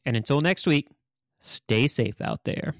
And 0.06 0.18
until 0.18 0.42
next 0.42 0.66
week, 0.66 0.88
stay 1.40 1.88
safe 1.88 2.22
out 2.22 2.44
there. 2.44 2.74